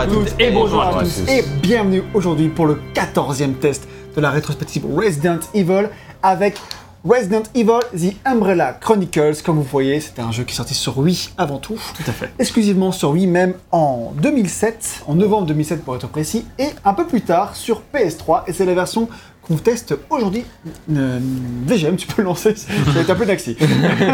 à 0.00 0.06
toutes 0.06 0.34
et 0.40 0.50
bonjour 0.50 0.80
à 0.80 1.04
tous. 1.04 1.28
Et 1.28 1.44
bienvenue 1.60 2.02
aujourd'hui 2.14 2.48
pour 2.48 2.64
le 2.64 2.78
14e 2.94 3.52
test 3.56 3.86
de 4.16 4.20
la 4.22 4.30
rétrospective 4.30 4.82
Resident 4.96 5.40
Evil 5.52 5.90
avec 6.22 6.56
Resident 7.06 7.42
Evil 7.54 7.80
The 7.94 8.16
Umbrella 8.24 8.78
Chronicles. 8.80 9.42
Comme 9.44 9.56
vous 9.56 9.62
voyez, 9.62 10.00
c'était 10.00 10.22
un 10.22 10.32
jeu 10.32 10.44
qui 10.44 10.54
est 10.54 10.56
sorti 10.56 10.72
sur 10.72 10.98
Wii 10.98 11.28
avant 11.36 11.58
tout. 11.58 11.78
Tout 11.94 12.02
à 12.06 12.12
fait. 12.12 12.30
Exclusivement 12.38 12.92
sur 12.92 13.10
Wii 13.10 13.26
même 13.26 13.52
en 13.72 14.12
2007, 14.16 15.04
en 15.06 15.16
novembre 15.16 15.46
2007 15.48 15.84
pour 15.84 15.96
être 15.96 16.08
précis, 16.08 16.46
et 16.58 16.68
un 16.82 16.94
peu 16.94 17.06
plus 17.06 17.20
tard 17.20 17.54
sur 17.54 17.82
PS3. 17.94 18.44
Et 18.46 18.54
c'est 18.54 18.64
la 18.64 18.74
version 18.74 19.06
qu'on 19.50 19.56
teste 19.56 19.96
aujourd'hui. 20.10 20.44
Euh, 20.94 21.18
VGM, 21.66 21.96
tu 21.96 22.06
peux 22.06 22.22
le 22.22 22.28
lancer, 22.28 22.54
ça 22.54 22.68
va 22.92 23.00
être 23.00 23.10
un 23.10 23.14
peu 23.16 23.26
d'axi. 23.26 23.56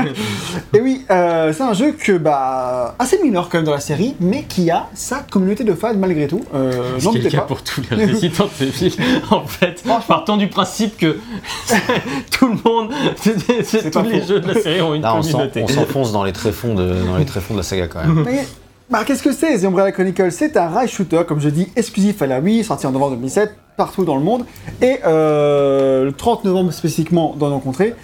et 0.74 0.80
oui, 0.80 1.04
euh, 1.10 1.52
c'est 1.52 1.62
un 1.62 1.74
jeu 1.74 1.92
que, 1.92 2.16
bah, 2.16 2.94
assez 2.98 3.18
mineur 3.22 3.50
quand 3.50 3.58
même 3.58 3.66
dans 3.66 3.74
la 3.74 3.80
série, 3.80 4.16
mais 4.18 4.44
qui 4.44 4.70
a 4.70 4.86
sa 4.94 5.18
communauté 5.30 5.62
de 5.62 5.74
fans 5.74 5.94
malgré 5.94 6.26
tout. 6.26 6.42
Euh, 6.54 6.94
Ce 6.98 7.04
n'en 7.04 7.10
qui 7.12 7.18
est 7.18 7.22
le 7.22 7.30
cas 7.30 7.38
pas. 7.40 7.44
pour 7.44 7.62
tous 7.62 7.82
les 7.90 8.06
résidents 8.06 8.48
de 8.58 8.64
villes. 8.64 8.92
En 9.30 9.44
fait, 9.44 9.82
partons 10.08 10.36
du 10.36 10.48
principe 10.48 10.96
que 10.96 11.18
tout 12.30 12.48
le 12.48 12.54
monde, 12.64 12.92
C'est 13.64 13.90
tous 13.90 14.02
les 14.02 14.20
faux. 14.20 14.26
jeux 14.28 14.40
de 14.40 14.48
la 14.54 14.60
série 14.60 14.80
ont 14.80 14.94
une 14.94 15.02
Là, 15.02 15.16
on 15.16 15.20
communauté. 15.20 15.62
on 15.64 15.68
s'enfonce 15.68 16.12
dans 16.12 16.24
les 16.24 16.32
tréfonds 16.32 16.74
de, 16.74 16.94
dans 17.04 17.16
les 17.18 17.24
tréfonds 17.26 17.54
de 17.54 17.58
la 17.58 17.64
saga 17.64 17.88
quand 17.88 18.00
même. 18.00 18.22
Mais, 18.24 18.46
bah, 18.88 19.02
qu'est-ce 19.04 19.22
que 19.22 19.32
c'est 19.32 19.58
The 19.58 19.64
Umbrella 19.64 19.92
Chronicles 19.92 20.32
C'est 20.32 20.56
un 20.56 20.68
rail 20.68 20.88
shooter, 20.88 21.22
comme 21.26 21.40
je 21.40 21.48
dis, 21.50 21.68
exclusif 21.76 22.22
à 22.22 22.26
la 22.26 22.40
Wii, 22.40 22.64
sorti 22.64 22.86
en 22.86 22.92
novembre 22.92 23.16
2007, 23.16 23.54
partout 23.76 24.04
dans 24.04 24.16
le 24.16 24.22
monde, 24.22 24.44
et 24.82 24.98
euh, 25.04 26.04
le 26.04 26.12
30 26.12 26.44
novembre 26.44 26.72
spécifiquement 26.72 27.34
dans 27.38 27.50
nos 27.50 27.58
contrées. 27.58 27.94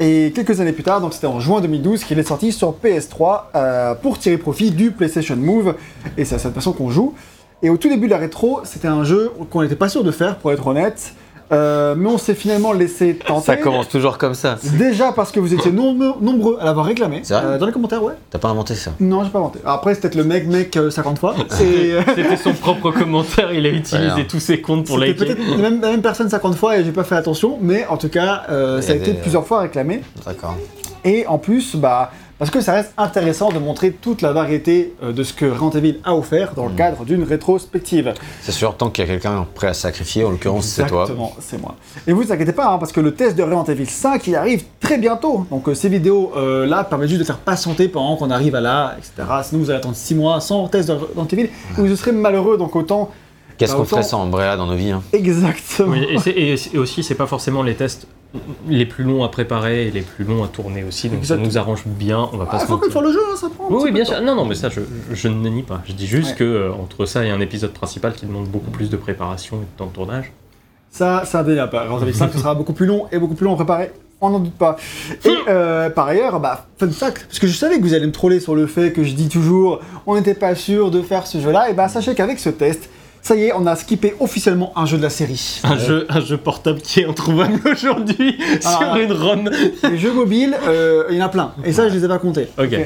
Et 0.00 0.32
quelques 0.34 0.60
années 0.60 0.72
plus 0.72 0.82
tard, 0.82 1.00
donc 1.00 1.14
c'était 1.14 1.26
en 1.26 1.40
juin 1.40 1.60
2012, 1.60 2.04
qu'il 2.04 2.18
est 2.18 2.22
sorti 2.22 2.52
sur 2.52 2.74
PS3 2.82 3.42
euh, 3.54 3.94
pour 3.94 4.18
tirer 4.18 4.38
profit 4.38 4.70
du 4.70 4.90
PlayStation 4.90 5.36
Move, 5.36 5.74
et 6.16 6.24
c'est 6.24 6.36
à 6.36 6.38
cette 6.38 6.54
façon 6.54 6.72
qu'on 6.72 6.90
joue. 6.90 7.14
Et 7.62 7.70
au 7.70 7.76
tout 7.76 7.88
début 7.88 8.06
de 8.06 8.12
la 8.12 8.18
rétro, 8.18 8.60
c'était 8.64 8.88
un 8.88 9.02
jeu 9.02 9.32
qu'on 9.50 9.62
n'était 9.62 9.76
pas 9.76 9.88
sûr 9.88 10.04
de 10.04 10.10
faire, 10.12 10.38
pour 10.38 10.52
être 10.52 10.66
honnête, 10.66 11.14
euh, 11.52 11.94
mais 11.96 12.08
on 12.08 12.18
s'est 12.18 12.34
finalement 12.34 12.72
laissé 12.72 13.14
tenter. 13.16 13.46
Ça 13.46 13.56
commence 13.56 13.88
toujours 13.88 14.18
comme 14.18 14.34
ça. 14.34 14.58
Déjà 14.62 15.12
parce 15.12 15.32
que 15.32 15.40
vous 15.40 15.54
étiez 15.54 15.70
nombreux, 15.72 16.14
nombreux 16.20 16.58
à 16.60 16.64
l'avoir 16.66 16.86
réclamé. 16.86 17.22
Vrai 17.28 17.40
Euh, 17.44 17.58
dans 17.58 17.66
les 17.66 17.72
commentaires, 17.72 18.02
ouais. 18.02 18.14
T'as 18.30 18.38
pas 18.38 18.48
inventé 18.48 18.74
ça 18.74 18.92
Non, 19.00 19.24
j'ai 19.24 19.30
pas 19.30 19.38
inventé. 19.38 19.58
Après, 19.64 19.94
peut-être 19.94 20.14
le 20.14 20.24
mec, 20.24 20.46
mec, 20.46 20.76
euh, 20.76 20.90
50 20.90 21.18
fois. 21.18 21.34
C'est 21.50 21.64
euh, 21.92 22.02
C'était 22.14 22.36
son 22.36 22.52
propre 22.52 22.90
commentaire, 22.90 23.52
il 23.52 23.64
a 23.66 23.70
utilisé 23.70 24.12
Ouais. 24.14 24.26
tous 24.26 24.40
ses 24.40 24.60
comptes 24.60 24.86
pour 24.86 24.96
c'était 24.98 25.08
liker. 25.12 25.24
peut-être 25.34 25.50
la 25.50 25.56
même, 25.56 25.80
même 25.80 26.02
personne 26.02 26.28
50 26.28 26.54
fois 26.56 26.76
et 26.78 26.84
j'ai 26.84 26.92
pas 26.92 27.04
fait 27.04 27.14
attention, 27.16 27.58
mais 27.60 27.86
en 27.88 27.96
tout 27.96 28.08
cas, 28.08 28.42
euh, 28.50 28.80
ça 28.82 28.90
a 28.92 28.94
a 28.94 28.96
été 28.98 29.12
des- 29.12 29.18
plusieurs 29.18 29.46
fois 29.46 29.60
réclamé. 29.60 30.02
D'accord. 30.26 30.56
Et 31.04 31.26
en 31.26 31.38
plus, 31.38 31.76
bah, 31.76 32.10
parce 32.38 32.50
que 32.50 32.60
ça 32.60 32.72
reste 32.72 32.92
intéressant 32.96 33.50
de 33.50 33.58
montrer 33.58 33.90
toute 33.92 34.22
la 34.22 34.32
variété 34.32 34.94
euh, 35.02 35.12
de 35.12 35.22
ce 35.22 35.32
que 35.32 35.44
Resident 35.44 35.70
Evil 35.70 35.96
a 36.04 36.14
offert 36.14 36.54
dans 36.54 36.66
le 36.66 36.72
cadre 36.74 37.04
d'une 37.04 37.24
rétrospective. 37.24 38.14
C'est 38.42 38.52
sûr, 38.52 38.76
tant 38.76 38.90
qu'il 38.90 39.04
y 39.04 39.08
a 39.08 39.10
quelqu'un 39.10 39.46
prêt 39.54 39.66
à 39.68 39.74
sacrifier, 39.74 40.24
en 40.24 40.30
l'occurrence 40.30 40.66
c'est 40.66 40.86
toi. 40.86 41.02
Exactement, 41.02 41.32
c'est 41.40 41.60
moi. 41.60 41.74
Et 42.06 42.12
vous, 42.12 42.20
ne 42.22 42.26
vous 42.26 42.32
inquiétez 42.32 42.52
pas, 42.52 42.68
hein, 42.72 42.78
parce 42.78 42.92
que 42.92 43.00
le 43.00 43.12
test 43.14 43.36
de 43.36 43.42
Resident 43.42 43.64
Evil 43.64 43.86
5, 43.86 44.26
il 44.26 44.36
arrive 44.36 44.64
très 44.80 44.98
bientôt. 44.98 45.46
Donc 45.50 45.68
euh, 45.68 45.74
ces 45.74 45.88
vidéos-là 45.88 46.84
permettent 46.84 47.08
juste 47.08 47.20
de 47.20 47.26
faire 47.26 47.38
patienter 47.38 47.88
pendant 47.88 48.16
qu'on 48.16 48.30
arrive 48.30 48.54
à 48.54 48.60
là, 48.60 48.94
etc. 48.98 49.28
Sinon, 49.42 49.62
vous 49.62 49.70
allez 49.70 49.78
attendre 49.78 49.96
6 49.96 50.14
mois 50.14 50.40
sans 50.40 50.68
test 50.68 50.88
de 50.88 50.94
Resident 50.94 51.26
Evil, 51.32 51.42
et 51.44 51.50
vous 51.76 51.96
serez 51.96 52.12
malheureux, 52.12 52.56
donc 52.58 52.74
autant... 52.76 53.10
Qu'est-ce 53.56 53.72
Bah, 53.72 53.78
qu'on 53.78 53.82
autant- 53.82 53.90
ferait 53.96 54.02
sans 54.04 54.22
Umbrella 54.22 54.56
dans 54.56 54.66
nos 54.66 54.76
vies 54.76 54.92
hein? 54.92 55.02
Exactement. 55.12 55.90
Oui, 55.90 56.06
et, 56.26 56.52
et- 56.52 56.56
et 56.74 56.78
aussi, 56.78 57.02
c'est 57.02 57.16
pas 57.16 57.26
forcément 57.26 57.64
les 57.64 57.74
tests 57.74 58.06
les 58.68 58.84
plus 58.84 59.04
longs 59.04 59.24
à 59.24 59.28
préparer 59.28 59.86
et 59.88 59.90
les 59.90 60.02
plus 60.02 60.24
longs 60.24 60.44
à 60.44 60.48
tourner 60.48 60.84
aussi, 60.84 61.08
donc 61.08 61.24
ça 61.24 61.36
nous 61.38 61.56
arrange 61.56 61.84
bien, 61.86 62.28
on 62.32 62.36
va 62.36 62.44
pas 62.44 62.52
Ah, 62.56 62.58
se 62.60 62.66
faut 62.66 62.74
mentir. 62.76 62.92
faire 62.92 63.02
le 63.02 63.12
jeu, 63.12 63.20
hein, 63.32 63.36
ça 63.36 63.48
prend 63.48 63.64
un 63.64 63.68
Oui, 63.70 63.76
petit 63.76 63.84
oui, 63.84 63.90
peu 63.90 63.94
bien 63.94 64.04
de 64.04 64.08
temps. 64.08 64.14
sûr. 64.16 64.24
Non, 64.24 64.34
non, 64.34 64.44
mais 64.44 64.54
ça, 64.54 64.68
je, 64.68 64.80
je 65.12 65.28
ne 65.28 65.48
nie 65.48 65.62
pas. 65.62 65.80
Je 65.86 65.92
dis 65.94 66.06
juste 66.06 66.30
Ouais. 66.32 66.36
que 66.36 66.44
euh, 66.44 66.72
entre 66.72 67.06
ça 67.06 67.24
et 67.24 67.30
un 67.30 67.40
épisode 67.40 67.72
principal 67.72 68.12
qui 68.12 68.26
demande 68.26 68.46
beaucoup 68.48 68.70
plus 68.70 68.90
de 68.90 68.96
préparation 68.98 69.56
et 69.56 69.60
de 69.60 69.78
temps 69.78 69.86
de 69.86 69.92
tournage. 69.92 70.32
Ça, 70.90 71.22
c'est 71.24 71.38
indéniable. 71.38 71.74
Resident 71.76 72.02
Evil 72.08 72.14
5, 72.18 72.32
ce 72.32 72.38
sera 72.38 72.54
beaucoup 72.54 72.72
plus 72.74 72.86
long 72.86 73.06
et 73.12 73.18
beaucoup 73.18 73.34
plus 73.34 73.44
long 73.46 73.52
à 73.52 73.56
préparer. 73.56 73.92
On 74.20 74.30
n'en 74.30 74.40
doute 74.40 74.54
pas. 74.54 74.76
Et 75.24 75.28
euh, 75.48 75.90
par 75.90 76.08
ailleurs, 76.08 76.40
bah, 76.40 76.66
fun 76.78 76.90
fact, 76.90 77.26
parce 77.28 77.38
que 77.38 77.46
je 77.46 77.56
savais 77.56 77.76
que 77.78 77.82
vous 77.82 77.94
allez 77.94 78.06
me 78.06 78.12
troller 78.12 78.40
sur 78.40 78.54
le 78.56 78.66
fait 78.66 78.92
que 78.92 79.04
je 79.04 79.12
dis 79.14 79.28
toujours 79.28 79.80
on 80.06 80.16
n'était 80.16 80.34
pas 80.34 80.54
sûr 80.56 80.90
de 80.90 81.00
faire 81.02 81.26
ce 81.26 81.38
jeu-là, 81.40 81.70
et 81.70 81.72
bah 81.72 81.88
sachez 81.88 82.14
qu'avec 82.16 82.38
ce 82.40 82.48
test, 82.50 82.90
ça 83.28 83.36
y 83.36 83.44
est, 83.44 83.52
on 83.52 83.66
a 83.66 83.76
skippé 83.76 84.14
officiellement 84.20 84.72
un 84.76 84.86
jeu 84.86 84.96
de 84.96 85.02
la 85.02 85.10
série. 85.10 85.60
Un, 85.64 85.76
jeu, 85.78 86.06
un 86.08 86.20
jeu 86.20 86.36
portable 86.38 86.80
qui 86.80 87.00
est 87.00 87.04
introuvable 87.04 87.60
aujourd'hui 87.70 88.38
sur 88.60 88.80
Ah. 88.82 88.98
une 88.98 89.12
ROM. 89.12 89.50
Les 89.90 89.98
jeux 89.98 90.12
mobiles, 90.12 90.56
euh, 90.66 91.04
il 91.10 91.16
y 91.16 91.22
en 91.22 91.26
a 91.26 91.28
plein. 91.28 91.52
Et 91.64 91.72
ça, 91.72 91.88
je 91.88 91.94
les 91.94 92.04
ai 92.04 92.08
pas 92.08 92.18
comptés. 92.18 92.48
Ok. 92.58 92.76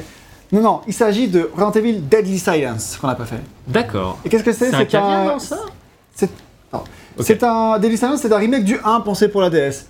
Non, 0.51 0.61
non, 0.61 0.81
il 0.87 0.93
s'agit 0.93 1.29
de 1.29 1.49
Resident 1.55 1.71
Evil 1.73 2.01
Deadly 2.11 2.39
Silence, 2.39 2.99
qu'on 3.01 3.07
n'a 3.07 3.15
pas 3.15 3.25
fait. 3.25 3.41
D'accord. 3.67 4.19
Et 4.25 4.29
qu'est-ce 4.29 4.45
que 4.45 4.53
c'est 4.53 4.71
C'est 4.71 4.95
un 4.97 5.37
C'est. 6.15 6.29
C'est 7.21 7.43
un 7.43 7.79
Deadly 7.79 7.97
Silence, 7.97 8.21
c'est 8.23 8.33
un 8.33 8.37
remake 8.39 8.65
du 8.65 8.79
1 8.85 9.01
pensé 9.01 9.29
pour 9.29 9.41
la 9.43 9.51
DS. 9.51 9.87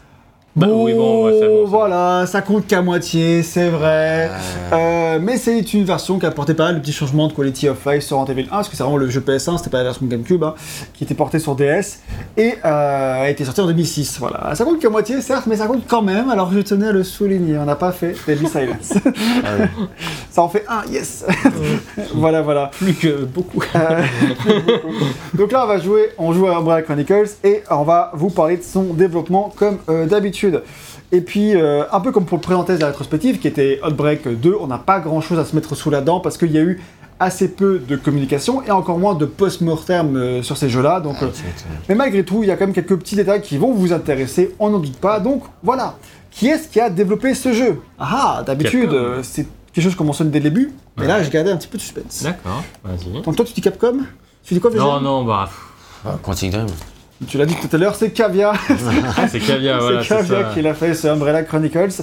Bah 0.55 0.67
oui, 0.71 0.93
bon, 0.93 1.25
ouais, 1.25 1.33
bon, 1.33 1.39
c'est 1.41 1.71
voilà, 1.71 2.27
ça 2.27 2.43
compte 2.43 2.67
qu'à 2.67 2.83
moitié, 2.83 3.43
c'est 3.43 3.71
vrai. 3.71 4.31
Euh, 4.71 5.19
mais 5.19 5.39
c'est 5.39 5.73
une 5.73 5.85
version 5.85 6.19
qui 6.19 6.27
apportait 6.27 6.53
pas 6.53 6.65
mal 6.65 6.75
de 6.75 6.81
petits 6.81 6.93
changements 6.93 7.27
de 7.27 7.33
quality 7.33 7.71
of 7.71 7.87
life 7.87 8.05
sur 8.05 8.23
Evil 8.29 8.43
1, 8.43 8.49
parce 8.49 8.69
que 8.69 8.77
c'est 8.77 8.83
vraiment 8.83 8.99
le 8.99 9.09
jeu 9.09 9.23
PS1, 9.27 9.57
c'était 9.57 9.71
pas 9.71 9.79
la 9.79 9.85
version 9.85 10.05
GameCube, 10.05 10.45
hein, 10.45 10.55
qui 10.93 11.05
était 11.05 11.15
portée 11.15 11.39
sur 11.39 11.55
DS, 11.55 12.01
et 12.37 12.57
euh, 12.67 13.23
a 13.23 13.31
été 13.31 13.47
sorti 13.47 13.63
en 13.63 13.67
2006. 13.67 14.19
Voilà, 14.19 14.55
ça 14.55 14.65
compte 14.65 14.79
qu'à 14.79 14.91
moitié, 14.91 15.23
certes, 15.23 15.47
mais 15.47 15.57
ça 15.57 15.67
compte 15.67 15.85
quand 15.89 16.03
même, 16.03 16.29
alors 16.29 16.53
je 16.53 16.61
tenais 16.61 16.89
à 16.89 16.93
le 16.93 17.03
souligner, 17.03 17.57
on 17.57 17.65
n'a 17.65 17.77
pas 17.77 17.93
fait 17.93 18.15
Deadly 18.27 18.47
Silence. 18.49 18.93
Ah 19.45 19.69
ça 20.31 20.43
en 20.43 20.49
fait 20.51 20.65
un, 20.69 20.83
yes 20.91 21.25
Voilà, 22.15 22.43
voilà. 22.43 22.71
Plus 22.79 22.95
que 22.95 23.25
beaucoup. 23.25 23.63
Euh, 23.75 24.03
Donc 25.35 25.53
là, 25.53 25.65
on 25.65 25.67
va 25.67 25.79
jouer, 25.79 26.11
on 26.19 26.33
joue 26.33 26.47
à 26.47 26.57
Umbrella 26.57 26.83
Chronicles 26.83 27.31
et 27.45 27.63
on 27.71 27.85
va 27.85 28.11
vous 28.15 28.31
parler 28.31 28.59
de 28.59 28.63
son 28.63 28.95
développement 28.95 29.53
comme 29.57 29.79
euh, 29.89 30.07
d'habitude. 30.51 30.63
Et 31.13 31.21
puis, 31.21 31.55
euh, 31.55 31.85
un 31.93 32.01
peu 32.01 32.11
comme 32.13 32.25
pour 32.25 32.39
le 32.39 32.43
présenter 32.43 32.75
de 32.75 32.81
la 32.81 32.87
rétrospective 32.89 33.39
qui 33.39 33.49
était 33.49 33.81
Outbreak 33.87 34.27
2, 34.41 34.57
on 34.61 34.67
n'a 34.67 34.79
pas 34.79 35.01
grand 35.01 35.21
chose 35.21 35.39
à 35.39 35.45
se 35.45 35.55
mettre 35.55 35.75
sous 35.75 35.91
la 35.91 36.01
dent 36.01 36.21
parce 36.21 36.37
qu'il 36.39 36.53
y 36.53 36.59
a 36.59 36.63
eu 36.63 36.81
assez 37.21 37.49
peu 37.49 37.79
de 37.79 37.95
communication 37.97 38.63
et 38.65 38.71
encore 38.73 38.99
moins 38.99 39.15
de 39.15 39.27
post-mortem 39.27 40.17
euh, 40.17 40.43
sur 40.43 40.57
ces 40.57 40.69
jeux-là. 40.69 41.01
Donc, 41.01 41.23
euh, 41.23 41.29
mais 41.89 41.95
malgré 41.95 42.25
tout, 42.25 42.43
il 42.43 42.49
y 42.49 42.51
a 42.51 42.57
quand 42.57 42.65
même 42.67 42.75
quelques 42.75 42.97
petits 42.97 43.15
détails 43.15 43.43
qui 43.43 43.59
vont 43.59 43.73
vous 43.73 43.93
intéresser, 43.93 44.55
on 44.59 44.71
n'en 44.71 44.79
doute 44.81 44.97
pas. 44.97 45.21
Donc 45.21 45.45
voilà, 45.63 45.95
qui 46.31 46.49
est-ce 46.49 46.67
qui 46.69 46.81
a 46.81 46.91
développé 46.91 47.35
ce 47.35 47.53
jeu? 47.53 47.81
Ah, 47.99 48.39
ah, 48.39 48.43
d'habitude, 48.43 48.93
euh, 48.93 49.21
c'est 49.23 49.47
quelque 49.73 49.85
chose 49.85 49.95
qu'on 49.95 50.05
mentionne 50.05 50.31
dès 50.31 50.41
le 50.41 50.45
début, 50.51 50.73
mais 50.97 51.07
là, 51.07 51.23
j'ai 51.23 51.31
gardé 51.31 51.51
un 51.51 51.57
petit 51.57 51.69
peu 51.69 51.79
de 51.79 51.83
suspense. 51.83 52.23
D'accord, 52.23 52.63
vas-y. 52.83 53.23
Donc 53.23 53.37
toi, 53.37 53.45
tu 53.45 53.53
dis 53.53 53.61
Capcom? 53.61 53.99
Tu 54.43 54.55
dis 54.55 54.61
quoi 54.61 54.71
déjà? 54.71 54.83
Non, 54.83 55.01
non, 55.01 55.25
bah. 55.25 55.45
pff, 55.49 55.61
Ah, 56.05 56.19
Quantic 56.21 56.51
Dream. 56.51 56.67
Tu 57.29 57.39
l'as 57.39 57.47
dit 57.47 57.55
tout 57.55 57.75
à 57.75 57.79
l'heure, 57.79 57.95
c'est 57.95 58.11
Cavia. 58.11 58.53
ah, 58.53 59.29
c'est 59.29 59.39
caviar, 59.41 59.81
voilà. 59.81 60.03
c'est 60.03 60.23
ça. 60.25 60.51
qui 60.55 60.63
l'a 60.63 60.75
fait, 60.75 60.95
c'est 60.95 61.09
Umbrella 61.09 61.43
Chronicles. 61.43 62.03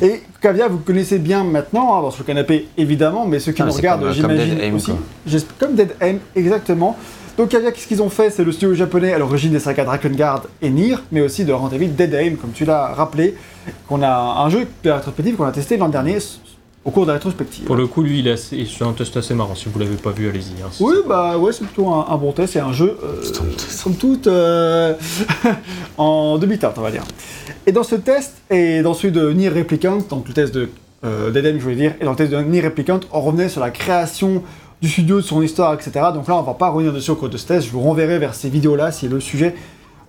Et 0.00 0.22
Cavia, 0.40 0.68
vous 0.68 0.78
connaissez 0.78 1.18
bien 1.18 1.44
maintenant, 1.44 1.98
hein, 1.98 2.02
dans 2.02 2.10
ce 2.10 2.22
canapé 2.22 2.68
évidemment, 2.76 3.26
mais 3.26 3.38
ceux 3.40 3.52
qui 3.52 3.62
Ah, 3.62 3.66
nous 3.66 3.72
regardent, 3.72 4.02
comme 4.02 4.12
j'imagine 4.12 4.54
Dead 4.56 4.64
Aim, 4.64 4.74
aussi. 4.76 4.92
Comme 5.58 5.74
Dead 5.74 5.94
Aim, 6.00 6.18
exactement. 6.36 6.96
Donc 7.36 7.48
Cavia, 7.48 7.72
qu'est-ce 7.72 7.86
qu'ils 7.86 8.02
ont 8.02 8.10
fait? 8.10 8.30
C'est 8.30 8.44
le 8.44 8.52
studio 8.52 8.74
japonais 8.74 9.12
à 9.12 9.18
l'origine 9.18 9.52
des 9.52 9.60
sagas 9.60 9.84
Drakengard 9.84 10.42
et 10.62 10.70
Nier, 10.70 10.96
mais 11.10 11.20
aussi 11.20 11.44
de 11.44 11.52
Resident 11.52 11.76
Evil 11.76 11.88
Dead 11.88 12.14
Aim, 12.14 12.36
comme 12.40 12.52
tu 12.52 12.64
l'as 12.64 12.88
rappelé, 12.88 13.34
qu'on 13.88 14.02
a 14.02 14.42
un 14.44 14.48
jeu 14.50 14.66
de 14.84 14.90
rétrospective 14.90 15.36
qu'on 15.36 15.46
a 15.46 15.52
testé 15.52 15.76
l'an 15.76 15.88
dernier 15.88 16.18
au 16.84 16.90
cours 16.90 17.02
de 17.04 17.08
la 17.08 17.14
rétrospective. 17.14 17.64
Pour 17.64 17.76
le 17.76 17.86
coup, 17.86 18.02
lui, 18.02 18.20
il 18.20 18.28
est 18.28 18.32
assez- 18.32 18.66
c'est 18.66 18.84
un 18.84 18.92
test 18.92 19.16
assez 19.16 19.34
marrant. 19.34 19.54
Si 19.54 19.68
vous 19.68 19.78
l'avez 19.78 19.96
pas 19.96 20.10
vu, 20.12 20.28
allez-y. 20.28 20.62
hein. 20.62 20.70
Oui, 20.80 20.94
bah 21.06 21.36
ouais, 21.38 21.52
c'est 21.52 21.64
plutôt 21.64 21.88
un, 21.88 22.06
un 22.08 22.16
bon 22.16 22.32
test. 22.32 22.54
C'est 22.54 22.60
un 22.60 22.72
jeu, 22.72 22.96
euh, 23.04 23.22
somme 23.68 23.94
toute, 23.96 24.26
euh, 24.26 24.94
en 25.98 26.38
demi-teinte, 26.38 26.74
on 26.78 26.82
va 26.82 26.90
dire. 26.90 27.04
Et 27.66 27.72
dans 27.72 27.82
ce 27.82 27.94
test, 27.96 28.34
et 28.50 28.82
dans 28.82 28.94
celui 28.94 29.12
de 29.12 29.30
Nier 29.32 29.48
Replicant, 29.50 29.98
donc 30.08 30.28
le 30.28 30.34
test 30.34 30.54
de 30.54 30.70
euh, 31.04 31.30
d'Eden, 31.30 31.56
je 31.58 31.62
voulais 31.62 31.76
dire, 31.76 31.94
et 32.00 32.04
dans 32.04 32.10
le 32.10 32.16
test 32.16 32.30
de 32.30 32.38
Nier 32.42 32.60
Replicant, 32.62 33.00
on 33.12 33.20
revenait 33.20 33.48
sur 33.48 33.60
la 33.60 33.70
création 33.70 34.42
du 34.82 34.88
studio, 34.88 35.16
de 35.16 35.20
son 35.22 35.42
histoire, 35.42 35.74
etc. 35.74 35.90
Donc 36.14 36.26
là, 36.28 36.36
on 36.36 36.42
va 36.42 36.54
pas 36.54 36.68
revenir 36.70 36.92
dessus 36.92 37.10
au 37.10 37.16
cours 37.16 37.28
de 37.28 37.36
ce 37.36 37.46
test. 37.46 37.66
Je 37.66 37.72
vous 37.72 37.80
renverrai 37.80 38.18
vers 38.18 38.34
ces 38.34 38.48
vidéos-là 38.48 38.92
si 38.92 39.08
le 39.08 39.20
sujet 39.20 39.54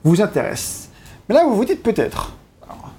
vous 0.04 0.22
intéresse. 0.22 0.90
Mais 1.28 1.36
là, 1.36 1.44
vous 1.46 1.56
vous 1.56 1.66
dites 1.66 1.84
peut-être, 1.84 2.34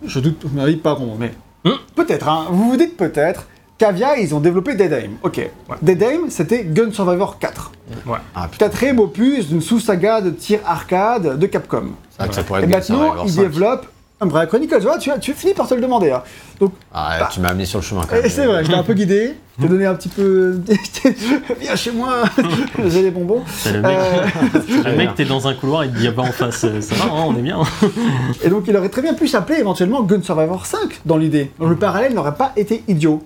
je 0.07 0.21
doute, 0.21 0.45
mon 0.53 0.63
avis, 0.63 0.77
pas 0.77 0.95
bon, 0.95 1.17
mais 1.19 1.33
Hmm. 1.65 1.77
peut-être, 1.95 2.29
hein, 2.29 2.47
vous 2.51 2.71
vous 2.73 2.77
dites 2.77 2.97
peut-être, 2.97 3.47
Cavia, 3.83 4.17
ils 4.17 4.33
ont 4.33 4.39
développé 4.39 4.77
Dead 4.77 4.93
Aim. 4.93 5.11
Ok, 5.25 5.41
Dead 5.83 6.01
Aim, 6.05 6.21
c'était 6.29 6.63
Gun 6.63 6.93
Survivor 6.93 7.41
4. 7.41 7.73
Ouais. 8.07 8.19
Ah 8.33 8.47
putain, 8.47 8.67
Quatrième 8.67 9.01
opus 9.01 9.49
d'une 9.49 9.61
sous-saga 9.61 10.21
de 10.21 10.31
tir 10.31 10.61
arcade 10.65 11.37
de 11.37 11.47
Capcom. 11.47 11.87
ça 12.31 12.45
pourrait 12.45 12.61
Et 12.61 12.65
être 12.67 12.71
maintenant, 12.71 12.99
Survivor 13.07 13.25
ils 13.27 13.33
5. 13.33 13.41
développent 13.43 13.87
Umbrella 14.21 14.47
Chronicles. 14.47 14.79
Voilà, 14.83 14.99
tu, 14.99 15.11
as- 15.11 15.19
tu 15.19 15.33
finis 15.33 15.53
par 15.53 15.67
te 15.67 15.75
le 15.75 15.81
demander. 15.81 16.13
hein. 16.13 16.23
Donc, 16.61 16.75
Ah, 16.95 17.17
Bah. 17.19 17.29
tu 17.33 17.41
m'as 17.41 17.49
amené 17.49 17.65
sur 17.65 17.81
le 17.81 17.85
chemin 17.85 18.03
quand 18.09 18.15
et 18.15 18.21
même. 18.23 18.31
c'est 18.31 18.47
vrai, 18.47 18.63
je 18.65 18.71
t'ai 18.71 18.77
un 18.77 18.85
peu 18.85 18.95
guidé. 18.95 19.35
Je 19.59 19.63
t'ai 19.65 19.69
donné 19.69 19.85
un 19.85 19.95
petit 19.97 20.09
peu. 20.09 20.61
Viens 21.61 21.75
chez 21.75 21.91
moi, 21.91 22.23
j'ai 22.87 23.03
des 23.03 23.11
bonbons. 23.11 23.43
Le 23.67 23.81
mec, 23.81 23.99
Euh, 24.87 24.97
mec, 24.97 25.15
t'es 25.17 25.25
dans 25.25 25.49
un 25.49 25.55
couloir, 25.55 25.85
il 25.85 25.91
te 25.93 25.99
dit 25.99 26.07
ah 26.07 26.13
bah 26.13 26.23
en 26.23 26.31
face, 26.33 26.63
euh, 26.65 26.81
ça 26.81 26.95
va, 26.95 27.05
hein, 27.07 27.25
on 27.27 27.37
est 27.37 27.43
bien. 27.43 27.59
Et 28.45 28.49
donc, 28.49 28.63
il 28.69 28.77
aurait 28.77 28.89
très 28.91 29.03
bien 29.03 29.15
pu 29.15 29.27
s'appeler 29.27 29.59
éventuellement 29.59 30.03
Gun 30.05 30.23
Survivor 30.23 30.67
5 30.67 31.01
dans 31.05 31.17
l'idée. 31.17 31.51
Donc, 31.59 31.69
le 31.71 31.77
parallèle 31.77 32.15
n'aurait 32.15 32.37
pas 32.37 32.53
été 32.57 32.85
idiot. 32.87 33.25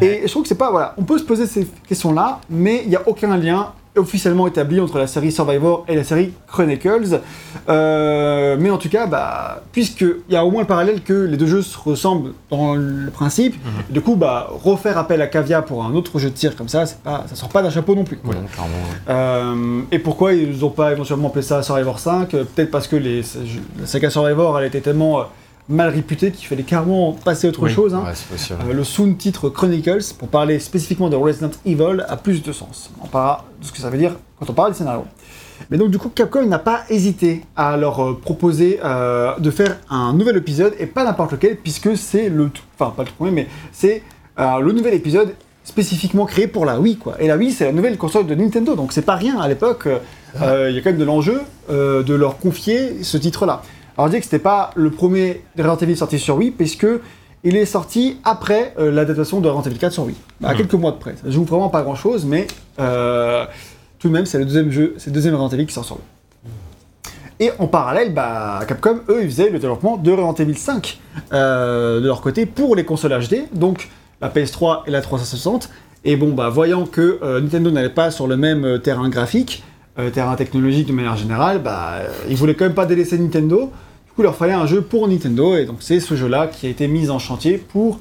Et 0.00 0.22
je 0.24 0.28
trouve 0.30 0.42
que 0.42 0.48
c'est 0.48 0.54
pas. 0.54 0.70
Voilà, 0.70 0.94
on 0.98 1.02
peut 1.04 1.18
se 1.18 1.24
poser 1.24 1.46
ces 1.46 1.66
questions-là, 1.88 2.40
mais 2.50 2.82
il 2.84 2.88
n'y 2.90 2.96
a 2.96 3.02
aucun 3.06 3.36
lien 3.36 3.72
officiellement 3.96 4.48
établi 4.48 4.80
entre 4.80 4.98
la 4.98 5.06
série 5.06 5.30
Survivor 5.30 5.84
et 5.86 5.94
la 5.94 6.02
série 6.02 6.32
Chronicles. 6.48 7.20
Euh, 7.68 8.56
mais 8.58 8.70
en 8.70 8.76
tout 8.78 8.88
cas, 8.88 9.06
bah, 9.06 9.62
puisqu'il 9.70 10.16
y 10.30 10.36
a 10.36 10.44
au 10.44 10.50
moins 10.50 10.62
le 10.62 10.66
parallèle 10.66 11.02
que 11.02 11.12
les 11.12 11.36
deux 11.36 11.46
jeux 11.46 11.62
se 11.62 11.78
ressemblent 11.78 12.32
dans 12.50 12.74
le 12.74 13.10
principe, 13.12 13.54
du 13.90 14.00
coup, 14.00 14.16
bah, 14.16 14.48
refaire 14.50 14.98
appel 14.98 15.22
à 15.22 15.28
Cavia 15.28 15.62
pour 15.62 15.84
un 15.84 15.94
autre 15.94 16.18
jeu 16.18 16.30
de 16.30 16.34
tir 16.34 16.56
comme 16.56 16.68
ça, 16.68 16.84
pas, 17.04 17.24
ça 17.28 17.36
sort 17.36 17.50
pas 17.50 17.62
d'un 17.62 17.70
chapeau 17.70 17.94
non 17.94 18.02
plus. 18.04 18.16
Clairement. 18.16 18.42
Euh, 19.08 19.82
et 19.92 20.00
pourquoi 20.00 20.32
ils 20.32 20.58
n'ont 20.58 20.70
pas 20.70 20.90
éventuellement 20.92 21.28
appelé 21.28 21.42
ça 21.42 21.62
Survivor 21.62 21.98
5 21.98 22.34
Euh, 22.34 22.44
Peut-être 22.44 22.70
parce 22.72 22.88
que 22.88 22.96
les, 22.96 23.22
la 23.78 23.86
saga 23.86 24.10
Survivor 24.10 24.58
elle 24.58 24.66
était 24.66 24.80
tellement 24.80 25.20
euh, 25.20 25.24
mal 25.68 25.88
réputée 25.88 26.30
qu'il 26.30 26.46
fallait 26.46 26.62
carrément 26.62 27.12
passer 27.12 27.46
à 27.46 27.50
autre 27.50 27.62
Oui. 27.62 27.70
chose. 27.72 27.94
hein. 27.94 28.04
Ouais. 28.06 28.36
Euh, 28.68 28.72
le 28.72 28.84
sous-titre 28.84 29.48
Chronicles, 29.48 30.04
pour 30.18 30.28
parler 30.28 30.58
spécifiquement 30.58 31.08
de 31.08 31.16
Resident 31.16 31.50
Evil, 31.64 32.04
a 32.08 32.16
plus 32.16 32.42
de 32.42 32.52
sens. 32.52 32.90
On 33.02 33.06
parlera 33.06 33.44
de 33.60 33.66
ce 33.66 33.72
que 33.72 33.78
ça 33.78 33.88
veut 33.90 33.98
dire 33.98 34.16
quand 34.38 34.50
on 34.50 34.52
parle 34.52 34.72
du 34.72 34.78
scénario. 34.78 35.04
Mais 35.70 35.78
donc 35.78 35.90
du 35.90 35.98
coup, 35.98 36.08
Capcom 36.10 36.44
n'a 36.46 36.58
pas 36.58 36.80
hésité 36.90 37.42
à 37.56 37.76
leur 37.76 38.02
euh, 38.04 38.18
proposer 38.20 38.80
euh, 38.84 39.38
de 39.38 39.50
faire 39.50 39.78
un 39.88 40.12
nouvel 40.12 40.36
épisode, 40.36 40.74
et 40.78 40.86
pas 40.86 41.04
n'importe 41.04 41.32
lequel, 41.32 41.56
puisque 41.56 41.96
c'est 41.96 42.28
le 42.28 42.48
tout, 42.50 42.62
enfin 42.78 42.92
pas 42.94 43.04
le 43.04 43.10
premier, 43.10 43.30
mais 43.30 43.46
c'est 43.72 44.02
le 44.36 44.72
nouvel 44.72 44.94
épisode 44.94 45.34
spécifiquement 45.62 46.26
créé 46.26 46.46
pour 46.46 46.66
la 46.66 46.78
Wii, 46.78 46.96
quoi. 46.98 47.14
Et 47.20 47.26
la 47.28 47.36
Wii, 47.38 47.52
c'est 47.52 47.64
la 47.64 47.72
nouvelle 47.72 47.96
console 47.96 48.26
de 48.26 48.34
Nintendo, 48.34 48.74
donc 48.74 48.92
c'est 48.92 49.00
pas 49.02 49.14
rien 49.14 49.38
à 49.40 49.48
l'époque. 49.48 49.86
euh, 50.42 50.68
Il 50.68 50.76
y 50.76 50.78
a 50.78 50.82
quand 50.82 50.90
même 50.90 50.98
de 50.98 51.04
l'enjeu 51.04 51.40
euh, 51.70 52.02
de 52.02 52.12
leur 52.14 52.36
confier 52.38 53.02
ce 53.02 53.16
titre-là. 53.16 53.62
Alors, 53.96 54.08
je 54.08 54.14
dis 54.14 54.18
que 54.18 54.24
c'était 54.24 54.38
pas 54.40 54.70
le 54.74 54.90
premier 54.90 55.42
Resident 55.56 55.76
Evil 55.76 55.96
sorti 55.96 56.18
sur 56.18 56.36
Wii, 56.36 56.50
puisque 56.50 56.86
il 57.44 57.56
est 57.56 57.66
sorti 57.66 58.18
après 58.24 58.74
euh, 58.78 58.90
l'adaptation 58.90 59.40
de 59.40 59.48
Resident 59.48 59.70
Evil 59.70 59.78
4 59.78 59.92
sur 59.92 60.04
Wii, 60.04 60.16
à 60.42 60.52
Mhm. 60.52 60.56
quelques 60.58 60.74
mois 60.74 60.90
de 60.92 60.96
près. 60.96 61.14
Ça 61.22 61.30
joue 61.30 61.44
vraiment 61.44 61.68
pas 61.68 61.82
grand-chose, 61.82 62.24
mais 62.24 62.46
euh, 62.80 63.44
tout 63.98 64.08
de 64.08 64.12
même, 64.12 64.26
c'est 64.26 64.38
le 64.38 64.44
deuxième 64.46 64.70
jeu, 64.70 64.94
c'est 64.98 65.10
le 65.10 65.14
deuxième 65.14 65.34
Resident 65.34 65.56
Evil 65.56 65.66
qui 65.66 65.74
sort 65.74 65.84
sur 65.84 65.96
Wii. 65.96 66.04
Et 67.40 67.50
en 67.58 67.66
parallèle, 67.66 68.14
bah, 68.14 68.60
Capcom, 68.66 69.00
eux, 69.08 69.20
ils 69.22 69.28
faisaient 69.28 69.50
le 69.50 69.58
développement 69.58 69.96
de 69.96 70.10
Resident 70.10 70.34
Evil 70.34 70.56
5 70.56 70.98
euh, 71.32 72.00
de 72.00 72.06
leur 72.06 72.20
côté 72.20 72.46
pour 72.46 72.76
les 72.76 72.84
consoles 72.84 73.12
HD, 73.12 73.44
donc 73.52 73.90
la 74.20 74.28
PS3 74.28 74.82
et 74.86 74.90
la 74.90 75.00
360. 75.02 75.68
Et 76.04 76.16
bon, 76.16 76.32
bah, 76.32 76.48
voyant 76.48 76.86
que 76.86 77.18
euh, 77.22 77.40
Nintendo 77.40 77.70
n'allait 77.70 77.88
pas 77.90 78.10
sur 78.10 78.26
le 78.26 78.36
même 78.36 78.78
terrain 78.80 79.08
graphique, 79.08 79.64
euh, 79.98 80.10
terrain 80.10 80.34
technologique 80.36 80.86
de 80.88 80.92
manière 80.92 81.16
générale, 81.16 81.60
bah, 81.62 81.92
euh, 82.00 82.08
ils 82.28 82.36
voulaient 82.36 82.54
quand 82.54 82.64
même 82.64 82.74
pas 82.74 82.86
délaisser 82.86 83.18
Nintendo. 83.18 83.70
Du 84.06 84.12
coup, 84.12 84.20
il 84.20 84.24
leur 84.24 84.34
fallait 84.36 84.52
un 84.52 84.66
jeu 84.66 84.80
pour 84.82 85.06
Nintendo, 85.08 85.56
et 85.56 85.64
donc 85.66 85.76
c'est 85.80 86.00
ce 86.00 86.14
jeu-là 86.16 86.46
qui 86.48 86.66
a 86.66 86.70
été 86.70 86.86
mis 86.88 87.10
en 87.10 87.18
chantier 87.18 87.58
pour, 87.58 87.98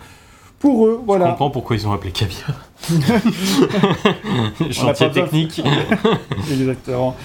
pour 0.59 0.85
eux. 0.87 0.97
Je 1.01 1.05
Voilà. 1.05 1.29
comprends 1.29 1.49
pourquoi 1.51 1.75
ils 1.75 1.87
ont 1.87 1.91
appelé 1.91 2.11
Cavia. 2.11 2.45
On 4.59 4.65
a 4.67 4.71
Chantier 4.71 5.11
technique. 5.11 5.61
Exactement. 6.51 7.15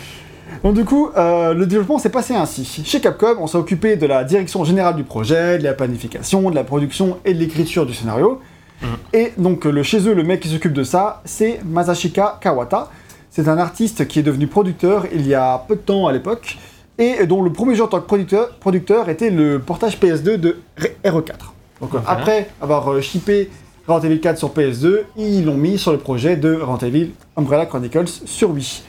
Donc 0.65 0.75
du 0.75 0.85
coup, 0.85 1.11
euh, 1.17 1.55
le 1.55 1.67
développement 1.67 1.99
s'est 1.99 2.09
passé 2.11 2.35
ainsi. 2.35 2.65
Chez 2.85 3.01
Capcom, 3.01 3.37
on 3.39 3.47
s'est 3.47 3.59
occupé 3.59 3.97
de 3.97 4.07
la 4.07 4.25
direction 4.25 4.65
générale 4.65 4.97
du 4.97 5.05
projet, 5.05 5.59
de 5.59 5.65
la 5.65 5.75
planification, 5.75 6.51
de 6.51 6.55
la 6.55 6.65
production 6.65 7.19
et 7.25 7.35
de 7.35 7.39
l'écriture 7.39 7.87
du 7.87 7.95
scénario. 7.95 8.41
Mhm. 8.83 8.89
Et 9.13 9.33
donc 9.39 9.65
le, 9.67 9.83
chez 9.83 10.09
eux, 10.09 10.15
le 10.15 10.23
mec 10.25 10.41
qui 10.41 10.49
s'occupe 10.49 10.73
de 10.73 10.85
ça, 10.85 11.21
c'est 11.25 11.61
Masashika 11.65 12.39
Kawata. 12.41 12.91
C'est 13.31 13.49
un 13.49 13.59
artiste 13.59 14.09
qui 14.09 14.19
est 14.19 14.23
devenu 14.23 14.47
producteur 14.47 15.07
il 15.13 15.27
y 15.27 15.35
a 15.35 15.63
peu 15.69 15.77
de 15.77 15.81
temps 15.81 16.07
à 16.07 16.13
l'époque, 16.13 16.59
et 16.99 17.27
dont 17.27 17.43
le 17.43 17.53
premier 17.53 17.75
jeu 17.77 17.85
en 17.85 17.89
tant 17.89 18.01
que 18.01 18.07
producteur, 18.07 18.51
producteur 18.57 19.09
était 19.09 19.31
le 19.31 19.59
portage 19.61 19.99
PS2 19.99 20.37
de 20.37 20.57
RE4. 21.05 21.35
Donc 21.81 21.95
euh, 21.95 21.99
Ok. 21.99 22.03
après 22.07 22.51
avoir 22.61 22.93
euh, 22.93 23.01
shippé 23.01 23.51
Resident 23.87 24.11
Evil 24.11 24.21
4 24.21 24.39
sur 24.39 24.51
PS2, 24.51 25.03
ils 25.17 25.45
l'ont 25.45 25.57
mis 25.57 25.79
sur 25.79 25.93
le 25.93 25.99
projet 25.99 26.37
de 26.37 26.55
Resident 26.55 26.89
Evil 26.89 27.11
Umbrella 27.37 27.67
Chronicles 27.67 28.09
sur 28.27 28.51
Wii. 28.51 28.83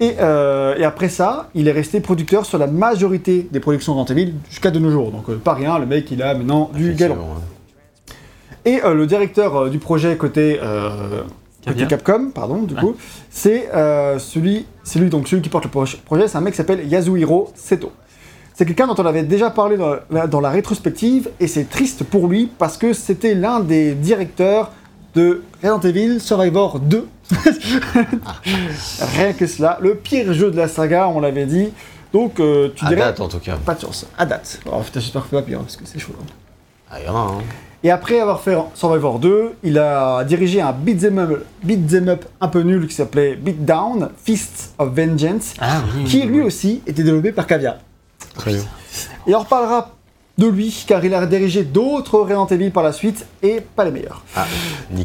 Et, 0.00 0.14
euh, 0.20 0.76
et 0.76 0.84
après 0.84 1.08
ça, 1.08 1.48
il 1.54 1.66
est 1.68 1.72
resté 1.72 2.00
producteur 2.00 2.46
sur 2.46 2.56
la 2.58 2.66
majorité 2.66 3.46
des 3.50 3.60
productions 3.60 3.94
Resident 3.94 4.14
Evil 4.16 4.34
jusqu'à 4.48 4.70
de 4.70 4.78
nos 4.78 4.90
jours. 4.90 5.10
Donc 5.10 5.28
euh, 5.28 5.36
pas 5.36 5.54
rien, 5.54 5.78
le 5.78 5.86
mec 5.86 6.10
il 6.10 6.22
a 6.22 6.34
maintenant 6.34 6.70
du 6.74 6.92
galon. 6.94 7.18
Et 8.64 8.82
euh, 8.84 8.94
le 8.94 9.06
directeur 9.06 9.70
du 9.70 9.78
projet 9.78 10.16
côté, 10.16 10.58
côté. 11.64 11.86
Capcom, 11.86 12.30
pardon, 12.34 12.62
du 12.62 12.74
coup, 12.74 12.94
c'est 13.30 13.68
euh, 13.74 14.18
celui, 14.18 14.66
c'est 14.82 14.98
lui 14.98 15.10
donc 15.10 15.28
celui 15.28 15.42
qui 15.42 15.48
porte 15.48 15.64
le 15.64 15.70
pro- 15.70 15.84
projet, 16.04 16.26
c'est 16.28 16.38
un 16.38 16.40
mec 16.40 16.52
qui 16.54 16.56
s'appelle 16.58 16.86
Yasuhiro 16.88 17.52
Seto. 17.54 17.92
C'est 18.54 18.66
quelqu'un 18.66 18.86
dont 18.86 18.94
on 18.98 19.06
avait 19.06 19.22
déjà 19.22 19.50
parlé 19.50 19.76
dans 19.78 19.94
la, 20.10 20.26
dans 20.26 20.40
la 20.40 20.50
rétrospective 20.50 21.30
et 21.40 21.46
c'est 21.46 21.64
triste 21.70 22.04
pour 22.04 22.26
lui 22.28 22.50
parce 22.58 22.76
que 22.76 22.92
c'était 22.92 23.34
l'un 23.34 23.60
des 23.60 23.94
directeurs 23.94 24.72
de 25.14 25.42
Resident 25.62 25.80
Evil 25.80 26.20
Survivor 26.20 26.78
2. 26.80 27.08
Rien 29.16 29.32
que 29.32 29.46
cela, 29.46 29.78
le 29.80 29.94
pire 29.94 30.32
jeu 30.32 30.50
de 30.50 30.56
la 30.56 30.68
saga, 30.68 31.08
on 31.08 31.20
l'avait 31.20 31.46
dit. 31.46 31.70
Donc 32.12 32.40
euh, 32.40 32.70
tu 32.74 32.84
À 32.84 32.88
dirais 32.88 33.00
date, 33.02 33.20
en 33.20 33.28
tout 33.28 33.38
cas. 33.38 33.56
pas 33.56 33.74
de 33.74 33.80
chance, 33.80 34.06
à 34.18 34.26
date. 34.26 34.60
Alors 34.66 34.82
putain, 34.82 35.00
j'espère 35.00 35.22
que 35.22 35.28
c'est 35.30 35.36
pas 35.36 35.42
pire 35.42 35.60
parce 35.60 35.76
que 35.76 35.84
c'est 35.86 35.98
chaud. 35.98 36.12
hein. 36.20 36.26
Ah, 36.90 36.96
il 37.00 37.06
y 37.06 37.08
en 37.08 37.14
a, 37.16 37.20
hein. 37.20 37.38
Et 37.82 37.90
après 37.90 38.20
avoir 38.20 38.40
fait 38.42 38.56
Survivor 38.74 39.18
2, 39.18 39.52
il 39.62 39.78
a 39.78 40.22
dirigé 40.24 40.60
un 40.60 40.72
beat'em 40.72 41.18
up, 41.18 41.44
beat'em 41.62 42.08
up 42.10 42.24
un 42.40 42.48
peu 42.48 42.60
nul 42.60 42.86
qui 42.86 42.94
s'appelait 42.94 43.36
Beatdown, 43.36 44.10
Fists 44.22 44.74
of 44.78 44.90
Vengeance, 44.94 45.54
Ah 45.60 45.80
oui. 45.96 46.04
qui 46.04 46.22
lui 46.24 46.42
aussi 46.42 46.82
était 46.86 47.02
développé 47.02 47.32
par 47.32 47.46
Cavia. 47.46 47.78
Très 48.34 48.52
bien. 48.52 48.62
Et 49.26 49.34
on 49.34 49.38
reparlera 49.38 49.92
de 50.36 50.46
lui 50.46 50.84
car 50.86 51.02
il 51.04 51.14
a 51.14 51.24
dirigé 51.26 51.64
d'autres 51.64 52.18
Resident 52.20 52.46
Evil 52.46 52.70
par 52.70 52.82
la 52.82 52.92
suite 52.92 53.24
et 53.42 53.60
pas 53.60 53.84
les 53.86 53.90
meilleurs. 53.90 54.22
Ah, 54.36 54.44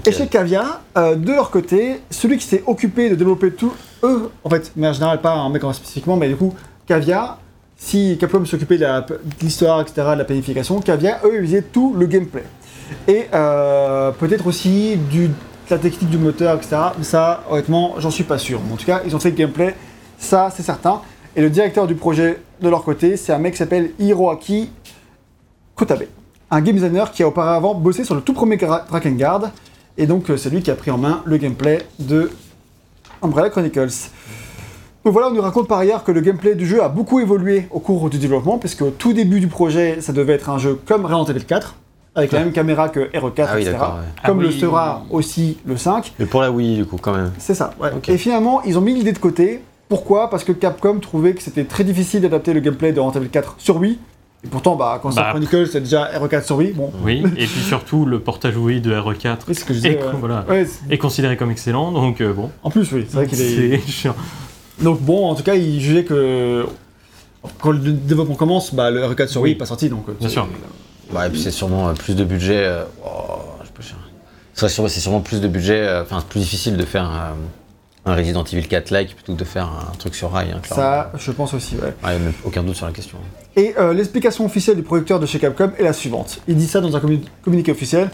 Et 0.06 0.12
chez 0.12 0.28
Cavia, 0.28 0.82
euh, 0.98 1.16
de 1.16 1.32
leur 1.32 1.52
côté, 1.52 2.02
celui 2.10 2.38
qui 2.38 2.46
s'est 2.46 2.64
occupé 2.68 3.10
de 3.10 3.16
développer 3.16 3.52
tout, 3.52 3.74
eux, 4.04 4.30
en 4.44 4.50
fait, 4.50 4.74
mais 4.76 4.88
en 4.90 4.94
général 4.94 5.22
pas 5.22 5.32
un 5.34 5.50
mec 5.50 5.64
en 5.64 5.72
spécifiquement, 5.72 6.18
mais 6.18 6.28
du 6.28 6.36
coup, 6.36 6.54
Cavia, 6.88 7.38
si 7.78 8.18
Capcom 8.18 8.46
s'occupait 8.46 8.78
de 8.78 8.86
l'histoire, 9.42 9.82
etc., 9.82 9.94
de 10.14 10.18
la 10.20 10.24
planification, 10.26 10.80
Cavia, 10.82 11.20
eux, 11.26 11.40
ils 11.42 11.46
faisaient 11.48 11.62
tout 11.62 11.94
le 11.98 12.06
gameplay. 12.06 12.44
Et 13.08 13.26
euh, 13.34 14.12
peut-être 14.12 14.48
aussi 14.48 14.98
de 14.98 15.30
la 15.70 15.78
technique 15.78 16.10
du 16.10 16.18
moteur, 16.18 16.56
etc. 16.56 16.78
Mais 16.98 17.04
ça, 17.04 17.44
honnêtement, 17.50 17.96
j'en 18.00 18.12
suis 18.12 18.24
pas 18.24 18.38
sûr. 18.38 18.60
En 18.72 18.76
tout 18.76 18.86
cas, 18.86 19.02
ils 19.06 19.16
ont 19.16 19.20
fait 19.20 19.32
le 19.32 19.36
gameplay, 19.36 19.76
ça, 20.18 20.50
c'est 20.56 20.64
certain. 20.64 21.02
Et 21.36 21.42
le 21.42 21.50
directeur 21.50 21.88
du 21.88 21.96
projet, 21.96 22.40
de 22.62 22.70
leur 22.70 22.84
côté, 22.84 23.18
c'est 23.18 23.34
un 23.34 23.40
mec 23.40 23.54
qui 23.54 23.58
s'appelle 23.58 23.92
Hiroaki 24.00 24.72
Kotabe. 25.76 26.04
Un 26.52 26.62
game 26.62 26.76
designer 26.76 27.12
qui 27.12 27.24
a 27.24 27.28
auparavant 27.28 27.74
bossé 27.74 28.04
sur 28.04 28.16
le 28.16 28.22
tout 28.22 28.34
premier 28.34 28.58
Drakengard. 28.58 29.52
Et 29.98 30.08
donc, 30.08 30.30
euh, 30.30 30.38
c'est 30.38 30.50
lui 30.50 30.62
qui 30.62 30.72
a 30.72 30.76
pris 30.76 30.92
en 30.92 30.98
main 30.98 31.22
le 31.26 31.38
gameplay 31.38 31.80
de 32.00 32.32
Umbrella 33.22 33.50
Chronicles. 33.50 34.10
Donc 35.04 35.14
voilà, 35.14 35.28
on 35.28 35.32
nous 35.32 35.42
raconte 35.42 35.68
par 35.68 35.78
ailleurs 35.78 36.04
que 36.04 36.12
le 36.12 36.22
gameplay 36.22 36.56
du 36.56 36.66
jeu 36.66 36.82
a 36.82 36.90
beaucoup 36.90 37.20
évolué 37.20 37.68
au 37.70 37.80
cours 37.80 38.10
du 38.10 38.18
développement, 38.18 38.58
puisque 38.58 38.82
au 38.82 38.90
tout 38.90 39.14
début 39.14 39.40
du 39.40 39.48
projet, 39.48 40.02
ça 40.02 40.14
devait 40.14 40.34
être 40.34 40.50
un 40.50 40.58
jeu 40.58 40.80
comme 40.86 41.06
Resident 41.06 41.26
Evil 41.26 41.46
4, 41.46 41.76
avec 42.16 42.32
la 42.32 42.40
même 42.40 42.52
caméra 42.54 42.90
que 42.90 43.12
RE4, 43.12 43.48
Ah 43.50 43.60
etc. 43.60 43.72
ouais. 43.74 43.78
Comme 44.26 44.40
Ah 44.40 44.44
le 44.44 44.52
sera 44.52 45.06
aussi 45.10 45.58
le 45.66 45.78
5. 45.78 46.14
Mais 46.20 46.26
pour 46.26 46.42
la 46.42 46.52
Wii, 46.52 46.78
du 46.78 46.86
coup, 46.86 46.98
quand 47.02 47.14
même. 47.14 47.32
C'est 47.38 47.56
ça, 47.56 47.72
ouais. 47.82 47.90
Et 48.08 48.18
finalement, 48.18 48.62
ils 48.64 48.78
ont 48.78 48.82
mis 48.82 48.94
l'idée 48.94 49.12
de 49.14 49.20
côté. 49.20 49.62
Pourquoi? 49.90 50.30
Parce 50.30 50.44
que 50.44 50.52
Capcom 50.52 51.00
trouvait 51.00 51.34
que 51.34 51.42
c'était 51.44 51.66
très 51.66 51.84
difficile 51.84 52.22
d'adapter 52.22 52.54
le 52.54 52.60
gameplay 52.60 52.92
de 52.92 53.00
Resident 53.00 53.20
Evil 53.22 53.30
4 53.30 53.56
sur 53.60 53.78
Wii. 53.78 54.00
Et 54.44 54.48
pourtant, 54.48 54.76
bah, 54.76 55.00
quand 55.02 55.12
c'est 55.12 55.20
Bah. 55.20 55.30
Chronicles, 55.32 55.68
c'est 55.68 55.82
déjà 55.82 56.10
RE4 56.20 56.44
sur 56.46 56.58
Wii. 56.58 56.72
Bon, 56.74 56.92
Oui, 57.04 57.24
et 57.38 57.46
puis 57.46 57.62
surtout 57.62 58.06
le 58.06 58.20
portage 58.20 58.56
Wii 58.58 58.80
de 58.82 58.94
RE4 58.94 59.38
oui, 59.48 59.54
c'est 59.54 59.54
ce 59.56 59.66
que 59.66 59.74
je 59.74 59.80
disais. 59.80 59.94
Et 59.94 59.98
ouais. 59.98 60.04
voilà. 60.20 60.46
Ouais, 60.50 60.66
c'est- 60.66 60.94
est 60.94 60.98
considéré 60.98 61.36
comme 61.38 61.52
excellent, 61.52 61.92
donc 61.92 62.22
euh, 62.22 62.32
bon. 62.34 62.50
en 62.64 62.70
plus, 62.70 62.92
oui, 62.94 63.06
c'est 63.08 63.16
vrai 63.18 63.28
qu'il 63.28 63.42
est. 63.42 63.78
C'est 63.86 63.92
chiant. 63.92 64.16
Donc 64.82 65.02
bon, 65.02 65.30
en 65.30 65.36
tout 65.36 65.44
cas, 65.44 65.56
il 65.56 65.80
jugeait 65.82 66.04
que 66.04 66.66
quand 67.60 67.72
le 67.72 67.80
développement 67.80 68.36
commence, 68.36 68.74
bah, 68.74 68.90
le 68.92 69.02
RE4 69.04 69.28
sur 69.28 69.42
Wii 69.42 69.54
n'est 69.54 69.58
pas 69.58 69.66
sorti, 69.66 69.90
donc. 69.90 70.06
euh, 70.10 70.14
Bien 70.20 70.30
sûr. 70.30 70.48
Ouais, 71.14 71.28
et 71.28 71.30
puis 71.30 71.40
c'est 71.42 71.52
sûrement 71.52 71.90
euh, 71.90 71.94
plus 71.94 72.16
de 72.16 72.24
budget. 72.24 72.64
euh, 72.66 72.84
oh, 73.06 73.40
je 73.80 73.84
cher. 73.88 73.98
C'est 74.54 74.70
sûrement, 74.70 75.20
plus 75.20 75.42
de 75.42 75.48
budget, 75.48 75.80
euh, 75.82 76.04
enfin, 76.04 76.20
c'est 76.20 76.28
plus 76.30 76.40
difficile 76.40 76.78
de 76.78 76.86
faire 76.86 77.10
euh, 77.12 78.10
un 78.12 78.16
Resident 78.16 78.44
Evil 78.46 78.62
4-like 78.68 79.14
plutôt 79.16 79.34
que 79.34 79.40
de 79.40 79.44
faire 79.44 79.66
un 79.68 79.96
truc 79.98 80.16
sur 80.16 80.32
rail. 80.32 80.52
Hein. 80.56 80.62
Ça, 80.64 81.12
je 81.18 81.32
pense 81.32 81.54
aussi, 81.54 81.76
ouais. 81.76 81.94
Ouais, 82.04 82.18
même 82.20 82.34
aucun 82.46 82.64
doute 82.64 82.76
sur 82.76 82.86
la 82.86 82.92
question. 82.94 83.18
Et 83.58 83.74
euh, 83.78 83.94
l'explication 83.94 84.46
officielle 84.46 84.78
du 84.78 84.84
producteur 84.84 85.20
de 85.20 85.26
chez 85.26 85.40
Capcom 85.40 85.72
est 85.78 85.84
la 85.84 85.94
suivante. 85.94 86.40
Il 86.48 86.56
dit 86.56 86.68
ça 86.68 86.80
dans 86.82 86.96
un 86.96 87.00
commu- 87.00 87.24
communiqué 87.44 87.72
officiel. 87.72 88.10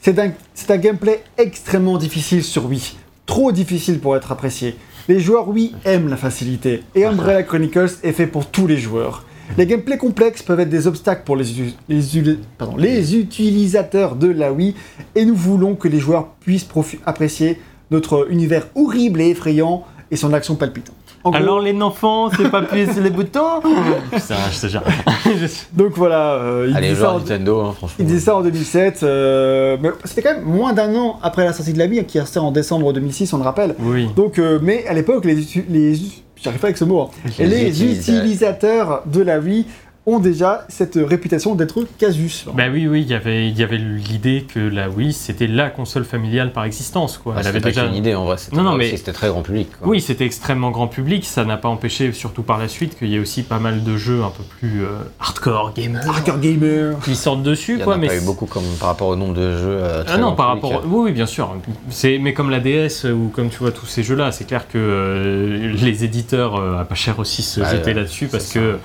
C'est 0.00 0.18
un, 0.18 0.32
c'est 0.54 0.70
un 0.70 0.76
gameplay 0.78 1.22
extrêmement 1.38 1.96
difficile 1.96 2.42
sur 2.42 2.66
Wii. 2.66 2.96
Trop 3.26 3.52
difficile 3.52 4.00
pour 4.00 4.16
être 4.16 4.32
apprécié. 4.32 4.76
Les 5.08 5.20
joueurs 5.20 5.48
Wii 5.48 5.74
aiment 5.84 6.08
la 6.08 6.16
facilité. 6.16 6.82
Et 6.94 7.04
Umbrella 7.06 7.42
Chronicles 7.44 7.90
est 8.02 8.12
fait 8.12 8.26
pour 8.26 8.46
tous 8.46 8.66
les 8.66 8.78
joueurs. 8.78 9.24
Les 9.58 9.66
gameplays 9.66 9.98
complexes 9.98 10.42
peuvent 10.42 10.60
être 10.60 10.70
des 10.70 10.86
obstacles 10.86 11.22
pour 11.24 11.36
les, 11.36 11.44
utu- 11.52 11.74
les 11.88 12.16
uli- 12.18 12.38
pardon, 12.58 12.76
les 12.76 13.16
utilisateurs 13.16 14.16
de 14.16 14.28
la 14.28 14.52
Wii. 14.52 14.74
Et 15.14 15.24
nous 15.24 15.34
voulons 15.36 15.74
que 15.74 15.88
les 15.88 15.98
joueurs 16.00 16.28
puissent 16.40 16.66
apprécier 17.06 17.60
notre 17.90 18.26
univers 18.30 18.66
horrible 18.74 19.20
et 19.20 19.28
effrayant 19.30 19.84
et 20.10 20.16
son 20.16 20.32
action 20.32 20.54
palpitante. 20.56 20.96
En 21.22 21.30
gros, 21.30 21.38
Alors 21.40 21.60
les 21.60 21.72
enfants, 21.80 22.28
c'est 22.36 22.50
pas 22.50 22.62
sur 22.92 23.02
les 23.02 23.08
boutons 23.08 23.60
Putain, 24.12 24.34
je 24.52 24.60
te 24.60 24.66
jure. 24.66 24.82
donc 25.72 25.92
voilà, 25.96 26.34
euh, 26.34 26.66
il, 26.68 26.76
Allez, 26.76 26.88
dit 26.90 26.94
ça 26.94 27.00
joueurs 27.00 27.14
en, 27.14 27.18
Nintendo, 27.20 27.60
hein, 27.60 27.72
franchement. 27.74 27.96
il 27.98 28.04
dit 28.06 28.20
ça 28.20 28.36
en 28.36 28.42
2007. 28.42 29.02
euh, 29.02 29.78
mais 29.80 29.88
c'était 30.04 30.20
quand 30.20 30.34
même 30.34 30.44
moins 30.44 30.74
d'un 30.74 30.94
an 30.94 31.18
après 31.22 31.44
la 31.44 31.54
sortie 31.54 31.72
de 31.72 31.78
la 31.78 31.86
Wii, 31.86 32.04
qui 32.04 32.18
est 32.18 32.20
restée 32.20 32.40
en 32.40 32.50
décembre 32.52 32.92
2006, 32.92 33.32
on 33.32 33.38
le 33.38 33.42
rappelle. 33.44 33.74
Oui. 33.80 34.08
Donc, 34.14 34.38
euh, 34.38 34.58
mais 34.62 34.86
à 34.86 34.92
l'époque, 34.92 35.24
les, 35.24 35.36
les 35.70 35.98
j'arrive 36.44 36.60
pas 36.60 36.66
avec 36.68 36.76
ce 36.76 36.84
mot, 36.84 37.00
hein. 37.00 37.10
Les 37.38 37.82
utilisateurs 37.82 39.02
de 39.06 39.22
la 39.22 39.38
Wii 39.38 39.66
ont 40.06 40.18
déjà 40.18 40.66
cette 40.68 40.96
réputation 41.02 41.54
d'être 41.54 41.82
casus. 41.98 42.44
Bah 42.54 42.64
oui, 42.70 42.86
oui, 42.86 43.00
il 43.02 43.08
y 43.08 43.14
avait, 43.14 43.48
il 43.48 43.58
y 43.58 43.62
avait 43.62 43.78
l'idée 43.78 44.44
que 44.46 44.60
la 44.60 44.90
Wii, 44.90 45.14
c'était 45.14 45.46
la 45.46 45.70
console 45.70 46.04
familiale 46.04 46.52
par 46.52 46.64
existence, 46.64 47.16
quoi. 47.16 47.32
Ah, 47.36 47.38
Elle 47.40 47.44
c'était 47.46 47.56
avait 47.56 47.62
pas 47.62 47.68
déjà... 47.70 47.86
qu'une 47.86 47.94
idée 47.94 48.14
en 48.14 48.26
vrai, 48.26 48.36
c'était 48.36 48.54
Non, 48.56 48.64
non, 48.64 48.74
mais- 48.74 48.94
c'était 48.96 49.12
très 49.14 49.28
grand 49.28 49.40
public. 49.40 49.68
quoi. 49.78 49.88
Oui, 49.88 50.02
c'était 50.02 50.26
extrêmement 50.26 50.70
grand 50.70 50.88
public, 50.88 51.24
ça 51.24 51.44
n'a 51.46 51.56
pas 51.56 51.70
empêché, 51.70 52.12
surtout 52.12 52.42
par 52.42 52.58
la 52.58 52.68
suite, 52.68 52.98
qu'il 52.98 53.08
y 53.08 53.16
ait 53.16 53.18
aussi 53.18 53.42
pas 53.44 53.58
mal 53.58 53.82
de 53.82 53.96
jeux 53.96 54.22
un 54.22 54.28
peu 54.30 54.42
plus 54.58 54.82
euh, 54.82 54.88
hardcore 55.20 55.72
gamer 55.74 56.06
Hardcore 56.06 56.38
gamer. 56.38 56.98
qui 57.02 57.16
sortent 57.16 57.42
dessus, 57.42 57.74
Il 57.76 57.80
y 57.80 57.84
en 57.84 57.90
a 57.92 57.96
mais 57.96 58.08
pas 58.08 58.16
eu 58.16 58.20
beaucoup 58.20 58.46
comme 58.46 58.64
par 58.78 58.90
rapport 58.90 59.08
au 59.08 59.16
nombre 59.16 59.34
de 59.34 59.56
jeux. 59.56 59.78
euh, 59.80 60.04
très 60.04 60.14
Ah 60.14 60.18
non, 60.18 60.26
grand 60.28 60.36
par 60.36 60.54
public. 60.56 60.72
rapport. 60.74 60.90
Oui, 60.92 61.00
oui, 61.06 61.12
bien 61.12 61.26
sûr. 61.26 61.56
C'est 61.88 62.18
mais 62.18 62.34
comme 62.34 62.50
la 62.50 62.60
DS 62.60 63.06
ou 63.10 63.28
comme 63.34 63.48
tu 63.48 63.56
vois 63.58 63.72
tous 63.72 63.86
ces 63.86 64.02
jeux-là, 64.02 64.32
c'est 64.32 64.44
clair 64.46 64.68
que 64.68 64.76
euh, 64.76 65.72
les 65.80 66.04
éditeurs 66.04 66.56
euh, 66.56 66.78
à 66.80 66.84
pas 66.84 66.94
cher 66.94 67.18
aussi 67.18 67.40
se 67.42 67.60
Ouais, 67.60 67.70
jetaient 67.70 67.94
là-dessus 67.94 68.26
parce 68.26 68.52
que 68.52 68.76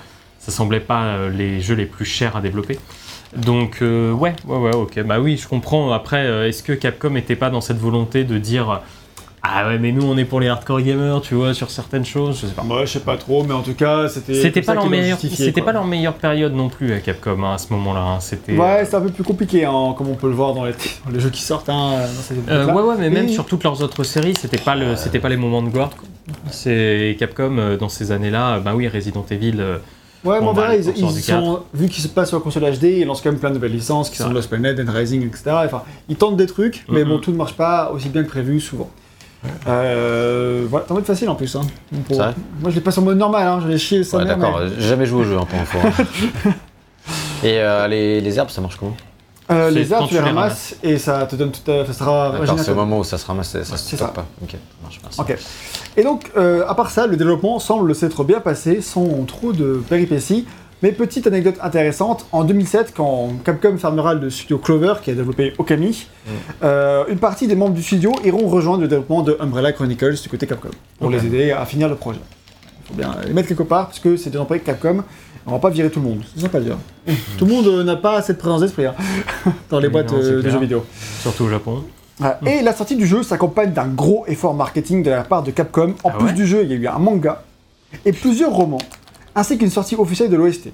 ça 0.50 0.56
semblait 0.58 0.80
pas 0.80 1.04
euh, 1.04 1.30
les 1.30 1.62
jeux 1.62 1.76
les 1.76 1.86
plus 1.86 2.06
chers 2.06 2.36
à 2.36 2.42
développer. 2.42 2.78
Donc 3.36 3.80
euh, 3.82 4.12
ouais, 4.12 4.34
ouais, 4.48 4.58
ouais, 4.58 4.76
ok. 4.76 5.02
Bah 5.04 5.20
oui, 5.20 5.38
je 5.38 5.48
comprends. 5.48 5.92
Après, 5.92 6.26
euh, 6.26 6.48
est-ce 6.48 6.64
que 6.64 6.74
Capcom 6.74 7.16
était 7.16 7.36
pas 7.36 7.50
dans 7.50 7.62
cette 7.62 7.78
volonté 7.78 8.24
de 8.24 8.38
dire 8.38 8.82
ah 9.42 9.68
ouais, 9.70 9.78
mais 9.80 9.94
nous 9.94 10.02
on 10.06 10.18
est 10.18 10.26
pour 10.26 10.42
les 10.42 10.50
hardcore 10.50 10.82
gamers, 10.82 11.22
tu 11.22 11.34
vois, 11.36 11.54
sur 11.54 11.70
certaines 11.70 12.04
choses, 12.06 12.42
je 12.42 12.48
sais 12.48 12.54
pas. 12.54 12.64
Moi, 12.64 12.84
je 12.86 12.92
sais 12.94 13.00
pas 13.00 13.16
trop, 13.16 13.42
mais 13.44 13.54
en 13.54 13.62
tout 13.62 13.74
cas, 13.74 14.10
c'était. 14.10 14.34
C'était 14.34 14.62
pas 14.62 14.74
leur 14.74 14.90
meilleure, 14.90 15.18
justifié, 15.18 15.46
c'était 15.46 15.62
quoi. 15.62 15.68
pas 15.72 15.74
leur 15.74 15.86
meilleure 15.86 16.16
période 16.16 16.54
non 16.54 16.68
plus 16.68 16.92
à 16.92 17.00
Capcom 17.00 17.42
hein, 17.44 17.54
à 17.54 17.58
ce 17.58 17.72
moment-là. 17.72 18.02
hein. 18.02 18.20
C'était 18.20 18.58
Ouais, 18.58 18.84
c'est 18.84 18.96
un 18.96 19.02
peu 19.02 19.10
plus 19.12 19.24
compliqué, 19.24 19.64
hein, 19.64 19.94
comme 19.98 20.10
on 20.10 20.16
peut 20.16 20.28
le 20.28 20.34
voir 20.34 20.54
dans 20.54 20.66
les, 20.66 20.74
dans 21.06 21.12
les 21.14 21.20
jeux 21.22 21.30
qui 21.30 21.42
sortent. 21.42 21.68
Dans 21.68 22.00
Euh, 22.50 22.66
ouais, 22.66 22.82
ouais, 22.82 22.96
mais 23.00 23.10
même 23.10 23.30
sur 23.30 23.46
toutes 23.46 23.64
leurs 23.64 23.82
autres 23.82 24.04
séries, 24.04 24.34
c'était 24.36 24.58
pas 24.58 24.76
le, 24.76 24.96
c'était 24.98 25.20
pas 25.20 25.30
les 25.30 25.38
moments 25.38 25.62
de 25.62 25.70
gloire. 25.70 25.92
C'est 26.52 27.16
Capcom 27.18 27.78
dans 27.80 27.90
ces 27.90 28.12
années-là, 28.12 28.60
bah 28.60 28.74
oui, 28.76 28.88
Resident 28.88 29.26
Evil. 29.32 29.56
euh, 29.60 29.78
Ouais, 30.26 30.36
mais 30.40 30.46
Bon, 30.46 30.52
on 30.52 30.54
bah, 30.54 30.62
verra, 30.64 30.76
ils, 30.76 30.98
ils 30.98 31.22
sont, 31.24 31.64
vu 31.74 31.88
qu'ils 31.88 32.04
se 32.04 32.10
passent 32.10 32.30
sur 32.30 32.38
la 32.38 32.44
console 32.44 32.64
HD, 32.78 32.84
ils 32.84 33.06
lancent 33.06 33.22
quand 33.22 33.32
même 33.32 33.40
plein 33.40 33.50
de 33.50 33.56
nouvelles 33.56 33.72
licences 33.72 34.10
qui 34.10 34.18
sont 34.18 34.26
vrai. 34.26 34.34
Lost 34.34 34.50
Planet, 34.50 34.76
Dead 34.76 34.90
Rising, 34.90 35.26
etc. 35.26 35.44
Enfin, 35.66 35.84
ils 36.10 36.18
tentent 36.18 36.36
des 36.38 36.46
trucs, 36.48 36.84
mais 36.90 37.04
Mhm. 37.04 37.10
bon, 37.10 37.20
tout 37.20 37.32
ne 37.32 37.38
marche 37.38 37.54
pas 37.54 37.92
aussi 37.94 38.10
bien 38.10 38.24
que 38.24 38.28
prévu 38.30 38.60
souvent. 38.60 38.90
Euh, 39.68 40.66
voilà, 40.70 40.86
t'es 40.86 40.92
en 40.92 40.96
mode 40.96 41.06
facile 41.06 41.30
en 41.30 41.36
plus. 41.36 41.56
Hein, 41.56 41.62
pour- 42.08 42.18
vrai 42.18 42.34
Moi, 42.60 42.70
je 42.70 42.76
l'ai 42.76 42.82
passé 42.82 43.00
en 43.00 43.04
mode 43.04 43.18
normal, 43.18 43.48
hein, 43.48 43.60
j'en 43.62 43.70
ai 43.70 43.78
chié 43.78 44.04
ça 44.04 44.18
Ouais, 44.18 44.26
d'accord, 44.26 44.60
mais- 44.60 44.66
euh, 44.66 44.70
j'ai 44.78 44.90
jamais 44.90 45.06
joué 45.06 45.22
au 45.22 45.24
jeu 45.24 45.38
en 45.38 45.46
pour 45.46 45.58
info. 45.60 45.78
hein. 45.82 46.52
Et 47.44 47.60
euh, 47.62 47.88
les, 47.88 48.20
les 48.20 48.38
herbes, 48.38 48.50
ça 48.50 48.60
marche 48.60 48.76
comment 48.76 48.96
Euh, 49.50 49.70
les 49.72 49.94
arbres, 49.94 50.04
quand 50.04 50.10
tu 50.10 50.16
les 50.16 50.20
ramasses 50.20 50.76
et 50.84 50.98
ça 50.98 51.26
te 51.26 51.36
donne 51.38 51.52
tout 51.52 51.72
à 51.72 51.86
ça 51.86 51.94
sera 51.94 52.32
D'accord, 52.38 52.60
c'est 52.60 52.72
au 52.72 52.76
moment 52.76 53.00
où 53.00 53.04
ça 53.06 53.18
se 53.18 53.26
ramasse, 53.26 53.52
ça 53.64 53.78
se 53.78 53.96
stocke 53.96 54.14
pas. 54.14 54.26
Ok, 54.44 54.52
ça 54.52 54.58
marche, 54.84 55.00
merci. 55.02 55.22
Ok. 55.22 55.38
Et 55.98 56.04
donc, 56.04 56.32
euh, 56.38 56.64
à 56.68 56.76
part 56.76 56.92
ça, 56.92 57.08
le 57.08 57.18
développement 57.18 57.60
semble 57.60 57.94
s'être 57.96 58.24
bien 58.24 58.40
passé 58.40 58.82
sans 58.82 59.26
trop 59.26 59.54
de 59.54 59.82
péripéties. 59.90 60.46
Mais 60.82 60.94
petite 60.94 61.28
anecdote 61.28 61.56
intéressante, 61.62 62.26
en 62.32 62.46
2007, 62.46 62.94
quand 62.96 63.32
Capcom 63.44 63.78
fermera 63.78 64.14
le 64.14 64.30
studio 64.30 64.58
Clover, 64.58 64.94
qui 65.04 65.12
a 65.12 65.14
développé 65.14 65.54
Okami, 65.58 66.08
euh, 66.64 67.04
une 67.10 67.18
partie 67.18 67.48
des 67.48 67.56
membres 67.56 67.74
du 67.74 67.84
studio 67.84 68.14
iront 68.24 68.48
rejoindre 68.48 68.84
le 68.84 68.88
développement 68.88 69.22
de 69.22 69.36
Umbrella 69.42 69.74
Chronicles 69.74 70.22
du 70.22 70.30
côté 70.30 70.48
Capcom, 70.48 70.70
pour 70.98 71.10
les 71.10 71.26
aider 71.26 71.52
à 71.52 71.66
finir 71.66 71.90
le 71.90 71.96
projet. 71.96 72.22
Il 72.86 72.88
faut 72.88 72.94
bien 72.94 73.14
les 73.28 73.34
mettre 73.34 73.50
quelque 73.50 73.64
part, 73.64 73.88
parce 73.88 74.00
que 74.00 74.16
c'est 74.16 74.30
des 74.30 74.38
employés 74.38 74.62
de 74.62 74.66
Capcom, 74.66 75.04
on 75.46 75.52
va 75.52 75.60
pas 75.60 75.70
virer 75.70 75.90
tout 75.90 76.00
le 76.00 76.08
monde, 76.08 76.22
c'est 76.34 76.42
sympa 76.42 76.60
de 76.60 76.66
dire. 76.66 76.78
tout 77.38 77.46
le 77.46 77.52
monde 77.52 77.68
euh, 77.68 77.84
n'a 77.84 77.98
pas 77.98 78.22
cette 78.22 78.38
présence 78.38 78.62
d'esprit 78.62 78.86
hein, 78.86 78.96
dans 79.70 79.80
les 79.80 79.90
boîtes 79.90 80.14
non, 80.14 80.20
euh, 80.20 80.42
de 80.42 80.50
jeux 80.50 80.60
vidéo. 80.60 80.86
surtout 81.22 81.44
au 81.44 81.50
Japon. 81.50 81.84
Et 82.46 82.62
la 82.62 82.74
sortie 82.74 82.96
du 82.96 83.06
jeu 83.08 83.24
s'accompagne 83.24 83.72
d'un 83.72 83.88
gros 83.88 84.26
effort 84.28 84.54
marketing 84.54 85.04
de 85.04 85.10
la 85.10 85.24
part 85.24 85.44
de 85.44 85.52
Capcom. 85.52 85.94
En 86.04 86.10
Ah 86.10 86.18
plus 86.18 86.28
ouais 86.28 86.34
du 86.34 86.46
jeu, 86.46 86.64
il 86.64 86.70
y 86.70 86.74
a 86.74 86.76
eu 86.76 86.88
un 86.88 87.00
manga 87.00 87.44
et 88.06 88.12
plusieurs 88.12 88.52
romans, 88.52 88.82
ainsi 89.36 89.58
qu'une 89.58 89.70
sortie 89.70 89.96
officielle 89.96 90.30
de 90.30 90.36
l'OST. 90.36 90.70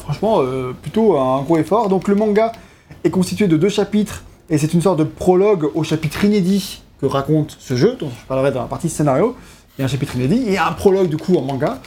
Franchement, 0.00 0.38
euh, 0.40 0.72
plutôt 0.72 1.16
un 1.16 1.42
gros 1.42 1.58
effort. 1.58 1.88
Donc 1.88 2.08
le 2.08 2.14
manga 2.16 2.52
est 3.04 3.10
constitué 3.10 3.46
de 3.46 3.56
deux 3.56 3.68
chapitres 3.68 4.24
et 4.50 4.58
c'est 4.58 4.74
une 4.74 4.82
sorte 4.82 4.98
de 4.98 5.04
prologue 5.04 5.70
au 5.74 5.84
chapitre 5.84 6.24
inédit 6.24 6.82
que 7.00 7.06
raconte 7.06 7.56
ce 7.60 7.76
jeu, 7.76 7.96
dont 8.00 8.08
je 8.08 8.26
parlerai 8.26 8.50
dans 8.50 8.62
la 8.62 8.66
partie 8.66 8.88
scénario. 8.88 9.36
Il 9.76 9.82
y 9.82 9.82
a 9.82 9.84
un 9.84 9.88
chapitre 9.88 10.16
inédit 10.16 10.42
et 10.48 10.58
un 10.58 10.72
prologue 10.72 11.08
du 11.08 11.16
coup 11.16 11.36
en 11.36 11.42
manga. 11.42 11.78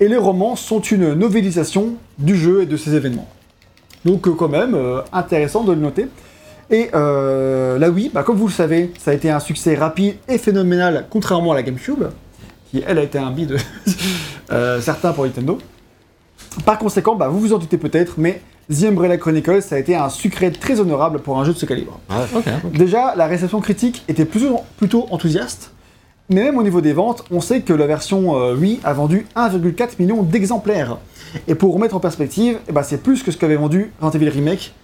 Et 0.00 0.08
les 0.08 0.18
romans 0.18 0.54
sont 0.54 0.80
une 0.80 1.14
novélisation 1.14 1.94
du 2.18 2.36
jeu 2.36 2.62
et 2.62 2.66
de 2.66 2.76
ses 2.76 2.94
événements. 2.94 3.28
Donc 4.04 4.28
euh, 4.28 4.32
quand 4.32 4.48
même, 4.48 4.74
euh, 4.74 5.00
intéressant 5.12 5.64
de 5.64 5.72
le 5.72 5.80
noter. 5.80 6.08
Et 6.70 6.90
euh, 6.94 7.78
là 7.78 7.90
oui, 7.90 8.10
bah, 8.12 8.22
comme 8.22 8.36
vous 8.36 8.46
le 8.46 8.52
savez, 8.52 8.92
ça 8.98 9.12
a 9.12 9.14
été 9.14 9.30
un 9.30 9.40
succès 9.40 9.74
rapide 9.74 10.16
et 10.28 10.38
phénoménal, 10.38 11.06
contrairement 11.08 11.52
à 11.52 11.54
la 11.54 11.62
GameCube, 11.62 12.04
qui 12.70 12.82
elle 12.86 12.98
a 12.98 13.02
été 13.02 13.18
un 13.18 13.30
bide 13.30 13.56
euh, 14.52 14.80
certain 14.80 15.12
pour 15.12 15.24
Nintendo. 15.24 15.58
Par 16.64 16.78
conséquent, 16.78 17.14
bah, 17.14 17.28
vous 17.28 17.40
vous 17.40 17.52
en 17.54 17.58
doutez 17.58 17.78
peut-être, 17.78 18.14
mais 18.18 18.42
The 18.70 18.84
Umbrella 18.84 19.16
Chronicles, 19.16 19.62
ça 19.62 19.76
a 19.76 19.78
été 19.78 19.94
un 19.96 20.10
succès 20.10 20.50
très 20.50 20.78
honorable 20.78 21.20
pour 21.20 21.38
un 21.40 21.44
jeu 21.44 21.54
de 21.54 21.58
ce 21.58 21.64
calibre. 21.64 22.00
Déjà, 22.74 23.14
la 23.16 23.26
réception 23.26 23.60
critique 23.60 24.04
était 24.08 24.26
plutôt, 24.26 24.60
plutôt 24.76 25.06
enthousiaste, 25.10 25.72
mais 26.28 26.42
même 26.42 26.58
au 26.58 26.62
niveau 26.62 26.82
des 26.82 26.92
ventes, 26.92 27.24
on 27.30 27.40
sait 27.40 27.62
que 27.62 27.72
la 27.72 27.86
version 27.86 28.36
euh, 28.36 28.54
Wii 28.54 28.80
a 28.84 28.92
vendu 28.92 29.26
1,4 29.34 29.92
million 29.98 30.22
d'exemplaires. 30.22 30.98
Et 31.46 31.54
pour 31.54 31.72
remettre 31.72 31.96
en 31.96 32.00
perspective, 32.00 32.58
eh 32.68 32.72
ben, 32.72 32.82
c'est 32.82 33.02
plus 33.02 33.22
que 33.22 33.30
ce 33.30 33.38
qu'avait 33.38 33.56
vendu 33.56 33.90
Resident 34.00 34.20
Evil 34.20 34.28
Remake 34.28 34.74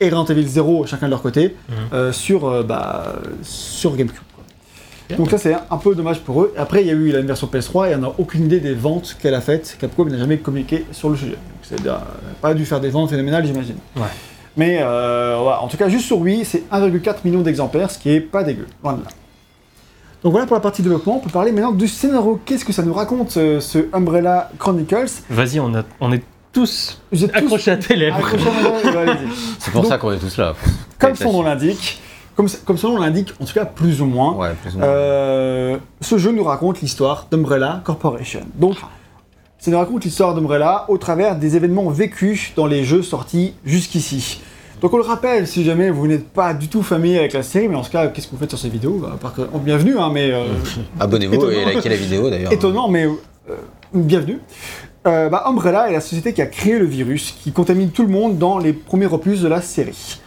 et 0.00 0.08
Resident 0.10 0.24
Evil 0.26 0.46
0 0.48 0.86
chacun 0.86 1.06
de 1.06 1.10
leur 1.10 1.22
côté 1.22 1.56
Mhm. 1.68 1.74
euh, 1.92 2.12
sur, 2.12 2.46
euh, 2.48 2.62
bah, 2.62 3.14
sur 3.42 3.94
GameCube. 3.96 4.18
quoi. 4.34 5.16
Donc 5.16 5.30
ça 5.30 5.38
c'est 5.38 5.54
un 5.70 5.76
peu 5.76 5.94
dommage 5.94 6.20
pour 6.20 6.42
eux. 6.42 6.54
Après 6.56 6.80
il 6.82 6.86
y 6.86 6.90
a 6.90 6.94
eu 6.94 7.10
la 7.12 7.20
version 7.20 7.46
PS3 7.46 7.90
et 7.90 7.94
on 7.94 7.98
n'a 7.98 8.12
aucune 8.18 8.44
idée 8.46 8.60
des 8.60 8.74
ventes 8.74 9.16
qu'elle 9.20 9.34
a 9.34 9.40
faites. 9.40 9.76
Capcom 9.78 10.04
n'a 10.06 10.18
jamais 10.18 10.38
communiqué 10.38 10.86
sur 10.92 11.10
le 11.10 11.16
sujet. 11.16 11.32
Donc 11.32 11.38
c'est 11.62 11.86
euh, 11.86 11.96
pas 12.40 12.54
dû 12.54 12.64
faire 12.64 12.80
des 12.80 12.88
ventes 12.90 13.10
phénoménales 13.10 13.44
j'imagine. 13.46 13.76
Ouais. 13.96 14.02
Mais 14.56 14.78
euh, 14.80 15.36
voilà, 15.40 15.62
en 15.62 15.68
tout 15.68 15.76
cas 15.76 15.88
juste 15.88 16.06
sur 16.06 16.18
Wii 16.18 16.44
c'est 16.44 16.62
1,4 16.70 17.16
million 17.24 17.40
d'exemplaires, 17.42 17.90
ce 17.90 17.98
qui 17.98 18.10
est 18.10 18.20
pas 18.20 18.42
dégueu. 18.42 18.66
Loin 18.82 18.94
de 18.94 19.02
là. 19.04 19.08
Donc 20.22 20.32
voilà 20.32 20.46
pour 20.46 20.54
la 20.56 20.60
partie 20.60 20.82
développement. 20.82 21.16
On 21.16 21.20
peut 21.20 21.30
parler 21.30 21.50
maintenant 21.52 21.72
du 21.72 21.88
scénario. 21.88 22.40
Qu'est-ce 22.44 22.64
que 22.64 22.72
ça 22.72 22.82
nous 22.82 22.94
raconte 22.94 23.30
ce 23.32 23.86
Umbrella 23.92 24.50
Chronicles? 24.58 25.10
Vas-y, 25.28 25.58
on, 25.58 25.74
a, 25.74 25.82
on 26.00 26.12
est 26.12 26.22
tous 26.52 27.00
Vous 27.10 27.24
êtes 27.24 27.32
tous 27.32 27.38
accrochés 27.38 27.70
à 27.70 27.76
tes 27.76 27.96
lèvres. 27.96 28.16
accrochés 28.16 28.46
à. 28.98 29.16
C'est 29.58 29.70
pour 29.72 29.82
Donc- 29.82 29.90
ça 29.90 29.98
qu'on 29.98 30.12
est 30.12 30.18
tous 30.18 30.36
là. 30.38 30.54
Comme 30.98 31.16
son 31.16 31.32
nom 31.32 31.42
l'indique, 31.42 32.00
comme, 32.36 32.48
comme 32.64 32.78
son 32.78 32.90
nom 32.90 32.98
l'indique, 32.98 33.32
en 33.40 33.44
tout 33.44 33.54
cas 33.54 33.64
plus 33.64 34.00
ou 34.00 34.06
moins, 34.06 34.34
Ouais, 34.34 34.50
plus 34.62 34.74
ou 34.74 34.78
moins. 34.78 34.86
euh, 34.86 35.76
ce 36.00 36.18
jeu 36.18 36.30
nous 36.32 36.44
raconte 36.44 36.80
l'histoire 36.80 37.26
d'Umbrella 37.30 37.80
Corporation. 37.84 38.40
Donc, 38.56 38.76
ça 39.58 39.70
nous 39.70 39.78
raconte 39.78 40.04
l'histoire 40.04 40.34
d'Umbrella 40.34 40.84
au 40.88 40.98
travers 40.98 41.36
des 41.36 41.56
événements 41.56 41.88
vécus 41.90 42.52
dans 42.56 42.66
les 42.66 42.84
jeux 42.84 43.02
sortis 43.02 43.54
jusqu'ici. 43.64 44.40
Donc 44.80 44.92
on 44.92 44.96
le 44.96 45.04
rappelle, 45.04 45.46
si 45.46 45.62
jamais 45.64 45.90
vous 45.90 46.08
n'êtes 46.08 46.28
pas 46.28 46.52
du 46.54 46.66
tout 46.66 46.82
familier 46.82 47.20
avec 47.20 47.32
la 47.34 47.44
série, 47.44 47.68
mais 47.68 47.76
en 47.76 47.84
ce 47.84 47.90
cas, 47.90 48.08
qu'est-ce 48.08 48.26
que 48.26 48.32
vous 48.32 48.38
faites 48.38 48.50
sur 48.50 48.58
ces 48.58 48.68
vidéos? 48.68 48.98
Bah, 49.22 49.32
que- 49.36 49.42
oh, 49.54 49.58
Bienvenue, 49.58 49.96
hein, 49.96 50.10
mais... 50.12 50.32
euh, 50.32 50.46
Abonnez-vous 50.98 51.50
et 51.50 51.64
likez 51.76 51.88
la 51.88 51.94
vidéo 51.96 52.28
d'ailleurs. 52.28 52.52
Étonnant, 52.52 52.88
mais 52.88 53.04
euh, 53.06 53.54
bienvenue. 53.94 54.40
Euh, 55.06 55.28
bah, 55.28 55.42
Umbrella 55.46 55.88
est 55.90 55.92
la 55.92 56.00
société 56.00 56.32
qui 56.32 56.42
a 56.42 56.46
créé 56.46 56.78
le 56.78 56.84
virus, 56.84 57.32
qui 57.42 57.50
contamine 57.52 57.90
tout 57.90 58.02
le 58.02 58.08
monde 58.08 58.38
dans 58.38 58.58
les 58.58 58.72
premiers 58.72 59.06
opus 59.06 59.40
de 59.40 59.48
la 59.48 59.60
série. 59.60 60.18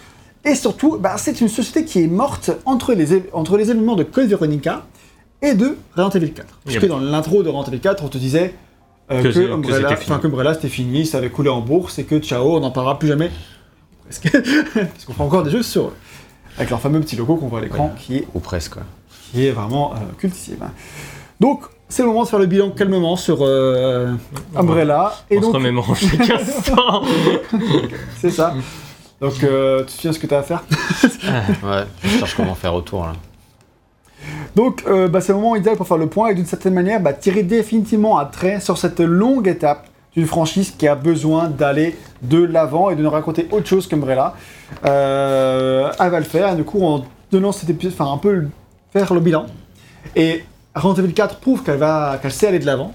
Et 0.43 0.53
surtout, 0.55 0.97
bah, 0.99 1.15
c'est 1.17 1.39
une 1.41 1.47
société 1.49 1.85
qui 1.85 2.03
est 2.03 2.07
morte 2.07 2.51
entre 2.65 2.93
les, 2.93 3.23
entre 3.33 3.57
les 3.57 3.71
événements 3.71 3.95
de 3.95 4.03
Code 4.03 4.27
Veronica 4.27 4.85
et 5.41 5.53
de 5.53 5.77
Resident 5.95 6.09
Evil 6.09 6.33
4. 6.33 6.59
Puisque 6.65 6.81
Yep. 6.81 6.89
dans 6.91 6.99
l'intro 6.99 7.41
de 7.41 7.49
Resident 7.49 7.71
Evil 7.71 7.79
4, 7.79 8.03
on 8.03 8.09
te 8.09 8.17
disait 8.17 8.53
euh, 9.11 9.23
Que 9.23 9.27
que, 9.29 9.33
que 9.33 9.51
Umbrella, 9.51 9.89
c'était 9.89 10.01
fini. 10.01 10.11
enfin, 10.11 10.21
qu'Umbrella, 10.21 10.53
c'était 10.55 10.69
fini, 10.69 11.05
ça 11.05 11.19
avait 11.19 11.29
coulé 11.29 11.49
en 11.49 11.61
bourse 11.61 11.97
et 11.99 12.03
que 12.03 12.19
ciao, 12.19 12.55
on 12.57 12.59
n'en 12.59 12.71
parlera 12.71 12.99
plus 12.99 13.07
jamais. 13.07 13.31
Presque. 14.03 14.29
Parce 14.73 15.05
qu'on 15.05 15.13
fait 15.13 15.23
encore 15.23 15.43
des 15.43 15.51
jeux 15.51 15.63
sur 15.63 15.85
eux. 15.85 15.93
Avec 16.57 16.69
leur 16.69 16.79
fameux 16.81 16.99
petit 16.99 17.15
logo 17.15 17.35
qu'on 17.37 17.47
voit 17.47 17.59
à 17.59 17.61
l'écran, 17.63 17.85
Ouais. 17.95 18.01
qui 18.01 18.15
est 18.17 18.27
Ou 18.33 18.39
presque, 18.39 18.73
quoi. 18.73 18.83
qui 19.31 19.45
est 19.47 19.51
vraiment 19.51 19.93
euh, 19.93 19.97
cultissime. 20.17 20.57
Donc, 21.39 21.61
c'est 21.95 22.03
le 22.03 22.09
moment 22.09 22.23
de 22.23 22.27
faire 22.27 22.39
le 22.39 22.45
bilan 22.45 22.71
calmement 22.71 23.15
sur 23.15 23.37
euh, 23.39 24.11
Umbrella. 24.53 25.13
Et 25.31 25.37
on 25.37 25.39
se 25.39 25.45
donc, 25.45 25.55
remémore 25.55 25.95
chaque 25.95 26.29
instant. 26.29 27.03
c'est 28.17 28.31
ça. 28.31 28.53
Donc, 29.21 29.41
euh, 29.41 29.79
tu 29.79 29.85
te 29.85 29.91
souviens 29.91 30.11
ce 30.11 30.19
que 30.19 30.27
tu 30.27 30.33
as 30.33 30.39
à 30.39 30.43
faire 30.43 30.63
Ouais, 31.63 31.85
je 32.03 32.09
cherche 32.17 32.35
comment 32.35 32.53
faire 32.53 32.75
autour 32.75 33.05
là. 33.05 33.13
Donc, 34.57 34.83
euh, 34.87 35.07
bah, 35.07 35.21
c'est 35.21 35.31
le 35.31 35.37
moment 35.37 35.55
idéal 35.55 35.77
pour 35.77 35.87
faire 35.87 35.95
le 35.95 36.07
point 36.07 36.27
et 36.27 36.35
d'une 36.35 36.45
certaine 36.45 36.73
manière, 36.73 36.99
bah, 36.99 37.13
tirer 37.13 37.43
définitivement 37.43 38.19
un 38.19 38.25
trait 38.25 38.59
sur 38.59 38.77
cette 38.77 38.99
longue 38.99 39.47
étape 39.47 39.87
d'une 40.17 40.25
franchise 40.25 40.71
qui 40.77 40.89
a 40.89 40.95
besoin 40.95 41.47
d'aller 41.47 41.97
de 42.21 42.43
l'avant 42.43 42.89
et 42.89 42.97
de 42.97 43.03
nous 43.03 43.09
raconter 43.09 43.47
autre 43.51 43.67
chose 43.67 43.87
qu'Umbrella. 43.87 44.33
Euh, 44.83 45.89
elle 45.97 46.09
va 46.09 46.19
le 46.19 46.25
faire, 46.25 46.51
et 46.51 46.55
du 46.57 46.65
coup, 46.65 46.85
en 46.85 47.05
donnant 47.31 47.53
cet 47.53 47.69
épisode, 47.69 47.93
enfin, 47.97 48.11
un 48.11 48.17
peu 48.17 48.47
faire 48.91 49.13
le 49.13 49.21
bilan. 49.21 49.45
Et 50.17 50.43
Resident 50.75 51.03
Evil 51.03 51.13
4 51.13 51.37
prouve 51.39 51.63
qu'elle 51.63 51.77
va, 51.77 52.19
qu'elle 52.21 52.31
sait 52.31 52.47
aller 52.47 52.59
de 52.59 52.65
l'avant. 52.65 52.93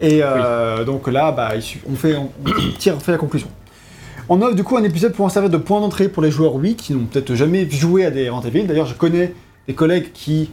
Et 0.00 0.20
euh, 0.22 0.84
donc 0.84 1.08
là, 1.08 1.32
bah, 1.32 1.50
on, 1.90 1.94
fait, 1.94 2.16
on, 2.16 2.30
tire, 2.78 2.94
on 2.96 3.00
fait 3.00 3.12
la 3.12 3.18
conclusion. 3.18 3.48
On 4.28 4.40
offre 4.42 4.54
du 4.54 4.62
coup 4.64 4.76
un 4.76 4.82
épisode 4.84 5.12
pour 5.12 5.24
en 5.24 5.28
servir 5.28 5.50
de 5.50 5.56
point 5.56 5.80
d'entrée 5.80 6.08
pour 6.08 6.22
les 6.22 6.30
joueurs, 6.30 6.54
oui, 6.54 6.74
qui 6.74 6.94
n'ont 6.94 7.04
peut-être 7.06 7.34
jamais 7.34 7.68
joué 7.70 8.04
à 8.04 8.10
des 8.10 8.28
Resident 8.28 8.48
Evil. 8.48 8.66
D'ailleurs, 8.66 8.86
je 8.86 8.94
connais 8.94 9.34
des 9.66 9.74
collègues 9.74 10.12
qui. 10.12 10.50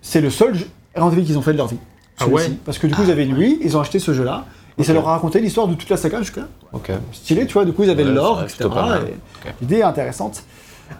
C'est 0.00 0.20
le 0.20 0.30
seul 0.30 0.54
Resident 0.94 1.10
Evil 1.12 1.24
qu'ils 1.26 1.38
ont 1.38 1.42
fait 1.42 1.52
de 1.52 1.58
leur 1.58 1.66
vie. 1.66 1.78
Ah 2.20 2.26
ouais 2.26 2.50
Parce 2.64 2.78
que 2.78 2.86
du 2.86 2.94
coup, 2.94 3.02
ils 3.04 3.10
avaient 3.10 3.24
une 3.24 3.36
Wii, 3.36 3.58
ils 3.62 3.76
ont 3.76 3.80
acheté 3.80 3.98
ce 3.98 4.12
jeu-là. 4.12 4.44
Et 4.78 4.84
ça 4.84 4.92
leur 4.92 5.08
a 5.08 5.12
raconté 5.12 5.40
l'histoire 5.40 5.66
de 5.66 5.74
toute 5.74 5.90
la 5.90 5.96
saga 5.96 6.18
jusqu'à 6.20 6.42
Ok. 6.72 6.92
stylé, 7.12 7.46
tu 7.46 7.54
vois. 7.54 7.64
Du 7.64 7.72
coup, 7.72 7.82
ils 7.82 7.90
avaient 7.90 8.04
Ouais, 8.04 8.08
le 8.10 8.14
lore, 8.14 8.44
etc. 8.44 8.58
et 8.62 8.68
Ok. 8.68 9.54
L'idée 9.60 9.78
est 9.78 9.82
intéressante. 9.82 10.44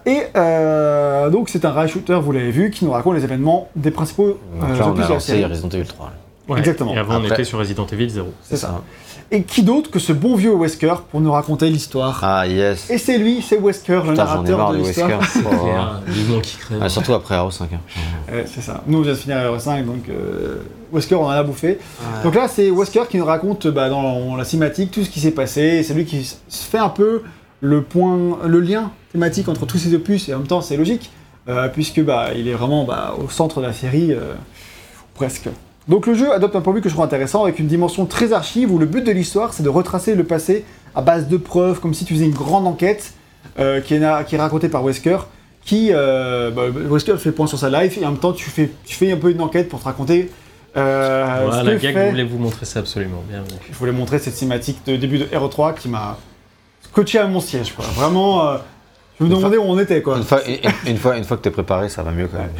Et 0.06 0.20
euh, 0.36 1.30
donc, 1.30 1.48
c'est 1.48 1.64
un 1.64 1.70
rail 1.70 1.88
shooter, 1.88 2.18
vous 2.22 2.32
l'avez 2.32 2.50
vu, 2.50 2.70
qui 2.70 2.84
nous 2.84 2.90
raconte 2.92 3.16
les 3.16 3.24
événements 3.24 3.68
des 3.76 3.90
principaux 3.90 4.38
Donc 4.60 4.70
euh, 4.70 4.76
là, 4.78 4.86
on 4.88 4.92
a 4.92 4.94
de 4.94 5.00
la 5.00 5.08
lancé 5.08 5.32
série. 5.32 5.44
Resident 5.44 5.68
Evil 5.70 5.86
3. 5.86 6.06
là. 6.06 6.12
Ouais. 6.54 6.58
Exactement. 6.60 6.94
Et 6.94 6.98
avant, 6.98 7.14
on 7.14 7.18
Après- 7.18 7.34
était 7.34 7.44
sur 7.44 7.58
Resident 7.58 7.86
Evil 7.86 8.08
0. 8.08 8.28
C'est 8.42 8.56
ça. 8.56 8.80
Et 9.30 9.42
qui 9.42 9.62
d'autre 9.62 9.90
que 9.90 9.98
ce 9.98 10.14
bon 10.14 10.36
vieux 10.36 10.54
Wesker 10.54 10.94
pour 11.10 11.20
nous 11.20 11.30
raconter 11.30 11.68
l'histoire 11.68 12.20
Ah, 12.22 12.46
yes. 12.46 12.88
Et 12.88 12.96
c'est 12.96 13.18
lui, 13.18 13.42
c'est 13.46 13.58
Wesker, 13.58 13.96
le 13.96 14.00
Putain, 14.00 14.12
ai 14.14 14.16
narrateur 14.16 14.56
marre 14.58 14.72
de 14.72 14.78
l'histoire. 14.78 15.08
Wesker. 15.20 15.40
Oh. 15.52 15.66
Vivement 16.06 16.40
qui 16.40 16.56
crève. 16.56 16.78
Ah, 16.80 16.88
surtout 16.88 17.12
après 17.12 17.34
Hero 17.34 17.50
5. 17.50 17.68
hein. 17.74 17.80
Ouais, 18.32 18.46
c'est 18.46 18.62
ça. 18.62 18.82
Nous, 18.86 18.96
on 18.98 19.02
vient 19.02 19.12
de 19.12 19.18
finir 19.18 19.36
Hero 19.38 19.58
5, 19.58 19.84
donc 19.84 20.08
euh, 20.08 20.62
Wesker, 20.94 21.16
on 21.16 21.26
en 21.26 21.30
a 21.30 21.42
bouffé. 21.42 21.78
Donc 22.24 22.34
là, 22.34 22.48
c'est 22.48 22.70
Wesker 22.70 23.02
qui 23.10 23.18
nous 23.18 23.26
raconte 23.26 23.66
bah, 23.66 23.90
dans 23.90 24.34
la 24.36 24.44
cinématique 24.46 24.90
tout 24.92 25.04
ce 25.04 25.10
qui 25.10 25.20
s'est 25.20 25.32
passé. 25.32 25.82
C'est 25.82 25.92
lui 25.92 26.06
qui 26.06 26.20
s- 26.20 26.38
fait 26.48 26.78
un 26.78 26.88
peu 26.88 27.20
le 27.60 27.82
point, 27.82 28.38
le 28.46 28.60
lien 28.60 28.92
thématique 29.12 29.48
entre 29.48 29.66
tous 29.66 29.78
ces 29.78 29.94
opus, 29.94 30.28
et 30.28 30.34
en 30.34 30.38
même 30.38 30.46
temps, 30.46 30.60
c'est 30.60 30.76
logique, 30.76 31.10
euh, 31.48 31.68
puisque 31.68 32.00
bah, 32.02 32.28
il 32.36 32.46
est 32.48 32.52
vraiment 32.54 32.84
bah, 32.84 33.14
au 33.22 33.28
centre 33.28 33.60
de 33.60 33.66
la 33.66 33.72
série, 33.72 34.12
euh, 34.12 34.34
presque. 35.14 35.48
Donc 35.88 36.06
le 36.06 36.14
jeu 36.14 36.32
adopte 36.32 36.54
un 36.56 36.60
point 36.60 36.72
de 36.72 36.78
vue 36.78 36.82
que 36.82 36.88
je 36.88 36.94
trouve 36.94 37.04
intéressant, 37.04 37.42
avec 37.44 37.58
une 37.58 37.66
dimension 37.66 38.04
très 38.06 38.32
archive, 38.32 38.70
où 38.72 38.78
le 38.78 38.86
but 38.86 39.04
de 39.04 39.10
l'histoire, 39.10 39.52
c'est 39.54 39.62
de 39.62 39.68
retracer 39.70 40.14
le 40.14 40.24
passé 40.24 40.64
à 40.94 41.00
base 41.02 41.28
de 41.28 41.36
preuves, 41.36 41.80
comme 41.80 41.94
si 41.94 42.04
tu 42.04 42.14
faisais 42.14 42.26
une 42.26 42.32
grande 42.34 42.66
enquête, 42.66 43.12
euh, 43.58 43.80
qui, 43.80 43.94
est, 43.94 43.98
na- 43.98 44.24
qui 44.24 44.34
est 44.34 44.38
racontée 44.38 44.68
par 44.68 44.84
Wesker, 44.84 45.18
qui, 45.64 45.88
euh, 45.92 46.50
bah, 46.50 46.62
Wesker 46.90 47.16
fait 47.18 47.30
le 47.30 47.34
point 47.34 47.46
sur 47.46 47.58
sa 47.58 47.70
life, 47.70 47.98
et 47.98 48.04
en 48.06 48.10
même 48.12 48.20
temps, 48.20 48.32
tu 48.32 48.50
fais, 48.50 48.70
tu 48.84 48.94
fais 48.94 49.10
un 49.10 49.16
peu 49.16 49.30
une 49.30 49.40
enquête 49.40 49.68
pour 49.68 49.80
te 49.80 49.84
raconter... 49.86 50.30
euh, 50.76 51.46
Voilà, 51.46 51.76
que 51.76 51.82
Gag 51.82 51.94
fait- 51.94 52.10
voulait 52.10 52.24
vous 52.24 52.38
montrer 52.38 52.66
ça 52.66 52.80
absolument. 52.80 53.22
Bien 53.28 53.42
je 53.72 53.76
voulais 53.76 53.92
montrer 53.92 54.18
cette 54.18 54.34
cinématique 54.34 54.78
de 54.86 54.96
début 54.96 55.18
de 55.18 55.26
Hero 55.32 55.48
3 55.48 55.72
qui 55.72 55.88
m'a 55.88 56.18
scotché 56.92 57.18
à 57.18 57.26
mon 57.26 57.40
siège, 57.40 57.72
quoi. 57.74 57.84
Vraiment, 57.94 58.46
euh, 58.48 58.56
je 59.20 59.24
me 59.24 59.30
demandais 59.30 59.56
où 59.56 59.62
on 59.64 59.78
était, 59.78 60.02
quoi. 60.02 60.16
Une 60.16 60.22
fois, 60.24 60.40
une, 60.46 60.90
une 60.90 60.96
fois, 60.96 61.16
une 61.16 61.24
fois 61.24 61.36
que 61.36 61.42
t'es 61.42 61.50
préparé, 61.50 61.88
ça 61.88 62.02
va 62.02 62.10
mieux 62.12 62.28
quand 62.28 62.38
même. 62.38 62.50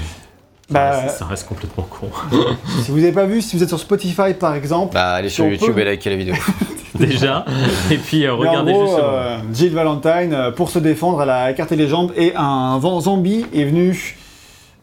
Bah, 0.70 1.08
ça, 1.08 1.08
ça 1.08 1.24
reste 1.24 1.48
complètement 1.48 1.84
con. 1.88 2.10
si 2.82 2.90
vous 2.90 2.98
n'avez 2.98 3.12
pas 3.12 3.24
vu, 3.24 3.40
si 3.40 3.56
vous 3.56 3.62
êtes 3.62 3.68
sur 3.70 3.80
Spotify, 3.80 4.34
par 4.38 4.54
exemple, 4.54 4.92
Bah, 4.94 5.12
allez 5.12 5.30
sur 5.30 5.46
YouTube 5.46 5.74
peut- 5.74 5.80
et 5.80 5.90
likez 5.92 6.10
la 6.10 6.16
vidéo. 6.16 6.34
Déjà. 6.94 7.44
Et 7.90 7.96
puis, 7.96 8.26
euh, 8.26 8.34
regardez 8.34 8.72
gros, 8.72 8.86
juste. 8.86 8.98
euh, 9.02 9.38
Jill 9.54 9.72
Valentine, 9.72 10.52
pour 10.56 10.68
se 10.70 10.78
défendre, 10.78 11.22
elle 11.22 11.30
a 11.30 11.50
écarté 11.50 11.76
les 11.76 11.86
jambes 11.88 12.12
et 12.16 12.32
un 12.36 12.78
vent 12.78 13.00
zombie 13.00 13.46
est 13.54 13.64
venu 13.64 14.17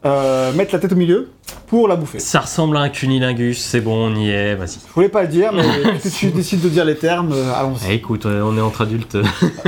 euh, 0.06 0.54
mettre 0.54 0.74
la 0.74 0.80
tête 0.80 0.92
au 0.92 0.96
milieu 0.96 1.30
pour 1.68 1.88
la 1.88 1.96
bouffer. 1.96 2.20
Ça 2.20 2.42
ressemble 2.42 2.78
à 2.78 2.82
un 2.82 2.90
cunilingus, 2.90 3.60
c'est 3.64 3.82
bon, 3.82 4.12
on 4.12 4.16
y 4.16 4.30
est, 4.30 4.56
vas-y. 4.56 4.78
Je 4.88 4.94
voulais 4.94 5.10
pas 5.10 5.24
le 5.24 5.28
dire, 5.30 5.52
mais 5.54 5.64
puisque 6.00 6.18
tu 6.18 6.28
décides 6.28 6.62
de 6.62 6.70
dire 6.70 6.86
les 6.86 6.96
termes, 6.96 7.32
euh, 7.34 7.54
allons-y. 7.54 7.92
Eh, 7.92 7.94
écoute, 7.96 8.26
euh, 8.26 8.42
on 8.44 8.56
est 8.58 8.62
entre 8.62 8.82
adultes. 8.84 9.18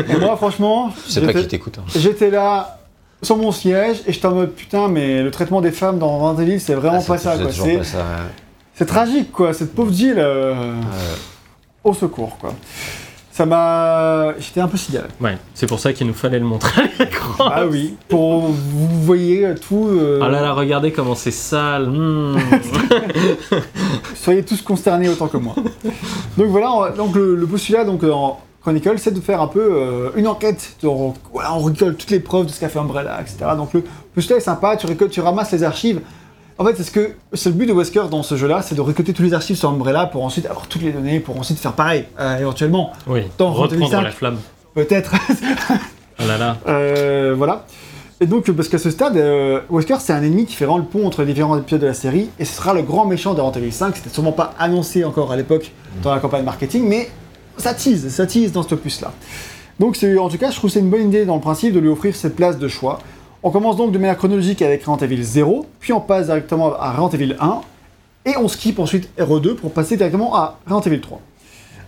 Et 0.08 0.16
moi, 0.18 0.36
franchement, 0.38 0.92
sais 1.08 1.22
pas 1.22 1.28
j'étais- 1.28 1.42
qui 1.42 1.48
t'écoute. 1.48 1.80
hein. 1.80 1.84
j'étais 1.96 2.30
là 2.30 2.80
sur 3.24 3.36
mon 3.38 3.52
siège 3.52 3.98
et 4.06 4.14
j'étais 4.14 4.28
en 4.28 4.36
mode 4.36 4.52
putain, 4.52 4.88
mais 4.90 5.24
le 5.24 5.32
traitement 5.32 5.60
des 5.62 5.72
femmes 5.72 5.98
dans 5.98 6.20
Resident 6.20 6.44
Evil, 6.48 6.60
c'est 6.60 6.76
vraiment 6.76 7.00
Ah, 7.02 7.08
pas 7.08 7.18
c'est- 7.18 7.24
ça, 7.24 7.34
c'est 7.38 7.44
quoi. 7.44 7.52
C'est- 7.52 7.78
pas 7.80 7.84
ça, 7.84 7.98
ouais. 7.98 8.04
C'est 8.76 8.86
tragique, 8.86 9.32
quoi. 9.32 9.54
Cette 9.54 9.74
pauvre 9.74 9.92
Jill, 9.92 10.16
euh, 10.18 10.74
au 11.84 11.94
secours, 11.96 12.38
quoi. 12.40 12.54
Ça 13.38 13.46
m'a. 13.46 14.34
J'étais 14.40 14.62
un 14.62 14.68
peu 14.68 14.78
sidéré. 14.78 15.06
Ouais, 15.22 15.38
c'est 15.54 15.68
pour 15.68 15.80
ça 15.80 15.94
qu'il 15.94 16.08
nous 16.08 16.16
fallait 16.16 16.40
le 16.40 16.46
montrer 16.46 16.82
à 16.82 17.04
l'écran. 17.04 17.50
Ah 17.54 17.68
oui, 17.68 17.94
pour 18.10 18.48
vous 18.48 19.02
voyez 19.04 19.54
tout. 19.54 19.90
euh, 19.92 20.20
Ah 20.24 20.28
là 20.30 20.42
là, 20.42 20.54
regardez 20.54 20.92
comment 20.92 21.14
c'est 21.14 21.30
sale. 21.30 21.88
hmm. 21.88 22.36
Soyez 24.16 24.44
tous 24.44 24.62
consternés 24.64 25.08
autant 25.10 25.28
que 25.28 25.38
moi. 25.38 25.54
donc 26.38 26.48
voilà, 26.48 26.72
on- 26.72 26.96
donc 26.96 27.16
le, 27.16 27.36
le 27.36 27.46
postulat 27.46 27.84
donc 27.86 28.04
en 28.04 28.40
Chronicle, 28.62 28.96
c'est 28.98 29.12
de 29.14 29.22
faire 29.22 29.40
un 29.42 29.48
peu 29.48 29.62
euh, 29.62 30.10
une 30.16 30.28
enquête. 30.28 30.76
On, 30.84 31.14
voilà, 31.32 31.54
on 31.54 31.60
récolte 31.62 31.98
toutes 32.00 32.10
les 32.10 32.20
preuves 32.20 32.48
de 32.48 32.52
ce 32.52 32.60
qu'a 32.60 32.70
fait 32.70 32.80
Umbrella, 32.80 33.20
etc. 33.22 33.38
Donc 33.56 33.74
le 33.74 33.84
postulat 34.16 34.38
est 34.38 34.42
sympa. 34.42 34.76
Tu 34.78 34.88
récoltes, 34.88 35.12
tu 35.12 35.22
ramasses 35.22 35.52
les 35.52 35.64
archives. 35.64 36.02
En 36.60 36.66
fait, 36.66 36.76
c'est 36.76 36.84
ce 36.84 36.92
que 36.92 37.12
c'est 37.34 37.50
le 37.50 37.56
but 37.56 37.68
de 37.68 37.74
Wesker 37.74 38.06
dans 38.10 38.24
ce 38.24 38.36
jeu-là, 38.36 38.64
c'est 38.64 38.74
de 38.74 38.82
récolter 38.82 39.14
tous 39.14 39.22
les 39.22 39.34
archives 39.34 39.56
sur 39.56 39.70
Umbrella 39.70 40.08
pour 40.08 40.24
ensuite 40.26 40.48
avoir 40.48 40.68
toutes 40.68 40.82
les 40.82 40.92
données, 40.92 41.20
pour 41.20 41.40
ensuite 41.40 41.60
faire 41.60 41.74
pareil, 41.74 42.06
euh, 42.20 42.40
éventuellement. 42.40 42.94
Oui, 43.06 43.22
Dans 43.38 43.52
reprendre 43.52 43.90
5. 43.92 44.02
la 44.02 44.12
flamme. 44.12 44.38
Peut-être. 44.74 45.14
Oh 46.20 46.24
là 46.28 46.38
là. 46.38 46.58
Euh, 46.68 47.36
voilà. 47.38 47.66
Et 48.20 48.26
donc, 48.26 48.50
parce 48.50 48.70
qu'à 48.70 48.80
ce 48.80 48.90
stade, 48.90 49.16
euh, 49.18 49.60
Wesker, 49.70 49.98
c'est 50.00 50.14
un 50.14 50.24
ennemi 50.24 50.48
qui 50.48 50.56
fait 50.56 50.66
vraiment 50.66 50.80
le 50.80 50.86
pont 50.86 51.06
entre 51.06 51.22
les 51.22 51.28
différents 51.28 51.56
épisodes 51.60 51.82
de 51.82 51.86
la 51.86 51.94
série, 51.94 52.30
et 52.40 52.46
ce 52.46 52.56
sera 52.56 52.74
le 52.74 52.82
grand 52.82 53.06
méchant 53.06 53.36
de 53.36 53.42
Resident 53.42 53.62
Evil 53.62 53.72
5. 53.72 53.96
C'était 53.96 54.10
sûrement 54.10 54.32
pas 54.32 54.56
annoncé 54.58 55.06
encore 55.06 55.32
à 55.32 55.36
l'époque 55.36 55.72
dans 56.02 56.12
la 56.12 56.20
campagne 56.20 56.44
marketing, 56.44 56.88
mais 56.88 57.12
ça 57.58 57.76
tease, 57.76 58.10
ça 58.10 58.26
tease 58.26 58.52
dans 58.52 58.64
ce 58.64 58.74
opus-là. 58.74 59.12
Donc, 59.80 59.96
en 60.20 60.30
tout 60.30 60.38
cas, 60.40 60.50
je 60.50 60.56
trouve 60.56 60.72
que 60.72 60.74
c'est 60.74 60.80
une 60.80 60.90
bonne 60.90 61.08
idée 61.10 61.26
dans 61.26 61.36
le 61.36 61.42
principe 61.42 61.76
de 61.76 61.80
lui 61.80 61.90
offrir 61.90 62.16
cette 62.16 62.36
place 62.36 62.58
de 62.58 62.68
choix. 62.68 62.98
On 63.44 63.52
commence 63.52 63.78
donc 63.78 63.92
de 63.92 63.98
manière 63.98 64.18
chronologique 64.18 64.62
avec 64.62 64.84
Resident 64.84 65.06
Evil 65.06 65.24
0, 65.24 65.66
puis 65.80 65.94
on 65.94 66.02
passe 66.02 66.26
directement 66.26 66.74
à 66.80 66.92
Resident 66.92 67.10
Evil 67.10 67.36
1, 67.40 67.62
et 68.26 68.38
on 68.38 68.48
skip 68.48 68.80
ensuite 68.80 69.10
RE2 69.18 69.56
pour 69.56 69.72
passer 69.72 69.96
directement 69.96 70.36
à 70.36 70.58
Resident 70.66 70.82
Evil 70.82 71.02
3. 71.02 71.22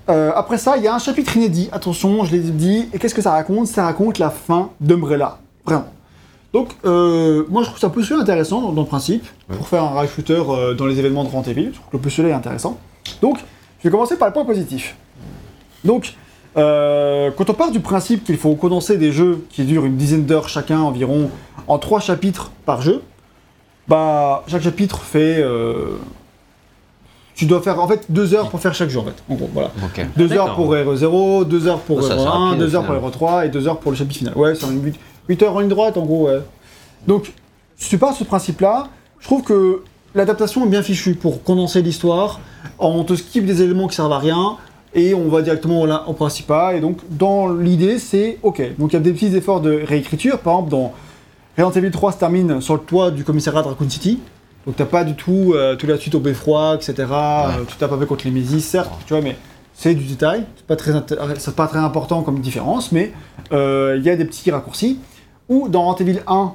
Euh, 0.10 0.32
après 0.36 0.58
ça, 0.58 0.78
il 0.78 0.84
y 0.84 0.88
a 0.88 0.94
un 0.94 1.00
chapitre 1.00 1.36
inédit, 1.36 1.70
attention, 1.72 2.24
je 2.24 2.32
l'ai 2.32 2.40
dit, 2.40 2.88
et 2.94 3.00
qu'est-ce 3.00 3.16
que 3.16 3.22
ça 3.22 3.32
raconte? 3.32 3.68
Ça 3.68 3.86
raconte 3.86 4.20
la 4.20 4.30
fin 4.30 4.70
d'Umbrella, 4.80 5.40
vraiment. 5.66 5.88
Donc, 6.54 6.70
euh, 6.86 7.46
moi 7.50 7.62
je 7.62 7.68
trouve 7.68 7.80
ça 7.80 7.88
un 7.88 7.92
postulat 7.92 8.22
intéressant 8.22 8.62
dans, 8.62 8.72
dans 8.72 8.82
le 8.82 8.88
principe, 8.88 9.26
pour 9.48 9.68
faire 9.68 9.84
un 9.84 9.90
rail 9.90 10.08
shooter 10.08 10.42
euh, 10.50 10.74
dans 10.74 10.86
les 10.86 10.98
événements 11.00 11.24
de 11.24 11.30
Resident 11.30 11.52
Evil, 11.52 11.70
je 11.74 11.80
trouve 11.80 11.92
que 11.92 11.98
le 11.98 12.02
postulat 12.02 12.30
est 12.30 12.34
intéressant. 12.34 12.78
Donc, 13.22 13.40
je 13.80 13.88
vais 13.88 13.92
commencer 13.92 14.18
par 14.18 14.28
le 14.28 14.34
point 14.34 14.46
positif. 14.46 14.96
Donc, 15.84 16.14
euh, 16.58 17.32
quand 17.38 17.50
on 17.50 17.54
part 17.54 17.72
du 17.72 17.80
principe 17.80 18.24
qu'il 18.24 18.38
faut 18.38 18.56
condenser 18.56 18.98
des 18.98 19.12
jeux 19.12 19.46
qui 19.50 19.64
durent 19.64 19.86
une 19.86 19.98
dizaine 19.98 20.26
d'heures 20.26 20.50
chacun 20.50 20.80
environ 20.80 21.30
en 21.68 21.78
trois 21.78 22.00
chapitres 22.00 22.52
par 22.66 22.82
jeu, 22.82 23.02
bah 23.88 24.44
chaque 24.48 24.64
chapitre 24.64 25.00
fait. 25.02 25.38
euh, 25.40 25.98
tu 27.36 27.46
dois 27.46 27.62
faire 27.62 27.80
en 27.82 27.88
fait 27.88 28.06
deux 28.10 28.34
heures 28.34 28.50
pour 28.50 28.60
faire 28.60 28.74
chaque 28.74 28.90
jeu 28.90 29.00
en 29.00 29.06
fait. 29.06 29.24
En 29.30 29.36
gros, 29.36 29.50
voilà. 29.54 29.72
Deux 30.18 30.34
heures 30.34 30.56
pour 30.56 30.74
RE0, 30.74 31.46
deux 31.46 31.68
heures 31.68 31.80
pour 31.80 32.00
Oh, 32.00 32.02
ça, 32.02 32.16
RE1, 32.16 32.20
c'est 32.20 32.26
rapide, 32.28 32.60
deux 32.60 32.76
heures 32.76 32.86
pour 32.86 32.96
final. 32.96 33.12
RE3 33.12 33.46
et 33.46 33.50
deux 33.50 33.68
heures 33.68 33.80
pour 33.80 33.92
le 33.92 33.98
chapitre 33.98 34.18
final. 34.20 34.34
Ouais, 34.38 34.56
c'est 34.56 34.66
en 34.66 34.72
8, 34.72 34.96
8 35.30 35.44
heures 35.44 35.56
en 35.56 35.60
ligne 35.62 35.70
droite 35.70 35.96
en 35.98 36.06
gros, 36.06 36.26
ouais. 36.28 36.42
Donc, 37.08 37.32
si 37.78 37.88
tu 37.90 37.98
pars 37.98 38.10
sur 38.14 38.26
ce 38.26 38.30
principe-là, 38.30 38.88
je 39.22 39.26
trouve 39.26 39.44
que 39.44 39.84
l'adaptation 40.16 40.66
est 40.66 40.70
bien 40.70 40.84
fichue 40.84 41.14
pour 41.16 41.42
condenser 41.44 41.82
l'histoire. 41.82 42.42
On 42.78 43.06
te 43.06 43.16
skip 43.16 43.46
des 43.46 43.62
éléments 43.62 43.88
qui 43.88 43.96
servent 43.96 44.12
à 44.12 44.20
rien 44.20 44.58
et 44.94 45.14
on 45.14 45.28
va 45.30 45.42
directement 45.42 45.82
au, 45.82 45.88
au 46.10 46.14
principal. 46.14 46.76
Et 46.76 46.80
donc, 46.80 46.98
dans 47.10 47.50
l'idée, 47.54 48.00
c'est 48.00 48.38
ok. 48.44 48.62
Donc, 48.78 48.92
il 48.92 48.96
y 48.96 48.98
a 48.98 49.02
des 49.02 49.12
petits 49.12 49.36
efforts 49.36 49.62
de 49.62 49.82
réécriture. 49.86 50.40
Par 50.40 50.54
exemple, 50.56 50.70
dans 50.72 50.94
Resident 51.58 51.72
Evil 51.82 51.92
3 51.92 52.12
se 52.14 52.18
termine 52.18 52.62
sur 52.62 52.74
le 52.76 52.80
toit 52.82 53.12
du 53.12 53.24
commissariat 53.24 53.62
de 53.62 53.68
Raccoon 53.68 53.90
City. 53.90 54.20
Donc, 54.66 54.76
t'as 54.76 54.86
pas 54.86 55.04
du 55.04 55.16
tout 55.16 55.54
euh, 55.56 55.76
toute 55.76 55.90
la 55.90 55.98
suite 55.98 56.16
au 56.16 56.20
beffroi, 56.20 56.76
etc. 56.76 56.94
Euh, 57.12 57.64
tu 57.68 57.76
tapes 57.78 57.94
avec 57.94 58.08
contre 58.08 58.26
les 58.26 58.32
Mésis, 58.32 58.66
certes, 58.66 58.92
tu 59.06 59.14
vois, 59.14 59.22
mais 59.22 59.36
c'est 59.74 59.94
du 59.96 60.04
détail. 60.06 60.44
C'est 60.58 60.66
pas 60.66 60.76
très, 60.76 60.92
c'est 61.38 61.56
pas 61.56 61.68
très 61.68 61.80
important 61.80 62.22
comme 62.24 62.40
différence, 62.40 62.92
mais 62.92 63.12
euh, 63.54 63.96
il 63.98 64.04
y 64.06 64.10
a 64.10 64.16
des 64.16 64.26
petits 64.26 64.52
raccourcis. 64.52 65.00
Ou 65.48 65.70
dans 65.70 65.86
Resident 65.92 66.10
Evil 66.12 66.20
1, 66.28 66.54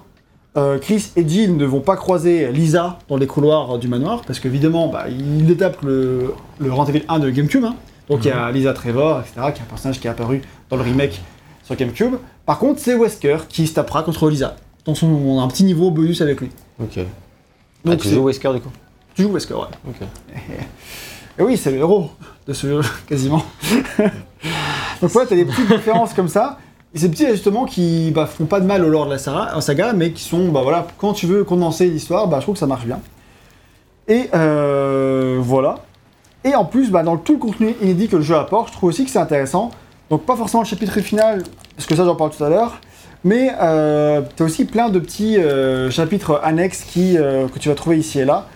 euh, 0.56 0.78
Chris 0.78 1.10
et 1.16 1.26
Jill 1.26 1.56
ne 1.56 1.64
vont 1.64 1.80
pas 1.80 1.96
croiser 1.96 2.52
Lisa 2.52 2.98
dans 3.08 3.16
les 3.16 3.26
couloirs 3.26 3.78
du 3.78 3.88
manoir, 3.88 4.22
parce 4.26 4.38
qu'évidemment, 4.38 4.88
bah, 4.88 5.06
ils 5.08 5.46
détapent 5.46 5.82
le, 5.82 6.32
le 6.60 6.72
Resident 6.72 6.96
Evil 6.98 7.04
1 7.08 7.18
de 7.18 7.30
GameCube. 7.30 7.64
hein. 7.64 7.74
Donc 8.08 8.24
il 8.24 8.28
y 8.28 8.30
a 8.30 8.50
Lisa 8.50 8.72
Trevor, 8.72 9.20
etc., 9.20 9.32
qui 9.54 9.60
est 9.60 9.62
un 9.62 9.68
personnage 9.68 10.00
qui 10.00 10.06
est 10.06 10.10
apparu 10.10 10.42
dans 10.70 10.76
le 10.76 10.82
remake 10.82 11.20
sur 11.62 11.74
GameCube. 11.76 12.16
Par 12.44 12.58
contre, 12.58 12.80
c'est 12.80 12.94
Wesker 12.94 13.38
qui 13.48 13.66
se 13.66 13.74
tapera 13.74 14.02
contre 14.02 14.28
Lisa. 14.28 14.56
Dans 14.84 14.94
son, 14.94 15.06
on 15.06 15.40
a 15.40 15.42
un 15.42 15.48
petit 15.48 15.64
niveau 15.64 15.90
bonus 15.90 16.20
avec 16.20 16.40
lui. 16.40 16.50
Ok. 16.82 16.96
Donc 16.96 17.06
ah, 17.94 17.96
tu 17.96 18.08
c'est- 18.08 18.14
joues 18.14 18.24
Wesker 18.24 18.52
du 18.52 18.60
coup? 18.60 18.70
Tu 19.14 19.22
joues 19.22 19.32
Wesker, 19.32 19.54
ouais. 19.54 19.68
Ok. 19.88 20.06
Et 21.38 21.42
oui, 21.42 21.56
c'est 21.56 21.70
le 21.72 21.78
héros 21.78 22.10
de 22.46 22.52
ce 22.52 22.66
jeu, 22.66 22.80
quasiment. 23.08 23.42
Donc 25.00 25.14
ouais, 25.14 25.26
t'as 25.26 25.34
des 25.34 25.44
petites 25.44 25.68
différences 25.68 26.14
comme 26.14 26.28
ça. 26.28 26.58
Et 26.94 26.98
ces 26.98 27.10
petits 27.10 27.26
ajustements 27.26 27.64
qui 27.64 28.12
bah, 28.12 28.26
font 28.26 28.44
pas 28.44 28.60
de 28.60 28.66
mal 28.66 28.84
au 28.84 28.88
lore 28.88 29.06
de 29.06 29.12
la 29.12 29.18
saga, 29.18 29.60
saga, 29.60 29.92
mais 29.94 30.12
qui 30.12 30.22
sont, 30.22 30.48
bah 30.50 30.60
voilà, 30.62 30.86
quand 30.98 31.12
tu 31.12 31.26
veux 31.26 31.42
condenser 31.42 31.88
l'histoire, 31.88 32.28
bah, 32.28 32.36
je 32.38 32.42
trouve 32.44 32.54
que 32.54 32.60
ça 32.60 32.68
marche 32.68 32.86
bien. 32.86 33.00
Et 34.06 34.28
euh, 34.34 35.38
voilà. 35.40 35.76
Et 36.44 36.54
en 36.54 36.64
plus, 36.64 36.90
bah, 36.90 37.02
dans 37.02 37.16
tout 37.16 37.34
le 37.34 37.38
contenu 37.38 37.74
inédit 37.80 38.08
que 38.08 38.16
le 38.16 38.22
jeu 38.22 38.36
apporte, 38.36 38.68
je 38.68 38.72
trouve 38.74 38.90
aussi 38.90 39.04
que 39.04 39.10
c'est 39.10 39.18
intéressant. 39.18 39.70
Donc 40.10 40.22
pas 40.26 40.36
forcément 40.36 40.62
le 40.62 40.68
chapitre 40.68 41.00
final, 41.00 41.42
parce 41.76 41.86
que 41.86 41.96
ça 41.96 42.04
j'en 42.04 42.14
parle 42.14 42.30
tout 42.30 42.44
à 42.44 42.50
l'heure, 42.50 42.80
mais 43.24 43.50
euh, 43.60 44.20
tu 44.36 44.42
as 44.42 44.46
aussi 44.46 44.66
plein 44.66 44.90
de 44.90 44.98
petits 44.98 45.38
euh, 45.38 45.90
chapitres 45.90 46.40
annexes 46.44 46.84
qui, 46.84 47.16
euh, 47.16 47.48
que 47.48 47.58
tu 47.58 47.70
vas 47.70 47.74
trouver 47.74 47.98
ici 47.98 48.20
et 48.20 48.24
là. 48.26 48.46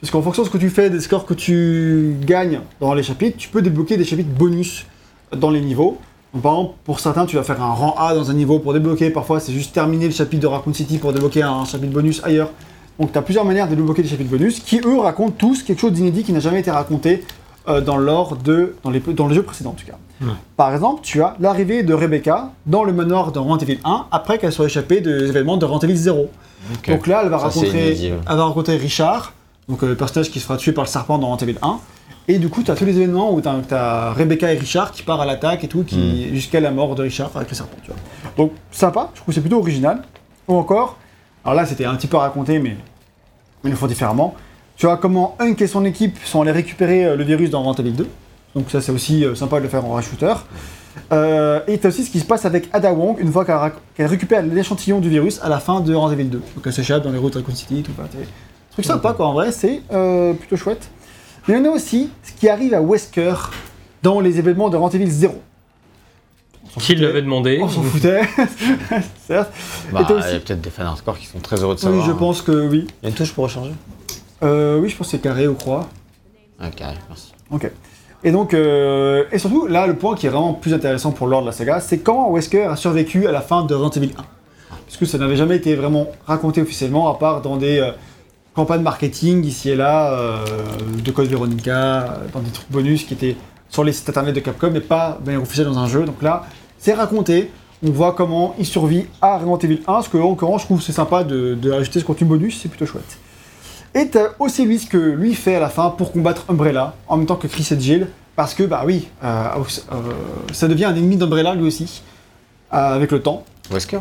Parce 0.00 0.10
qu'en 0.10 0.22
fonction 0.22 0.42
de 0.42 0.48
ce 0.48 0.52
que 0.52 0.58
tu 0.58 0.70
fais, 0.70 0.88
des 0.88 1.00
scores 1.00 1.26
que 1.26 1.34
tu 1.34 2.16
gagnes 2.22 2.60
dans 2.80 2.94
les 2.94 3.02
chapitres, 3.02 3.36
tu 3.36 3.48
peux 3.48 3.62
débloquer 3.62 3.96
des 3.96 4.04
chapitres 4.04 4.30
bonus 4.30 4.86
dans 5.34 5.50
les 5.50 5.60
niveaux. 5.60 5.98
Par 6.42 6.52
exemple, 6.52 6.74
pour 6.84 7.00
certains, 7.00 7.26
tu 7.26 7.36
vas 7.36 7.42
faire 7.42 7.62
un 7.62 7.72
rang 7.72 7.94
A 7.96 8.14
dans 8.14 8.30
un 8.30 8.34
niveau 8.34 8.58
pour 8.58 8.72
débloquer. 8.72 9.10
Parfois, 9.10 9.40
c'est 9.40 9.52
juste 9.52 9.72
terminer 9.72 10.06
le 10.06 10.12
chapitre 10.12 10.42
de 10.42 10.46
Raccoon 10.46 10.74
City 10.74 10.98
pour 10.98 11.12
débloquer 11.12 11.42
un 11.42 11.64
chapitre 11.64 11.92
bonus 11.92 12.22
ailleurs. 12.24 12.50
Donc, 12.98 13.12
tu 13.12 13.18
as 13.18 13.22
plusieurs 13.22 13.44
manières 13.44 13.68
de 13.68 13.74
débloquer 13.74 14.02
des 14.02 14.08
chapitres 14.08 14.30
bonus 14.30 14.60
qui, 14.60 14.80
eux, 14.84 14.98
racontent 14.98 15.34
tous 15.36 15.62
quelque 15.62 15.80
chose 15.80 15.92
d'inédit 15.92 16.22
qui 16.22 16.32
n'a 16.32 16.40
jamais 16.40 16.60
été 16.60 16.70
raconté 16.70 17.24
euh, 17.68 17.80
dans 17.80 17.96
l'ordre 17.96 18.36
de. 18.36 18.76
Dans 18.84 18.90
les, 18.90 19.00
dans 19.00 19.26
les 19.26 19.34
jeux 19.34 19.42
précédents, 19.42 19.70
en 19.70 19.74
tout 19.74 19.86
cas. 19.86 19.96
Ouais. 20.20 20.28
Par 20.56 20.72
exemple, 20.72 21.00
tu 21.02 21.22
as 21.22 21.34
l'arrivée 21.40 21.82
de 21.82 21.92
Rebecca 21.92 22.52
dans 22.66 22.84
le 22.84 22.92
manoir 22.92 23.32
de 23.32 23.38
Resident 23.40 23.58
Evil 23.58 23.78
1 23.84 24.06
après 24.12 24.38
qu'elle 24.38 24.52
soit 24.52 24.66
échappée 24.66 25.00
des 25.00 25.28
événements 25.28 25.56
de 25.56 25.64
Resident 25.64 25.88
Evil 25.88 25.96
0. 25.96 26.30
Ok. 26.72 26.88
Donc 26.90 27.06
là, 27.08 27.22
elle 27.24 27.30
va, 27.30 27.38
Ça, 27.38 27.46
rencontrer, 27.48 27.86
inédit, 27.88 28.10
ouais. 28.12 28.18
elle 28.30 28.36
va 28.36 28.44
rencontrer 28.44 28.76
Richard, 28.76 29.32
donc 29.68 29.82
euh, 29.82 29.88
le 29.88 29.96
personnage 29.96 30.30
qui 30.30 30.38
se 30.38 30.44
fera 30.44 30.56
tuer 30.56 30.72
par 30.72 30.84
le 30.84 30.88
serpent 30.88 31.18
dans 31.18 31.30
Resident 31.32 31.48
Evil 31.50 31.58
1. 31.62 31.78
Et 32.28 32.38
du 32.38 32.48
coup, 32.48 32.62
tu 32.62 32.70
as 32.70 32.74
tous 32.74 32.84
les 32.86 32.96
événements 32.96 33.34
où 33.34 33.40
tu 33.42 33.48
as, 33.48 34.12
Rebecca 34.12 34.50
et 34.52 34.56
Richard 34.56 34.92
qui 34.92 35.02
partent 35.02 35.20
à 35.20 35.26
l'attaque 35.26 35.64
et 35.64 35.68
tout, 35.68 35.82
qui, 35.82 35.96
Hmm. 36.30 36.34
jusqu'à 36.34 36.60
la 36.60 36.70
mort 36.70 36.94
de 36.94 37.02
Richard 37.02 37.30
avec 37.34 37.50
le 37.50 37.54
serpent. 37.56 37.76
Tu 37.82 37.90
vois. 37.90 37.98
Donc 38.36 38.52
sympa, 38.70 39.10
je 39.14 39.20
trouve 39.20 39.26
que 39.26 39.32
c'est 39.34 39.40
plutôt 39.40 39.58
original. 39.58 40.00
Ou 40.48 40.54
encore, 40.54 40.96
alors 41.44 41.54
là 41.54 41.66
c'était 41.66 41.84
un 41.84 41.94
petit 41.94 42.06
peu 42.06 42.16
raconté, 42.16 42.58
mais 42.58 42.76
ils 43.64 43.70
le 43.70 43.76
font 43.76 43.86
différemment. 43.86 44.34
Tu 44.76 44.86
vois 44.86 44.96
comment 44.96 45.36
Hunk 45.38 45.56
et 45.60 45.66
son 45.66 45.84
équipe 45.84 46.18
sont 46.24 46.42
allés 46.42 46.50
récupérer 46.50 47.04
euh, 47.04 47.16
le 47.16 47.24
virus 47.24 47.50
dans 47.50 47.62
Resident 47.62 47.84
Evil 47.84 47.96
2. 47.96 48.08
Donc 48.56 48.70
ça 48.70 48.80
c'est 48.80 48.92
aussi 48.92 49.24
euh, 49.24 49.34
sympa 49.34 49.58
de 49.58 49.62
le 49.62 49.68
faire 49.68 49.84
en 49.84 50.00
shooter. 50.00 50.34
Euh, 51.12 51.60
et 51.66 51.78
tu 51.78 51.86
as 51.86 51.88
aussi 51.88 52.04
ce 52.04 52.10
qui 52.10 52.20
se 52.20 52.24
passe 52.24 52.44
avec 52.44 52.68
Ada 52.72 52.92
Wong 52.92 53.18
une 53.18 53.32
fois 53.32 53.44
qu'elle 53.44 54.06
récupère 54.06 54.42
l'échantillon 54.42 55.00
du 55.00 55.08
virus 55.08 55.40
à 55.42 55.48
la 55.48 55.58
fin 55.58 55.80
de 55.80 55.94
Resident 55.94 56.12
Evil 56.12 56.30
2. 56.30 56.38
Donc 56.38 56.66
elle 56.66 56.72
s'échappe 56.72 57.02
dans 57.02 57.10
les 57.10 57.18
routes 57.18 57.34
de 57.34 57.38
Raccoon 57.38 57.54
City, 57.54 57.82
tout 57.82 57.92
ça. 57.96 58.04
Truc 58.72 58.84
sympa 58.84 59.12
quoi, 59.12 59.28
en 59.28 59.32
vrai, 59.34 59.52
c'est 59.52 59.82
euh, 59.92 60.32
plutôt 60.32 60.56
chouette. 60.56 60.88
Mais 61.46 61.56
on 61.56 61.64
a 61.64 61.68
aussi 61.68 62.10
ce 62.22 62.32
qui 62.32 62.48
arrive 62.48 62.74
à 62.74 62.80
Wesker 62.80 63.34
dans 64.02 64.20
les 64.20 64.38
événements 64.38 64.68
de 64.68 64.76
Resident 64.76 65.04
Evil 65.04 65.12
0. 65.12 65.34
Qui 66.78 66.94
l'avait 66.96 67.22
demandé 67.22 67.60
On 67.62 67.68
s'en 67.68 67.82
foutait, 67.82 68.22
certes. 69.26 69.52
Bah, 69.92 70.04
il 70.08 70.14
aussi- 70.14 70.28
y 70.32 70.36
a 70.36 70.40
peut-être 70.40 70.60
des 70.60 70.70
fans 70.70 70.84
hardcore 70.86 71.18
qui 71.18 71.26
sont 71.26 71.38
très 71.38 71.56
heureux 71.62 71.74
de 71.74 71.80
Oui, 71.80 71.84
savoir. 71.84 72.06
je 72.06 72.12
pense 72.12 72.42
que 72.42 72.66
oui. 72.68 72.86
Il 73.02 73.04
y 73.04 73.06
a 73.06 73.08
une 73.10 73.14
touche 73.14 73.32
pour 73.32 73.44
rechanger 73.44 73.72
Euh, 74.42 74.78
oui, 74.80 74.88
je 74.88 74.96
pense 74.96 75.06
que 75.06 75.12
c'est 75.12 75.22
carré 75.22 75.46
ou 75.46 75.54
croix. 75.54 75.88
Ok, 76.62 76.82
merci. 77.08 77.32
Ok. 77.50 77.70
Et 78.24 78.30
donc, 78.32 78.54
euh, 78.54 79.24
et 79.32 79.38
surtout, 79.38 79.66
là, 79.66 79.86
le 79.86 79.94
point 79.96 80.14
qui 80.16 80.26
est 80.26 80.30
vraiment 80.30 80.54
plus 80.54 80.72
intéressant 80.74 81.12
pour 81.12 81.26
l'ordre 81.26 81.44
de 81.46 81.50
la 81.50 81.56
saga, 81.56 81.80
c'est 81.80 81.98
comment 81.98 82.30
Wesker 82.32 82.62
a 82.64 82.76
survécu 82.76 83.26
à 83.26 83.32
la 83.32 83.40
fin 83.42 83.64
de 83.64 83.74
Resident 83.74 84.02
Evil 84.02 84.14
1. 84.18 84.22
Parce 84.86 84.96
que 84.96 85.04
ça 85.06 85.18
n'avait 85.18 85.36
jamais 85.36 85.56
été 85.56 85.74
vraiment 85.76 86.06
raconté 86.26 86.60
officiellement, 86.62 87.08
à 87.10 87.18
part 87.18 87.42
dans 87.42 87.56
des 87.56 87.78
euh, 87.80 87.90
campagnes 88.54 88.82
marketing 88.82 89.44
ici 89.44 89.70
et 89.70 89.76
là, 89.76 90.12
euh, 90.12 90.38
de 91.04 91.10
Code 91.10 91.26
Veronica, 91.28 92.20
dans 92.32 92.40
des 92.40 92.50
trucs 92.50 92.70
bonus 92.70 93.04
qui 93.04 93.14
étaient 93.14 93.36
sur 93.68 93.84
les 93.84 93.92
sites 93.92 94.08
internet 94.08 94.34
de 94.34 94.40
Capcom, 94.40 94.70
mais 94.72 94.80
pas 94.80 95.18
officiel 95.40 95.66
dans 95.66 95.78
un 95.78 95.86
jeu. 95.88 96.04
Donc 96.04 96.22
là, 96.22 96.44
c'est 96.84 96.92
raconté. 96.92 97.50
On 97.82 97.90
voit 97.90 98.12
comment 98.12 98.54
il 98.58 98.66
survit 98.66 99.06
à 99.22 99.38
Resident 99.38 99.58
Evil 99.58 99.80
1, 99.86 100.02
ce 100.02 100.08
que, 100.10 100.18
en 100.18 100.28
l'occurrence, 100.30 100.60
je 100.62 100.66
trouve 100.66 100.82
c'est 100.82 100.92
sympa 100.92 101.24
de, 101.24 101.54
de 101.54 101.70
rajouter 101.70 101.98
ce 101.98 102.04
contenu 102.04 102.26
bonus, 102.26 102.60
c'est 102.60 102.68
plutôt 102.68 102.84
chouette. 102.84 103.18
Et 103.94 104.08
t'as 104.08 104.28
aussi 104.38 104.66
lui 104.66 104.78
ce 104.78 104.86
que 104.86 104.98
lui 104.98 105.34
fait 105.34 105.54
à 105.54 105.60
la 105.60 105.70
fin 105.70 105.88
pour 105.88 106.12
combattre 106.12 106.44
Umbrella, 106.50 106.94
en 107.08 107.16
même 107.16 107.26
temps 107.26 107.36
que 107.36 107.46
Chris 107.46 107.66
et 107.70 107.80
Jill, 107.80 108.08
parce 108.36 108.52
que 108.52 108.64
bah 108.64 108.82
oui, 108.84 109.08
euh, 109.22 109.46
euh, 109.92 109.96
ça 110.52 110.68
devient 110.68 110.84
un 110.84 110.94
ennemi 110.94 111.16
d'Umbrella 111.16 111.54
lui 111.54 111.66
aussi, 111.66 112.02
euh, 112.74 112.76
avec 112.76 113.10
le 113.12 113.22
temps. 113.22 113.44
Wesker 113.70 114.00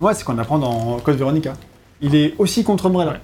Ouais, 0.00 0.12
c'est 0.14 0.24
qu'on 0.24 0.36
apprend 0.36 0.58
dans 0.58 0.98
Code 1.00 1.16
Veronica. 1.16 1.54
Il 2.02 2.14
est 2.14 2.34
aussi 2.38 2.64
contre 2.64 2.86
Umbrella. 2.86 3.12
Ouais. 3.12 3.20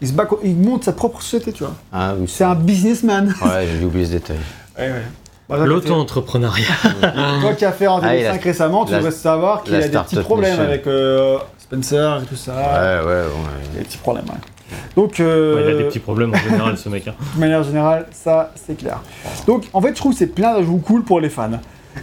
Il, 0.00 0.08
se 0.08 0.12
bat, 0.12 0.28
il 0.42 0.56
monte 0.56 0.84
sa 0.84 0.92
propre 0.92 1.22
société, 1.22 1.52
tu 1.52 1.62
vois. 1.62 1.74
Ah 1.92 2.14
oui. 2.18 2.26
C'est 2.28 2.44
un 2.44 2.56
businessman. 2.56 3.32
Ouais, 3.44 3.68
j'ai 3.78 3.84
oublié 3.84 4.06
ce 4.06 4.10
détail. 4.12 4.38
Ouais, 4.76 4.90
ouais. 4.90 5.04
Bah, 5.48 5.58
L'auto-entrepreneuriat. 5.66 6.64
Toi 7.42 7.52
qui 7.54 7.64
as 7.64 7.72
fait 7.72 7.86
en 7.86 8.00
Ah, 8.02 8.14
il 8.14 8.20
2005 8.22 8.40
a- 8.40 8.44
récemment, 8.44 8.84
tu 8.84 8.92
la- 8.92 8.98
devrais 8.98 9.10
savoir 9.12 9.62
qu'il 9.62 9.72
la 9.74 9.84
a 9.84 9.88
des 9.88 9.98
petits 9.98 10.16
problèmes 10.16 10.58
avec 10.60 10.86
euh, 10.86 11.38
Spencer 11.58 12.20
et 12.22 12.26
tout 12.26 12.36
ça. 12.36 12.54
Ouais, 12.54 13.06
ouais, 13.06 13.12
ouais. 13.22 13.78
Des 13.78 13.84
petits 13.84 13.98
problèmes, 13.98 14.24
ouais. 14.26 14.76
Donc, 14.96 15.20
euh, 15.20 15.54
Ouais, 15.56 15.62
il 15.66 15.74
a 15.74 15.76
des 15.78 15.84
petits 15.84 15.98
problèmes 15.98 16.32
en 16.32 16.38
général, 16.38 16.78
ce 16.78 16.88
mec. 16.88 17.06
hein. 17.08 17.14
de 17.34 17.40
manière 17.40 17.62
générale, 17.62 18.06
ça 18.12 18.52
c'est 18.56 18.76
clair. 18.76 19.00
Donc 19.46 19.64
en 19.74 19.80
fait, 19.82 19.90
je 19.90 19.94
trouve 19.94 20.12
que 20.12 20.18
c'est 20.18 20.26
plein 20.34 20.54
d'ajouts 20.54 20.78
cool 20.78 21.04
pour 21.04 21.20
les 21.20 21.28
fans. 21.28 21.50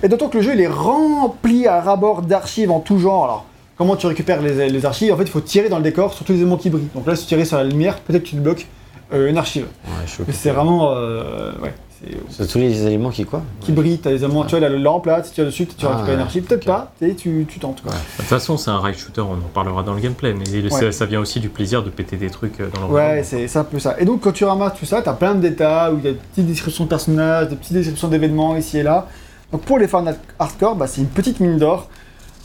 Et 0.04 0.08
d'autant 0.08 0.30
que 0.30 0.38
le 0.38 0.44
jeu 0.44 0.54
il 0.54 0.62
est 0.62 0.68
rempli 0.68 1.68
à 1.68 1.82
rabord 1.82 2.22
d'archives 2.22 2.70
en 2.72 2.80
tout 2.80 2.98
genre. 3.00 3.24
Alors, 3.26 3.46
comment 3.78 3.96
tu 3.96 4.06
récupères 4.08 4.42
les, 4.42 4.70
les 4.70 4.86
archives? 4.86 5.12
En 5.12 5.18
fait, 5.18 5.24
il 5.24 5.30
faut 5.32 5.42
tirer 5.42 5.68
dans 5.68 5.78
le 5.78 5.84
décor 5.84 6.14
sur 6.14 6.24
tous 6.24 6.32
les 6.34 6.38
éléments 6.40 6.58
qui 6.58 6.70
brillent. 6.70 6.88
Donc 6.94 7.08
là, 7.08 7.16
si 7.16 7.26
tu 7.26 7.36
tires 7.36 7.46
sur 7.48 7.58
la 7.58 7.64
lumière, 7.64 7.98
peut-être 8.00 8.24
que 8.24 8.30
tu 8.30 8.36
débloques 8.36 8.68
euh, 9.14 9.28
une 9.30 9.38
archive. 9.40 9.64
Ouais, 9.64 9.92
je 10.06 10.12
suis 10.12 10.20
Mais 10.20 10.24
occupé. 10.30 10.38
c'est 10.42 10.52
vraiment. 10.52 10.92
euh, 10.96 11.52
ouais, 11.64 11.74
c'est- 12.04 12.18
C'est 12.44 12.48
tous 12.48 12.58
les 12.58 12.86
éléments 12.88 13.10
qui 13.10 13.26
quoi 13.26 13.42
qui 13.60 13.72
brillent, 13.72 14.00
t'as 14.00 14.10
les 14.12 14.24
éléments, 14.24 14.44
tu 14.46 14.52
vois, 14.58 14.60
la 14.60 14.70
lampe 14.70 15.06
là, 15.06 15.24
si 15.24 15.30
tu 15.30 15.36
tires 15.36 15.46
dessus, 15.46 15.68
tu 15.68 15.86
Ah, 15.86 15.90
récupères 15.96 16.16
ouais. 16.16 16.22
archive, 16.22 16.44
peut-être 16.44 16.66
pas, 16.66 16.92
tu, 17.00 17.08
sais, 17.10 17.16
tu, 17.16 17.46
tu 17.48 17.60
tentes 17.60 17.82
quoi. 17.82 17.92
Ouais. 17.92 17.98
De 17.98 18.18
toute 18.18 18.26
façon, 18.26 18.58
c'est 18.58 18.72
un 18.72 18.80
rail 18.80 18.96
shooter, 18.96 19.22
on 19.22 19.34
en 19.34 19.50
parlera 19.54 19.84
dans 19.84 19.94
le 19.94 20.02
gameplay, 20.02 20.34
mais 20.34 20.70
ça- 20.70 20.86
Ouais. 20.86 20.92
ça 20.92 21.06
vient 21.06 21.20
aussi 21.20 21.40
du 21.40 21.50
plaisir 21.50 21.84
de 21.84 21.90
péter 21.90 22.18
des 22.18 22.30
trucs 22.30 22.60
euh, 22.60 22.70
dans 22.74 22.88
Ouais, 22.88 23.02
l'environnement. 23.02 23.24
c'est 23.24 23.48
c'est 23.48 23.60
un 23.60 23.64
peu 23.64 23.80
ça. 23.80 23.96
Et 24.00 24.06
donc, 24.06 24.22
quand 24.22 24.32
tu 24.32 24.46
ramasses 24.46 24.80
tout 24.80 24.86
ça, 24.86 25.02
t'as 25.02 25.14
plein 25.14 25.36
de 25.36 25.42
détails, 25.42 25.94
où 25.94 25.98
il 26.00 26.06
y 26.06 26.08
a 26.08 26.12
des 26.14 26.18
petites 26.34 26.48
descriptions 26.48 26.84
de 26.86 26.90
personnages, 26.90 27.50
des 27.50 27.56
petites 27.56 27.74
descriptions 27.74 28.08
d'événements 28.08 28.56
ici 28.56 28.80
et 28.80 28.84
là. 28.84 29.08
Donc, 29.52 29.62
pour 29.62 29.78
les 29.78 29.88
fans 29.88 30.06
hardcore, 30.40 30.76
bah, 30.76 30.88
c'est 30.88 31.02
une 31.02 31.08
petite 31.08 31.40
mine 31.40 31.58
d'or 31.58 31.90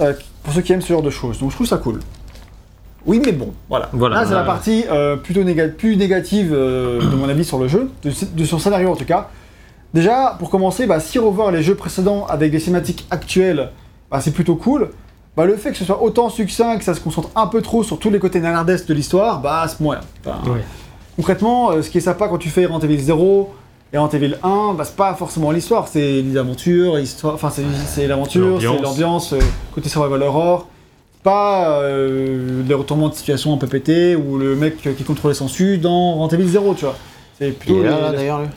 euh, 0.00 0.12
pour 0.42 0.52
ceux 0.52 0.60
qui 0.60 0.72
aiment 0.72 0.82
ce 0.82 0.88
genre 0.92 1.02
de 1.02 1.10
choses. 1.10 1.38
Donc, 1.38 1.50
je 1.50 1.54
trouve 1.56 1.66
ça 1.66 1.78
cool. 1.78 2.00
Oui, 3.06 3.22
mais 3.24 3.30
bon, 3.32 3.52
voilà. 3.68 3.88
Voilà. 3.92 4.16
Là, 4.16 4.26
c'est 4.26 4.34
la 4.34 4.42
partie 4.42 4.84
euh, 4.90 5.14
plutôt 5.16 5.44
néga- 5.44 5.68
plus 5.68 5.96
négative, 5.96 6.50
euh, 6.52 7.00
de 7.00 7.14
mon 7.16 7.28
avis, 7.28 7.44
sur 7.44 7.58
le 7.58 7.68
jeu, 7.68 7.88
de, 8.02 8.10
de 8.34 8.44
son 8.44 8.58
scénario 8.58 8.90
en 8.90 8.96
tout 8.96 9.04
cas. 9.04 9.30
Déjà, 9.96 10.36
pour 10.38 10.50
commencer, 10.50 10.86
bah, 10.86 11.00
si 11.00 11.18
revoir 11.18 11.50
les 11.50 11.62
jeux 11.62 11.74
précédents 11.74 12.26
avec 12.28 12.52
des 12.52 12.60
thématiques 12.60 13.06
actuelles, 13.10 13.70
bah, 14.10 14.20
c'est 14.20 14.30
plutôt 14.30 14.54
cool. 14.56 14.90
Bah, 15.36 15.46
le 15.46 15.56
fait 15.56 15.70
que 15.72 15.78
ce 15.78 15.86
soit 15.86 16.02
autant 16.02 16.28
succinct, 16.28 16.76
que 16.76 16.84
ça 16.84 16.92
se 16.94 17.00
concentre 17.00 17.30
un 17.34 17.46
peu 17.46 17.62
trop 17.62 17.82
sur 17.82 17.98
tous 17.98 18.10
les 18.10 18.18
côtés 18.18 18.40
nanardesques 18.40 18.86
de 18.88 18.92
l'histoire, 18.94 19.40
bah, 19.40 19.64
c'est 19.68 19.80
moyen. 19.80 20.02
Enfin, 20.24 20.38
Ouais. 20.52 20.60
Concrètement, 21.16 21.70
euh, 21.70 21.80
ce 21.80 21.88
qui 21.88 21.96
est 21.96 22.02
sympa 22.02 22.28
quand 22.28 22.36
tu 22.36 22.50
fais 22.50 22.66
Resident 22.66 22.80
Evil 22.80 22.98
0 23.00 23.54
et 23.90 23.96
Resident 23.96 24.18
Evil 24.22 24.36
1, 24.42 24.74
bah, 24.74 24.84
c'est 24.84 24.96
pas 24.96 25.14
forcément 25.14 25.50
l'histoire, 25.50 25.88
c'est 25.88 26.20
les 26.20 26.36
aventures, 26.36 26.96
l'histoire, 26.96 27.32
enfin 27.32 27.48
c'est 27.48 27.62
c'est 27.86 28.06
l'aventure, 28.06 28.58
c'est 28.60 28.66
L'ambiance. 28.82 29.32
euh, 29.32 29.38
côté 29.74 29.88
survival 29.88 30.22
horror. 30.24 30.68
Pas 31.22 31.80
euh, 31.80 32.62
les 32.68 32.74
retournements 32.74 33.08
de 33.08 33.14
situation 33.14 33.54
un 33.54 33.56
peu 33.56 33.66
pétés 33.66 34.14
ou 34.14 34.36
le 34.36 34.54
mec 34.56 34.76
qui 34.96 35.04
contrôlait 35.04 35.34
son 35.34 35.48
su 35.48 35.78
dans 35.78 36.16
Resident 36.16 36.38
Evil 36.42 36.48
0, 36.52 36.74
tu 36.74 36.84
vois. 36.84 36.94
C'est 37.38 37.48
Il 37.48 37.54
plutôt. 37.54 37.80
est 37.82 37.84
là, 37.88 37.96
les- 37.96 38.00
là 38.02 38.10
les- 38.10 38.16
d'ailleurs, 38.18 38.40
lui 38.42 38.48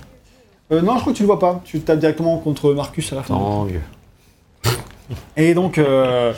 Euh, 0.72 0.82
non, 0.82 0.96
je 0.96 1.02
crois 1.02 1.14
que 1.14 1.18
tu 1.18 1.24
le 1.24 1.28
vois 1.28 1.40
pas. 1.40 1.62
Tu 1.66 1.80
tapes 1.82 2.00
directement 2.00 2.38
contre 2.38 2.74
Marcus 2.74 3.12
à 3.14 3.16
la 3.18 3.24
fin. 3.24 3.36
Et 5.36 5.54
donc, 5.56 5.78
euh, 5.80 6.34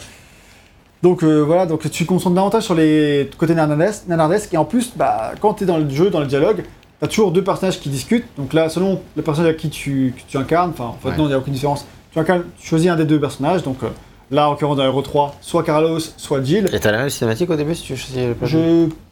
donc 1.04 1.24
euh, 1.24 1.44
voilà, 1.44 1.66
donc 1.66 1.82
tu 1.90 2.04
te 2.06 2.08
concentres 2.08 2.36
davantage 2.36 2.64
sur 2.64 2.76
les 2.76 3.30
côtés 3.38 3.54
nanardesques, 3.56 4.08
nanardesques, 4.08 4.54
et 4.54 4.58
en 4.58 4.64
plus, 4.66 4.94
bah, 4.96 5.32
quand 5.42 5.56
tu 5.56 5.64
es 5.64 5.68
dans 5.68 5.78
le 5.78 5.90
jeu, 5.90 6.10
dans 6.10 6.22
le 6.22 6.26
dialogue, 6.28 6.64
tu 7.00 7.06
as 7.06 7.08
toujours 7.10 7.32
deux 7.32 7.44
personnages 7.44 7.80
qui 7.80 7.90
discutent. 7.90 8.28
Donc 8.38 8.54
là, 8.54 8.70
selon 8.70 9.02
le 9.18 9.22
personnage 9.22 9.52
à 9.52 9.54
qui 9.56 9.70
tu, 9.70 10.14
que 10.16 10.22
tu 10.32 10.38
incarnes, 10.38 10.70
enfin, 10.72 10.86
en 10.86 10.98
fait, 11.02 11.10
Ouais. 11.10 11.18
non, 11.18 11.26
il 11.26 11.30
n'y 11.30 11.34
a 11.34 11.38
aucune 11.38 11.54
différence. 11.54 11.86
Tu 12.14 12.20
incarnes, 12.20 12.44
tu 12.58 12.68
choisis 12.68 12.90
un 12.90 12.96
des 12.96 13.06
deux 13.06 13.20
personnages, 13.20 13.64
donc 13.64 13.80
là, 14.32 14.48
en 14.48 14.52
l'occurrence, 14.52 14.78
dans 14.78 14.84
Hero 14.86 15.02
3, 15.02 15.36
soit 15.42 15.64
Carlos, 15.64 16.00
soit 16.00 16.44
Jill. 16.44 16.70
Et 16.74 16.80
t'as 16.80 16.92
la 16.92 16.98
même 17.00 17.10
cinématique 17.10 17.50
au 17.50 17.56
début 17.56 17.76
si 17.76 17.84
tu 17.84 17.96
choisis 17.96 18.18
le 18.18 18.36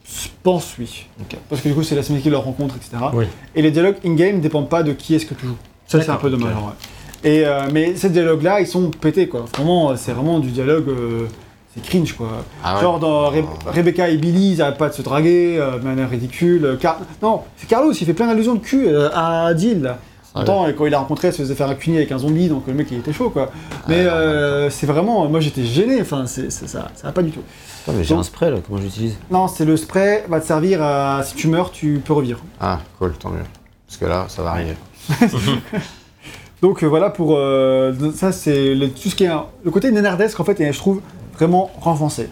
Je 0.04 0.28
pense 0.42 0.74
oui. 0.78 1.06
Ok. 1.20 1.36
Parce 1.48 1.62
que 1.62 1.68
du 1.68 1.74
coup, 1.74 1.82
c'est 1.82 1.94
la 1.94 2.02
semaine 2.02 2.20
qui 2.22 2.30
leur 2.30 2.42
rencontre, 2.44 2.74
etc. 2.76 2.96
Oui. 3.12 3.26
Et 3.54 3.62
les 3.62 3.70
dialogues 3.70 3.96
in-game 4.04 4.36
ne 4.36 4.40
dépendent 4.40 4.68
pas 4.68 4.82
de 4.82 4.92
qui 4.92 5.14
est-ce 5.14 5.26
que 5.26 5.34
tu 5.34 5.46
joues. 5.46 5.56
Ça, 5.86 6.00
c'est 6.00 6.10
un 6.10 6.16
peu 6.16 6.30
dommage. 6.30 6.52
ok. 6.52 6.58
en 6.58 6.64
vrai. 6.66 6.74
Et, 7.22 7.44
euh, 7.44 7.68
mais 7.70 7.96
ces 7.96 8.08
dialogues-là, 8.10 8.60
ils 8.60 8.66
sont 8.66 8.90
pétés, 8.90 9.28
quoi. 9.28 9.44
Vraiment, 9.54 9.94
c'est 9.96 10.12
vraiment 10.12 10.38
du 10.38 10.48
dialogue. 10.50 10.88
euh, 10.88 11.26
c'est 11.74 11.82
cringe, 11.84 12.14
quoi. 12.14 12.28
Ah 12.64 12.76
ouais. 12.76 12.80
Genre, 12.82 12.98
dans 12.98 13.30
Re- 13.30 13.44
Rebecca 13.66 14.08
et 14.08 14.16
Billy, 14.16 14.52
ils 14.54 14.58
n'arrêtent 14.58 14.78
pas 14.78 14.88
de 14.88 14.94
se 14.94 15.02
draguer 15.02 15.56
euh, 15.58 15.78
de 15.78 15.84
manière 15.84 16.08
ridicule. 16.10 16.64
Euh, 16.64 16.76
Car- 16.76 16.98
Non, 17.22 17.42
c'est 17.56 17.68
Carlos, 17.68 17.92
il 17.92 18.04
fait 18.06 18.14
plein 18.14 18.26
d'allusions 18.26 18.54
de 18.54 18.60
cul 18.60 18.88
euh, 18.88 19.08
à 19.14 19.54
Jill, 19.56 19.82
là. 19.82 19.98
Ah 20.32 20.44
Pourtant, 20.44 20.66
quand 20.78 20.86
il 20.86 20.94
a 20.94 20.98
rencontré, 21.00 21.28
elle 21.28 21.34
se 21.34 21.42
faisait 21.42 21.54
faire 21.56 21.68
un 21.68 21.74
cunier 21.74 21.98
avec 21.98 22.12
un 22.12 22.18
zombie, 22.18 22.48
donc 22.48 22.64
le 22.68 22.72
mec 22.74 22.86
il 22.92 22.98
était 22.98 23.12
chaud 23.12 23.30
quoi. 23.30 23.50
Mais 23.88 24.06
Ah, 24.06 24.14
euh, 24.14 24.70
c'est 24.70 24.86
vraiment, 24.86 25.28
moi 25.28 25.40
j'étais 25.40 25.64
gêné, 25.64 26.00
enfin 26.00 26.24
c'est 26.26 26.50
ça, 26.52 26.66
ça 26.68 26.88
va 27.04 27.12
pas 27.12 27.22
du 27.22 27.32
tout. 27.32 27.40
Putain, 27.84 27.98
mais 27.98 28.04
j'ai 28.04 28.14
un 28.14 28.22
spray 28.22 28.50
là, 28.50 28.58
comment 28.64 28.80
j'utilise 28.80 29.16
Non, 29.30 29.48
c'est 29.48 29.64
le 29.64 29.76
spray, 29.76 30.24
va 30.28 30.40
te 30.40 30.46
servir 30.46 30.82
à. 30.82 31.22
Si 31.24 31.34
tu 31.34 31.48
meurs, 31.48 31.72
tu 31.72 32.00
peux 32.04 32.12
revivre. 32.12 32.40
Ah, 32.60 32.78
cool, 32.98 33.12
tant 33.14 33.30
mieux. 33.30 33.42
Parce 33.88 33.96
que 33.98 34.04
là, 34.04 34.26
ça 34.28 34.42
va 34.42 34.50
arriver. 34.50 34.76
Donc 36.62 36.82
euh, 36.84 36.86
voilà 36.86 37.10
pour. 37.10 37.34
euh, 37.36 37.92
ça, 38.14 38.32
c'est 38.32 38.74
le- 38.74 38.90
tout 38.90 39.08
ce 39.08 39.14
qui 39.14 39.24
est. 39.24 39.30
le 39.64 39.70
côté 39.70 39.90
nénardesque, 39.90 40.38
en 40.38 40.44
fait, 40.44 40.72
je 40.72 40.78
trouve 40.78 41.00
vraiment 41.34 41.70
renforcé. 41.80 42.28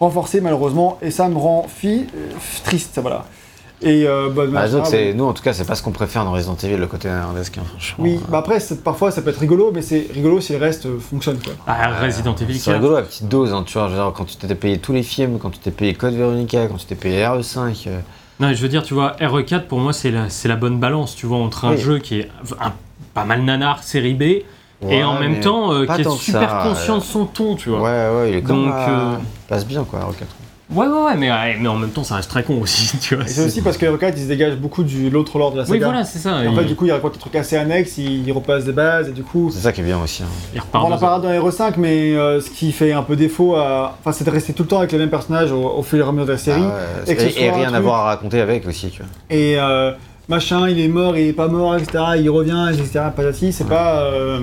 Renforcé, 0.00 0.40
malheureusement, 0.40 0.98
et 1.00 1.10
ça 1.10 1.28
me 1.28 1.36
rend 1.36 1.66
fi, 1.68 2.06
triste, 2.64 2.98
voilà. 3.00 3.24
Et 3.80 4.06
euh, 4.08 4.28
bah, 4.28 4.44
Bah, 4.48 4.68
donc, 4.68 4.82
ah, 4.84 4.88
c'est- 4.90 5.10
oui. 5.10 5.14
nous, 5.14 5.24
en 5.24 5.32
tout 5.32 5.42
cas, 5.42 5.52
c'est 5.52 5.64
pas 5.64 5.76
ce 5.76 5.82
qu'on 5.84 5.92
préfère 5.92 6.24
dans 6.24 6.32
Resident 6.32 6.56
Evil, 6.62 6.76
le 6.76 6.86
côté 6.88 7.08
néerlandesque. 7.08 7.58
hein, 7.58 7.62
franchement. 7.68 8.04
Oui, 8.04 8.18
bah 8.28 8.38
après, 8.38 8.58
parfois 8.82 9.10
ça 9.12 9.22
peut 9.22 9.30
être 9.30 9.38
rigolo, 9.38 9.70
mais 9.72 9.82
c'est 9.82 10.08
rigolo 10.12 10.40
si 10.40 10.52
le 10.52 10.58
reste 10.58 10.86
euh, 10.86 10.98
fonctionne 10.98 11.38
quoi. 11.38 11.52
Ah, 11.66 11.90
Resident 12.02 12.34
Evil 12.34 12.58
C'est 12.58 12.72
4. 12.72 12.80
rigolo 12.80 12.96
à 12.96 13.02
petite 13.02 13.28
dose, 13.28 13.52
hein, 13.52 13.62
tu 13.64 13.78
vois. 13.78 13.88
genre, 13.88 14.12
quand 14.12 14.24
tu 14.24 14.34
t'étais 14.36 14.56
payé 14.56 14.78
tous 14.78 14.92
les 14.92 15.04
films, 15.04 15.38
quand 15.38 15.50
tu 15.50 15.60
t'es 15.60 15.70
payé 15.70 15.94
Code 15.94 16.14
Veronica, 16.14 16.66
quand 16.66 16.76
tu 16.76 16.86
t'es 16.86 16.96
payé 16.96 17.22
RE5, 17.24 17.86
euh, 17.86 18.00
Non, 18.40 18.52
je 18.52 18.60
veux 18.62 18.68
dire, 18.68 18.82
tu 18.82 18.94
vois, 18.94 19.14
RE4 19.20 19.66
pour 19.66 19.78
moi 19.78 19.92
c'est 19.92 20.10
la, 20.10 20.28
c'est 20.28 20.48
la 20.48 20.56
bonne 20.56 20.78
balance, 20.80 21.14
tu 21.14 21.26
vois, 21.26 21.38
entre 21.38 21.64
un 21.64 21.72
Oui. 21.72 21.78
jeu 21.78 21.98
qui 22.00 22.18
est 22.20 22.28
un- 22.60 22.72
pas 23.14 23.24
mal 23.24 23.42
nanar, 23.42 23.82
série 23.84 24.14
B, 24.14 24.22
et 24.88 25.02
en 25.04 25.18
même 25.20 25.40
temps 25.40 25.72
euh, 25.72 25.86
qui 25.86 26.00
est 26.02 26.10
super 26.16 26.48
ça, 26.50 26.60
conscient 26.68 26.96
euh, 26.96 26.98
de 26.98 27.04
son 27.04 27.26
ton, 27.26 27.54
tu 27.56 27.68
vois. 27.70 27.80
Ouais, 27.82 28.08
ouais, 28.22 28.30
il 28.30 28.36
est 28.38 28.42
comme. 28.42 28.64
Donc, 28.66 28.74
euh, 28.74 28.88
euh, 28.88 29.16
passe 29.48 29.64
bien, 29.66 29.84
quoi, 29.84 30.00
RE4. 30.00 30.24
Ouais, 30.70 30.86
ouais, 30.86 31.02
ouais, 31.06 31.16
mais, 31.16 31.30
ouais, 31.30 31.56
mais 31.58 31.68
en 31.68 31.76
même 31.76 31.88
temps 31.90 32.04
ça 32.04 32.16
reste 32.16 32.28
très 32.30 32.42
con 32.42 32.60
aussi, 32.60 32.98
tu 33.00 33.14
vois. 33.14 33.24
Et 33.24 33.28
c'est 33.28 33.42
aussi 33.44 33.62
parce 33.62 33.78
que 33.78 33.86
RE4 33.86 34.12
il 34.16 34.22
se 34.22 34.28
dégage 34.28 34.56
beaucoup 34.56 34.82
de 34.82 35.08
l'autre 35.08 35.38
lore 35.38 35.52
de 35.52 35.56
la 35.58 35.64
saga. 35.64 35.78
Oui, 35.78 35.82
voilà, 35.82 36.04
c'est 36.04 36.18
ça. 36.18 36.44
Et 36.44 36.48
en 36.48 36.54
fait, 36.54 36.64
du 36.66 36.74
coup, 36.74 36.84
il 36.84 36.92
raconte 36.92 37.14
des 37.14 37.18
trucs 37.18 37.36
assez 37.36 37.56
annexes, 37.56 37.96
il, 37.96 38.26
il 38.28 38.32
repasse 38.32 38.66
des 38.66 38.72
bases, 38.72 39.08
et 39.08 39.12
du 39.12 39.22
coup. 39.22 39.50
C'est 39.50 39.60
ça 39.60 39.72
qui 39.72 39.80
est 39.80 39.84
bien 39.84 39.98
aussi. 39.98 40.22
hein. 40.22 40.26
il 40.54 40.60
repart 40.60 40.84
On 40.84 40.92
en 40.92 40.98
parlera 40.98 41.20
dans 41.40 41.48
RE5, 41.48 41.74
mais 41.78 42.14
euh, 42.14 42.40
ce 42.42 42.50
qui 42.50 42.70
fait 42.72 42.92
un 42.92 43.02
peu 43.02 43.16
défaut 43.16 43.54
à. 43.56 43.96
Enfin, 44.00 44.12
c'est 44.12 44.24
de 44.24 44.30
rester 44.30 44.52
tout 44.52 44.64
le 44.64 44.68
temps 44.68 44.78
avec 44.78 44.92
les 44.92 44.98
mêmes 44.98 45.08
personnages 45.08 45.52
au, 45.52 45.62
au 45.70 45.82
fur 45.82 46.04
et 46.04 46.08
à 46.08 46.12
mesure 46.12 46.26
de 46.26 46.32
la 46.32 46.38
série. 46.38 46.60
Ah 46.62 47.08
ouais, 47.10 47.32
et 47.36 47.50
rien 47.50 47.72
à 47.72 47.80
voir 47.80 48.00
à 48.00 48.04
raconter 48.04 48.40
avec 48.40 48.66
aussi, 48.68 48.90
tu 48.90 49.00
vois. 49.02 49.10
Et 49.30 49.58
euh, 49.58 49.92
machin, 50.28 50.68
il 50.68 50.78
est 50.80 50.88
mort, 50.88 51.16
il 51.16 51.28
est 51.28 51.32
pas 51.32 51.48
mort, 51.48 51.76
etc. 51.76 52.04
Il 52.18 52.28
revient, 52.28 52.68
etc. 52.70 53.06
Patati, 53.16 53.52
c'est 53.54 53.64
Ouais. 53.64 53.70
pas. 53.70 54.02
euh, 54.02 54.40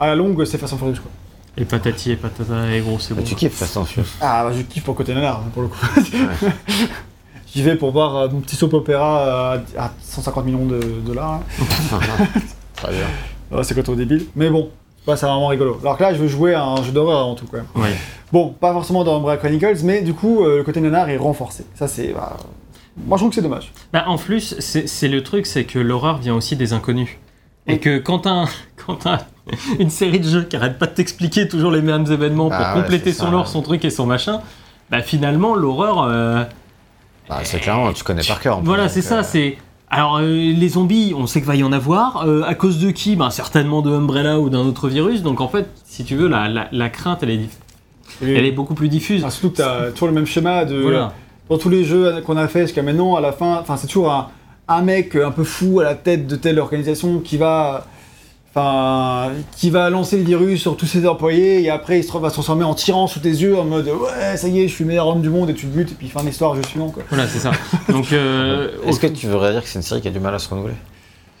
à 0.00 0.06
la 0.08 0.14
longue, 0.14 0.42
c'est 0.46 0.56
façon 0.58 0.76
Furious 0.78 0.94
quoi. 1.02 1.10
Et 1.58 1.64
patati 1.64 2.10
et 2.12 2.16
patata 2.16 2.70
et 2.74 2.80
gros, 2.80 2.98
c'est 2.98 3.14
Bah, 3.14 3.20
bon. 3.22 3.26
tu 3.26 3.34
kiffes 3.34 3.54
Fast 3.54 3.76
and 3.78 3.84
Furious. 3.86 4.08
Ah, 4.20 4.44
bah, 4.44 4.52
je 4.56 4.62
kiffe 4.62 4.84
pour 4.84 4.92
le 4.94 4.98
côté 4.98 5.14
nanar, 5.14 5.40
pour 5.54 5.62
le 5.62 5.68
coup. 5.68 5.78
J'y 7.54 7.62
vais 7.62 7.76
pour 7.76 7.92
voir 7.92 8.16
euh, 8.16 8.28
mon 8.30 8.40
petit 8.40 8.56
soap 8.56 8.74
opéra 8.74 9.54
euh, 9.54 9.58
à 9.78 9.92
150 10.02 10.44
millions 10.44 10.66
de 10.66 10.80
dollars. 11.04 11.40
hein. 11.40 11.98
Très 12.74 12.92
bien. 12.92 13.06
Ouais, 13.56 13.64
c'est 13.64 13.74
quand 13.74 13.88
on 13.88 13.94
débile. 13.94 14.26
Mais 14.34 14.50
bon, 14.50 14.68
c'est 15.06 15.12
vraiment 15.14 15.46
rigolo. 15.46 15.78
Alors 15.80 15.96
que 15.96 16.02
là, 16.02 16.12
je 16.12 16.18
veux 16.18 16.28
jouer 16.28 16.52
à 16.54 16.64
un 16.64 16.82
jeu 16.82 16.92
d'horreur 16.92 17.20
avant 17.20 17.34
tout, 17.34 17.46
quand 17.50 17.56
même. 17.58 17.66
Ouais. 17.76 17.96
Bon, 18.32 18.50
pas 18.50 18.72
forcément 18.72 19.04
dans 19.04 19.16
Umbrella 19.16 19.38
Chronicles, 19.38 19.78
mais 19.84 20.02
du 20.02 20.12
coup, 20.12 20.44
euh, 20.44 20.58
le 20.58 20.64
côté 20.64 20.80
nanar 20.80 21.08
est 21.08 21.16
renforcé. 21.16 21.64
Ça, 21.74 21.88
c'est. 21.88 22.08
bah, 22.12 22.36
Moi, 23.06 23.16
je 23.16 23.20
trouve 23.22 23.30
que 23.30 23.36
c'est 23.36 23.42
dommage. 23.42 23.72
Bah, 23.92 24.04
en 24.08 24.18
plus, 24.18 24.56
c'est 24.58 25.08
le 25.08 25.22
truc, 25.22 25.46
c'est 25.46 25.64
que 25.64 25.78
l'horreur 25.78 26.18
vient 26.18 26.34
aussi 26.34 26.56
des 26.56 26.74
inconnus. 26.74 27.16
Et 27.68 27.78
que 27.78 27.98
quand 27.98 28.26
un- 28.26 28.46
quand 28.84 28.96
t'as 28.96 29.20
une 29.78 29.90
série 29.90 30.18
de 30.20 30.28
jeux 30.28 30.42
qui 30.44 30.56
arrête 30.56 30.78
pas 30.78 30.86
de 30.86 30.92
t'expliquer 30.92 31.48
toujours 31.48 31.70
les 31.70 31.82
mêmes 31.82 32.04
événements 32.10 32.48
Ah 32.52 32.56
pour 32.56 32.76
ouais, 32.76 32.82
compléter 32.82 33.12
son 33.12 33.26
ça, 33.26 33.30
lore, 33.30 33.40
ouais. 33.42 33.50
son 33.50 33.62
truc 33.62 33.84
et 33.84 33.90
son 33.90 34.06
machin, 34.06 34.40
bah 34.90 35.02
finalement 35.02 35.54
l'horreur, 35.54 36.02
euh, 36.02 36.42
Bah, 37.28 37.40
c'est 37.44 37.60
clairement, 37.60 37.92
tu 37.92 38.02
connais 38.04 38.22
par 38.26 38.40
cœur. 38.40 38.58
en 38.58 38.62
voilà, 38.62 38.88
c'est 38.88 39.02
ça, 39.02 39.18
euh, 39.18 39.22
c'est. 39.24 39.58
Alors, 39.88 40.16
euh, 40.18 40.26
les 40.26 40.68
zombies, 40.70 41.14
on 41.16 41.28
sait 41.28 41.38
qu'il 41.40 41.46
va 41.46 41.54
y 41.54 41.62
en 41.62 41.70
avoir. 41.70 42.24
euh, 42.26 42.42
à 42.42 42.54
cause 42.56 42.78
de 42.80 42.90
qui? 42.90 43.14
Ben, 43.14 43.30
Certainement 43.30 43.82
de 43.82 43.90
Umbrella 43.92 44.40
ou 44.40 44.48
d'un 44.50 44.58
autre 44.66 44.88
virus. 44.88 45.22
Donc, 45.22 45.40
en 45.40 45.46
fait, 45.48 45.68
si 45.84 46.02
tu 46.04 46.16
veux, 46.16 46.26
la, 46.26 46.48
la, 46.48 46.66
la 46.72 46.88
crainte, 46.88 47.22
elle 47.22 47.30
est, 47.30 47.40
elle 48.20 48.44
est 48.44 48.50
beaucoup 48.52 48.74
plus 48.74 48.88
diffuse. 48.88 49.22
Ah, 49.24 49.30
surtout 49.30 49.50
que 49.52 49.56
t'as 49.58 49.90
toujours 49.92 50.08
le 50.08 50.14
même 50.14 50.26
schéma 50.26 50.64
de. 50.64 50.76
Voilà. 50.80 51.12
Dans 51.48 51.58
tous 51.58 51.68
les 51.68 51.84
jeux 51.84 52.20
qu'on 52.26 52.36
a 52.36 52.48
fait 52.48 52.62
jusqu'à 52.62 52.82
maintenant, 52.82 53.14
à 53.14 53.20
la 53.20 53.30
fin, 53.30 53.58
enfin, 53.60 53.76
c'est 53.76 53.86
toujours 53.86 54.10
un, 54.12 54.26
un 54.66 54.82
mec 54.82 55.14
un 55.14 55.30
peu 55.30 55.44
fou 55.44 55.78
à 55.78 55.84
la 55.84 55.94
tête 55.94 56.26
de 56.26 56.34
telle 56.34 56.58
organisation 56.58 57.20
qui 57.20 57.36
va. 57.36 57.86
Enfin, 58.56 59.32
qui 59.54 59.68
va 59.68 59.90
lancer 59.90 60.16
le 60.16 60.22
virus 60.22 60.62
sur 60.62 60.78
tous 60.78 60.86
ses 60.86 61.06
employés 61.06 61.62
et 61.62 61.68
après 61.68 61.98
il 61.98 62.02
se 62.02 62.16
va 62.16 62.30
se 62.30 62.34
transformer 62.34 62.64
en 62.64 62.72
tyran 62.72 63.06
sous 63.06 63.20
tes 63.20 63.28
yeux 63.28 63.58
en 63.58 63.64
mode 63.64 63.86
ouais 63.88 64.38
ça 64.38 64.48
y 64.48 64.62
est 64.62 64.68
je 64.68 64.72
suis 64.72 64.84
le 64.84 64.88
meilleur 64.88 65.08
homme 65.08 65.20
du 65.20 65.28
monde 65.28 65.50
et 65.50 65.54
tu 65.54 65.66
le 65.66 65.72
butes 65.72 65.92
et 65.92 65.94
puis 65.94 66.08
fin 66.08 66.22
de 66.22 66.28
l'histoire 66.28 66.54
je 66.54 66.66
suis 66.66 66.78
non 66.78 66.88
quoi. 66.88 67.02
Voilà, 67.10 67.26
c'est 67.28 67.38
ça. 67.38 67.52
Donc, 67.90 68.10
euh, 68.14 68.70
Est-ce 68.86 68.98
que 68.98 69.08
tu 69.08 69.26
voudrais 69.26 69.52
dire 69.52 69.62
que 69.62 69.68
c'est 69.68 69.78
une 69.78 69.82
série 69.82 70.00
qui 70.00 70.08
a 70.08 70.10
du 70.10 70.20
mal 70.20 70.34
à 70.34 70.38
se 70.38 70.48
renouveler? 70.48 70.72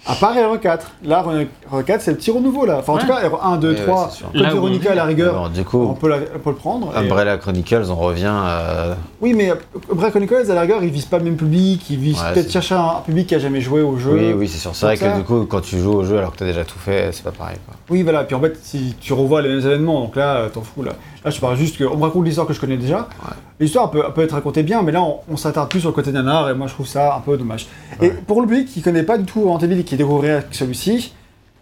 À 0.08 0.14
part 0.14 0.34
RE4, 0.36 0.78
là 1.04 1.24
RE4 1.72 1.96
c'est 1.98 2.12
le 2.12 2.16
petit 2.16 2.30
renouveau 2.30 2.64
là. 2.64 2.76
Enfin 2.78 2.92
en 2.92 2.96
Ouais. 2.96 3.00
tout 3.02 3.08
cas 3.08 3.28
RE1, 3.28 3.58
2, 3.58 3.70
Ouais, 3.70 3.74
3, 3.82 4.04
ouais. 4.04 4.08
Code 4.38 4.46
on 4.46 4.54
Veronica 4.54 4.92
à 4.92 4.94
la 4.94 5.04
rigueur, 5.04 5.34
Alors, 5.34 5.50
du 5.50 5.60
on 5.60 5.64
coup, 5.64 5.94
peut, 6.00 6.08
la- 6.08 6.18
on 6.34 6.38
peut 6.38 6.50
le 6.50 6.56
prendre. 6.56 6.92
et- 6.94 6.98
Umbrella 6.98 7.36
Chronicles, 7.38 7.86
on 7.90 7.96
revient 7.96 8.30
à. 8.32 8.96
Oui, 9.20 9.34
mais 9.34 9.52
Umbrella 9.90 10.10
Chronicles, 10.10 10.48
à 10.50 10.54
la 10.54 10.60
rigueur, 10.60 10.84
ils 10.84 10.90
visent 10.90 11.06
pas 11.06 11.18
le 11.18 11.24
même 11.24 11.36
public, 11.36 11.90
ils 11.90 11.98
visent 11.98 12.20
Ouais, 12.22 12.34
peut-être 12.34 12.52
chercher 12.52 12.76
un, 12.76 12.78
un 12.98 13.00
public 13.04 13.26
qui 13.26 13.34
a 13.34 13.38
jamais 13.40 13.60
joué 13.60 13.82
au 13.82 13.96
jeu. 13.98 14.12
Oui, 14.12 14.32
oui, 14.32 14.48
c'est 14.48 14.58
sûr. 14.58 14.70
C'est 14.76 14.86
vrai 14.86 14.96
ça- 14.96 15.08
que 15.08 15.16
du 15.16 15.24
coup, 15.24 15.44
quand 15.46 15.60
tu 15.60 15.78
joues 15.80 15.94
au 15.94 16.04
jeu 16.04 16.18
alors 16.18 16.32
que 16.32 16.38
t'as 16.38 16.44
déjà 16.46 16.64
tout 16.64 16.78
fait, 16.78 17.10
c'est 17.12 17.24
pas 17.24 17.32
pareil. 17.32 17.56
Quoi. 17.66 17.74
Oui, 17.90 18.02
voilà, 18.04 18.22
puis 18.24 18.36
en 18.36 18.40
fait, 18.40 18.56
si 18.62 18.94
tu 19.00 19.12
revois 19.12 19.42
les 19.42 19.48
mêmes 19.48 19.58
événements, 19.66 20.00
donc 20.02 20.14
là, 20.14 20.36
euh, 20.36 20.48
t'en 20.48 20.62
fous, 20.62 20.82
là. 20.84 20.92
Là, 21.26 21.32
je 21.32 21.40
parle 21.40 21.56
juste 21.56 21.76
qu'on 21.76 21.96
me 21.96 22.04
raconte 22.04 22.24
l'histoire 22.24 22.46
que 22.46 22.52
je 22.52 22.60
connais 22.60 22.76
déjà. 22.76 22.98
Ouais. 22.98 23.34
L'histoire 23.58 23.90
peut, 23.90 24.04
peut 24.14 24.22
être 24.22 24.32
racontée 24.32 24.62
bien, 24.62 24.82
mais 24.82 24.92
là, 24.92 25.02
on, 25.02 25.18
on 25.28 25.36
s'attarde 25.36 25.68
plus 25.68 25.80
sur 25.80 25.88
le 25.88 25.94
côté 25.94 26.12
nanar, 26.12 26.48
et 26.48 26.54
moi, 26.54 26.68
je 26.68 26.74
trouve 26.74 26.86
ça 26.86 27.16
un 27.16 27.20
peu 27.20 27.36
dommage. 27.36 27.66
Et 28.00 28.10
pour 28.10 28.40
le 28.40 28.46
public 28.46 28.68
qui 28.68 28.80
connaît 28.80 29.02
pas 29.02 29.18
du 29.18 29.24
tout 29.24 29.52
Evil 29.60 29.80
et 29.80 29.82
qui 29.82 29.96
découvrirait 29.96 30.46
celui-ci, 30.52 31.14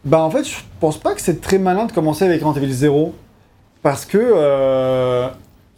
bah, 0.04 0.20
en 0.20 0.30
fait, 0.30 0.44
je 0.44 0.56
pense 0.80 0.98
pas 0.98 1.14
que 1.14 1.20
c'est 1.22 1.40
très 1.40 1.56
malin 1.56 1.86
de 1.86 1.92
commencer 1.92 2.26
avec 2.26 2.42
Evil 2.42 2.72
0, 2.72 3.14
parce 3.82 4.04
que... 4.04 4.18
Euh, 4.20 5.28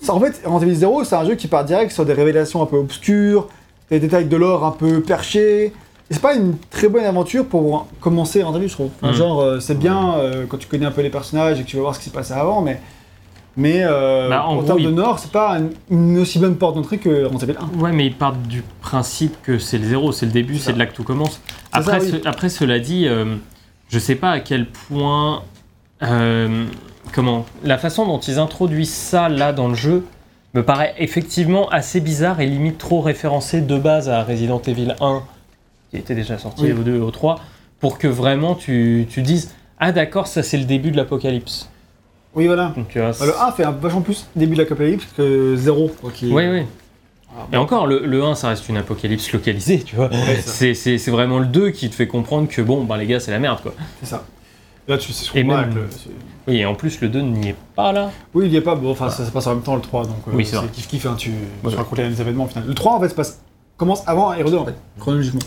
ça, 0.01 0.15
en 0.15 0.21
fait, 0.21 0.43
Evil 0.45 0.75
0, 0.75 1.05
c'est 1.05 1.15
un 1.15 1.25
jeu 1.25 1.37
qui 1.37 1.47
part 1.47 1.65
direct 1.65 1.93
sur 1.93 2.05
des 2.05 2.13
révélations 2.13 2.61
un 2.63 2.67
peu 2.67 2.79
obscures, 2.79 3.47
des 3.89 4.01
détails 4.01 4.27
de 4.27 4.37
lore 4.37 4.65
un 4.65 4.73
peu 4.73 5.01
perchés, 5.01 5.73
c'est 6.11 6.21
pas 6.23 6.35
une 6.35 6.57
très 6.71 6.89
bonne 6.89 7.05
aventure 7.05 7.47
pour 7.47 7.87
commencer 8.01 8.41
Evil, 8.41 8.69
je 8.69 8.73
trouve. 8.73 8.91
Enfin, 9.01 9.13
Mm. 9.13 9.15
Genre, 9.15 9.41
euh, 9.41 9.61
c'est 9.61 9.79
bien 9.79 10.15
euh, 10.17 10.45
quand 10.49 10.57
tu 10.59 10.67
connais 10.67 10.87
un 10.87 10.91
peu 10.91 11.03
les 11.03 11.11
personnages 11.11 11.61
et 11.61 11.63
que 11.63 11.69
tu 11.69 11.77
vas 11.77 11.83
voir 11.83 11.95
ce 11.95 12.01
qui 12.01 12.07
s'est 12.07 12.11
passé 12.11 12.33
avant, 12.33 12.63
mais. 12.63 12.81
Mais 13.57 13.81
euh, 13.83 14.29
Bah, 14.29 14.45
en 14.47 14.63
termes 14.63 14.83
de 14.83 14.91
Nord, 14.91 15.19
c'est 15.19 15.31
pas 15.33 15.59
une, 15.59 15.71
une 15.91 16.19
aussi 16.19 16.39
bonne 16.39 16.57
porte 16.57 16.75
d'entrée 16.75 16.99
que 16.99 17.25
Resident 17.25 17.43
Evil 17.55 17.57
1. 17.77 17.81
Ouais, 17.81 17.93
mais 17.93 18.07
ils 18.07 18.15
partent 18.15 18.43
du 18.43 18.63
principe 18.83 19.41
que 19.43 19.59
c'est 19.59 19.79
le 19.79 19.85
zéro, 19.87 20.13
c'est 20.13 20.27
le 20.27 20.33
début, 20.33 20.59
C'est 20.59 20.75
de 20.75 20.79
là 20.79 20.87
que 20.87 20.95
tout 20.95 21.05
commence. 21.05 21.41
Après, 21.73 22.01
ça, 22.01 22.05
oui. 22.07 22.21
ce- 22.23 22.29
après 22.29 22.49
cela 22.51 22.79
dit, 22.79 23.07
euh, 23.09 23.37
je 23.89 23.99
sais 23.99 24.15
pas 24.17 24.31
à 24.31 24.41
quel 24.41 24.67
point. 24.67 25.43
euh, 26.03 26.67
comment 27.15 27.47
La 27.65 27.79
façon 27.79 28.05
dont 28.07 28.19
ils 28.21 28.39
introduisent 28.39 28.93
ça 28.93 29.29
là 29.31 29.53
dans 29.55 29.69
le 29.69 29.75
jeu 29.75 30.05
me 30.53 30.63
paraît 30.63 30.95
effectivement 30.99 31.69
assez 31.71 32.01
bizarre 32.01 32.41
et 32.41 32.47
limite 32.47 32.77
trop 32.79 33.01
référencé 33.01 33.63
de 33.63 33.79
base 33.79 34.09
à 34.11 34.23
Resident 34.23 34.61
Evil 34.67 34.95
1, 35.01 35.23
qui 35.91 35.97
était 35.97 36.15
déjà 36.15 36.37
sorti, 36.37 36.65
Oui. 36.65 36.73
au 36.73 36.83
2 36.83 36.97
et 36.97 37.01
au 37.01 37.11
3, 37.11 37.41
pour 37.81 37.97
que 37.99 38.07
vraiment 38.09 38.55
tu, 38.55 39.07
tu 39.09 39.23
dises 39.23 39.55
Ah 39.79 39.93
d'accord, 39.93 40.27
ça 40.27 40.43
c'est 40.43 40.59
le 40.59 40.65
début 40.65 40.91
de 40.91 40.97
l'apocalypse. 40.99 41.71
Oui, 42.37 42.47
voilà. 42.47 42.73
Donc, 42.77 42.97
euh, 42.97 43.13
Bah, 43.19 43.27
le 43.27 43.39
1 43.41 43.53
fait 43.53 43.65
un 43.65 43.71
vachement 43.73 44.03
plus 44.03 44.27
début 44.37 44.55
de 44.55 44.61
l'apocalypse 44.63 45.07
que 45.17 45.57
0. 45.57 45.91
Quoi, 46.01 46.11
qui 46.13 46.31
est- 46.31 46.33
Oui, 46.33 46.45
oui. 46.49 46.63
Ah, 47.39 47.47
Et 47.53 47.57
encore, 47.57 47.87
le, 47.87 48.07
le 48.07 48.23
1, 48.23 48.35
ça 48.35 48.49
reste 48.51 48.69
une 48.69 48.77
apocalypse 48.77 49.31
localisée, 49.33 49.83
tu 49.83 49.97
vois. 49.97 50.09
Ouais, 50.11 50.41
c'est 50.43 51.11
vraiment 51.11 51.39
le 51.39 51.47
2 51.47 51.71
qui 51.71 51.91
te 51.91 51.95
fait 51.95 52.07
comprendre 52.07 52.49
que, 52.49 52.63
bon, 52.63 52.85
ben 52.85 52.97
les 52.97 53.07
gars, 53.07 53.21
c'est 53.21 53.31
la 53.31 53.39
merde, 53.39 53.61
quoi. 53.63 53.75
C'est 54.01 54.07
ça. 54.09 54.25
Là, 54.89 54.97
tu 54.99 55.13
sais 55.13 55.43
même- 55.43 55.75
le- 55.75 55.89
Oui, 56.49 56.59
et 56.59 56.65
en 56.67 56.75
plus, 56.75 57.01
le 57.01 57.09
2 57.09 57.21
n'y 57.23 57.49
est 57.49 57.57
pas, 57.75 57.91
là. 57.93 58.11
Oui, 58.33 58.47
il 58.47 58.53
y 58.53 58.57
a 58.57 58.63
pas. 58.63 58.75
Bon, 58.77 58.91
enfin, 58.93 59.11
ça 59.11 59.27
se 59.27 59.31
passe 59.33 59.47
en 59.49 59.55
même 59.55 59.63
temps 59.65 59.75
le 59.75 59.81
3, 59.83 60.05
donc 60.05 60.17
euh, 60.29 60.31
Oui, 60.33 60.47
c'est 60.47 60.57
kiff 60.71 60.87
kiff. 60.87 61.07
Hein, 61.07 61.17
tu, 61.19 61.31
Ouais. 61.65 61.71
tu 61.73 61.77
racontes 61.77 61.99
les 61.99 62.05
mêmes 62.05 62.21
événements 62.21 62.45
au 62.45 62.49
final. 62.49 62.65
Le 62.67 62.75
3, 62.75 62.93
en 62.95 63.01
fait, 63.01 63.09
se 63.09 63.15
passe, 63.15 63.41
commence 63.77 64.03
avant 64.07 64.33
RE2, 64.33 64.57
en 64.59 64.65
fait, 64.65 64.75
chronologiquement. 65.01 65.41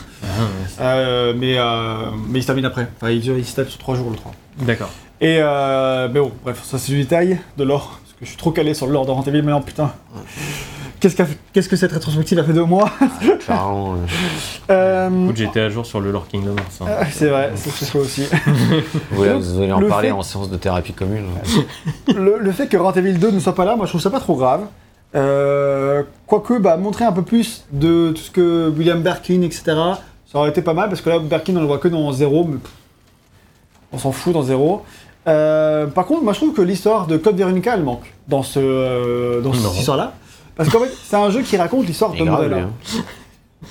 Euh, 0.82 1.34
mais, 1.38 1.56
euh, 1.58 2.12
mais 2.28 2.40
il 2.40 2.42
se 2.42 2.48
termine 2.48 2.66
après. 2.66 2.88
Enfin, 2.98 3.12
il, 3.12 3.26
il 3.26 3.46
se 3.46 3.56
tape 3.56 3.70
sur 3.70 3.80
3 3.80 3.96
jours 3.96 4.10
le 4.10 4.18
3. 4.18 4.32
D'accord. 4.60 4.90
Et 5.22 5.38
euh, 5.42 6.08
mais 6.12 6.20
bon, 6.20 6.32
bref, 6.44 6.62
ça 6.64 6.78
c'est 6.78 6.92
du 6.94 7.00
détail 7.00 7.40
de 7.58 7.64
l'or, 7.64 8.00
parce 8.02 8.14
que 8.14 8.20
je 8.22 8.30
suis 8.30 8.38
trop 8.38 8.52
calé 8.52 8.74
sur 8.74 8.86
le 8.88 8.94
lore 8.94 9.06
de 9.06 9.12
Resident 9.12 9.34
Evil 9.34 9.42
maintenant, 9.44 9.62
putain. 9.62 9.92
Qu'est-ce, 11.02 11.16
qu'a 11.16 11.26
fait- 11.26 11.38
qu'est-ce 11.54 11.70
que 11.70 11.76
cette 11.78 11.94
rétrospective 11.94 12.40
a 12.40 12.44
fait 12.44 12.52
de 12.54 12.62
moi? 12.62 12.90
Clairement. 13.40 13.94
euh, 13.94 13.98
Euh, 14.72 15.24
Écoute, 15.26 15.38
j'étais 15.38 15.62
à 15.62 15.70
jour 15.70 15.86
sur 15.86 16.00
le 16.02 16.12
Lore 16.12 16.28
Kingdom 16.28 16.56
Hearts. 16.58 16.82
hein. 16.82 16.86
euh, 16.90 17.04
C'est 17.12 17.28
vrai, 17.30 17.52
c'est 17.56 17.70
c'est 17.72 17.86
ça 17.86 17.98
aussi. 18.00 18.24
vous, 19.12 19.24
allez- 19.24 19.34
vous 19.40 19.62
allez 19.62 19.72
en 19.72 19.80
le 19.80 19.88
parler 19.88 20.10
fait- 20.10 20.14
en 20.14 20.22
séance 20.22 20.50
de 20.50 20.58
thérapie 20.58 20.94
commune. 20.94 21.26
le, 22.16 22.38
le 22.40 22.52
fait 22.52 22.68
que 22.68 22.98
Evil 23.00 23.14
2 23.18 23.32
ne 23.32 23.40
soit 23.40 23.56
pas 23.56 23.66
là, 23.66 23.76
moi 23.76 23.86
je 23.86 23.92
trouve 23.92 24.02
ça 24.02 24.10
pas 24.10 24.20
trop 24.20 24.36
grave. 24.36 24.62
Euh, 25.16 26.04
quoique, 26.28 26.60
bah, 26.60 26.78
montrer 26.78 27.06
un 27.06 27.12
peu 27.12 27.24
plus 27.24 27.64
de 27.72 28.12
tout 28.12 28.22
ce 28.22 28.30
que 28.32 28.70
William 28.70 29.02
Birkin, 29.02 29.42
etc., 29.42 29.64
ça 30.32 30.38
aurait 30.38 30.50
été 30.52 30.62
pas 30.62 30.74
mal, 30.76 30.90
parce 30.90 31.02
que 31.02 31.10
là, 31.10 31.18
Birkin, 31.20 31.56
on 31.56 31.62
le 31.62 31.66
voit 31.66 31.80
que 31.80 31.88
dans 31.88 32.12
0, 32.12 32.44
mais 32.44 32.58
pff, 32.58 32.72
on 33.92 33.98
s'en 33.98 34.12
fout 34.12 34.34
dans 34.34 34.44
0. 34.44 34.84
Euh, 35.28 35.88
par 35.88 36.06
contre, 36.06 36.24
moi 36.24 36.34
je 36.34 36.40
trouve 36.40 36.54
que 36.54 36.62
l'histoire 36.62 37.06
de 37.08 37.18
Code 37.18 37.38
Veronica, 37.38 37.74
elle 37.76 37.84
manque 37.84 38.14
dans, 38.28 38.44
ce, 38.44 38.60
euh, 38.60 39.42
dans 39.42 39.54
cette 39.54 39.78
histoire-là. 39.78 40.14
Parce 40.56 40.70
qu'en 40.70 40.80
fait, 40.80 40.92
c'est 41.04 41.16
un 41.16 41.30
jeu 41.30 41.42
qui 41.42 41.56
raconte 41.58 41.86
l'histoire 41.88 42.12
d'Umbrella. 42.12 42.58
hein. 42.58 42.70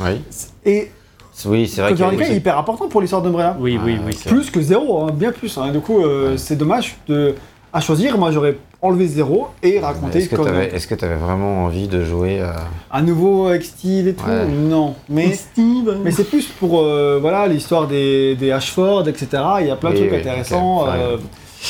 Oui, 0.01 0.21
Et 0.65 0.91
C'est- 1.33 1.49
oui 1.49 1.67
c'est 1.69 1.81
vrai 1.81 1.91
Code 1.91 1.99
Veronica 1.99 2.29
est 2.29 2.37
hyper 2.37 2.59
important 2.59 2.89
pour 2.89 3.01
l'histoire 3.01 3.23
d'Umbrella. 3.23 3.57
Oui, 3.59 3.79
oui, 3.83 3.97
Ah, 3.99 4.03
oui. 4.07 4.13
vrai. 4.23 4.31
Plus 4.31 4.51
que 4.51 4.61
0, 4.61 5.05
hein, 5.05 5.11
bien 5.13 5.33
plus. 5.33 5.57
hein. 5.59 5.71
Du 5.73 5.81
coup, 5.81 6.03
euh, 6.05 6.33
Ouais. 6.33 6.39
c'est 6.39 6.57
dommage 6.57 6.97
de, 7.09 7.35
à 7.72 7.81
choisir. 7.81 8.18
Moi, 8.18 8.31
j'aurais 8.31 8.57
enlevé 8.81 9.07
0 9.07 9.48
et 9.62 9.81
raconté 9.81 10.18
Est-ce 10.18 10.28
que 10.28 10.94
que 10.94 10.94
t'avais 10.94 11.16
vraiment 11.16 11.64
envie 11.64 11.88
de 11.88 12.04
jouer 12.04 12.40
euh, 12.40 12.52
À 12.90 13.02
nouveau 13.02 13.48
avec 13.48 13.64
Steve 13.64 14.09
et 14.09 14.14
tout 14.14 14.24
Ouais. 14.24 14.46
Non. 14.46 14.94
Mais, 15.09 15.33
Steve 15.33 15.98
mais 16.02 16.11
c'est 16.11 16.24
plus 16.24 16.46
pour 16.46 16.81
euh, 16.81 17.18
voilà 17.20 17.46
l'histoire 17.46 17.87
des, 17.87 18.37
des 18.37 18.50
Ashford, 18.52 19.09
etc. 19.09 19.28
Il 19.61 19.66
y 19.66 19.70
a 19.70 19.76
plein 19.76 19.90
de 19.90 19.94
Oui, 19.96 20.00
trucs 20.02 20.12
oui, 20.12 20.18
intéressants. 20.18 20.83
ok, 20.83 20.88
euh, 20.94 21.16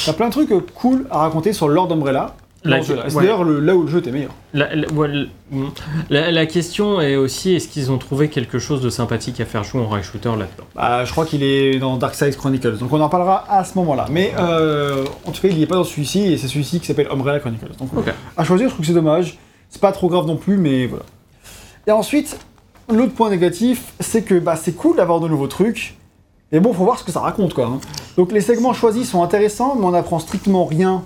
T'as 0.04 0.12
plein 0.12 0.26
de 0.26 0.32
trucs 0.32 0.50
cool 0.74 1.06
à 1.10 1.18
raconter 1.20 1.52
sur 1.52 1.68
Lord 1.68 1.90
Umbrella. 1.92 2.34
La-. 2.64 2.82
C'est 2.82 2.94
ouais. 2.94 3.02
d'ailleurs 3.14 3.44
le- 3.44 3.60
là 3.60 3.76
où 3.76 3.82
le 3.82 3.88
jeu 3.88 3.98
était 3.98 4.10
meilleur. 4.10 4.32
La, 4.52 4.74
la- 4.74 4.88
ouais, 4.92 5.06
le- 5.08 5.28
mm. 5.52 5.66
la- 6.10 6.30
la 6.32 6.46
question 6.46 7.00
est 7.00 7.14
aussi 7.14 7.54
est-ce 7.54 7.68
qu'ils 7.68 7.92
ont 7.92 7.98
trouvé 7.98 8.28
quelque 8.28 8.58
chose 8.58 8.80
de 8.82 8.90
sympathique 8.90 9.40
à 9.40 9.44
faire 9.44 9.62
jouer 9.62 9.80
en 9.80 9.86
rail 9.88 10.02
shooter 10.02 10.30
là-dedans? 10.30 10.64
Bah, 10.74 11.04
je 11.04 11.12
crois 11.12 11.24
qu'il 11.24 11.42
est 11.44 11.78
dans 11.78 11.96
Dark 11.98 12.14
Side 12.16 12.36
Chronicles, 12.36 12.78
donc 12.78 12.92
on 12.92 13.00
en 13.00 13.08
parlera 13.08 13.44
à 13.48 13.62
ce 13.64 13.76
moment-là. 13.78 14.06
Mais 14.10 14.32
euh, 14.38 15.04
en 15.24 15.30
tout 15.30 15.40
cas, 15.40 15.48
il 15.48 15.56
n'y 15.56 15.62
est 15.62 15.66
pas 15.66 15.76
dans 15.76 15.84
celui-ci, 15.84 16.32
et 16.32 16.36
c'est 16.36 16.48
celui-ci 16.48 16.80
qui 16.80 16.86
s'appelle 16.86 17.08
Umbrella 17.12 17.38
Chronicles. 17.38 17.70
Donc 17.78 17.90
à 18.36 18.44
choisir, 18.44 18.68
je 18.68 18.74
trouve 18.74 18.80
que 18.84 18.88
c'est 18.88 18.94
dommage. 18.94 19.38
C'est 19.70 19.80
pas 19.80 19.92
trop 19.92 20.08
grave 20.08 20.26
non 20.26 20.36
plus, 20.36 20.56
mais 20.56 20.86
voilà. 20.86 21.04
Et 21.86 21.92
ensuite, 21.92 22.38
l'autre 22.90 23.12
point 23.14 23.30
négatif, 23.30 23.92
c'est 24.00 24.22
que 24.22 24.34
bah, 24.38 24.56
c'est 24.56 24.72
cool 24.72 24.96
d'avoir 24.96 25.20
de 25.20 25.28
nouveaux 25.28 25.46
trucs. 25.46 25.94
Mais 26.50 26.58
bon, 26.60 26.72
faut 26.72 26.84
voir 26.84 26.98
ce 26.98 27.04
que 27.04 27.12
ça 27.12 27.20
raconte, 27.20 27.54
quoi. 27.54 27.66
hein. 27.66 27.78
Donc 28.16 28.32
les 28.32 28.40
segments 28.40 28.72
choisis 28.72 29.08
sont 29.10 29.22
intéressants, 29.22 29.76
mais 29.78 29.84
on 29.84 29.94
apprend 29.94 30.18
strictement 30.18 30.64
rien 30.64 31.04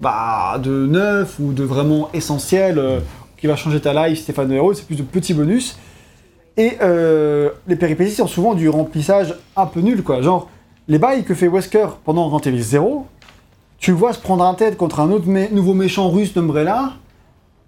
bah, 0.00 0.58
de 0.62 0.86
neuf 0.86 1.36
ou 1.40 1.52
de 1.52 1.64
vraiment 1.64 2.08
essentiel 2.12 2.78
euh, 2.78 3.00
qui 3.36 3.46
va 3.46 3.56
changer 3.56 3.80
ta 3.80 3.92
life, 4.08 4.20
Stéphane 4.20 4.50
héros. 4.52 4.74
C'est 4.74 4.86
plus 4.86 4.96
de 4.96 5.02
petits 5.02 5.34
bonus. 5.34 5.76
Et 6.56 6.72
euh, 6.82 7.50
les 7.68 7.76
péripéties 7.76 8.12
sont 8.14 8.26
souvent 8.26 8.54
du 8.54 8.68
remplissage 8.68 9.34
un 9.56 9.66
peu 9.66 9.80
nul, 9.80 10.02
quoi. 10.02 10.22
Genre, 10.22 10.48
les 10.88 10.98
bails 10.98 11.22
que 11.24 11.34
fait 11.34 11.46
Wesker 11.48 11.86
pendant 12.04 12.36
Evil 12.40 12.62
0, 12.62 13.06
tu 13.78 13.92
le 13.92 13.96
vois 13.96 14.12
se 14.12 14.18
prendre 14.18 14.44
un 14.44 14.54
tête 14.54 14.76
contre 14.76 14.98
un 15.00 15.10
autre 15.10 15.26
mé- 15.28 15.52
nouveau 15.52 15.74
méchant 15.74 16.10
russe 16.10 16.34
d'Umbrella, 16.34 16.94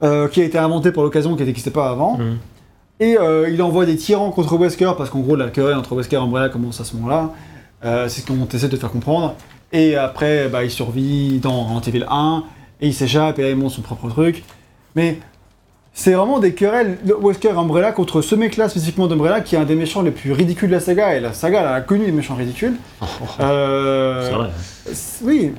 euh, 0.03 0.27
qui 0.29 0.41
a 0.41 0.45
été 0.45 0.59
inventé 0.59 0.91
pour 0.91 1.03
l'occasion, 1.05 1.37
qui 1.37 1.45
n'existait 1.45 1.71
pas 1.71 1.89
avant. 1.91 2.17
Mhm. 2.19 2.39
Et 2.99 3.17
euh, 3.17 3.49
il 3.49 3.63
envoie 3.63 3.87
des 3.87 3.97
tyrans 3.97 4.31
contre 4.31 4.57
Wesker, 4.57 4.91
parce 4.99 5.09
qu'en 5.09 5.21
gros, 5.21 5.37
la 5.37 5.49
querelle 5.51 5.77
entre 5.77 5.95
Wesker 5.95 6.17
et 6.17 6.19
Umbrella 6.19 6.49
commence 6.49 6.81
à 6.81 6.85
ce 6.85 6.97
moment-là. 6.97 7.31
Euh, 7.85 8.09
c'est 8.09 8.23
ce 8.23 8.27
qu'on 8.27 8.45
essaie 8.53 8.69
de 8.69 8.77
faire 8.77 8.91
comprendre. 8.91 9.37
Et 9.73 9.97
après, 9.97 10.49
bah, 10.49 10.65
il 10.65 10.71
survit 10.71 11.39
dans 11.39 11.63
Resident 11.65 11.81
Evil 11.83 12.05
1, 12.09 12.45
et 12.81 12.89
il 12.89 12.95
s'échappe, 12.95 13.39
et 13.39 13.43
là, 13.43 13.51
il 13.51 13.57
monte 13.57 13.71
son 13.73 13.83
propre 13.83 14.09
truc. 14.09 14.43
Mais 14.97 15.19
c'est 15.93 16.13
vraiment 16.13 16.39
des 16.41 16.55
querelles 16.55 16.99
Wesker 17.21 17.51
Umbrella 17.51 17.93
contre 17.93 18.21
ce 18.23 18.35
mec-là, 18.35 18.69
spécifiquement 18.69 19.07
d'Umbrella, 19.07 19.41
qui 19.41 19.55
est 19.55 19.59
un 19.59 19.65
des 19.65 19.75
méchants 19.77 20.03
les 20.03 20.11
plus 20.11 20.33
ridicules 20.33 20.69
de 20.69 20.75
la 20.75 20.81
saga, 20.81 21.15
et 21.17 21.21
la 21.21 21.33
saga, 21.33 21.61
elle 21.61 21.67
a 21.69 21.81
connu 21.83 22.07
des 22.07 22.13
méchants 22.13 22.35
ridicules. 22.37 22.75
Euh, 23.41 24.27
C'est 24.27 24.35
vrai. 24.35 24.51
c'est- 24.93 25.25
Oui, 25.25 25.53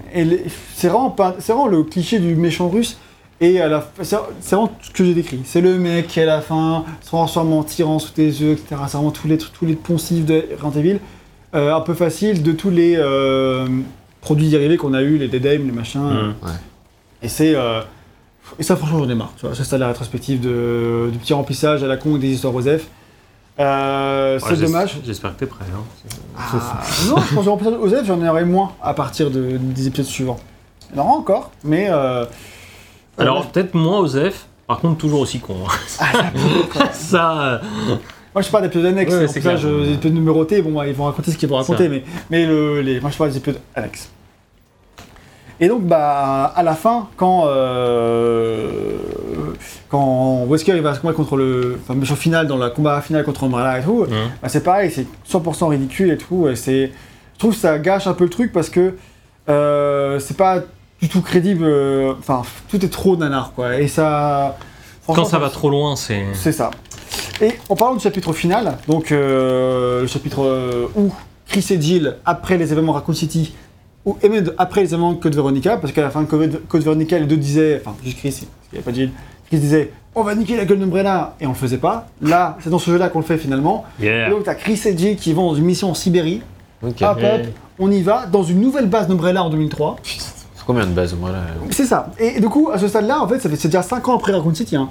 c'est 0.75 0.87
vraiment, 0.89 1.09
pas- 1.11 1.35
c'est 1.39 1.53
vraiment 1.53 1.67
le 1.67 1.83
cliché 1.83 2.19
du 2.19 2.35
méchant 2.35 2.69
russe. 2.69 2.97
Et 3.39 3.59
à 3.59 3.67
la, 3.67 3.89
c'est 4.03 4.15
c'est 4.39 4.55
vraiment 4.55 4.71
ce 4.81 4.91
que 4.91 5.03
j'ai 5.03 5.15
décrit. 5.15 5.41
C'est 5.45 5.61
le 5.61 5.77
mec 5.79 6.07
qui 6.07 6.19
à 6.21 6.25
la 6.25 6.41
fin 6.41 6.85
se 7.01 7.07
transforme 7.07 7.53
en 7.53 7.63
tyran 7.63 7.97
sous 7.97 8.11
tes 8.11 8.25
yeux, 8.27 8.51
etc. 8.51 8.75
C'est 8.87 8.97
vraiment 8.97 9.09
tous 9.09 9.27
les, 9.27 9.37
tous 9.39 9.65
les 9.65 9.73
poncifs 9.75 10.25
de 10.25 10.45
Resident 10.61 10.79
Evil. 10.79 10.99
Euh, 11.55 11.73
un 11.75 11.81
peu 11.81 11.95
facile 11.95 12.43
de 12.43 12.51
tous 12.51 12.69
les 12.69 12.93
euh, 12.97 13.65
produits 14.21 14.49
dérivés 14.49 14.77
qu'on 14.77 14.93
a 14.93 15.01
eu, 15.01 15.17
les 15.17 15.27
Deadame, 15.27 15.65
les 15.65 15.71
machins. 15.71 16.01
Mhm. 16.01 16.33
Et 17.23 17.27
c'est. 17.27 17.55
euh, 17.55 17.81
et 18.59 18.63
ça, 18.63 18.75
franchement, 18.75 18.99
j'en 18.99 19.09
ai 19.09 19.15
marre. 19.15 19.33
Tu 19.37 19.45
vois, 19.45 19.55
ça, 19.55 19.63
c'est 19.63 19.77
la 19.77 19.87
rétrospective 19.87 20.39
de, 20.41 21.09
du 21.11 21.17
petit 21.19 21.33
remplissage 21.33 21.83
à 21.83 21.87
la 21.87 21.97
con 21.97 22.17
des 22.17 22.27
histoires 22.29 22.53
Osef. 22.55 22.87
Euh, 23.59 24.39
c'est 24.39 24.51
Ouais, 24.51 24.57
dommage. 24.57 24.97
J'espère 25.05 25.33
que 25.35 25.39
t'es 25.39 25.45
prêt. 25.45 25.65
hein. 25.73 25.83
Ah, 26.37 26.81
non, 27.09 27.17
je 27.17 27.35
pense 27.35 27.43
que 27.45 27.49
remplissage 27.49 27.77
Osef, 27.79 28.05
j'en 28.05 28.25
aurai 28.27 28.45
moins 28.45 28.71
à 28.81 28.93
partir 28.93 29.29
de- 29.29 29.57
des 29.57 29.87
épisodes 29.87 30.05
suivants. 30.05 30.39
Il 30.93 30.99
en 30.99 31.03
aura 31.03 31.13
encore, 31.17 31.51
mais. 31.63 31.87
euh, 31.89 32.25
Alors, 33.17 33.47
peut-être 33.51 33.73
moins 33.75 33.99
Osef, 33.99 34.47
par 34.67 34.79
contre, 34.79 34.97
toujours 34.97 35.19
aussi 35.21 35.39
con. 35.39 35.57
hein. 35.99 36.05
ça. 36.93 37.39
euh, 37.41 37.59
moi, 38.33 38.41
je 38.41 38.49
parle 38.49 38.63
d'épisodes 38.63 38.85
annexes. 38.85 39.13
Ouais, 39.13 39.27
c'est 39.27 39.33
c'est 39.33 39.39
clair. 39.41 39.59
des 39.59 39.93
épisodes 39.93 40.13
numérotés. 40.13 40.61
Bon, 40.61 40.81
ils 40.83 40.93
vont 40.93 41.05
raconter 41.05 41.31
ce 41.31 41.37
qu'ils 41.37 41.49
vont 41.49 41.57
raconter, 41.57 41.85
Ça. 41.85 41.89
mais, 41.89 42.03
mais 42.29 42.45
le, 42.45 42.81
les, 42.81 42.99
moi, 43.01 43.09
je 43.11 43.17
parle 43.17 43.31
des 43.31 43.37
épisodes 43.37 43.59
annexes. 43.75 44.09
Et 45.59 45.67
donc, 45.67 45.83
bah, 45.83 46.45
à 46.55 46.63
la 46.63 46.73
fin, 46.73 47.07
quand, 47.17 47.43
euh, 47.45 49.07
quand 49.89 50.45
Wesker 50.47 50.75
il 50.75 50.81
va 50.81 50.95
se 50.95 50.99
combattre 50.99 51.17
contre 51.17 51.37
le 51.37 51.77
enfin, 51.83 51.93
méchant 51.93 52.15
final 52.15 52.47
dans 52.47 52.57
le 52.57 52.69
combat 52.69 52.99
final 53.01 53.23
contre 53.23 53.43
Umbrella 53.43 53.79
et 53.79 53.83
tout, 53.83 54.05
bah, 54.41 54.49
c'est 54.49 54.63
pareil, 54.63 54.89
c'est 54.91 55.05
100% 55.29 55.69
ridicule 55.69 56.11
et 56.11 56.17
tout. 56.17 56.47
Et 56.47 56.55
c'est, 56.55 56.91
je 57.33 57.39
trouve 57.39 57.53
que 57.53 57.59
ça 57.59 57.77
gâche 57.77 58.07
un 58.07 58.13
peu 58.13 58.23
le 58.23 58.29
truc 58.31 58.51
parce 58.51 58.69
que 58.69 58.95
euh, 59.49 60.19
c'est 60.19 60.37
pas 60.37 60.59
du 61.01 61.09
tout 61.09 61.21
crédible. 61.21 61.63
euh, 61.65 62.13
Enfin, 62.17 62.41
tout 62.69 62.83
est 62.83 62.89
trop 62.89 63.15
nanar, 63.15 63.53
quoi. 63.53 63.77
Et 63.79 63.87
ça. 63.87 64.57
Quand 65.05 65.25
ça 65.25 65.39
va 65.39 65.49
trop 65.49 65.69
loin, 65.69 65.95
c'est. 65.95 66.23
c'est 66.33 66.51
ça. 66.53 66.71
Et 67.41 67.53
en 67.69 67.75
parlant 67.75 67.95
du 67.95 68.01
chapitre 68.01 68.33
final, 68.33 68.77
donc 68.87 69.11
euh, 69.11 70.01
le 70.01 70.07
chapitre 70.07 70.43
euh, 70.43 70.87
où 70.95 71.11
Chris 71.47 71.65
et 71.71 71.81
Jill, 71.81 72.17
après 72.25 72.57
les 72.57 72.71
événements 72.71 72.93
Raccoon 72.93 73.13
City, 73.13 73.53
ou 74.05 74.17
et 74.21 74.29
même 74.29 74.51
après 74.57 74.81
les 74.81 74.87
événements 74.87 75.15
Code 75.15 75.35
Veronica, 75.35 75.77
parce 75.77 75.93
qu'à 75.93 76.01
la 76.01 76.09
fin 76.09 76.21
de 76.21 76.27
Code, 76.27 76.61
Code 76.67 76.83
Veronica, 76.83 77.17
les 77.17 77.25
deux 77.25 77.37
disaient, 77.37 77.81
enfin 77.83 77.95
juste 78.03 78.17
Chris, 78.17 78.29
parce 78.29 78.39
qu'il 78.39 78.47
n'y 78.73 78.77
avait 78.79 78.91
pas 78.91 78.93
Jill, 78.93 79.11
Chris 79.47 79.59
disait 79.59 79.91
on 80.13 80.23
va 80.23 80.35
niquer 80.35 80.57
la 80.57 80.65
gueule 80.65 80.79
d'Umbrella, 80.79 81.35
et 81.39 81.45
on 81.45 81.49
le 81.49 81.55
faisait 81.55 81.77
pas. 81.77 82.07
Là, 82.21 82.57
c'est 82.61 82.69
dans 82.69 82.79
ce 82.79 82.91
jeu-là 82.91 83.07
qu'on 83.09 83.19
le 83.19 83.25
fait 83.25 83.37
finalement. 83.37 83.85
Yeah. 83.99 84.27
Et 84.27 84.29
donc 84.29 84.43
t'as 84.43 84.55
Chris 84.55 84.79
et 84.85 84.97
Jill 84.97 85.15
qui 85.15 85.31
vont 85.33 85.49
dans 85.51 85.55
une 85.55 85.63
mission 85.65 85.89
en 85.89 85.93
Sibérie, 85.93 86.41
hop 86.83 86.93
hop, 87.01 87.41
on 87.79 87.89
y 87.91 88.01
va, 88.01 88.25
dans 88.25 88.43
une 88.43 88.59
nouvelle 88.59 88.87
base 88.87 89.07
d'Umbrella 89.07 89.43
en 89.43 89.49
2003. 89.49 89.95
C'est 90.03 90.65
combien 90.65 90.85
de 90.85 90.91
bases 90.91 91.15
moi 91.15 91.31
là? 91.31 91.39
C'est 91.71 91.85
ça. 91.85 92.11
Et 92.19 92.39
du 92.39 92.47
coup, 92.49 92.69
à 92.71 92.77
ce 92.77 92.87
stade-là, 92.87 93.21
en 93.21 93.27
fait, 93.27 93.39
ça 93.39 93.49
fait 93.49 93.55
c'est 93.55 93.67
déjà 93.69 93.81
5 93.81 94.07
ans 94.09 94.15
après 94.17 94.31
Raccoon 94.33 94.53
City. 94.53 94.75
hein. 94.75 94.89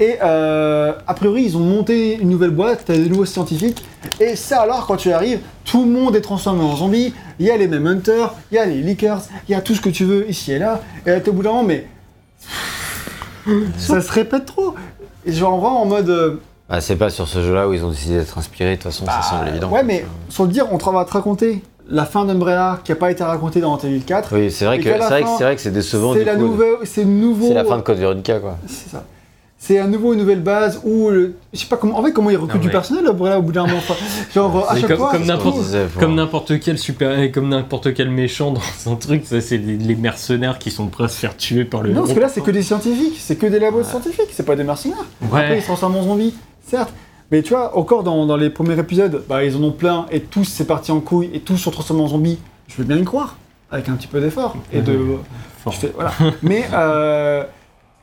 Et 0.00 0.16
euh, 0.22 0.92
a 1.06 1.14
priori, 1.14 1.42
ils 1.42 1.56
ont 1.56 1.60
monté 1.60 2.14
une 2.16 2.28
nouvelle 2.30 2.50
boîte, 2.50 2.82
t'as 2.86 2.94
des 2.96 3.08
nouveaux 3.08 3.24
scientifiques. 3.24 3.84
Et 4.20 4.36
ça, 4.36 4.60
alors, 4.62 4.86
quand 4.86 4.96
tu 4.96 5.10
arrives, 5.12 5.40
tout 5.64 5.84
le 5.84 5.90
monde 5.90 6.14
est 6.14 6.20
transformé 6.20 6.62
en 6.62 6.76
zombie. 6.76 7.12
Il 7.40 7.46
y 7.46 7.50
a 7.50 7.56
les 7.56 7.66
mêmes 7.66 7.86
hunters, 7.86 8.32
il 8.52 8.54
y 8.54 8.58
a 8.58 8.64
les 8.64 8.80
leakers, 8.82 9.22
il 9.48 9.52
y 9.52 9.54
a 9.54 9.60
tout 9.60 9.74
ce 9.74 9.80
que 9.80 9.88
tu 9.88 10.04
veux 10.04 10.28
ici 10.30 10.52
et 10.52 10.58
là. 10.58 10.80
Et 11.04 11.10
là, 11.10 11.20
t'es 11.20 11.30
au 11.30 11.32
bout 11.32 11.42
d'un 11.42 11.50
moment, 11.50 11.64
mais. 11.64 11.86
ça 13.78 14.00
se 14.00 14.12
répète 14.12 14.46
trop. 14.46 14.74
Et 15.26 15.32
genre, 15.32 15.58
vraiment 15.58 15.82
en 15.82 15.86
mode. 15.86 16.08
euh, 16.10 16.40
Ah, 16.68 16.80
c'est 16.80 16.96
pas 16.96 17.10
sur 17.10 17.26
ce 17.26 17.42
jeu-là 17.42 17.68
où 17.68 17.72
ils 17.74 17.84
ont 17.84 17.90
décidé 17.90 18.16
d'être 18.18 18.38
inspirés, 18.38 18.72
de 18.72 18.82
toute 18.82 18.84
façon, 18.92 19.04
ça 19.06 19.22
semble 19.22 19.48
évident. 19.48 19.68
Bah, 19.68 19.76
Ouais, 19.78 19.82
mais 19.82 20.04
sans 20.28 20.44
le 20.44 20.50
dire, 20.50 20.66
on 20.70 20.78
te- 20.78 20.88
va 20.88 21.04
te 21.04 21.10
raconter 21.12 21.62
la 21.90 22.04
fin 22.04 22.24
d'Umbrella 22.24 22.80
qui 22.84 22.92
n'a 22.92 22.96
pas 22.96 23.10
été 23.10 23.24
racontée 23.24 23.60
dans 23.60 23.72
Resident 23.74 23.88
Evil 23.94 24.04
4. 24.04 24.36
Oui, 24.36 24.50
c'est 24.50 24.64
vrai 24.66 24.78
la 24.78 24.98
vrai 25.08 25.22
que 25.22 25.26
fin, 25.26 25.36
c'est 25.38 25.44
vrai 25.44 25.56
que 25.56 25.60
c'est 25.62 25.70
décevant 25.70 26.12
C'est 26.12 26.20
du 26.20 26.24
la 26.26 26.34
coup. 26.36 26.42
nouvelle, 26.42 26.74
c'est 26.84 27.04
nouveau. 27.04 27.48
C'est 27.48 27.54
la 27.54 27.64
fin 27.64 27.78
de 27.78 27.82
Code 27.82 27.98
Veronica 27.98 28.38
quoi. 28.40 28.58
C'est 28.66 28.90
ça. 28.90 29.04
C'est 29.60 29.78
à 29.78 29.88
nouveau 29.88 30.12
une 30.12 30.20
nouvelle 30.20 30.40
base 30.40 30.80
où 30.84 31.10
le- 31.10 31.34
je 31.52 31.58
sais 31.58 31.66
pas 31.66 31.76
comment 31.76 31.98
en 31.98 32.02
fait 32.04 32.12
comment 32.12 32.30
ils 32.30 32.36
recrutent 32.36 32.54
Non, 32.54 32.60
du 32.60 32.66
mais- 32.68 32.72
personnel 32.72 33.06
Umbrella 33.08 33.40
au 33.40 33.42
bout 33.42 33.50
d'un 33.50 33.66
moment. 33.66 33.78
Enfin, 33.78 33.94
genre 34.32 34.70
à 34.70 34.76
chaque 34.76 34.86
comme- 34.86 34.96
fois. 34.98 35.10
comme 35.10 35.24
n'importe- 35.24 36.48
Comme 36.48 36.58
quel 36.60 36.78
super, 36.78 37.32
comme 37.32 37.48
n'importe 37.48 37.92
quel 37.92 38.08
méchant 38.10 38.52
dans 38.52 38.92
un 38.92 38.94
truc, 38.94 39.22
ça 39.26 39.40
c'est 39.40 39.58
les, 39.58 39.76
les 39.76 39.96
mercenaires 39.96 40.58
qui 40.60 40.70
sont 40.70 40.86
prêts 40.86 41.04
à 41.04 41.08
se 41.08 41.18
faire 41.18 41.36
tuer 41.36 41.64
par 41.64 41.82
le. 41.82 41.90
Non, 41.92 42.02
parce 42.02 42.12
que 42.14 42.20
là 42.20 42.28
c'est 42.28 42.40
que 42.40 42.52
des 42.52 42.62
scientifiques, 42.62 43.16
c'est 43.18 43.34
que 43.36 43.46
des 43.46 43.58
labos 43.58 43.82
scientifiques, 43.82 44.28
c'est 44.30 44.46
pas 44.46 44.54
des 44.54 44.62
mercenaires. 44.64 45.04
Après 45.24 45.48
ils 45.48 45.50
Ouais. 45.54 45.60
se 45.60 45.66
transforment 45.66 45.96
en 45.96 46.02
zombies, 46.04 46.34
certes. 46.64 46.92
Mais 47.32 47.42
tu 47.42 47.50
vois, 47.50 47.76
encore 47.76 48.04
dans, 48.04 48.24
dans 48.26 48.36
les 48.36 48.48
premiers 48.50 48.78
épisodes, 48.78 49.22
bah, 49.28 49.44
ils 49.44 49.54
en 49.56 49.62
ont 49.64 49.72
plein 49.72 50.06
et 50.12 50.20
tous 50.20 50.44
c'est 50.44 50.64
parti 50.66 50.92
en 50.92 51.00
couille 51.00 51.30
et 51.34 51.40
tous 51.40 51.56
sont 51.58 51.70
transformés 51.72 52.02
en 52.02 52.08
zombies. 52.08 52.38
Je 52.68 52.76
veux 52.76 52.84
bien 52.84 52.96
y 52.96 53.04
croire, 53.04 53.36
avec 53.72 53.88
un 53.88 53.94
petit 53.94 54.06
peu 54.06 54.20
d'effort 54.20 54.56
et 54.72 54.80
de. 54.82 54.98
Je 55.66 55.70
fais- 55.76 55.92
voilà. 55.94 56.12
Mais 56.42 56.64
euh, 56.72 57.42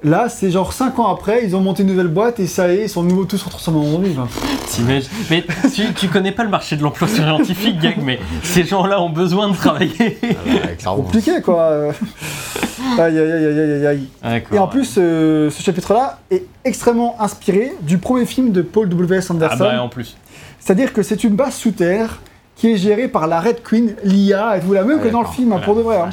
là, 0.05 0.29
c'est 0.29 0.51
genre 0.51 0.71
5 0.71 0.97
ans 0.99 1.07
après, 1.11 1.43
ils 1.43 1.55
ont 1.55 1.61
monté 1.61 1.83
une 1.83 1.89
nouvelle 1.89 2.07
boîte 2.07 2.39
et 2.39 2.47
ça 2.47 2.71
y 2.71 2.77
est, 2.77 2.83
ils 2.83 2.89
sont 2.89 3.03
nouveau 3.03 3.25
tous 3.25 3.39
transformés 3.39 3.79
en 4.17 4.27
T'imagines- 4.67 5.09
Mais 5.29 5.43
tu, 5.73 5.93
tu 5.93 6.07
connais 6.07 6.31
pas 6.31 6.43
le 6.43 6.49
marché 6.49 6.77
de 6.77 6.83
l'emploi 6.83 7.07
scientifique, 7.07 7.79
Gag, 7.79 7.97
mais 8.01 8.19
ces 8.43 8.63
gens-là 8.63 9.01
ont 9.01 9.09
besoin 9.09 9.49
de 9.49 9.55
travailler. 9.55 10.17
Ah, 10.23 10.27
bah, 10.45 10.59
clairement. 10.77 10.97
compliqué 11.03 11.41
quoi. 11.41 11.91
aïe 12.99 13.17
aïe 13.17 13.19
aïe 13.19 13.59
aïe 13.59 13.85
aïe. 14.23 14.43
Et 14.53 14.59
en 14.59 14.67
plus, 14.67 14.95
euh, 14.97 15.49
ce 15.49 15.61
chapitre-là 15.63 16.19
est 16.29 16.45
extrêmement 16.63 17.15
inspiré 17.19 17.73
du 17.81 17.97
premier 17.97 18.25
film 18.25 18.51
de 18.51 18.61
Paul 18.61 18.87
W.S. 18.89 19.27
ah 19.29 19.33
Anderson. 19.33 19.57
bah 19.59 19.81
en 19.81 19.89
plus. 19.89 20.15
C'est-à-dire 20.59 20.93
que 20.93 21.03
c'est 21.03 21.23
une 21.23 21.35
base 21.35 21.55
sous 21.55 21.71
terre 21.71 22.19
qui 22.55 22.71
est 22.71 22.77
gérée 22.77 23.07
par 23.09 23.27
la 23.27 23.41
Red 23.41 23.61
Queen, 23.63 23.95
l'IA, 24.03 24.57
et 24.57 24.61
tout, 24.61 24.71
la 24.71 24.83
même 24.83 24.99
Ah, 25.01 25.03
que 25.05 25.09
dans 25.11 25.21
le 25.21 25.27
film, 25.27 25.51
hein, 25.51 25.59
pour 25.63 25.75
de 25.75 25.81
vrai. 25.81 25.97
hein. 25.97 26.09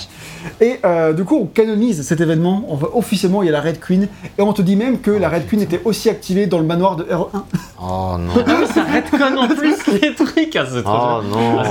Et 0.61 0.81
euh, 0.85 1.12
du 1.12 1.22
coup, 1.24 1.37
on 1.37 1.46
canonise 1.46 2.02
cet 2.02 2.20
événement. 2.20 2.64
On 2.68 2.74
va 2.74 2.88
officiellement, 2.94 3.42
il 3.42 3.46
y 3.46 3.48
a 3.48 3.52
la 3.52 3.61
Red 3.61 3.78
Queen, 3.78 4.09
et 4.37 4.42
on 4.42 4.52
te 4.52 4.61
dit 4.61 4.74
même 4.74 4.98
que 5.00 5.12
la 5.12 5.28
Red 5.28 5.46
Queen 5.46 5.62
était 5.62 5.81
aussi 5.85 6.11
activée 6.11 6.46
dans 6.48 6.59
le 6.59 6.64
manoir 6.64 6.96
de 6.96 7.05
R1. 7.05 7.42
Oh 7.81 8.16
non. 8.18 8.35
Ça 8.66 8.83
retconne 8.85 9.38
en 9.38 9.46
plus 9.48 9.76
les 10.02 10.14
trucs. 10.14 10.57
Ah, 10.57 10.64
c'est 10.68 10.83
trop 10.83 10.92
Oh 10.92 11.20
bien. 11.22 11.31
non. 11.31 11.62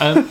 Ah. 0.00 0.04
Euh, 0.06 0.22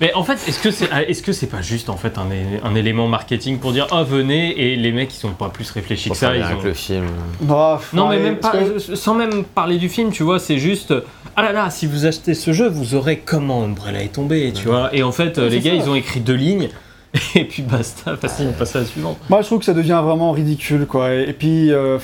mais 0.00 0.12
en 0.14 0.22
fait, 0.24 0.34
est-ce 0.48 0.58
que 0.58 0.70
c'est 0.70 0.88
est-ce 1.08 1.22
que 1.22 1.32
c'est 1.32 1.46
pas 1.46 1.62
juste 1.62 1.88
en 1.88 1.96
fait 1.96 2.14
un, 2.18 2.74
élément 2.74 3.08
marketing 3.08 3.58
pour 3.58 3.72
dire 3.72 3.86
oh 3.92 4.04
venez 4.04 4.58
et 4.60 4.76
les 4.76 4.92
mecs 4.92 5.12
ils 5.14 5.18
sont 5.18 5.30
pas 5.30 5.48
plus 5.48 5.70
réfléchis 5.70 6.10
que 6.10 6.16
ça 6.16 6.36
ils 6.36 6.42
avec 6.42 6.58
ont... 6.58 6.62
le 6.62 6.74
film. 6.74 7.06
Ah, 7.48 7.80
Non 7.92 8.08
mais 8.08 8.18
même 8.18 8.36
pas 8.36 8.52
que- 8.52 8.78
sans 8.94 9.14
même 9.14 9.44
parler 9.44 9.78
du 9.78 9.88
film 9.88 10.10
tu 10.12 10.22
vois 10.22 10.38
c'est 10.38 10.58
juste 10.58 10.92
ah 11.36 11.42
là 11.42 11.52
là 11.52 11.70
si 11.70 11.86
vous 11.86 12.04
achetez 12.06 12.34
ce 12.34 12.52
jeu 12.52 12.68
vous 12.68 12.94
aurez 12.94 13.18
comment 13.18 13.62
Umbrella 13.64 14.02
est 14.02 14.12
tombé 14.14 14.52
tu 14.54 14.68
vois 14.68 14.94
et 14.94 15.02
en 15.02 15.12
fait 15.12 15.38
Ouais, 15.38 15.48
les 15.48 15.60
gars 15.60 15.70
ça. 15.70 15.76
ils 15.76 15.88
ont 15.88 15.94
écrit 15.94 16.20
deux 16.20 16.34
lignes 16.34 16.68
et 17.34 17.44
puis 17.44 17.62
basta 17.62 18.16
facile 18.16 18.48
on 18.50 18.52
passe 18.52 18.76
à 18.76 18.80
la 18.80 18.84
suivante. 18.84 19.16
Moi, 19.30 19.40
je 19.40 19.46
trouve 19.46 19.60
que 19.60 19.64
ça 19.64 19.72
devient 19.72 20.00
vraiment 20.04 20.32
ridicule, 20.32 20.86
quoi. 20.86 21.14
Et, 21.14 21.30
et 21.30 21.32
puis, 21.32 21.72
euh, 21.72 21.98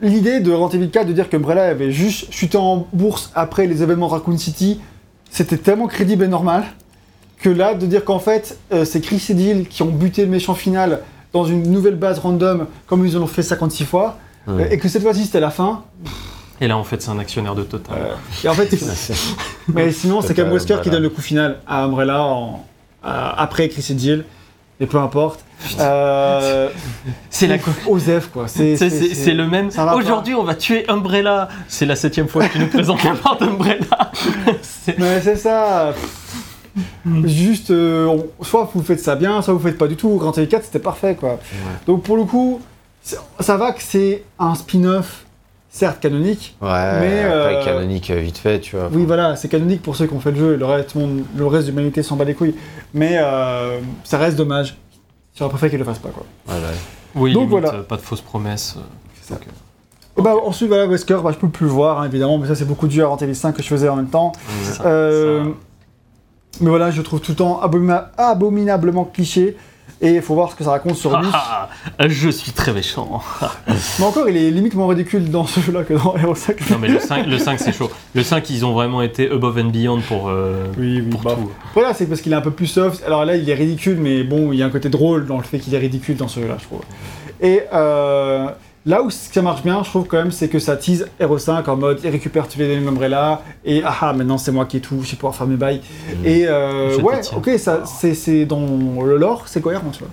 l'idée 0.00 0.40
de 0.40 0.52
Evil 0.74 0.90
4 0.90 1.06
de 1.08 1.12
dire 1.12 1.28
qu'Umbrella 1.28 1.64
avait 1.64 1.90
juste 1.90 2.32
chuté 2.32 2.58
en 2.58 2.86
bourse 2.92 3.32
après 3.34 3.66
les 3.66 3.82
événements 3.82 4.08
Raccoon 4.08 4.38
City, 4.38 4.80
c'était 5.30 5.56
tellement 5.56 5.86
crédible 5.86 6.24
et 6.24 6.28
normal 6.28 6.64
que 7.42 7.48
là, 7.50 7.74
de 7.74 7.86
dire 7.86 8.04
qu'en 8.04 8.18
fait, 8.18 8.56
euh, 8.72 8.84
c'est 8.84 9.00
Chris 9.00 9.24
et 9.28 9.36
Jill 9.36 9.68
qui 9.68 9.82
ont 9.82 9.86
buté 9.90 10.22
le 10.24 10.30
méchant 10.30 10.54
final 10.54 11.00
dans 11.32 11.44
une 11.44 11.62
nouvelle 11.70 11.96
base 11.96 12.18
random, 12.18 12.66
comme 12.86 13.06
ils 13.06 13.14
l'ont 13.14 13.26
fait 13.26 13.42
56 13.42 13.84
fois, 13.84 14.16
Ouais. 14.46 14.64
euh, 14.64 14.70
et 14.70 14.78
que 14.78 14.88
cette 14.88 15.02
fois-ci 15.02 15.24
c'était 15.24 15.40
la 15.40 15.50
fin. 15.50 15.82
Et 16.60 16.66
là 16.68 16.76
en 16.76 16.84
fait 16.84 17.00
c'est 17.02 17.10
un 17.10 17.18
actionnaire 17.18 17.54
de 17.54 17.62
Total. 17.62 17.96
Euh, 17.98 18.14
et 18.44 18.48
en 18.48 18.54
fait, 18.54 18.68
mais 19.68 19.90
sinon, 19.92 20.20
c'est 20.20 20.36
même 20.36 20.52
Wesker 20.52 20.78
qui 20.82 20.90
donne 20.90 21.02
le 21.02 21.10
coup 21.10 21.20
final 21.22 21.58
à 21.66 21.84
Umbrella 21.84 22.22
en- 22.22 22.64
à- 23.04 23.40
après 23.42 23.68
Chris 23.68 23.86
et 23.90 23.98
Jill. 23.98 24.24
mais 24.80 24.86
peu 24.86 24.98
importe. 24.98 25.40
Euh, 25.78 26.68
C'est 27.30 27.46
la. 27.46 27.56
Osef, 27.88 28.28
quoi. 28.32 28.46
C'est 28.48 28.74
le 29.34 29.46
même. 29.46 29.68
Aujourd'hui, 29.94 30.34
on 30.34 30.42
va 30.44 30.54
tuer 30.56 30.84
Umbrella. 30.88 31.48
C'est 31.68 31.86
la 31.86 31.94
septième 31.96 32.26
fois 32.28 32.46
que 32.48 32.52
tu 32.54 32.58
nous 32.58 32.66
présentes 32.68 33.02
la 33.04 33.14
part 33.14 33.38
d'Umbrella. 33.38 34.10
Mais 34.98 35.20
c'est 35.20 35.36
ça. 35.36 35.94
Juste, 37.24 37.70
euh, 37.70 38.06
on- 38.06 38.44
soit 38.44 38.70
vous 38.74 38.82
faites 38.82 39.00
ça 39.00 39.14
bien, 39.16 39.42
soit 39.42 39.52
vous 39.54 39.60
faites 39.60 39.78
pas 39.78 39.88
du 39.88 39.96
tout. 39.96 40.16
Grand 40.16 40.32
Theft 40.32 40.50
4, 40.50 40.64
c'était 40.64 40.78
parfait, 40.78 41.14
quoi. 41.14 41.38
Donc 41.86 42.02
pour 42.02 42.16
le 42.16 42.24
coup, 42.24 42.60
ça 43.40 43.56
va 43.56 43.72
que 43.72 43.82
c'est 43.82 44.22
un 44.38 44.54
spin-off, 44.54 45.24
certes 45.70 46.00
canonique. 46.00 46.56
Ouais, 46.62 46.68
Mais, 47.00 47.22
après, 47.24 47.56
euh, 47.56 47.64
canonique 47.64 48.10
euh, 48.10 48.20
vite 48.20 48.38
fait, 48.38 48.60
tu 48.60 48.76
vois. 48.76 48.88
Oui, 48.92 49.04
voilà, 49.06 49.36
c'est 49.36 49.48
canonique 49.48 49.82
pour 49.82 49.96
ceux 49.96 50.06
qui 50.06 50.14
ont 50.14 50.20
fait 50.20 50.30
le 50.32 50.38
jeu. 50.38 50.56
Le 50.56 50.64
reste, 50.64 50.94
monde- 50.94 51.24
le 51.36 51.46
reste 51.46 51.66
de 51.66 51.70
l'humanité 51.72 52.02
s'en 52.02 52.16
bat 52.16 52.24
les 52.24 52.34
couilles. 52.34 52.54
Mais 52.94 53.16
euh, 53.18 53.78
ça 54.04 54.18
reste 54.18 54.36
dommage. 54.36 54.76
J'aurais 55.36 55.50
préféré 55.50 55.70
qu'ils 55.70 55.78
le 55.78 55.84
fassent 55.84 55.98
pas, 55.98 56.10
quoi. 56.10 56.24
Ouais, 56.48 56.54
ouais. 56.60 56.76
Oui, 57.14 57.32
Donc 57.32 57.48
limite, 57.50 57.50
voilà. 57.50 57.82
pas 57.84 57.96
de 57.96 58.02
fausses 58.02 58.20
promesses. 58.20 58.76
C'est 59.20 59.34
ça. 59.34 59.40
Et 60.18 60.20
bah, 60.22 60.34
ensuite, 60.44 60.68
voilà, 60.68 60.86
Wesker, 60.86 61.18
bah, 61.22 61.30
je 61.32 61.38
peux 61.38 61.48
plus 61.48 61.64
le 61.66 61.72
voir, 61.72 62.00
hein, 62.00 62.06
évidemment, 62.06 62.36
mais 62.38 62.46
ça, 62.46 62.54
c'est 62.54 62.66
beaucoup 62.66 62.86
dû 62.86 63.02
à 63.02 63.06
Resident 63.06 63.26
Evil 63.28 63.34
5 63.34 63.52
que 63.56 63.62
je 63.62 63.68
faisais 63.68 63.88
en 63.88 63.96
même 63.96 64.08
temps. 64.10 64.32
Ça- 64.64 64.84
Euh, 64.84 65.44
ça- 65.44 65.50
Mais 66.60 66.68
voilà, 66.68 66.90
je 66.90 67.02
trouve 67.02 67.20
tout 67.20 67.32
le 67.32 67.36
temps 67.36 67.60
abomina- 67.62 68.08
abominablement 68.18 69.04
cliché. 69.04 69.56
Et 70.04 70.14
il 70.16 70.22
faut 70.22 70.34
voir 70.34 70.50
ce 70.50 70.56
que 70.56 70.64
ça 70.64 70.70
raconte 70.70 70.96
sur 70.96 71.16
lui. 71.16 71.28
Ah, 71.32 71.68
ah, 71.96 72.08
je 72.08 72.28
suis 72.28 72.50
très 72.50 72.72
méchant. 72.72 73.22
Mais 74.00 74.04
encore, 74.04 74.28
il 74.28 74.36
est 74.36 74.50
limite 74.50 74.74
moins 74.74 74.88
ridicule 74.88 75.30
dans 75.30 75.46
ce 75.46 75.60
jeu-là 75.60 75.84
que 75.84 75.94
dans 75.94 76.16
Hero 76.16 76.34
5. 76.34 76.70
Non 76.70 76.78
mais 76.80 76.88
le 76.88 76.98
5, 76.98 77.24
le 77.26 77.38
5 77.38 77.60
c'est 77.60 77.72
chaud. 77.72 77.88
Le 78.12 78.24
5 78.24 78.50
ils 78.50 78.66
ont 78.66 78.72
vraiment 78.72 79.00
été 79.00 79.30
above 79.30 79.58
and 79.58 79.66
beyond 79.68 80.00
pour, 80.00 80.28
euh, 80.28 80.66
Oui, 80.76 81.00
oui, 81.00 81.08
pour 81.08 81.20
bah, 81.20 81.36
tout. 81.36 81.48
Voilà, 81.74 81.94
c'est 81.94 82.06
parce 82.06 82.20
qu'il 82.20 82.32
est 82.32 82.36
un 82.36 82.40
peu 82.40 82.50
plus 82.50 82.66
soft. 82.66 83.04
Alors 83.06 83.24
là, 83.24 83.36
il 83.36 83.48
est 83.48 83.54
ridicule, 83.54 83.98
mais 84.00 84.24
bon, 84.24 84.52
il 84.52 84.58
y 84.58 84.62
a 84.64 84.66
un 84.66 84.70
côté 84.70 84.88
drôle 84.88 85.24
dans 85.26 85.36
le 85.36 85.44
fait 85.44 85.60
qu'il 85.60 85.72
est 85.72 85.78
ridicule 85.78 86.16
dans 86.16 86.26
ce 86.26 86.40
jeu-là, 86.40 86.56
je 86.58 86.64
trouve. 86.64 86.80
Et 87.40 87.62
euh, 87.72 88.48
là 88.86 89.02
où 89.02 89.10
ça 89.10 89.42
marche 89.42 89.62
bien, 89.62 89.82
je 89.82 89.90
trouve 89.90 90.06
quand 90.06 90.18
même, 90.18 90.32
c'est 90.32 90.48
que 90.48 90.58
ça 90.58 90.76
tease 90.76 91.08
Hero 91.20 91.38
5 91.38 91.66
en 91.68 91.76
mode 91.76 92.00
il 92.02 92.10
récupère 92.10 92.48
tous 92.48 92.58
les 92.58 92.66
éléments 92.66 92.90
Umbrella 92.90 93.42
et 93.64 93.82
ah 93.84 93.94
ah, 94.00 94.12
maintenant 94.12 94.38
c'est 94.38 94.52
moi 94.52 94.66
qui 94.66 94.78
ai 94.78 94.80
tout, 94.80 95.02
je 95.02 95.10
vais 95.12 95.16
pouvoir 95.16 95.34
faire 95.34 95.46
mes 95.46 95.56
bails. 95.56 95.80
Et 96.24 96.46
euh, 96.46 96.98
ouais, 97.00 97.20
ok, 97.36 97.50
ça, 97.58 97.84
c'est, 97.84 98.14
c'est 98.14 98.44
dans 98.44 98.66
le 99.04 99.16
lore, 99.16 99.44
c'est 99.46 99.60
cohérent, 99.60 99.90
tu 99.90 100.00
vois. 100.00 100.10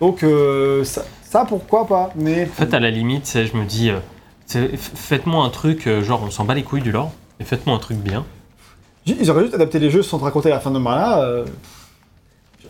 Donc 0.00 0.22
euh, 0.22 0.82
ça, 0.84 1.04
ça, 1.22 1.44
pourquoi 1.44 1.86
pas, 1.86 2.10
mais. 2.16 2.44
En 2.44 2.64
fait 2.66 2.74
à 2.74 2.80
la 2.80 2.90
limite 2.90 3.26
c'est- 3.26 3.46
je 3.46 3.56
me 3.56 3.64
dis, 3.64 3.90
euh, 3.90 4.68
faites-moi 4.76 5.44
un 5.44 5.50
truc, 5.50 5.88
genre 6.02 6.22
on 6.24 6.30
s'en 6.30 6.44
bat 6.44 6.54
les 6.54 6.62
couilles 6.62 6.82
du 6.82 6.92
lore, 6.92 7.12
et 7.38 7.44
faites-moi 7.44 7.76
un 7.76 7.80
truc 7.80 7.98
bien. 7.98 8.24
Ils 9.06 9.30
auraient 9.30 9.42
juste 9.42 9.54
adapté 9.54 9.78
les 9.78 9.90
jeux 9.90 10.02
sans 10.02 10.18
te 10.18 10.24
raconter 10.24 10.50
la 10.50 10.60
fin 10.60 10.70
de 10.70 10.78
euh, 10.78 11.44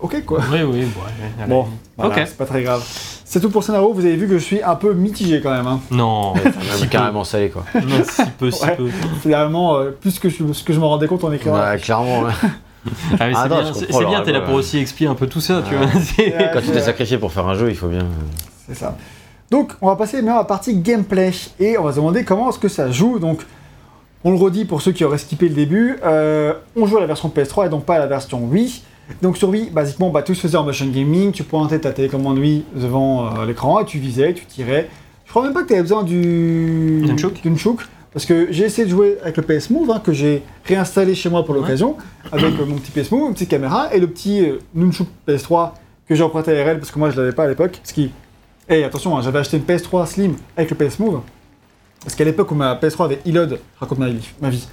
Ok 0.01 0.25
quoi. 0.25 0.41
Oui 0.53 0.63
oui, 0.63 0.81
ouais, 0.81 1.47
Bon, 1.49 1.67
voilà, 1.97 2.15
Ok. 2.15 2.23
c'est 2.27 2.37
pas 2.37 2.47
très 2.47 2.63
grave. 2.63 2.83
C'est 3.33 3.39
tout 3.41 3.49
pour 3.49 3.63
scénario, 3.63 3.93
vous 3.93 4.05
avez 4.05 4.17
vu 4.17 4.27
que 4.27 4.39
je 4.39 4.43
suis 4.43 4.61
un 4.61 4.75
peu 4.75 4.93
mitigé 4.93 5.41
quand 5.41 5.53
même. 5.53 5.67
Hein. 5.69 5.79
Non, 5.93 6.33
peu. 6.35 6.87
carrément 6.91 7.23
salé, 7.23 7.49
quoi. 7.49 7.65
Non, 7.77 8.03
si 8.03 8.23
peu, 8.39 8.51
si 8.51 8.65
Ouais. 8.65 8.75
peu. 8.75 8.89
Finalement, 9.23 9.77
euh, 9.77 9.91
plus 9.93 10.19
que 10.19 10.29
je, 10.29 10.53
ce 10.53 10.65
que 10.65 10.73
je 10.73 10.81
m'en 10.81 10.89
rendais 10.89 11.07
compte 11.07 11.23
en 11.23 11.31
écrivant. 11.33 11.57
Ouais, 11.61 11.79
clairement. 11.79 12.23
ouais. 12.23 12.33
Ah, 13.21 13.29
mais 13.29 13.33
Ah 13.37 13.43
c'est 13.45 13.49
non, 13.51 13.57
bien, 13.61 13.65
je 13.69 13.73
c'est- 13.75 13.87
comprends 13.87 13.99
c'est 14.01 14.05
bien, 14.07 14.17
leur 14.17 14.25
t'es 14.25 14.33
là 14.33 14.41
pour 14.41 14.55
aussi 14.55 14.79
expliquer 14.79 15.11
un 15.11 15.15
peu 15.15 15.27
tout 15.29 15.41
ça, 15.43 15.63
tu 15.69 15.77
vois. 15.77 15.87
C'est- 16.03 16.35
Ouais. 16.37 16.51
Quand 16.53 16.61
tu 16.61 16.71
t'es 16.73 16.81
sacrifié 16.81 17.19
pour 17.19 17.31
faire 17.31 17.47
un 17.47 17.55
jeu, 17.55 17.69
il 17.69 17.77
faut 17.77 17.89
bien. 17.89 18.07
C'est 18.67 18.75
ça. 18.75 18.97
Donc, 19.51 19.75
on 19.81 19.87
va 19.89 19.95
passer 19.97 20.17
maintenant 20.17 20.35
à 20.35 20.39
la 20.39 20.45
partie 20.45 20.75
gameplay 20.75 21.31
et 21.61 21.77
on 21.79 21.85
va 21.85 21.91
se 21.93 21.97
demander 21.97 22.25
comment 22.25 22.49
est-ce 22.51 22.59
que 22.59 22.69
ça 22.69 22.91
joue. 22.91 23.19
Donc, 23.21 23.43
on 24.25 24.31
le 24.33 24.39
redit 24.39 24.65
pour 24.65 24.81
ceux 24.83 24.91
qui 24.93 25.05
auraient 25.05 25.19
skippé 25.19 25.49
le 25.49 25.55
début, 25.55 25.99
euh, 26.05 26.55
on 26.75 26.87
joue 26.87 26.97
à 26.97 27.01
la 27.01 27.07
version 27.07 27.29
PS3 27.29 27.67
et 27.67 27.69
donc 27.69 27.85
pas 27.85 27.95
à 27.95 27.99
la 28.01 28.07
version 28.07 28.43
Wii. 28.45 28.83
Donc 29.23 29.37
sur 29.37 29.49
Wii, 29.51 29.71
basiquement, 29.71 30.11
bah, 30.11 30.23
tout 30.23 30.35
se 30.35 30.41
faisait 30.41 30.57
en 30.57 30.65
motion 30.65 30.87
gaming. 30.87 31.33
Tu 31.33 31.43
pointais 31.43 31.79
ta 31.79 31.91
télécommande 31.93 32.39
Wii 32.39 32.65
devant 32.75 33.27
euh, 33.39 33.47
l'écran 33.47 33.81
et 33.81 33.85
tu 33.85 33.99
visais, 33.99 34.33
tu 34.35 34.45
tirais. 34.47 34.89
Je 35.27 35.31
crois 35.31 35.43
même 35.45 35.53
pas 35.53 35.63
que 35.63 35.69
tu 35.69 35.75
avais 35.75 35.83
besoin 35.83 36.03
du 36.03 37.03
Nunchuk 37.07 37.45
Nunchuk, 37.45 37.81
parce 38.13 38.27
que 38.27 38.49
j'ai 38.51 38.65
essayé 38.65 38.85
de 38.87 38.91
jouer 38.91 39.17
avec 39.23 39.37
le 39.37 39.43
PS 39.45 39.71
Move 39.71 39.91
hein, 39.91 40.01
que 40.03 40.13
j'ai 40.13 40.43
réinstallé 40.65 41.15
chez 41.15 41.29
moi 41.29 41.45
pour 41.45 41.55
Ouais. 41.55 41.61
l'occasion, 41.61 41.97
avec 42.33 42.59
euh, 42.59 42.67
mon 42.67 42.77
petit 42.77 42.91
PS 42.91 43.13
Move, 43.13 43.29
une 43.29 43.35
petite 43.35 43.49
caméra 43.51 43.95
et 43.95 44.01
le 44.01 44.09
petit 44.09 44.45
euh, 44.45 44.59
Nunchuk 44.75 45.07
PS3 45.29 45.71
que 46.09 46.15
j'ai 46.17 46.23
emprunté 46.25 46.59
à 46.59 46.65
RL 46.65 46.79
parce 46.81 46.91
que 46.91 46.99
moi 46.99 47.11
je 47.11 47.21
l'avais 47.21 47.33
pas 47.33 47.45
à 47.45 47.49
l'époque. 47.49 47.81
Ce 47.85 47.93
qui, 47.93 48.11
hey, 48.69 48.83
attention, 48.83 49.17
hein, 49.17 49.23
j'avais 49.23 49.39
acheté 49.39 49.57
une 49.59 49.63
PS3 49.63 50.07
Slim 50.07 50.35
avec 50.57 50.71
le 50.71 50.77
PS 50.77 50.99
Move. 50.99 51.21
Parce 52.03 52.15
qu'à 52.15 52.25
l'époque 52.25 52.51
où 52.51 52.55
ma 52.55 52.75
PS3 52.77 53.05
avait 53.05 53.21
e-load, 53.29 53.59
je 53.75 53.81
raconte 53.81 53.99
ma 53.99 54.09
vie, 54.09 54.27
ma 54.41 54.49
vie. 54.49 54.67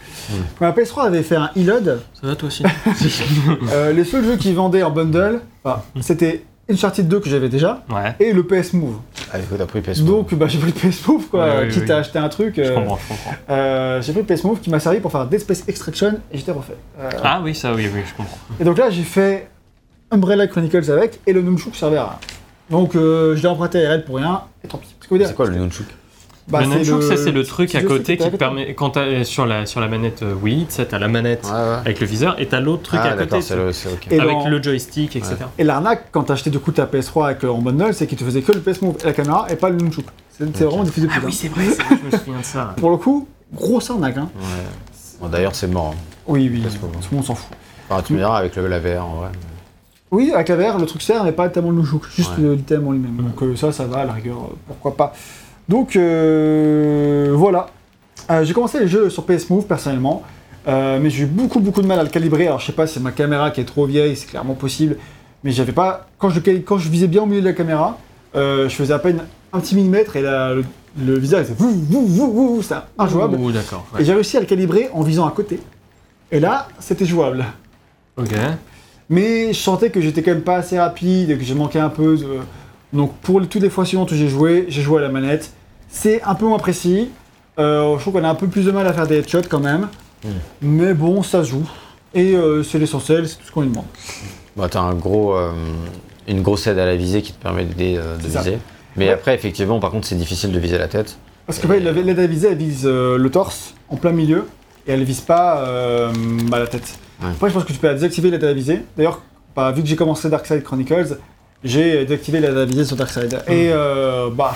Quand 0.57 0.65
ma 0.65 0.71
PS3 0.71 1.07
avait 1.07 1.23
fait 1.23 1.35
un 1.35 1.49
e-load, 1.57 1.99
Ça 2.19 2.27
va 2.27 2.35
toi 2.35 2.47
aussi 2.47 2.63
euh, 3.73 3.91
les 3.91 4.05
seuls 4.05 4.23
jeux 4.23 4.37
qui 4.37 4.53
vendaient 4.53 4.83
en 4.83 4.91
bundle, 4.91 5.41
enfin, 5.63 5.81
c'était 5.99 6.43
Uncharted 6.69 7.07
2 7.07 7.19
que 7.19 7.29
j'avais 7.29 7.49
déjà, 7.49 7.83
Ouais, 7.89 8.15
et 8.19 8.31
le 8.33 8.43
PS 8.43 8.73
Move. 8.73 8.95
Ah, 9.33 9.39
écoute, 9.39 9.57
t'as 9.57 9.65
pris 9.65 9.81
PS4. 9.81 10.03
Donc 10.05 10.33
bah, 10.35 10.47
j'ai 10.47 10.57
pris 10.57 10.71
le 10.71 10.89
PS 10.89 11.05
Move, 11.07 11.27
quoi, 11.27 11.45
Ouais, 11.45 11.65
oui, 11.65 11.69
quitte 11.73 11.83
oui. 11.83 11.91
à 11.91 11.97
acheter 11.97 12.19
un 12.19 12.29
truc. 12.29 12.53
je 12.57 12.61
euh, 12.61 12.75
comprends, 12.75 12.97
je 12.97 13.07
comprends. 13.09 13.33
euh, 13.49 14.01
j'ai 14.01 14.13
pris 14.13 14.21
le 14.27 14.35
PS 14.35 14.43
Move 14.45 14.59
qui 14.61 14.69
m'a 14.69 14.79
servi 14.79 14.99
pour 15.01 15.11
faire 15.11 15.25
Dead 15.27 15.39
Space 15.41 15.63
Extraction 15.67 16.19
et 16.31 16.37
j'étais 16.37 16.51
refait. 16.53 16.77
Euh, 16.99 17.09
Ah 17.23 17.41
oui, 17.43 17.53
ça 17.55 17.73
oui, 17.73 17.89
oui, 17.93 18.01
je 18.09 18.13
comprends. 18.15 18.37
Et 18.59 18.63
donc 18.63 18.77
là, 18.77 18.89
j'ai 18.89 19.03
fait 19.03 19.49
Umbrella 20.11 20.47
Chronicles 20.47 20.89
avec 20.91 21.19
et 21.27 21.33
le 21.33 21.41
Nunchuk 21.41 21.75
servait 21.75 21.97
à 21.97 22.03
rien. 22.05 22.19
Donc 22.69 22.95
euh, 22.95 23.35
je 23.35 23.41
l'ai 23.41 23.47
emprunté 23.49 23.85
à 23.85 23.89
RL 23.91 24.05
pour 24.05 24.15
rien 24.17 24.41
et 24.63 24.67
tant 24.69 24.77
pis. 24.77 24.95
C'est 25.01 25.35
quoi 25.35 25.45
le 25.47 25.55
Nunchuk? 25.57 25.85
Bah, 26.47 26.61
le 26.61 26.67
nunchuk, 26.67 27.03
ça, 27.03 27.17
c'est 27.17 27.31
le 27.31 27.43
truc 27.43 27.75
à 27.75 27.83
côté 27.83 28.15
qui 28.17 28.29
te 28.29 28.35
permet, 28.37 28.73
quand 28.73 28.91
t'as 28.91 29.23
sur 29.25 29.45
la, 29.45 29.65
sur 29.65 29.81
la 29.81 29.87
manette 29.87 30.23
euh, 30.23 30.33
Wii, 30.33 30.65
tu 30.67 30.73
sais, 30.75 30.85
t'as 30.85 30.97
la 30.99 31.07
manette 31.09 31.43
Ouais, 31.45 31.51
ouais. 31.51 31.75
avec 31.81 31.99
le 31.99 32.05
viseur 32.07 32.39
et 32.39 32.45
t'as 32.47 32.59
l'autre 32.61 32.83
truc 32.83 32.99
ah, 33.03 33.07
à 33.11 33.13
côté, 33.17 33.35
le. 33.55 33.73
c'est 33.73 33.91
ok. 33.91 34.07
Et 34.11 34.19
avec 34.19 34.31
dans- 34.37 34.47
le 34.47 34.63
joystick, 34.63 35.15
etc. 35.15 35.35
Et 35.57 35.63
l'arnaque, 35.63 36.05
quand 36.11 36.23
t'as 36.23 36.33
acheté 36.33 36.49
du 36.49 36.59
coup 36.59 36.71
ta 36.71 36.85
PS3 36.85 37.25
avec, 37.25 37.43
euh, 37.43 37.49
en 37.49 37.57
bundle, 37.61 37.93
c'est 37.93 38.07
qu'il 38.07 38.17
te 38.17 38.23
faisait 38.23 38.41
que 38.41 38.51
le 38.53 38.59
PS 38.61 38.81
Move 38.81 38.95
et 39.01 39.05
la 39.05 39.13
caméra 39.13 39.45
et 39.49 39.55
pas 39.57 39.69
le 39.69 39.77
Nunchuk. 39.77 40.05
C'est 40.31 40.45
c'est 40.55 40.63
Ok. 40.65 40.71
vraiment 40.71 40.85
fils 40.85 41.03
de 41.03 41.09
Ah 41.11 41.17
oui, 41.23 41.25
hein. 41.27 41.31
c'est 41.33 41.47
vrai, 41.49 41.65
je 41.65 42.05
me 42.05 42.11
souviens 42.23 42.39
de 42.39 42.45
ça. 42.45 42.73
Pour 42.77 42.91
le 42.91 42.97
coup, 42.97 43.27
grosse 43.53 43.89
arnaque. 43.89 44.17
Hein. 44.17 44.29
Ouais. 44.39 44.43
Bon, 45.19 45.27
D'ailleurs, 45.27 45.55
c'est 45.55 45.67
mort. 45.67 45.95
hein. 45.95 45.99
Oui, 46.27 46.49
oui, 46.53 46.61
PS 46.61 46.75
tout 46.79 46.85
le 47.11 47.15
monde 47.17 47.25
s'en 47.25 47.35
fout. 47.35 47.49
Enfin, 47.89 48.01
tu 48.05 48.13
me 48.13 48.19
diras 48.19 48.37
avec 48.37 48.55
le, 48.55 48.67
la 48.67 48.79
VR 48.79 49.05
en 49.05 49.15
vrai. 49.15 49.29
Oui, 50.11 50.31
avec 50.33 50.47
la 50.49 50.55
VR, 50.55 50.77
le 50.77 50.85
truc 50.85 51.01
sert, 51.01 51.23
mais 51.23 51.31
pas 51.33 51.49
tellement 51.49 51.71
le 51.71 51.77
Nunchuk, 51.77 52.03
juste 52.15 52.29
Ouais. 52.37 52.43
le 52.43 52.57
thème 52.57 52.87
en 52.87 52.91
lui-même. 52.91 53.17
Donc 53.17 53.41
euh, 53.43 53.55
ça, 53.55 53.71
ça 53.73 53.85
va, 53.85 53.99
à 53.99 54.05
la 54.05 54.13
rigueur, 54.13 54.37
euh, 54.37 54.55
pourquoi 54.67 54.95
pas. 54.95 55.13
Donc 55.69 55.95
euh, 55.95 57.31
voilà. 57.33 57.67
Euh, 58.29 58.43
j'ai 58.43 58.53
commencé 58.53 58.79
les 58.79 58.87
jeux 58.87 59.09
sur 59.09 59.25
PS 59.25 59.49
Move 59.49 59.65
personnellement, 59.65 60.23
euh, 60.67 60.99
mais 61.01 61.09
j'ai 61.09 61.23
eu 61.23 61.27
beaucoup 61.27 61.59
beaucoup 61.59 61.81
de 61.81 61.87
mal 61.87 61.99
à 61.99 62.03
le 62.03 62.09
calibrer. 62.09 62.47
Alors 62.47 62.59
je 62.59 62.65
sais 62.67 62.71
pas, 62.73 62.87
c'est 62.87 62.99
ma 62.99 63.11
caméra 63.11 63.51
qui 63.51 63.61
est 63.61 63.65
trop 63.65 63.85
vieille, 63.85 64.15
c'est 64.15 64.27
clairement 64.27 64.53
possible, 64.53 64.97
mais 65.43 65.51
j'avais 65.51 65.71
pas. 65.71 66.07
Quand 66.17 66.29
je, 66.29 66.39
cali- 66.39 66.63
quand 66.63 66.77
je 66.77 66.89
visais 66.89 67.07
bien 67.07 67.23
au 67.23 67.25
milieu 67.25 67.41
de 67.41 67.47
la 67.47 67.53
caméra, 67.53 67.97
je 68.33 68.67
faisais 68.69 68.93
à 68.93 68.99
peine 68.99 69.21
un 69.53 69.59
petit 69.59 69.75
millimètre 69.75 70.15
et 70.15 70.21
la- 70.21 70.53
le, 70.53 70.63
le 70.99 71.15
il 71.15 71.21
faisait 71.21 71.43
vou, 71.57 71.69
vou, 71.69 72.05
vou, 72.07 72.31
vou, 72.31 72.55
vou, 72.55 72.61
c'était 72.61 72.75
injouable. 72.97 73.37
Ouh, 73.37 73.51
d'accord. 73.51 73.85
Et 73.99 74.03
j'ai 74.03 74.13
réussi 74.13 74.35
à 74.37 74.39
le 74.39 74.45
calibrer 74.45 74.89
en 74.93 75.01
visant 75.03 75.27
à 75.27 75.31
côté. 75.31 75.59
Et 76.31 76.39
là, 76.39 76.67
c'était 76.79 77.05
jouable. 77.05 77.45
Ok. 78.17 78.31
Mais 79.09 79.53
je 79.53 79.59
sentais 79.59 79.89
que 79.89 80.01
j'étais 80.01 80.21
quand 80.23 80.31
même 80.31 80.41
pas 80.41 80.57
assez 80.57 80.77
rapide 80.77 81.29
et 81.29 81.37
que 81.37 81.43
j'ai 81.43 81.53
manqué 81.53 81.79
un 81.79 81.87
peu 81.89 82.17
de... 82.17 82.27
Donc 82.91 83.13
pour 83.21 83.39
toutes 83.47 83.61
les 83.61 83.69
fois 83.69 83.85
suivantes 83.85 84.11
où 84.11 84.15
j'ai 84.15 84.27
joué, 84.27 84.65
j'ai 84.67 84.81
joué 84.81 84.97
à 84.99 85.01
la 85.03 85.09
manette. 85.09 85.51
C'est 85.89 86.21
un 86.23 86.35
peu 86.35 86.45
moins 86.45 86.59
précis. 86.59 87.09
Euh, 87.59 87.95
je 87.95 88.01
trouve 88.01 88.13
qu'on 88.13 88.23
a 88.23 88.29
un 88.29 88.35
peu 88.35 88.47
plus 88.47 88.65
de 88.65 88.71
mal 88.71 88.85
à 88.87 88.93
faire 88.93 89.07
des 89.07 89.17
headshots 89.17 89.47
quand 89.49 89.59
même. 89.59 89.87
Mm. 90.23 90.29
Mais 90.61 90.93
bon, 90.93 91.23
ça 91.23 91.43
se 91.43 91.49
joue. 91.49 91.67
Et 92.13 92.35
euh, 92.35 92.63
c'est 92.63 92.79
l'essentiel, 92.79 93.27
c'est 93.27 93.35
tout 93.37 93.45
ce 93.45 93.51
qu'on 93.51 93.61
lui 93.61 93.69
demande. 93.69 93.85
Bah, 94.55 94.67
t'as 94.69 94.81
un 94.81 94.93
gros, 94.93 95.35
euh, 95.35 95.51
une 96.27 96.41
grosse 96.41 96.67
aide 96.67 96.79
à 96.79 96.85
la 96.85 96.95
visée 96.95 97.21
qui 97.21 97.33
te 97.33 97.41
permet 97.41 97.65
d'aider 97.65 97.95
de 98.23 98.29
ça. 98.29 98.39
viser. 98.39 98.57
Mais 98.95 99.07
Ouais. 99.07 99.13
après, 99.13 99.35
effectivement, 99.35 99.79
par 99.79 99.91
contre, 99.91 100.07
c'est 100.07 100.15
difficile 100.15 100.51
de 100.51 100.59
viser 100.59 100.77
la 100.77 100.87
tête. 100.87 101.17
Parce 101.45 101.59
que 101.59 101.67
la- 101.67 101.91
l'aide 101.91 102.19
à 102.19 102.27
viser, 102.27 102.49
elle 102.51 102.57
vise 102.57 102.85
le 102.85 103.29
torse 103.29 103.73
en 103.89 103.95
plein 103.97 104.11
milieu 104.11 104.45
et 104.87 104.93
elle 104.93 105.03
vise 105.03 105.21
pas 105.21 106.11
bah, 106.49 106.59
la 106.59 106.67
tête. 106.67 106.97
Ouais. 107.21 107.29
Après, 107.29 107.49
je 107.49 107.53
pense 107.53 107.63
que 107.63 107.71
tu 107.73 107.79
peux 107.79 107.87
la 107.87 107.93
désactiver 107.93 108.31
l'aide 108.31 108.43
à 108.43 108.53
viser. 108.53 108.81
D'ailleurs, 108.97 109.21
bah, 109.55 109.71
vu 109.71 109.81
que 109.83 109.87
j'ai 109.87 109.95
commencé 109.95 110.29
Darkside 110.29 110.63
Chronicles, 110.63 111.17
j'ai 111.63 112.03
désactivé 112.05 112.39
l'aide 112.39 112.57
à 112.57 112.65
viser 112.65 112.83
sur 112.85 112.95
Darkside. 112.95 113.39
Et 113.47 113.69
euh, 113.71 114.29
bah, 114.31 114.55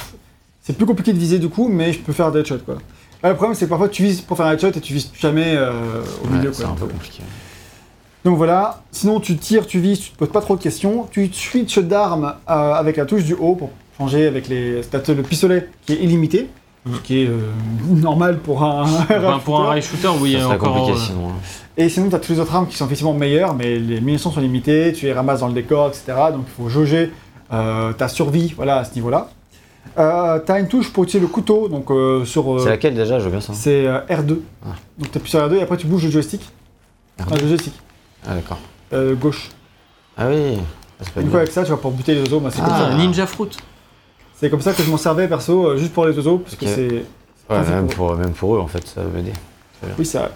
c'est 0.71 0.77
plus 0.77 0.85
compliqué 0.85 1.11
de 1.13 1.17
viser 1.19 1.37
du 1.39 1.49
coup, 1.49 1.67
mais 1.67 1.91
je 1.91 1.99
peux 1.99 2.13
faire 2.13 2.31
des 2.31 2.39
headshots 2.39 2.59
quoi. 2.65 2.75
Là, 3.23 3.29
le 3.29 3.35
problème, 3.35 3.55
c'est 3.55 3.65
que 3.65 3.69
parfois 3.69 3.89
tu 3.89 4.01
vises 4.03 4.21
pour 4.21 4.35
faire 4.37 4.45
un 4.47 4.53
headshot 4.53 4.69
et 4.69 4.79
tu 4.81 4.93
vises 4.93 5.11
jamais 5.19 5.53
euh, 5.55 5.71
au 6.23 6.27
Ouais, 6.27 6.37
milieu 6.37 6.51
c'est 6.53 6.63
quoi. 6.63 6.71
un 6.71 6.75
peu 6.75 6.85
compliqué. 6.87 7.21
Donc 8.23 8.37
voilà, 8.37 8.81
sinon 8.91 9.19
tu 9.19 9.35
tires, 9.37 9.65
tu 9.67 9.79
vises, 9.79 9.99
tu 9.99 10.11
te 10.11 10.17
poses 10.17 10.29
pas 10.29 10.41
trop 10.41 10.55
de 10.55 10.61
questions. 10.61 11.07
Tu 11.11 11.29
switches 11.33 11.79
d'arme 11.79 12.33
euh, 12.49 12.73
avec 12.73 12.97
la 12.97 13.05
touche 13.05 13.23
du 13.23 13.33
haut 13.33 13.55
pour 13.55 13.69
changer 13.97 14.25
avec 14.27 14.47
les. 14.47 14.81
t'as 14.89 14.99
le 15.13 15.21
pistolet 15.23 15.69
qui 15.85 15.93
est 15.93 15.97
illimité, 15.97 16.47
ce 16.91 16.99
qui 16.99 17.23
est 17.23 17.27
euh, 17.27 17.37
normal 17.89 18.39
pour 18.39 18.63
un. 18.63 18.83
Enfin, 18.83 19.39
pour 19.43 19.59
un 19.59 19.63
shooter. 19.63 19.69
rail 19.69 19.81
shooter, 19.81 20.09
oui, 20.19 20.37
ça 20.39 20.49
encore. 20.49 20.73
compliqué 20.73 20.97
euh, 20.99 21.03
sinon. 21.05 21.29
hein. 21.29 21.33
Et 21.77 21.89
sinon, 21.89 22.09
tu 22.09 22.15
as 22.15 22.19
toutes 22.19 22.29
les 22.35 22.39
autres 22.39 22.55
armes 22.55 22.67
qui 22.67 22.75
sont 22.77 22.85
effectivement 22.85 23.13
meilleures, 23.13 23.53
mais 23.55 23.77
les 23.79 24.01
munitions 24.01 24.31
sont 24.31 24.41
limitées, 24.41 24.93
tu 24.93 25.05
les 25.05 25.13
ramasses 25.13 25.39
dans 25.41 25.47
le 25.47 25.53
décor, 25.53 25.87
etc. 25.89 26.05
Donc 26.33 26.45
il 26.47 26.63
faut 26.63 26.69
jauger 26.69 27.11
euh, 27.53 27.93
ta 27.93 28.07
survie 28.07 28.53
voilà, 28.55 28.77
à 28.77 28.83
ce 28.83 28.93
niveau-là. 28.95 29.29
Euh, 29.97 30.39
tu 30.45 30.51
as 30.51 30.59
une 30.59 30.67
touche 30.67 30.91
pour 30.93 31.03
utiliser 31.03 31.19
le 31.25 31.31
couteau, 31.31 31.67
donc 31.67 31.91
euh, 31.91 32.23
sur. 32.25 32.53
euh, 32.55 32.59
C'est 32.63 32.69
laquelle 32.69 32.93
déjà? 32.95 33.19
Je 33.19 33.25
veux 33.25 33.31
bien 33.31 33.41
ça. 33.41 33.53
c'est 33.53 33.85
euh, 33.87 33.99
R2. 34.09 34.37
Ah. 34.65 34.69
Donc 34.97 35.11
tu 35.11 35.17
appuies 35.17 35.29
sur 35.29 35.39
R2 35.39 35.55
et 35.55 35.61
après 35.61 35.77
tu 35.77 35.87
bouges 35.87 36.05
le 36.05 36.11
joystick. 36.11 36.41
R2. 37.19 37.23
Ah, 37.31 37.35
le 37.41 37.47
joystick, 37.47 37.73
Ah, 38.27 38.35
d'accord. 38.35 38.59
euh, 38.93 39.15
gauche. 39.15 39.49
Ah 40.17 40.27
oui. 40.29 40.57
Et 41.17 41.23
du 41.23 41.29
coup, 41.29 41.37
avec 41.37 41.51
ça, 41.51 41.63
tu 41.63 41.71
vas 41.71 41.77
pouvoir 41.77 41.93
buter 41.93 42.13
les 42.13 42.21
oiseaux. 42.21 42.39
Moi, 42.39 42.51
c'est 42.51 42.61
Ah. 42.63 42.67
comme 42.67 42.77
ça. 42.77 42.95
Ninja 42.97 43.25
Fruit. 43.25 43.49
C'est 44.35 44.49
comme 44.49 44.61
ça 44.61 44.73
que 44.73 44.81
je 44.83 44.89
m'en 44.89 44.97
servais 44.97 45.27
perso, 45.27 45.67
euh, 45.67 45.77
juste 45.77 45.93
pour 45.93 46.05
les 46.05 46.15
oiseaux, 46.15 46.37
parce 46.37 46.55
que 46.55 46.65
Ok. 46.65 46.71
c'est. 46.73 47.03
Ah, 47.49 47.55
Ouais, 47.57 47.63
c'est 47.65 47.71
même 47.73 47.87
pour, 47.87 48.15
même 48.15 48.31
pour 48.31 48.55
eux, 48.55 48.59
en 48.59 48.67
fait, 48.67 48.87
ça 48.87 49.01
veut 49.01 49.09
m'aider. 49.09 49.33
Oui, 49.99 50.05
c'est 50.05 50.19
vrai. 50.19 50.29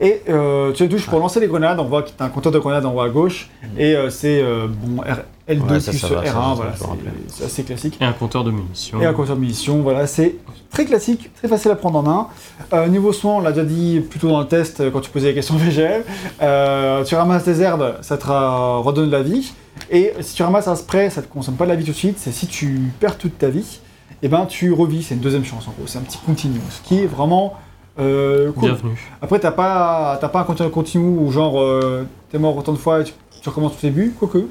Et 0.00 0.22
euh, 0.28 0.72
tu 0.72 0.88
touches 0.88 1.06
pour 1.06 1.18
lancer 1.20 1.38
les 1.40 1.46
grenades, 1.46 1.78
on 1.78 1.84
voit 1.84 2.02
qu'il 2.02 2.14
y 2.18 2.22
a 2.22 2.26
un 2.26 2.28
compteur 2.30 2.50
de 2.52 2.58
grenades 2.58 2.86
en 2.86 2.94
haut 2.94 3.00
à 3.00 3.08
gauche, 3.10 3.48
et 3.78 3.94
euh, 3.94 4.08
c'est 4.10 4.40
euh, 4.42 4.66
bon, 4.68 5.02
R- 5.02 5.22
L2 5.48 5.60
Mhm. 5.62 5.70
Ouais, 5.72 5.80
ça, 5.80 5.90
plus 5.90 5.98
ça 6.00 6.08
va, 6.08 6.24
ça, 6.24 6.32
R1, 6.32 6.34
ça, 6.34 6.54
voilà, 6.54 6.72
je 6.78 6.84
me 6.84 7.10
c'est- 7.28 7.44
assez 7.44 7.62
classique. 7.64 7.98
Et 8.00 8.04
un 8.04 8.12
compteur 8.12 8.44
de 8.44 8.50
munitions. 8.50 9.00
Et 9.02 9.04
un 9.06 9.12
compteur 9.12 9.36
de 9.36 9.40
munitions, 9.42 9.82
voilà, 9.82 10.06
c'est 10.06 10.36
très 10.70 10.86
classique, 10.86 11.30
très 11.34 11.48
facile 11.48 11.70
à 11.70 11.76
prendre 11.76 11.98
en 11.98 12.02
main. 12.02 12.28
Euh, 12.72 12.86
niveau 12.88 13.12
soin, 13.12 13.34
on 13.36 13.40
l'a 13.40 13.52
déjà 13.52 13.64
dit 13.66 14.00
plutôt 14.08 14.28
dans 14.28 14.40
le 14.40 14.46
test 14.46 14.80
euh, 14.80 14.90
quand 14.90 15.00
tu 15.00 15.10
posais 15.10 15.28
les 15.28 15.34
questions 15.34 15.56
VGL, 15.56 16.02
euh, 16.40 17.04
tu 17.04 17.14
ramasses 17.14 17.44
des 17.44 17.60
herbes, 17.60 17.96
ça 18.00 18.16
te 18.16 18.26
redonne 18.26 19.06
de 19.06 19.12
la 19.12 19.22
vie, 19.22 19.52
et 19.90 20.12
si 20.20 20.34
tu 20.34 20.42
ramasses 20.42 20.66
un 20.68 20.76
spray, 20.76 21.10
ça 21.10 21.20
te 21.20 21.28
consomme 21.28 21.56
pas 21.56 21.64
de 21.64 21.70
la 21.70 21.76
vie 21.76 21.84
tout 21.84 21.92
de 21.92 21.96
suite, 21.96 22.18
c'est 22.18 22.32
si 22.32 22.46
tu 22.46 22.80
perds 22.98 23.18
toute 23.18 23.36
ta 23.38 23.48
vie, 23.50 23.80
et 24.22 24.28
ben 24.28 24.46
tu 24.46 24.72
revis, 24.72 25.02
c'est 25.02 25.14
une 25.14 25.20
deuxième 25.20 25.44
chance 25.44 25.68
en 25.68 25.72
gros, 25.72 25.86
c'est 25.86 25.98
un 25.98 26.02
petit 26.02 26.18
continu, 26.24 26.58
ce 26.70 26.80
qui 26.88 27.00
est 27.00 27.06
vraiment 27.06 27.54
euh, 28.00 28.50
cool. 28.52 28.70
Bienvenue. 28.70 29.10
Après, 29.22 29.38
t'as 29.38 29.52
pas, 29.52 30.16
t'as 30.20 30.28
pas 30.28 30.40
un 30.40 30.44
continu 30.44 30.70
continu 30.70 31.04
où 31.04 31.30
genre 31.30 31.60
euh, 31.60 32.06
t'es 32.32 32.38
mort 32.38 32.56
autant 32.56 32.72
de 32.72 32.78
fois 32.78 33.02
et 33.02 33.04
tu, 33.04 33.12
tu 33.42 33.48
recommences 33.48 33.74
au 33.74 33.80
début, 33.82 34.12
quoique, 34.18 34.46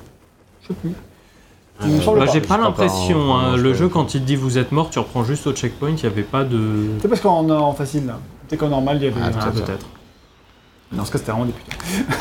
je 0.63 0.67
sais 0.69 0.73
plus. 0.73 0.91
Bah, 1.79 1.85
pas. 2.25 2.25
j'ai 2.31 2.41
pas 2.41 2.57
l'impression. 2.57 3.33
hein. 3.35 3.57
Le 3.57 3.73
je- 3.73 3.79
jeu, 3.79 3.89
quand 3.89 4.13
il 4.13 4.21
te 4.21 4.25
dit 4.25 4.35
vous 4.35 4.57
êtes 4.57 4.71
mort, 4.71 4.89
tu 4.89 4.99
reprends 4.99 5.23
juste 5.23 5.47
au 5.47 5.53
checkpoint, 5.53 5.89
il 5.89 5.95
n'y 5.95 6.05
avait 6.05 6.21
pas 6.23 6.43
de. 6.43 6.85
C'est 7.01 7.07
parce 7.07 7.21
qu'en 7.21 7.49
en 7.49 7.73
facile 7.73 8.05
là. 8.05 8.19
Peut-être 8.47 8.59
qu'en 8.59 8.69
normal 8.69 8.97
il 8.97 9.03
y 9.03 9.07
avait. 9.07 9.21
Ah, 9.23 9.31
Ah, 9.41 9.51
peut-être. 9.51 9.85
Dans 10.91 11.03
ce 11.05 11.11
cas, 11.11 11.17
c'était 11.17 11.31
vraiment 11.31 11.47
des 11.47 11.53
putains. 11.53 11.75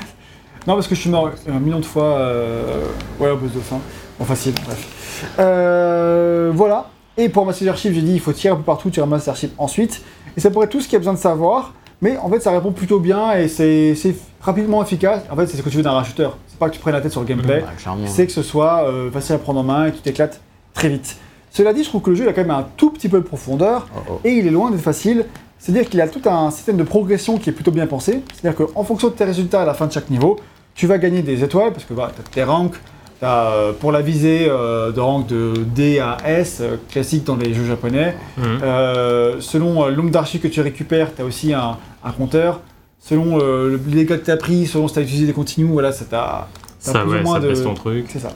non, 0.67 0.75
parce 0.75 0.89
que 0.89 0.95
je 0.95 1.01
suis 1.03 1.11
mort 1.11 1.31
un 1.47 1.59
million 1.59 1.79
de 1.81 1.85
fois. 1.85 2.05
Euh... 2.05 2.87
Ouais, 3.21 3.31
au 3.31 3.37
boss 3.37 3.53
de 3.53 3.61
fin. 3.61 3.79
En 4.19 4.25
facile, 4.25 4.55
bref. 4.65 5.33
Euh, 5.39 6.51
voilà. 6.55 6.89
Et 7.19 7.29
pour 7.29 7.43
ramasser 7.43 7.65
les 7.67 7.71
archives, 7.71 7.93
j'ai 7.95 8.01
dit 8.03 8.13
il 8.15 8.21
faut 8.21 8.33
tirer 8.33 8.55
un 8.55 8.57
peu 8.57 8.63
partout, 8.63 8.89
tu 8.91 9.01
ramasses 9.01 9.25
les 9.25 9.29
archives 9.31 9.51
ensuite. 9.59 10.03
Et 10.37 10.41
ça 10.41 10.51
pourrait 10.51 10.65
être 10.67 10.73
tout 10.73 10.81
ce 10.81 10.85
qu'il 10.87 10.95
y 10.95 10.97
a 10.97 11.01
besoin 11.01 11.13
de 11.15 11.19
savoir. 11.19 11.75
Mais 12.03 12.17
en 12.19 12.29
fait, 12.29 12.41
ça 12.41 12.51
répond 12.53 12.73
plutôt 12.73 13.01
bien 13.01 13.33
et 13.33 13.49
c'est 13.49 13.95
rapidement 14.41 14.83
efficace. 14.83 15.23
En 15.31 15.37
fait, 15.37 15.47
c'est 15.47 15.57
ce 15.57 15.63
que 15.63 15.69
tu 15.71 15.79
veux 15.79 15.83
d'un 15.83 15.93
racheteur. 15.93 16.37
C'est 16.47 16.59
pas 16.59 16.69
que 16.69 16.75
tu 16.75 16.81
prennes 16.81 16.95
la 16.95 17.01
tête 17.01 17.13
sur 17.13 17.21
le 17.21 17.27
gameplay. 17.27 17.65
C'est 18.07 18.27
que 18.27 18.33
ce 18.33 18.43
soit 18.43 18.85
euh, 18.89 19.11
facile 19.11 19.35
à 19.35 19.39
prendre 19.39 19.61
en 19.61 19.63
main 19.63 19.87
et 19.87 19.91
que 19.91 19.97
tu 19.97 20.03
t'éclates 20.03 20.41
très 20.75 20.89
vite. 20.89 21.17
Cela 21.51 21.73
dit, 21.73 21.85
je 21.85 21.89
trouve 21.89 22.03
que 22.03 22.11
le 22.11 22.17
jeu 22.17 22.25
il 22.25 22.29
a 22.29 22.33
quand 22.35 22.43
même 22.43 22.51
un 22.51 22.67
tout 22.77 22.91
petit 22.91 23.09
peu 23.09 23.19
de 23.19 23.25
profondeur 23.25 23.89
Oh, 23.97 24.01
oh. 24.11 24.21
et 24.25 24.33
il 24.33 24.47
est 24.47 24.51
loin 24.51 24.71
d'être 24.71 24.83
facile. 24.83 25.25
C'est-à-dire 25.59 25.89
qu'il 25.89 26.01
a 26.03 26.09
tout 26.09 26.21
un 26.29 26.51
système 26.51 26.77
de 26.77 26.83
progression 26.83 27.39
qui 27.39 27.49
est 27.49 27.53
plutôt 27.53 27.71
bien 27.71 27.87
pensé. 27.87 28.23
C'est-à-dire 28.35 28.67
qu'en 28.67 28.85
fonction 28.85 29.09
de 29.09 29.15
tes 29.15 29.25
résultats 29.25 29.63
à 29.63 29.65
la 29.65 29.73
fin 29.73 29.87
de 29.87 29.93
chaque 29.93 30.11
niveau, 30.11 30.39
tu 30.75 30.87
vas 30.87 30.99
gagner 30.99 31.23
des 31.23 31.43
étoiles 31.43 31.73
parce 31.73 31.85
que 31.87 31.95
voilà, 31.95 32.13
tu 32.15 32.21
as 32.21 32.25
tes 32.25 32.45
ranks. 32.45 32.77
Euh, 33.23 33.73
pour 33.73 33.93
la 33.93 34.03
visée 34.03 34.47
euh, 34.49 34.93
de 34.93 35.01
rank 35.01 35.27
de 35.27 35.55
D 35.75 35.99
à 36.01 36.19
S, 36.27 36.59
euh, 36.61 36.77
classique 36.91 37.25
dans 37.25 37.37
les 37.37 37.55
jeux 37.55 37.65
japonais. 37.65 38.15
Euh, 38.39 39.37
selon 39.41 39.85
euh, 39.85 39.89
le 39.91 39.97
nombre 39.97 40.11
d'archives 40.11 40.43
que 40.43 40.49
tu 40.49 40.61
récupères, 40.61 41.15
tu 41.15 41.23
as 41.23 41.25
aussi 41.25 41.55
un, 41.55 41.79
un 42.05 42.11
compteur. 42.13 42.61
Selon 43.01 43.39
le- 43.39 43.81
les 43.87 44.05
dégâts 44.05 44.19
que 44.19 44.25
tu 44.25 44.31
as 44.31 44.37
pris, 44.37 44.67
selon 44.67 44.87
si 44.89 44.95
tu 44.95 45.01
as 45.01 45.03
utilisé 45.03 45.27
des 45.27 45.33
continues, 45.33 45.71
voilà, 45.73 45.93
ça 45.93 46.05
t'a. 46.05 46.49
Ça, 46.79 46.93
plus 47.01 47.09
ou 47.09 47.13
ouais, 47.13 47.23
moins 47.23 47.41
ça 47.41 47.47
de- 47.47 47.55
ton 47.55 47.73
truc. 47.75 48.05
c'est 48.11 48.19
ça. 48.19 48.29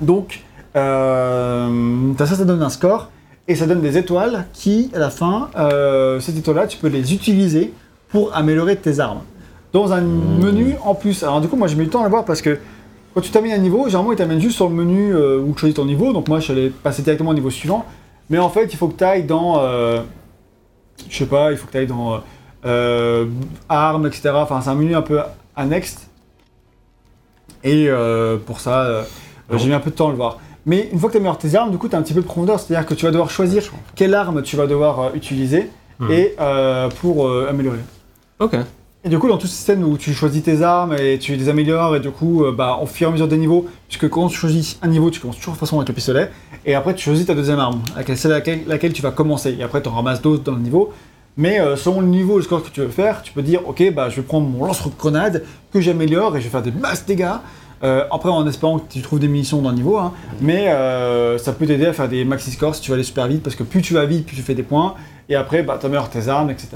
Donc, 0.00 0.40
t'as 0.72 2.26
ça, 2.26 2.34
ça 2.36 2.44
donne 2.44 2.62
un 2.62 2.70
score, 2.70 3.10
et 3.48 3.54
ça 3.54 3.66
donne 3.66 3.80
des 3.82 3.98
étoiles 3.98 4.46
qui, 4.52 4.90
à 4.94 4.98
la 4.98 5.10
fin, 5.10 5.48
ces 6.20 6.38
étoiles-là, 6.38 6.66
tu 6.66 6.78
peux 6.78 6.88
les 6.88 7.12
utiliser 7.12 7.72
pour 8.08 8.34
améliorer 8.34 8.76
tes 8.76 8.98
armes. 9.00 9.20
Dans 9.72 9.92
un 9.92 10.00
menu 10.02 10.74
en 10.84 10.94
plus. 10.94 11.22
Alors 11.22 11.40
du 11.40 11.48
coup, 11.48 11.56
moi 11.56 11.66
j'ai 11.66 11.76
mis 11.76 11.84
le 11.84 11.90
temps 11.90 12.00
à 12.00 12.04
le 12.04 12.10
voir 12.10 12.24
parce 12.26 12.42
que 12.42 12.58
quand 13.14 13.20
tu 13.20 13.30
termines 13.30 13.52
un 13.52 13.58
niveau, 13.58 13.84
généralement 13.86 14.12
il 14.12 14.16
t'amène 14.16 14.40
juste 14.40 14.56
sur 14.56 14.68
le 14.68 14.74
menu 14.74 15.14
euh, 15.14 15.38
où 15.40 15.52
tu 15.52 15.60
choisis 15.60 15.76
ton 15.76 15.84
niveau, 15.84 16.12
donc 16.12 16.28
moi 16.28 16.38
je 16.38 16.44
suis 16.44 16.52
allé 16.52 16.70
passer 16.70 17.02
directement 17.02 17.30
au 17.30 17.34
niveau 17.34 17.50
suivant. 17.50 17.84
Mais 18.30 18.38
en 18.38 18.48
fait, 18.48 18.72
il 18.72 18.76
faut 18.76 18.88
que 18.88 18.96
tu 18.96 19.04
ailles 19.04 19.24
dans... 19.24 19.60
euh, 19.60 20.00
je 21.10 21.16
sais 21.16 21.26
pas, 21.26 21.50
il 21.50 21.58
faut 21.58 21.66
que 21.66 21.72
tu 21.72 21.78
ailles 21.78 21.86
dans... 21.86 22.14
euh, 22.14 22.18
euh, 22.64 23.26
armes, 23.68 24.06
etc. 24.06 24.30
Enfin, 24.34 24.60
c'est 24.62 24.70
un 24.70 24.74
menu 24.74 24.94
un 24.94 25.02
peu 25.02 25.20
annexe. 25.56 26.08
Et 27.64 27.88
pour 28.46 28.60
ça, 28.60 29.04
Bon. 29.50 29.58
j'ai 29.58 29.68
mis 29.68 29.74
un 29.74 29.80
peu 29.80 29.90
de 29.90 29.96
temps 29.96 30.08
à 30.08 30.10
le 30.10 30.16
voir. 30.16 30.38
Mais 30.64 30.88
une 30.92 30.98
fois 30.98 31.10
que 31.10 31.18
tu 31.18 31.24
as 31.24 31.30
mis 31.30 31.36
tes 31.36 31.54
armes, 31.56 31.70
du 31.70 31.78
coup, 31.78 31.88
tu 31.88 31.94
as 31.96 31.98
un 31.98 32.02
petit 32.02 32.14
peu 32.14 32.20
de 32.20 32.24
profondeur. 32.26 32.58
C'est-à-dire 32.58 32.86
que 32.86 32.94
tu 32.94 33.04
vas 33.04 33.10
devoir 33.10 33.28
choisir 33.30 33.62
quelle 33.94 34.14
arme 34.14 34.42
tu 34.42 34.56
vas 34.56 34.66
devoir 34.66 35.14
utiliser 35.14 35.68
Mhm. 35.98 36.10
et 36.10 36.36
pour 37.00 37.30
améliorer. 37.30 37.78
Ok. 38.38 38.56
Et 39.04 39.08
du 39.08 39.18
coup, 39.18 39.28
dans 39.28 39.36
tout 39.36 39.48
ce 39.48 39.54
système 39.54 39.82
où 39.82 39.98
tu 39.98 40.14
choisis 40.14 40.44
tes 40.44 40.62
armes 40.62 40.94
et 40.96 41.18
tu 41.18 41.34
les 41.34 41.48
améliores, 41.48 41.96
et 41.96 42.00
du 42.00 42.10
coup, 42.10 42.44
euh, 42.44 42.52
bah, 42.52 42.78
au 42.80 42.86
fur 42.86 43.08
et 43.08 43.10
à 43.10 43.12
mesure 43.12 43.26
des 43.26 43.36
niveaux, 43.36 43.66
puisque 43.88 44.08
quand 44.08 44.28
tu 44.28 44.36
choisis 44.36 44.78
un 44.80 44.86
niveau, 44.86 45.10
tu 45.10 45.18
commences 45.18 45.38
toujours 45.38 45.54
de 45.54 45.58
toute 45.58 45.66
façon 45.66 45.78
avec 45.78 45.88
le 45.88 45.94
pistolet, 45.94 46.30
et 46.64 46.76
après 46.76 46.94
tu 46.94 47.02
choisis 47.02 47.26
ta 47.26 47.34
deuxième 47.34 47.58
arme, 47.58 47.82
celle 48.14 48.30
laquelle, 48.30 48.60
laquelle 48.68 48.92
tu 48.92 49.02
vas 49.02 49.10
commencer, 49.10 49.56
et 49.58 49.62
après 49.64 49.82
tu 49.82 49.88
en 49.88 49.92
ramasses 49.92 50.22
d'autres 50.22 50.44
dans 50.44 50.52
le 50.52 50.60
niveau. 50.60 50.92
Mais 51.36 51.60
euh, 51.60 51.74
selon 51.74 52.00
le 52.00 52.06
niveau, 52.06 52.36
le 52.36 52.42
score 52.44 52.62
que 52.62 52.70
tu 52.70 52.80
veux 52.80 52.88
faire, 52.88 53.22
tu 53.22 53.32
peux 53.32 53.42
dire, 53.42 53.66
ok, 53.66 53.92
bah, 53.92 54.08
je 54.08 54.16
vais 54.16 54.22
prendre 54.22 54.46
mon 54.46 54.66
lance-grenade 54.66 55.42
que 55.72 55.80
j'améliore 55.80 56.36
et 56.36 56.40
je 56.40 56.44
vais 56.44 56.50
faire 56.50 56.62
des 56.62 56.70
masses 56.70 57.04
dégâts. 57.04 57.26
Euh, 57.82 58.04
après, 58.12 58.28
en 58.28 58.46
espérant 58.46 58.78
que 58.78 58.92
tu 58.92 59.02
trouves 59.02 59.18
des 59.18 59.26
munitions 59.26 59.60
dans 59.62 59.70
le 59.70 59.74
niveau, 59.74 59.96
hein. 59.96 60.12
mais 60.40 60.68
euh, 60.68 61.38
ça 61.38 61.52
peut 61.52 61.66
t'aider 61.66 61.86
à 61.86 61.92
faire 61.92 62.08
des 62.08 62.24
maxi 62.24 62.52
scores 62.52 62.76
si 62.76 62.82
tu 62.82 62.92
vas 62.92 62.94
aller 62.94 63.02
super 63.02 63.26
vite, 63.26 63.42
parce 63.42 63.56
que 63.56 63.64
plus 63.64 63.82
tu 63.82 63.94
vas 63.94 64.04
vite, 64.04 64.26
plus 64.26 64.36
tu 64.36 64.42
fais 64.42 64.54
des 64.54 64.62
points, 64.62 64.94
et 65.28 65.34
après, 65.34 65.64
bah, 65.64 65.78
tu 65.80 65.86
améliores 65.86 66.08
tes 66.08 66.28
armes, 66.28 66.50
etc. 66.50 66.68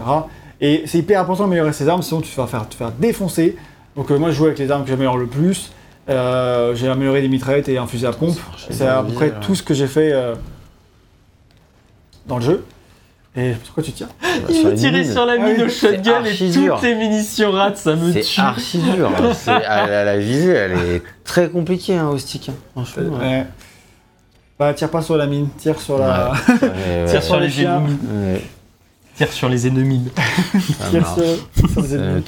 Et 0.61 0.82
c'est 0.86 0.98
hyper 0.98 1.20
important 1.20 1.44
d'améliorer 1.44 1.72
ses 1.72 1.88
armes, 1.88 2.02
sinon 2.02 2.20
tu 2.20 2.34
vas 2.36 2.46
faire, 2.46 2.68
te 2.68 2.74
faire 2.74 2.90
défoncer. 2.92 3.57
Donc 3.94 4.11
euh, 4.11 4.18
moi, 4.18 4.30
je 4.30 4.36
joue 4.36 4.46
avec 4.46 4.59
les 4.59 4.70
armes 4.70 4.84
que 4.84 4.90
j'améliore 4.90 5.18
le 5.18 5.26
plus. 5.26 5.70
Euh, 6.09 6.74
j'ai 6.74 6.88
amélioré 6.88 7.20
des 7.20 7.28
mitraillettes 7.28 7.68
et 7.68 7.78
un 7.78 7.86
fusil 7.86 8.07
à 8.07 8.12
pompe. 8.12 8.38
C'est 8.70 8.86
à 8.86 9.02
peu 9.02 9.12
près 9.12 9.32
tout 9.40 9.54
ce 9.54 9.62
que 9.62 9.74
j'ai 9.74 9.86
fait 9.88 10.12
euh, 10.12 10.34
dans 12.26 12.36
le 12.38 12.42
jeu. 12.44 12.64
Et 13.38 13.52
pourquoi 13.64 13.82
tu 13.82 13.92
tires 13.92 14.09
Il 14.48 14.64
veut 14.64 14.74
tirer 14.74 15.04
sur 15.04 15.26
la 15.26 15.34
Ah 15.34 15.38
mine 15.44 15.57
oui, 15.59 15.64
au 15.64 15.68
c'est 15.68 15.90
shotgun 15.96 16.24
et 16.24 16.34
toutes 16.38 16.82
les 16.82 16.94
munitions 16.94 17.50
ratent, 17.50 17.76
ça 17.76 17.94
me 17.94 18.11
C'est 18.12 18.22
tue. 18.22 18.40
archi 18.40 18.78
dur. 18.78 19.11
C'est- 19.34 19.50
à 19.50 19.86
la, 19.86 20.04
la 20.04 20.16
visée, 20.18 20.52
elle 20.52 20.72
est 20.72 21.02
très 21.22 21.50
compliquée 21.50 21.96
hein, 21.96 22.09
au 22.09 22.16
stick. 22.16 22.48
hein, 22.48 22.54
Franchement. 22.72 23.18
ouais. 23.18 23.24
Ouais. 23.26 23.46
Bah 24.59 24.72
tire 24.72 24.88
pas 24.88 25.02
sur 25.02 25.18
la 25.18 25.26
mine, 25.26 25.48
tire 25.59 25.78
sur 25.78 25.98
la... 25.98 26.32
Ouais, 26.32 26.38
Tire 27.07 27.14
ouais, 27.16 27.20
sur 27.20 27.38
les 27.38 27.50
chiens. 27.50 27.82
Tire 29.16 29.32
sur 29.32 29.48
les 29.48 29.66
ennemis. 29.66 30.02
ça 30.78 30.90
tire 30.90 31.06
sur- 31.54 31.70
sur 31.70 31.80
les 31.82 31.94
ennemis. 31.94 32.22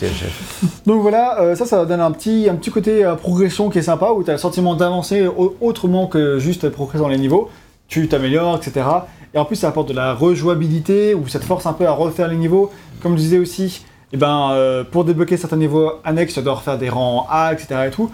Donc 0.87 1.03
voilà, 1.03 1.41
euh, 1.41 1.55
ça, 1.55 1.67
ça 1.67 1.85
donne 1.85 2.01
un 2.01 2.11
petit, 2.13 2.49
un 2.51 2.55
petit 2.55 2.71
côté 2.71 3.05
euh, 3.05 3.15
progression 3.15 3.69
qui 3.69 3.79
est 3.79 3.83
sympa, 3.83 4.11
où 4.13 4.23
tu 4.25 4.31
as 4.31 4.35
le 4.35 4.39
sentiment 4.39 4.75
d'avancer 4.75 5.27
au- 5.27 5.55
autrement 5.61 6.07
que 6.07 6.39
juste 6.39 6.69
progresser 6.71 7.01
dans 7.03 7.09
les 7.09 7.19
niveaux. 7.19 7.51
Tu 7.89 8.09
t'améliores, 8.09 8.57
etc. 8.57 8.87
Et 9.35 9.39
en 9.39 9.45
plus, 9.45 9.57
ça 9.57 9.69
apporte 9.69 9.89
de 9.89 9.95
la 9.95 10.15
rejouabilité, 10.15 11.15
où 11.15 11.27
ça 11.29 11.39
te 11.39 11.45
force 11.45 11.67
un 11.67 11.73
peu 11.75 11.87
à 11.87 11.93
refaire 11.93 12.29
les 12.29 12.37
niveaux. 12.37 12.71
Comme 13.03 13.13
je 13.13 13.19
disais 13.23 13.39
aussi, 13.39 13.85
eh 14.13 14.17
ben, 14.17 14.51
euh, 14.53 14.85
pour 14.85 15.05
débloquer 15.05 15.37
certains 15.37 15.57
niveaux 15.59 15.93
annexes, 16.05 16.35
tu 16.35 16.43
dois 16.43 16.55
refaire 16.55 16.79
des 16.79 16.89
rangs 16.89 17.27
A, 17.31 17.53
etc. 17.53 17.85
Et 17.87 17.91
tout. 17.91 18.11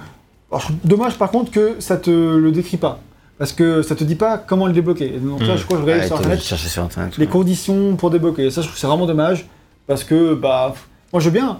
Alors, 0.50 0.60
je 0.60 0.66
trouve 0.66 0.76
dommage 0.84 1.16
par 1.16 1.30
contre 1.30 1.50
que 1.52 1.76
ça 1.78 1.96
te 1.96 2.10
le 2.10 2.50
décrit 2.52 2.76
pas. 2.76 2.98
Parce 3.38 3.52
que 3.52 3.82
ça 3.82 3.94
te 3.96 4.04
dit 4.04 4.14
pas 4.14 4.38
comment 4.38 4.66
le 4.66 4.72
débloquer. 4.72 5.06
Et 5.14 5.18
donc 5.18 5.40
là, 5.40 5.54
Mm. 5.54 5.58
je 5.58 5.64
crois 5.64 5.76
que 5.78 5.82
je 5.82 5.86
regardais 5.86 6.06
sur 6.06 6.16
internet 6.16 6.32
obligé 6.38 6.42
de 6.44 6.48
chercher 6.48 6.68
sur 6.68 6.82
internet. 6.84 7.16
les 7.18 7.24
ouais. 7.26 7.30
conditions 7.32 7.96
pour 7.96 8.10
débloquer. 8.10 8.50
Ça, 8.50 8.60
je 8.60 8.66
trouve 8.66 8.74
que 8.74 8.80
c'est 8.80 8.86
vraiment 8.86 9.06
dommage. 9.06 9.46
Parce 9.86 10.04
que, 10.04 10.34
bah, 10.34 10.74
moi 11.12 11.20
je 11.20 11.26
veux 11.28 11.32
bien 11.38 11.58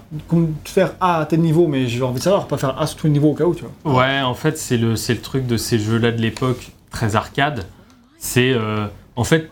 faire 0.64 0.92
A 1.00 1.18
à 1.20 1.26
tel 1.26 1.40
niveau, 1.40 1.66
mais 1.66 1.86
j'ai 1.88 2.02
envie 2.02 2.18
de 2.18 2.24
savoir, 2.24 2.46
pas 2.46 2.56
faire 2.58 2.80
A 2.80 2.86
sur 2.86 2.96
tous 2.98 3.06
les 3.08 3.12
niveaux 3.12 3.30
au 3.30 3.34
cas 3.34 3.44
où, 3.44 3.54
tu 3.54 3.64
vois. 3.84 3.98
Ouais, 3.98 4.20
en 4.22 4.34
fait, 4.34 4.56
c'est 4.56 4.76
le, 4.78 4.96
c'est 4.96 5.14
le 5.14 5.20
truc 5.20 5.46
de 5.46 5.56
ces 5.56 5.78
jeux-là 5.78 6.10
de 6.12 6.20
l'époque, 6.22 6.70
très 6.90 7.16
arcade. 7.16 7.66
C'est 8.18 8.52
euh, 8.52 8.86
en 9.16 9.24
fait 9.24 9.50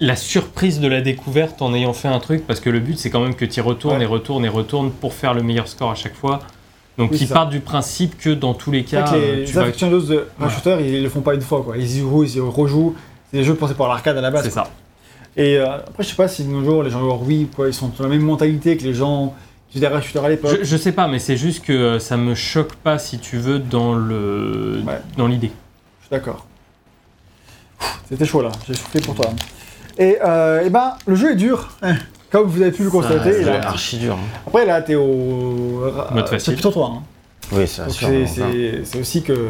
la 0.00 0.16
surprise 0.16 0.80
de 0.80 0.88
la 0.88 1.00
découverte 1.02 1.62
en 1.62 1.72
ayant 1.74 1.92
fait 1.92 2.08
un 2.08 2.20
truc, 2.20 2.46
parce 2.46 2.58
que 2.60 2.68
le 2.70 2.80
but, 2.80 2.98
c'est 2.98 3.10
quand 3.10 3.20
même 3.20 3.34
que 3.34 3.44
tu 3.44 3.60
retournes 3.60 3.96
Ouais. 3.98 4.02
et 4.02 4.06
retournes 4.06 4.44
et 4.44 4.48
retournes 4.48 4.90
pour 4.90 5.12
faire 5.14 5.34
le 5.34 5.42
meilleur 5.42 5.68
score 5.68 5.90
à 5.90 5.94
chaque 5.94 6.14
fois. 6.14 6.40
Donc, 7.00 7.12
Oui, 7.12 7.18
ils 7.20 7.28
partent 7.28 7.50
du 7.50 7.60
principe 7.60 8.18
que 8.18 8.30
dans 8.30 8.52
tous 8.54 8.70
les 8.70 8.84
cas, 8.84 9.02
que 9.10 9.16
euh, 9.16 9.36
les 9.36 9.44
tu 9.44 9.54
vas. 9.54 9.62
aficionados 9.62 10.02
de 10.02 10.26
Shooter, 10.50 10.76
ils 10.80 11.02
le 11.02 11.08
font 11.08 11.22
pas 11.22 11.34
une 11.34 11.40
fois, 11.40 11.62
quoi. 11.62 11.76
Ils 11.78 11.96
y 11.96 12.00
jouent, 12.00 12.24
ils 12.24 12.36
y 12.36 12.40
rejouent. 12.40 12.94
C'est 13.30 13.38
des 13.38 13.44
jeux 13.44 13.54
pensés 13.54 13.74
pour 13.74 13.88
l'arcade 13.88 14.16
à 14.18 14.20
la 14.20 14.30
base. 14.30 14.44
C'est 14.44 14.50
ça. 14.50 14.68
Et 15.36 15.56
euh, 15.56 15.76
après, 15.76 16.02
je 16.02 16.08
sais 16.08 16.16
pas 16.16 16.28
si 16.28 16.44
de 16.44 16.50
nos 16.50 16.62
jours, 16.64 16.82
les 16.82 16.90
gens 16.90 17.00
joueurs, 17.00 17.22
oui, 17.22 17.48
quoi, 17.56 17.68
ils 17.68 17.74
sont 17.74 17.90
dans 17.96 18.04
la 18.04 18.10
même 18.10 18.20
mentalité 18.22 18.76
que 18.76 18.82
les 18.84 18.92
gens 18.94 19.34
qui 19.70 19.78
faisaient 19.78 19.88
des 19.88 20.18
à 20.18 20.28
l'époque. 20.28 20.58
Je, 20.60 20.64
je 20.64 20.76
sais 20.76 20.92
pas, 20.92 21.08
mais 21.08 21.18
c'est 21.18 21.36
juste 21.36 21.64
que 21.64 21.72
euh, 21.72 21.98
ça 21.98 22.16
me 22.16 22.34
choque 22.34 22.74
pas, 22.74 22.98
si 22.98 23.18
tu 23.18 23.38
veux, 23.38 23.58
dans 23.60 23.94
le 23.94 24.82
Ouais. 24.86 25.00
dans 25.16 25.26
l'idée. 25.26 25.52
Je 26.00 26.06
suis 26.06 26.10
d'accord. 26.10 26.44
C'était 28.08 28.26
chaud 28.26 28.42
là, 28.42 28.50
j'ai 28.66 28.74
soufflé 28.74 29.00
pour 29.00 29.14
toi. 29.14 29.26
Et, 29.96 30.18
euh, 30.24 30.66
et 30.66 30.70
ben, 30.70 30.94
le 31.06 31.14
jeu 31.14 31.32
est 31.32 31.36
dur, 31.36 31.70
comme 32.30 32.46
vous 32.48 32.62
avez 32.62 32.72
pu 32.72 32.84
le 32.84 32.90
constater. 32.90 33.44
C'est 33.44 33.48
a- 33.50 33.68
archi 33.68 33.98
dur. 33.98 34.14
hein. 34.14 34.40
Après, 34.46 34.64
là, 34.66 34.80
t'es 34.82 34.94
au. 34.94 35.82
Mode 36.12 36.24
c'est 36.26 36.30
facile. 36.36 36.54
plutôt 36.54 36.70
toi. 36.70 36.92
Hein. 36.96 37.02
Oui, 37.52 37.66
c'est 37.66 37.88
sûr. 37.90 38.08
c'est- 38.08 38.26
c'est 38.26 38.80
c'est 38.84 39.00
aussi 39.00 39.22
que. 39.22 39.48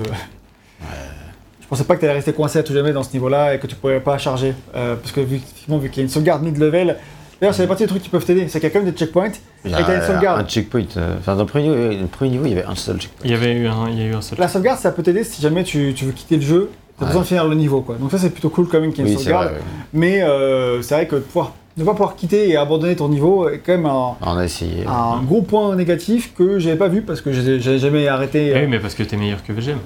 Je 1.61 1.67
pensais 1.69 1.85
pas 1.85 1.95
que 1.95 2.01
t'allais 2.01 2.15
rester 2.15 2.33
coincé 2.33 2.59
à 2.59 2.63
tout 2.65 2.73
jamais 2.73 2.93
dans 2.93 3.03
ce 3.05 3.13
niveau-là 3.13 3.55
et 3.55 3.59
que 3.61 3.67
tu 3.69 3.77
pourrais 3.77 4.01
pas 4.01 4.19
charger. 4.19 4.55
Euh, 4.75 4.97
parce 4.97 5.13
que 5.13 5.21
vu, 5.21 5.37
effectivement, 5.37 5.79
vu 5.79 5.89
qu'il 5.89 5.99
y 5.99 6.01
a 6.01 6.05
une 6.05 6.09
sauvegarde 6.11 6.43
mid-level, 6.43 6.97
D'ailleurs, 7.41 7.55
ça 7.55 7.63
fait 7.63 7.69
partie 7.69 7.85
des 7.85 7.89
trucs 7.89 8.03
qui 8.03 8.11
peuvent 8.11 8.23
t'aider. 8.27 8.49
C'est 8.49 8.61
qu'il 8.61 8.69
y 8.69 8.71
a 8.71 8.75
quand 8.75 8.81
même 8.85 8.91
des 8.93 8.99
checkpoints 8.99 9.31
Il 9.65 9.71
y 9.71 9.73
et 9.75 9.77
t'as 9.79 9.95
une 9.95 10.03
a 10.03 10.07
sauvegarde. 10.07 10.41
un 10.43 10.45
checkpoint. 10.47 10.83
euh, 10.99 11.17
Enfin, 11.19 11.33
dans 11.37 11.41
le 11.45 11.47
premier, 11.47 11.69
niveau, 11.69 12.03
le 12.03 12.07
premier 12.07 12.31
niveau, 12.33 12.45
il 12.45 12.51
y 12.51 12.53
avait 12.53 12.67
un 12.67 12.75
seul 12.75 12.99
checkpoint. 13.01 13.23
Il 13.25 13.31
y 13.31 13.35
avait 13.35 13.53
eu 13.55 13.67
un, 13.67 13.89
il 13.89 13.99
y 13.99 14.03
a 14.03 14.07
eu 14.09 14.15
un 14.15 14.21
seul. 14.21 14.39
La 14.39 14.47
sauvegarde, 14.47 14.79
ça 14.79 14.91
peut 14.93 15.03
t'aider 15.03 15.25
si 15.25 15.41
jamais 15.41 15.65
tu, 15.65 15.95
tu 15.97 16.05
veux 16.05 16.13
quitter 16.13 16.37
le 16.37 16.43
jeu. 16.43 16.71
T'as 16.99 17.05
Ouais. 17.05 17.09
besoin 17.13 17.23
de 17.23 17.27
finir 17.27 17.49
le 17.49 17.55
niveau, 17.55 17.81
quoi. 17.81 17.95
Donc 17.97 18.11
ça, 18.11 18.19
c'est 18.19 18.29
plutôt 18.29 18.51
cool 18.51 18.69
quand 18.69 18.79
même 18.79 18.93
qu'il 18.93 19.07
y 19.07 19.09
ait 19.09 19.13
une 19.13 19.17
Oui, 19.17 19.25
c'est 19.25 19.31
vrai. 19.33 19.45
sauvegarde. 19.45 19.57
ouais. 19.59 19.71
Mais 19.95 20.21
euh, 20.21 20.83
c'est 20.83 20.95
vrai 20.97 21.07
que 21.07 21.15
de 21.17 21.21
pouvoir, 21.21 21.55
ne 21.77 21.85
pas 21.85 21.93
pouvoir 21.93 22.17
quitter 22.17 22.49
et 22.51 22.57
abandonner 22.57 22.97
ton 22.97 23.09
niveau 23.09 23.49
est 23.49 23.59
quand 23.59 23.73
même 23.73 23.87
un, 23.87 24.17
On 24.21 24.37
a 24.37 24.45
essayé. 24.45 24.85
un 24.87 25.23
gros 25.23 25.43
point 25.43 25.75
négatif 25.77 26.35
que 26.35 26.59
j'avais 26.59 26.77
pas 26.77 26.89
vu 26.89 27.03
parce 27.03 27.21
que 27.21 27.33
j'ai 27.33 27.79
jamais 27.79 28.07
arrêté. 28.09 28.49
Eh 28.49 28.55
euh, 28.57 28.61
oui, 28.63 28.67
mais 28.69 28.79
parce 28.81 28.95
que 28.95 29.03
t'es 29.03 29.17
meilleur 29.17 29.43
que 29.45 29.53
VGM. 29.53 29.79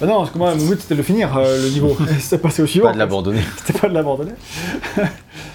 bah 0.00 0.06
non, 0.06 0.18
parce 0.18 0.30
que 0.30 0.38
moi, 0.38 0.54
mon 0.54 0.66
but 0.66 0.80
c'était 0.80 0.94
de 0.94 0.98
le 0.98 1.04
finir, 1.04 1.36
euh, 1.36 1.62
le 1.64 1.68
niveau. 1.70 1.96
C'était 2.20 2.38
passé 2.38 2.62
au 2.62 2.66
suivant. 2.66 2.88
Pas 2.88 2.92
de 2.94 2.98
l'abandonner. 2.98 3.40
C'était 3.64 3.78
pas 3.78 3.88
de 3.88 3.94
l'abandonner. 3.94 4.32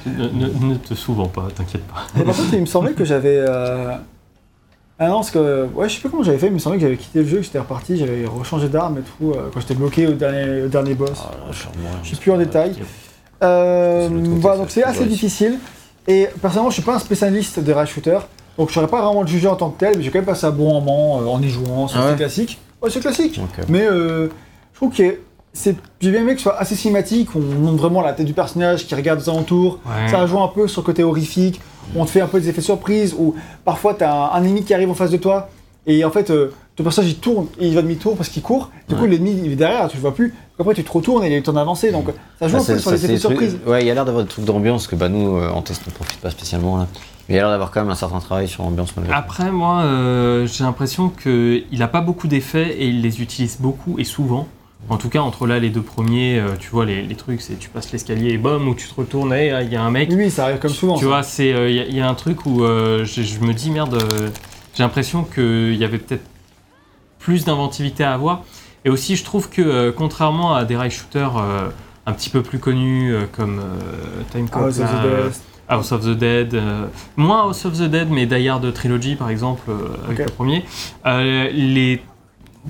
Ne, 0.05 0.27
ne- 0.29 0.71
ne 0.73 0.75
te 0.75 0.93
souvent 0.93 1.27
pas, 1.27 1.47
t'inquiète 1.55 1.83
pas. 1.83 2.05
Et 2.19 2.23
par 2.23 2.35
contre, 2.35 2.53
il 2.53 2.61
me 2.61 2.65
semblait 2.65 2.93
que 2.93 3.05
j'avais. 3.05 3.37
euh, 3.37 3.91
Ah 4.99 5.07
non, 5.09 5.15
parce 5.15 5.31
que. 5.31 5.67
Ouais, 5.75 5.87
je 5.89 5.95
sais 5.95 5.99
plus 6.01 6.09
comment 6.09 6.23
j'avais 6.23 6.37
fait, 6.39 6.47
mais 6.47 6.53
il 6.53 6.55
me 6.55 6.59
semblait 6.59 6.77
que 6.79 6.83
j'avais 6.85 6.97
quitté 6.97 7.19
le 7.21 7.27
jeu, 7.27 7.37
que 7.37 7.43
j'étais 7.43 7.59
reparti, 7.59 7.97
j'avais 7.97 8.25
rechangé 8.25 8.67
d'arme 8.67 8.97
et 8.97 9.01
tout, 9.01 9.31
euh, 9.31 9.49
quand 9.53 9.59
j'étais 9.59 9.75
bloqué 9.75 10.07
au 10.07 10.13
dernier, 10.13 10.63
au 10.63 10.67
dernier 10.67 10.93
boss. 10.95 11.11
Ah, 11.23 11.31
là, 11.45 11.51
je 11.51 11.63
remords. 11.77 11.99
Je 12.03 12.07
suis 12.07 12.17
plus 12.17 12.31
en 12.31 12.37
détail. 12.37 12.73
Euh, 13.43 14.09
voilà, 14.39 14.57
donc 14.57 14.71
c'est 14.71 14.83
assez 14.83 15.05
difficile. 15.05 15.59
Et 16.07 16.27
personnellement, 16.41 16.69
je 16.69 16.75
suis 16.75 16.83
pas 16.83 16.95
un 16.95 16.99
spécialiste 16.99 17.59
des 17.59 17.73
rail 17.73 17.87
shooters, 17.87 18.27
donc 18.57 18.69
je 18.69 18.73
saurais 18.73 18.87
pas 18.87 19.01
vraiment 19.01 19.21
le 19.21 19.27
juger 19.27 19.47
en 19.47 19.55
tant 19.55 19.69
que 19.69 19.79
tel, 19.79 19.97
mais 19.97 20.03
j'ai 20.03 20.09
quand 20.09 20.19
même 20.19 20.25
passé 20.25 20.45
un 20.45 20.51
bon 20.51 20.73
moment 20.73 21.21
euh, 21.21 21.25
en 21.25 21.41
y 21.41 21.49
jouant, 21.49 21.87
c'est 21.87 21.97
Ah 21.99 22.11
ouais 22.11 22.15
classique. 22.15 22.59
Ouais, 22.81 22.89
c'est 22.89 23.01
classique. 23.01 23.39
Mais 23.67 23.85
euh, 23.85 24.29
je 24.73 24.77
trouve 24.77 24.93
que 24.93 25.19
c'est. 25.51 25.75
J'ai 25.99 26.11
bien 26.11 26.21
aimé 26.21 26.33
que 26.33 26.37
ce 26.39 26.43
soit 26.43 26.57
assez 26.57 26.75
cinématique, 26.75 27.29
on 27.35 27.39
montre 27.39 27.77
vraiment 27.77 28.01
la 28.01 28.13
tête 28.13 28.25
du 28.25 28.33
personnage 28.33 28.85
qui 28.87 28.95
regarde 28.95 29.19
aux 29.19 29.29
alentours. 29.29 29.79
Ouais. 29.85 30.09
Ça 30.09 30.25
joue 30.27 30.39
un 30.39 30.47
peu 30.47 30.67
sur 30.67 30.81
le 30.81 30.85
côté 30.85 31.03
horrifique, 31.03 31.59
on 31.95 32.05
te 32.05 32.11
fait 32.11 32.21
un 32.21 32.27
peu 32.27 32.39
des 32.39 32.47
effets 32.49 32.61
surprises, 32.61 33.13
ou 33.17 33.35
parfois 33.65 33.93
t'as 33.93 34.11
un, 34.11 34.31
un 34.31 34.43
ennemi 34.43 34.63
qui 34.63 34.73
arrive 34.73 34.89
en 34.89 34.95
face 34.95 35.11
de 35.11 35.17
toi, 35.17 35.49
et 35.87 36.05
en 36.05 36.11
fait, 36.11 36.29
euh, 36.29 36.51
ton 36.75 36.83
personnage 36.83 37.09
il 37.11 37.15
tourne, 37.17 37.47
et 37.59 37.67
il 37.67 37.73
va 37.73 37.81
demi-tour 37.81 38.15
parce 38.15 38.29
qu'il 38.29 38.43
court, 38.43 38.69
du 38.87 38.93
coup 38.95 39.01
Ouais. 39.03 39.07
l'ennemi 39.07 39.35
il 39.43 39.51
est 39.51 39.55
derrière, 39.55 39.87
tu 39.87 39.97
le 39.97 40.01
vois 40.01 40.13
plus, 40.13 40.33
après 40.59 40.75
tu 40.75 40.83
te 40.83 40.91
retournes 40.91 41.23
et 41.23 41.27
il 41.27 41.31
a 41.31 41.35
eu 41.35 41.39
le 41.39 41.43
temps 41.43 41.53
d'avancer, 41.53 41.91
donc 41.91 42.05
ça 42.39 42.47
joue 42.47 42.53
bah, 42.57 42.59
un 42.61 42.65
peu 42.65 42.73
c'est- 42.73 42.79
sur 42.79 42.91
les 42.91 42.97
effets 43.05 43.13
des 43.15 43.19
trucs- 43.19 43.39
surprises. 43.39 43.57
Ouais, 43.65 43.81
il 43.81 43.87
y 43.87 43.89
a 43.89 43.93
l'air 43.95 44.05
d'avoir 44.05 44.23
des 44.23 44.29
trucs 44.29 44.45
d'ambiance 44.45 44.85
que 44.87 44.95
bah, 44.95 45.09
nous, 45.09 45.37
euh, 45.37 45.49
en 45.49 45.61
test, 45.63 45.81
on 45.87 45.91
profite 45.91 46.19
pas 46.19 46.29
spécialement 46.29 46.77
là. 46.77 46.87
Mais 47.29 47.35
il 47.35 47.37
y 47.37 47.39
a 47.39 47.43
l'air 47.43 47.51
d'avoir 47.51 47.71
quand 47.71 47.81
même 47.81 47.89
un 47.89 47.95
certain 47.95 48.19
travail 48.19 48.47
sur 48.47 48.63
l'ambiance 48.63 48.95
malgré. 48.95 49.13
Après, 49.13 49.51
moi, 49.51 49.81
euh, 49.81 50.45
j'ai 50.47 50.63
l'impression 50.63 51.09
qu'il 51.09 51.65
n'a 51.73 51.87
pas 51.89 51.99
beaucoup 52.01 52.27
d'effets 52.27 52.69
et 52.79 52.87
il 52.87 53.01
les 53.01 53.21
utilise 53.21 53.57
beaucoup 53.59 53.97
et 53.99 54.03
souvent. 54.05 54.47
En 54.89 54.95
tout 54.97 55.09
cas, 55.09 55.19
entre 55.19 55.47
là 55.47 55.59
les 55.59 55.69
deux 55.69 55.81
premiers, 55.81 56.39
euh, 56.39 56.49
tu 56.57 56.69
vois, 56.69 56.85
les, 56.85 57.01
les 57.01 57.15
trucs, 57.15 57.41
c'est 57.41 57.59
tu 57.59 57.67
passes 57.67 57.91
l'escalier 57.91 58.29
et 58.33 58.37
bam, 58.37 58.65
ou 58.69 58.75
tu 58.75 58.87
te 58.87 58.93
retournes 58.95 59.33
et 59.33 59.51
euh, 59.51 59.61
il 59.63 59.73
y 59.73 59.75
a 59.75 59.81
un 59.81 59.91
mec. 59.91 60.09
Oui, 60.13 60.29
ça 60.29 60.43
arrive 60.45 60.59
comme 60.59 60.71
souvent. 60.71 60.93
Tu 60.95 61.01
ça. 61.01 61.07
vois, 61.07 61.23
c'est 61.23 61.49
il 61.49 61.75
y, 61.75 61.79
a- 61.79 61.87
y 61.87 61.99
a 61.99 62.07
un 62.07 62.13
truc 62.13 62.45
où 62.45 62.63
euh, 62.63 63.03
je, 63.03 63.23
je 63.23 63.39
me 63.39 63.53
dis 63.53 63.71
merde, 63.71 63.95
euh, 63.95 64.29
j'ai 64.77 64.83
l'impression 64.83 65.23
qu'il 65.23 65.75
y 65.75 65.83
avait 65.83 65.97
peut-être 65.97 66.23
plus 67.17 67.45
d'inventivité 67.45 68.03
à 68.03 68.13
avoir. 68.13 68.43
Et 68.85 68.91
aussi, 68.91 69.15
je 69.15 69.23
trouve 69.23 69.49
que 69.49 69.63
euh, 69.63 69.91
contrairement 69.91 70.53
à 70.53 70.65
des 70.65 70.77
rail 70.77 70.91
shooters 70.91 71.37
euh, 71.37 71.69
un 72.05 72.13
petit 72.13 72.29
peu 72.29 72.43
plus 72.43 72.59
connus 72.59 73.11
euh, 73.11 73.25
comme 73.31 73.59
Time 74.31 74.47
Cop, 74.47 74.61
House 74.61 74.79
of 74.79 74.91
the 74.91 75.25
Best. 75.25 75.43
House 75.67 75.91
of 75.91 76.05
the 76.05 76.17
Dead, 76.17 76.61
moins 77.17 77.41
House 77.41 77.65
of 77.65 77.73
the 77.73 77.89
Dead, 77.89 78.09
mais 78.09 78.25
Die 78.27 78.47
Hard 78.47 78.71
Trilogy 78.71 79.15
par 79.15 79.29
exemple, 79.29 79.69
avec 80.05 80.19
le 80.19 80.25
premier, 80.31 80.63
les... 81.03 82.01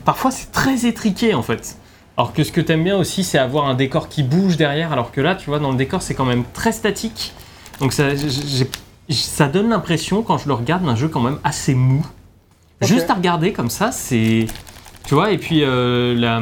parfois 0.04 0.32
c'est 0.32 0.52
très 0.52 0.88
étriqué 0.88 1.36
en 1.36 1.44
fait. 1.44 1.78
Alors 2.18 2.34
que 2.34 2.44
ce 2.44 2.52
que 2.52 2.62
t'aimes 2.62 2.84
bien 2.84 2.98
aussi, 2.98 3.24
c'est 3.24 3.38
avoir 3.38 3.66
un 3.68 3.76
décor 3.76 4.10
qui 4.10 4.24
bouge 4.24 4.58
derrière, 4.58 4.92
alors 4.92 5.12
que 5.12 5.22
là, 5.22 5.36
tu 5.36 5.52
vois, 5.52 5.60
dans 5.60 5.70
le 5.70 5.78
décor, 5.78 6.02
c'est 6.02 6.16
quand 6.16 6.26
même 6.26 6.46
très 6.52 6.72
statique. 6.72 7.34
Donc 7.80 7.94
ça, 7.94 8.16
j'ai- 8.16 8.68
ça 9.14 9.48
donne 9.48 9.70
l'impression, 9.70 10.22
quand 10.24 10.38
je 10.38 10.48
le 10.48 10.54
regarde, 10.54 10.84
d'un 10.86 10.96
jeu 10.96 11.08
quand 11.08 11.22
même 11.22 11.40
assez 11.44 11.74
mou. 11.74 12.06
Juste 12.82 13.10
à 13.10 13.14
regarder 13.16 13.54
comme 13.54 13.70
ça, 13.70 13.92
c'est... 13.92 14.48
Tu 15.06 15.14
vois, 15.16 15.32
et 15.32 15.38
puis 15.38 15.64
euh, 15.64 16.14
la, 16.16 16.42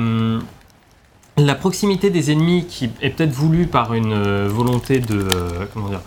la 1.44 1.56
proximité 1.56 2.10
des 2.10 2.32
ennemis 2.32 2.66
qui 2.68 2.90
est 3.02 3.10
peut-être 3.12 3.32
voulue 3.32 3.68
par 3.68 3.94
une 3.94 4.12
euh, 4.12 4.48
volonté 4.50 5.00
de... 5.00 5.16
euh, 5.18 5.50
comment 5.74 5.90
dire 5.90 6.02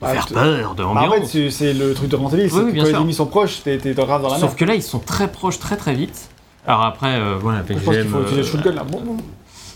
de 0.00 0.06
Ah, 0.06 0.12
faire 0.12 0.26
peur, 0.28 0.74
de 0.74 0.82
Bah, 0.82 0.88
ambiance. 0.90 1.08
en 1.24 1.26
fait, 1.26 1.50
c'est- 1.50 1.72
le 1.72 1.94
truc 1.94 2.08
de 2.10 2.16
c'est 2.16 2.22
Oui, 2.36 2.62
oui, 2.66 2.78
quand 2.78 2.84
les 2.84 2.90
ennemis 2.90 3.14
sont 3.14 3.26
proches, 3.26 3.62
t'es 3.62 3.78
grave 3.78 4.22
dans 4.22 4.28
la 4.28 4.34
Sauf 4.34 4.42
merde. 4.42 4.56
que 4.56 4.64
là, 4.64 4.74
ils 4.74 4.82
sont 4.82 4.98
très 4.98 5.28
proches, 5.30 5.58
très 5.58 5.76
très 5.76 5.94
vite. 5.94 6.28
Alors 6.66 6.82
après, 6.84 7.14
euh, 7.18 7.36
voilà, 7.40 7.62
Je 7.68 7.74
pense 7.74 7.82
qu'il 7.96 8.08
faut 8.08 8.20
utiliser 8.22 8.36
le 8.42 8.46
euh, 8.46 8.50
shotgun 8.50 8.72
là. 8.72 8.84
Bon, 8.84 9.00
bon. 9.00 9.16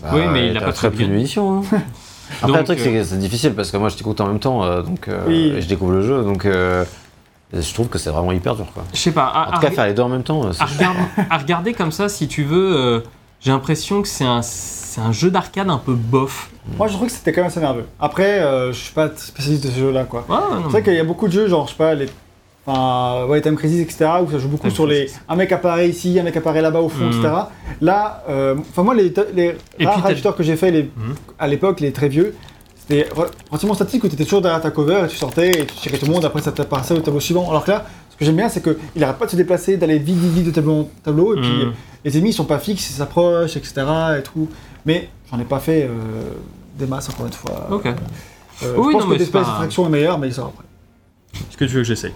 Bah, 0.01 0.09
oui, 0.13 0.21
mais 0.31 0.49
il 0.49 0.57
a 0.57 0.59
t'as 0.61 0.65
pas 0.67 0.73
très 0.73 0.89
peu 0.89 0.97
de 0.97 1.03
bien. 1.03 1.07
munitions. 1.09 1.61
hein. 1.73 1.77
Après, 2.41 2.47
Donc, 2.47 2.57
le 2.57 2.63
truc, 2.63 2.79
c'est 2.79 2.89
euh, 2.95 2.99
que 2.99 3.03
c'est 3.03 3.17
difficile 3.19 3.53
parce 3.53 3.71
que 3.71 3.77
moi, 3.77 3.89
je 3.89 3.95
t'écoute 3.97 4.19
en 4.21 4.27
même 4.27 4.39
temps, 4.39 4.63
euh, 4.63 4.81
donc 4.81 5.07
euh, 5.07 5.23
Oui. 5.27 5.53
et 5.55 5.61
je 5.61 5.67
découvre 5.67 5.91
le 5.93 6.01
jeu, 6.01 6.23
donc 6.23 6.45
euh, 6.45 6.85
je 7.53 7.73
trouve 7.73 7.87
que 7.87 7.97
c'est 7.97 8.09
vraiment 8.11 8.31
hyper 8.31 8.55
dur. 8.55 8.67
Quoi. 8.73 8.83
Je 8.93 8.99
sais 8.99 9.11
pas, 9.11 9.25
à, 9.25 9.49
En 9.49 9.51
tout 9.53 9.59
cas, 9.61 9.67
reg- 9.69 9.75
faire 9.75 9.85
les 9.87 9.93
deux 9.93 10.03
en 10.03 10.09
même 10.09 10.23
temps, 10.23 10.45
euh, 10.45 10.51
c'est 10.53 10.61
à 10.61 10.65
regarder, 10.65 10.99
à 11.29 11.37
regarder 11.37 11.73
comme 11.73 11.91
ça, 11.91 12.07
si 12.09 12.27
tu 12.27 12.43
veux, 12.43 12.75
euh, 12.75 12.99
j'ai 13.41 13.51
l'impression 13.51 14.01
que 14.01 14.07
c'est 14.07 14.25
un, 14.25 14.41
c'est 14.41 15.01
un 15.01 15.11
jeu 15.11 15.31
d'arcade 15.31 15.69
un 15.69 15.77
peu 15.77 15.93
bof. 15.93 16.49
Moi, 16.77 16.87
je 16.87 16.93
trouve 16.93 17.07
que 17.07 17.13
c'était 17.13 17.31
quand 17.33 17.41
même 17.41 17.49
assez 17.49 17.59
nerveux. 17.59 17.85
Après, 17.99 18.39
euh, 18.41 18.71
je 18.71 18.77
suis 18.79 18.93
pas 18.93 19.09
spécialiste 19.15 19.63
de 19.65 19.69
ce 19.71 19.79
jeu-là, 19.79 20.03
quoi. 20.03 20.25
Non, 20.29 20.37
C'est 20.65 20.69
vrai 20.69 20.83
qu'il 20.83 20.93
y 20.93 20.99
a 20.99 21.03
beaucoup 21.03 21.27
de 21.27 21.33
jeux, 21.33 21.47
genre, 21.47 21.65
je 21.65 21.71
sais 21.71 21.77
pas, 21.77 21.93
les. 21.95 22.07
Enfin, 22.69 23.25
ouais, 23.27 23.41
Time 23.41 23.55
Crisis, 23.55 23.79
etc., 23.81 24.09
où 24.25 24.29
ça 24.31 24.37
joue 24.37 24.47
beaucoup 24.47 24.67
Time 24.67 24.75
sur 24.75 24.85
les. 24.87 25.05
Crisis. 25.05 25.19
Un 25.27 25.35
mec 25.35 25.51
apparaît 25.51 25.89
ici, 25.89 26.19
un 26.19 26.23
mec 26.23 26.37
apparaît 26.37 26.61
là-bas 26.61 26.81
au 26.81 26.89
fond, 26.89 27.07
etc. 27.07 27.29
Là, 27.81 28.23
euh, 28.29 28.55
enfin, 28.69 28.83
moi, 28.83 28.93
les, 28.95 29.13
les 29.33 29.55
rares 29.85 30.09
shooters 30.15 30.35
que 30.35 30.43
j'ai 30.43 30.55
fait 30.55 30.71
les, 30.71 30.83
Mhm. 30.83 31.15
à 31.39 31.47
l'époque, 31.47 31.79
les 31.79 31.91
très 31.91 32.09
vieux, 32.09 32.35
c'était 32.77 33.07
re- 33.09 33.27
relativement 33.49 33.73
statique 33.73 34.03
où 34.03 34.07
tu 34.07 34.13
étais 34.15 34.23
toujours 34.23 34.41
derrière 34.41 34.61
ta 34.61 34.71
cover 34.71 35.01
et 35.05 35.07
tu 35.07 35.17
sortais 35.17 35.49
et 35.51 35.65
tu 35.65 35.75
tirais 35.75 35.97
tout 35.97 36.05
le 36.05 36.11
monde, 36.11 36.25
après 36.25 36.41
ça 36.41 36.51
te 36.51 36.61
passait 36.61 36.93
au 36.93 36.99
tableau 36.99 37.19
suivant. 37.19 37.49
Alors 37.49 37.63
que 37.63 37.71
là, 37.71 37.85
ce 38.09 38.17
que 38.17 38.25
j'aime 38.25 38.35
bien, 38.35 38.49
c'est 38.49 38.61
qu'il 38.63 39.03
arrête 39.03 39.17
pas 39.17 39.25
de 39.25 39.31
se 39.31 39.35
déplacer, 39.35 39.77
d'aller 39.77 39.97
vite, 39.99 40.17
vite, 40.17 40.31
vite 40.33 40.45
de 40.45 40.51
tableau 40.51 40.73
en 40.81 40.89
tableau, 41.03 41.35
et 41.35 41.41
puis 41.41 41.49
Mhm. 41.65 41.73
les 42.05 42.17
ennemis 42.17 42.29
ils 42.29 42.33
sont 42.33 42.45
pas 42.45 42.59
fixes, 42.59 42.89
ils 42.89 42.93
s'approchent, 42.93 43.55
etc. 43.57 43.73
et 44.19 44.23
tout. 44.23 44.47
Mais 44.85 45.09
j'en 45.31 45.39
ai 45.39 45.43
pas 45.45 45.59
fait 45.59 45.83
euh, 45.83 45.89
des 46.77 46.85
masses 46.85 47.09
encore 47.09 47.25
une 47.25 47.33
fois. 47.33 47.67
Ok. 47.71 47.85
Euh, 47.85 47.91
Oui, 47.91 47.93
je 48.63 48.71
non, 48.75 48.91
pense 48.91 49.03
que 49.03 49.07
mais 49.09 49.13
c'est 49.13 49.19
Death 49.19 49.27
Space 49.29 49.75
pas- 49.75 49.83
est 49.85 49.89
meilleur, 49.89 50.19
mais 50.19 50.27
il 50.27 50.33
sort 50.33 50.47
après. 50.53 50.65
Est-ce 51.49 51.57
que 51.57 51.65
tu 51.65 51.71
veux 51.71 51.81
que 51.81 51.87
j'essaye 51.87 52.13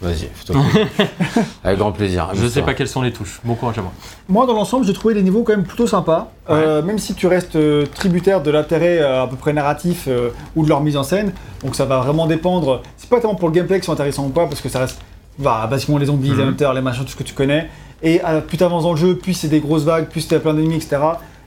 Vas-y. 0.00 0.28
Avec 1.64 1.78
grand 1.78 1.92
plaisir. 1.92 2.28
Je 2.34 2.46
sais 2.46 2.62
pas 2.62 2.74
quelles 2.74 2.88
sont 2.88 3.02
les 3.02 3.12
touches. 3.12 3.40
Bon 3.44 3.54
courage 3.54 3.78
à 3.78 3.82
moi. 3.82 3.92
Moi, 4.28 4.46
dans 4.46 4.52
l'ensemble, 4.54 4.86
j'ai 4.86 4.92
trouvé 4.92 5.14
les 5.14 5.22
niveaux 5.22 5.42
quand 5.42 5.52
même 5.56 5.64
plutôt 5.64 5.86
sympas. 5.86 6.30
Euh, 6.50 6.82
même 6.82 6.98
si 6.98 7.14
tu 7.14 7.26
restes 7.26 7.56
euh, 7.56 7.84
tributaire 7.94 8.42
de 8.42 8.50
l'intérêt 8.50 8.98
euh, 8.98 9.24
à 9.24 9.26
peu 9.26 9.36
près 9.36 9.52
narratif 9.52 10.04
euh, 10.08 10.30
ou 10.54 10.62
de 10.64 10.68
leur 10.68 10.80
mise 10.82 10.96
en 10.96 11.02
scène. 11.02 11.32
Donc 11.64 11.74
ça 11.74 11.84
va 11.84 11.98
vraiment 11.98 12.26
dépendre. 12.26 12.82
C'est 12.96 13.10
pas 13.10 13.18
tellement 13.20 13.34
pour 13.34 13.48
le 13.48 13.54
gameplay 13.54 13.80
qui 13.80 13.86
sont 13.86 13.92
intéressants 13.92 14.24
ou 14.26 14.30
pas, 14.30 14.46
parce 14.46 14.60
que 14.60 14.68
ça 14.68 14.78
reste 14.78 15.00
bah, 15.38 15.66
basiquement 15.68 15.98
les 15.98 16.06
zombies, 16.06 16.30
les 16.30 16.42
Mhm. 16.44 16.48
hunters, 16.50 16.74
les 16.74 16.80
machins, 16.80 17.04
tout 17.04 17.10
ce 17.10 17.16
que 17.16 17.22
tu 17.24 17.34
connais. 17.34 17.68
Et 18.02 18.20
euh, 18.24 18.40
plus 18.40 18.56
t'avances 18.58 18.84
dans 18.84 18.92
le 18.92 18.96
jeu, 18.98 19.16
plus 19.16 19.34
c'est 19.34 19.48
des 19.48 19.60
grosses 19.60 19.82
vagues, 19.84 20.06
plus 20.08 20.28
t'as 20.28 20.38
plein 20.38 20.54
d'ennemis, 20.54 20.76
etc. 20.76 20.98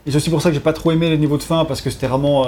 Et 0.06 0.12
c'est 0.12 0.18
aussi 0.18 0.30
pour 0.30 0.42
ça 0.42 0.50
que 0.50 0.56
j'ai 0.56 0.60
pas 0.62 0.74
trop 0.74 0.92
aimé 0.92 1.10
les 1.10 1.18
niveaux 1.18 1.38
de 1.38 1.44
fin, 1.44 1.64
parce 1.64 1.80
que 1.82 1.90
c'était 1.90 2.08
vraiment. 2.08 2.48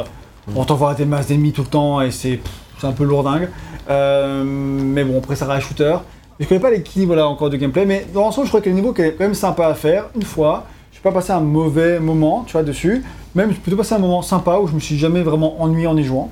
On 0.55 0.63
t'envoie 0.65 0.93
des 0.93 1.05
masses 1.05 1.27
d'ennemis 1.27 1.51
tout 1.53 1.61
le 1.61 1.67
temps 1.67 2.01
et 2.01 2.11
c'est 2.11 2.39
un 2.83 2.91
peu 2.91 3.03
lourdingue. 3.05 3.49
Euh, 3.89 4.43
mais 4.45 5.03
bon, 5.03 5.17
après 5.19 5.35
ça 5.35 5.45
reste 5.45 5.67
shooter. 5.67 5.95
Je 6.39 6.47
connais 6.47 6.59
pas 6.59 6.71
l'équilibre 6.71 7.15
là 7.15 7.27
encore 7.27 7.49
de 7.49 7.57
gameplay, 7.57 7.85
mais 7.85 8.05
dans 8.13 8.21
l'ensemble, 8.21 8.45
je 8.47 8.51
crois 8.51 8.61
que 8.61 8.69
le 8.69 8.75
niveau 8.75 8.91
qui 8.91 9.01
est 9.01 9.13
quand 9.13 9.23
même 9.23 9.33
sympa 9.33 9.67
à 9.67 9.73
faire. 9.73 10.05
Une 10.15 10.23
fois, 10.23 10.65
je 10.91 10.95
suis 10.95 11.03
pas 11.03 11.11
passé 11.11 11.31
un 11.31 11.39
mauvais 11.39 11.99
moment, 11.99 12.43
tu 12.45 12.53
vois, 12.53 12.63
dessus. 12.63 13.03
Même, 13.35 13.51
j'ai 13.51 13.57
plutôt 13.57 13.77
passé 13.77 13.93
un 13.95 13.99
moment 13.99 14.21
sympa 14.21 14.57
où 14.57 14.67
je 14.67 14.73
me 14.73 14.79
suis 14.79 14.97
jamais 14.97 15.21
vraiment 15.21 15.61
ennuyé 15.61 15.87
en 15.87 15.95
y 15.95 16.03
jouant. 16.03 16.31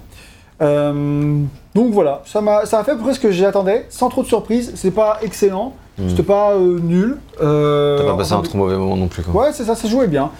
Euh, 0.61 1.41
donc 1.73 1.91
voilà, 1.93 2.21
ça 2.25 2.41
m'a, 2.41 2.65
ça 2.65 2.79
a 2.79 2.83
fait 2.83 2.91
à 2.91 2.95
peu 2.95 3.01
près 3.01 3.13
ce 3.13 3.19
que 3.19 3.31
j'attendais, 3.31 3.85
sans 3.89 4.09
trop 4.09 4.21
de 4.23 4.27
surprise. 4.27 4.71
C'est 4.75 4.91
pas 4.91 5.19
excellent, 5.21 5.73
Hmm. 5.97 6.07
c'était 6.07 6.23
pas 6.23 6.53
euh, 6.53 6.79
nul. 6.79 7.17
Euh, 7.41 7.97
T'as 7.97 8.05
pas 8.05 8.15
passé 8.17 8.31
un 8.31 8.41
trop 8.41 8.57
mauvais 8.57 8.77
moment 8.77 8.95
non 8.95 9.07
plus. 9.07 9.23
Quoi. 9.23 9.41
Ouais, 9.43 9.49
c'est 9.51 9.65
ça, 9.65 9.75
ça 9.75 9.89
jouait 9.89 10.07
bien. 10.07 10.31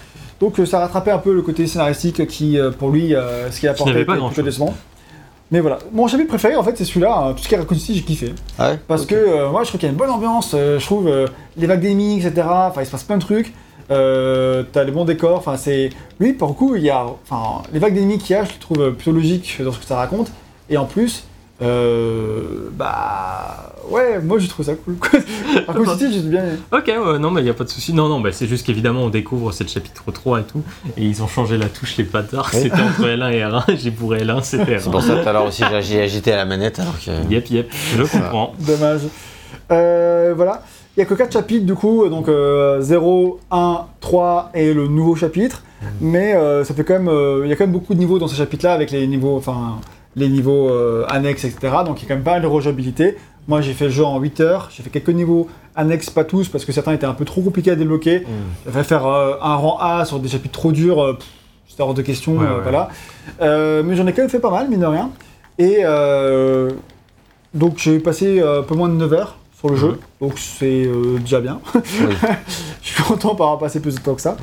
Donc 0.42 0.58
euh, 0.58 0.66
ça 0.66 0.80
rattrapait 0.80 1.12
un 1.12 1.18
peu 1.18 1.32
le 1.32 1.40
côté 1.40 1.68
scénaristique 1.68 2.26
qui, 2.26 2.58
euh, 2.58 2.72
pour 2.72 2.90
lui, 2.90 3.14
euh, 3.14 3.48
ce 3.52 3.60
qu'il 3.60 3.68
apportait 3.68 3.92
n'avait 3.92 4.04
pas 4.04 4.16
était 4.16 4.26
plutôt 4.26 4.42
décevant. 4.42 4.74
Mais 5.52 5.60
voilà, 5.60 5.78
mon 5.92 6.08
chapitre 6.08 6.28
préféré 6.28 6.56
en 6.56 6.64
fait 6.64 6.76
c'est 6.76 6.84
celui-là, 6.84 7.14
hein. 7.14 7.32
tout 7.34 7.44
ce 7.44 7.48
qui 7.48 7.54
est 7.54 7.58
Raccoon 7.58 7.76
City 7.76 7.94
j'ai 7.94 8.02
kiffé. 8.02 8.34
Ah 8.58 8.70
ouais 8.70 8.80
Parce 8.88 9.06
que 9.06 9.14
euh, 9.14 9.50
moi 9.50 9.62
je 9.62 9.68
trouve 9.68 9.78
qu'il 9.78 9.86
y 9.86 9.90
a 9.90 9.92
une 9.92 9.98
bonne 9.98 10.10
ambiance, 10.10 10.52
euh, 10.54 10.80
je 10.80 10.84
trouve 10.84 11.06
euh, 11.06 11.28
les 11.56 11.68
vagues 11.68 11.82
d'ennemis, 11.82 12.16
etc. 12.24 12.48
Enfin 12.48 12.80
il 12.80 12.86
se 12.86 12.90
passe 12.90 13.04
plein 13.04 13.18
de 13.18 13.22
trucs. 13.22 13.52
Euh, 13.90 14.64
T'as 14.72 14.82
les 14.82 14.90
bons 14.90 15.04
décors, 15.04 15.36
enfin 15.36 15.56
c'est. 15.56 15.90
Lui 16.18 16.32
pour 16.32 16.48
le 16.48 16.54
coup 16.54 16.74
il 16.74 16.82
y 16.82 16.90
a. 16.90 17.04
Enfin 17.04 17.62
les 17.72 17.78
vagues 17.78 17.94
d'ennemis 17.94 18.18
qu'il 18.18 18.34
y 18.34 18.38
a, 18.38 18.44
je 18.44 18.52
les 18.52 18.58
trouve 18.58 18.92
plutôt 18.94 19.12
logiques 19.12 19.58
dans 19.62 19.70
ce 19.70 19.78
que 19.78 19.84
ça 19.84 19.96
raconte. 19.96 20.32
Et 20.70 20.76
en 20.76 20.86
plus, 20.86 21.24
euh, 21.62 22.68
bah. 22.72 23.68
Ouais, 23.90 24.20
moi 24.22 24.38
je 24.38 24.48
trouve 24.48 24.64
ça 24.64 24.74
cool. 24.74 24.96
Raccoon 25.66 25.96
City 25.98 26.12
j'ai 26.12 26.20
bien. 26.20 26.44
Ok, 26.72 26.86
ouais, 26.86 27.18
non, 27.18 27.30
mais 27.30 27.40
il 27.42 27.44
n'y 27.44 27.50
a 27.50 27.54
pas 27.54 27.64
de 27.64 27.68
souci. 27.68 27.92
Non, 27.92 28.08
non, 28.08 28.20
bah, 28.20 28.30
c'est 28.32 28.46
juste 28.46 28.64
qu'évidemment, 28.64 29.02
on 29.02 29.08
découvre, 29.10 29.52
c'est 29.52 29.64
le 29.64 29.68
chapitre 29.70 30.10
3 30.10 30.40
et 30.40 30.44
tout. 30.44 30.62
Et 30.96 31.02
ils 31.04 31.22
ont 31.22 31.26
changé 31.26 31.58
la 31.58 31.66
touche, 31.68 31.96
les 31.98 32.04
bâtards. 32.04 32.50
C'était 32.50 32.80
entre 32.80 33.02
L1 33.02 33.32
et 33.32 33.40
R1. 33.42 33.76
J'ai 33.76 33.90
pour 33.90 34.14
L1, 34.14 34.42
c'était 34.42 34.78
C'est 34.78 34.90
pour 34.90 35.00
R1. 35.00 35.06
ça 35.06 35.14
que 35.16 35.22
tout 35.22 35.28
à 35.28 35.32
l'heure 35.32 35.46
aussi 35.46 35.62
j'ai- 35.82 36.00
agité 36.00 36.32
à 36.32 36.36
la 36.36 36.44
manette 36.46 36.78
alors 36.78 36.94
que. 36.98 37.10
Yep, 37.30 37.50
yep, 37.50 37.70
je 37.96 38.02
comprends. 38.04 38.54
Dommage. 38.60 39.00
Euh, 39.70 40.32
voilà. 40.36 40.62
Il 40.96 41.00
n'y 41.00 41.02
a 41.04 41.06
que 41.06 41.14
4 41.14 41.32
chapitres 41.32 41.64
du 41.66 41.74
coup, 41.74 42.06
donc 42.08 42.28
euh, 42.28 42.80
0, 42.82 43.40
1, 43.50 43.80
3 44.00 44.50
et 44.54 44.72
le 44.74 44.88
nouveau 44.88 45.16
chapitre. 45.16 45.62
Mais 46.00 46.34
euh, 46.34 46.64
ça 46.64 46.72
fait 46.74 46.84
quand 46.84 46.94
même. 46.94 47.08
euh, 47.08 47.42
Il 47.44 47.48
y 47.50 47.52
a 47.52 47.56
quand 47.56 47.64
même 47.64 47.72
beaucoup 47.72 47.94
de 47.94 47.98
niveaux 47.98 48.18
dans 48.18 48.28
ce 48.28 48.36
chapitre-là 48.36 48.72
avec 48.74 48.90
les 48.90 49.06
niveaux. 49.06 49.36
Enfin, 49.36 49.80
les 50.16 50.28
niveaux 50.28 50.68
euh, 50.70 51.04
annexes, 51.08 51.44
etc. 51.44 51.74
Donc 51.86 52.00
il 52.00 52.02
y 52.02 52.06
a 52.06 52.08
quand 52.08 52.14
même 52.14 52.24
pas 52.24 52.32
mal 52.32 52.42
de 52.42 52.46
rejouabilité. 52.46 53.16
Moi 53.48 53.60
j'ai 53.60 53.72
fait 53.72 53.86
le 53.86 53.90
jeu 53.90 54.04
en 54.04 54.18
8 54.20 54.40
heures, 54.40 54.68
j'ai 54.74 54.82
fait 54.82 54.90
quelques 54.90 55.08
niveaux 55.08 55.48
annexes, 55.74 56.10
pas 56.10 56.24
tous, 56.24 56.48
parce 56.48 56.64
que 56.64 56.72
certains 56.72 56.92
étaient 56.92 57.06
un 57.06 57.14
peu 57.14 57.24
trop 57.24 57.40
compliqués 57.42 57.70
à 57.72 57.76
débloquer. 57.76 58.20
Mm. 58.20 58.24
Il 58.66 58.72
fallait 58.72 58.84
faire 58.84 59.06
euh, 59.06 59.34
un 59.42 59.54
rang 59.56 59.78
A 59.80 60.04
sur 60.04 60.18
des 60.20 60.28
chapitres 60.28 60.52
trop 60.58 60.70
durs, 60.72 61.02
euh, 61.02 61.18
c'était 61.68 61.82
hors 61.82 61.94
de 61.94 62.02
question, 62.02 62.34
Ouais, 62.36 62.46
ouais. 62.46 62.60
voilà. 62.62 62.88
Mais 63.82 63.96
j'en 63.96 64.06
ai 64.06 64.12
quand 64.12 64.22
même 64.22 64.30
fait 64.30 64.38
pas 64.38 64.50
mal, 64.50 64.68
mine 64.68 64.80
de 64.80 64.86
rien. 64.86 65.10
Et 65.58 65.82
donc 67.54 67.78
j'ai 67.78 67.98
passé 67.98 68.40
un 68.40 68.62
peu 68.62 68.74
moins 68.74 68.88
de 68.88 68.94
9 68.94 69.12
heures 69.12 69.36
sur 69.58 69.68
le 69.68 69.74
Mhm. 69.74 69.80
jeu, 69.80 69.98
donc 70.20 70.38
c'est 70.38 70.88
déjà 71.20 71.40
bien. 71.40 71.60
Oui. 71.74 71.80
Je 72.82 72.88
suis 72.94 73.02
content 73.02 73.34
par 73.34 73.46
avoir 73.48 73.58
passé 73.60 73.80
plus 73.80 73.94
de 73.94 74.00
temps 74.00 74.14
que 74.14 74.20
ça. 74.20 74.36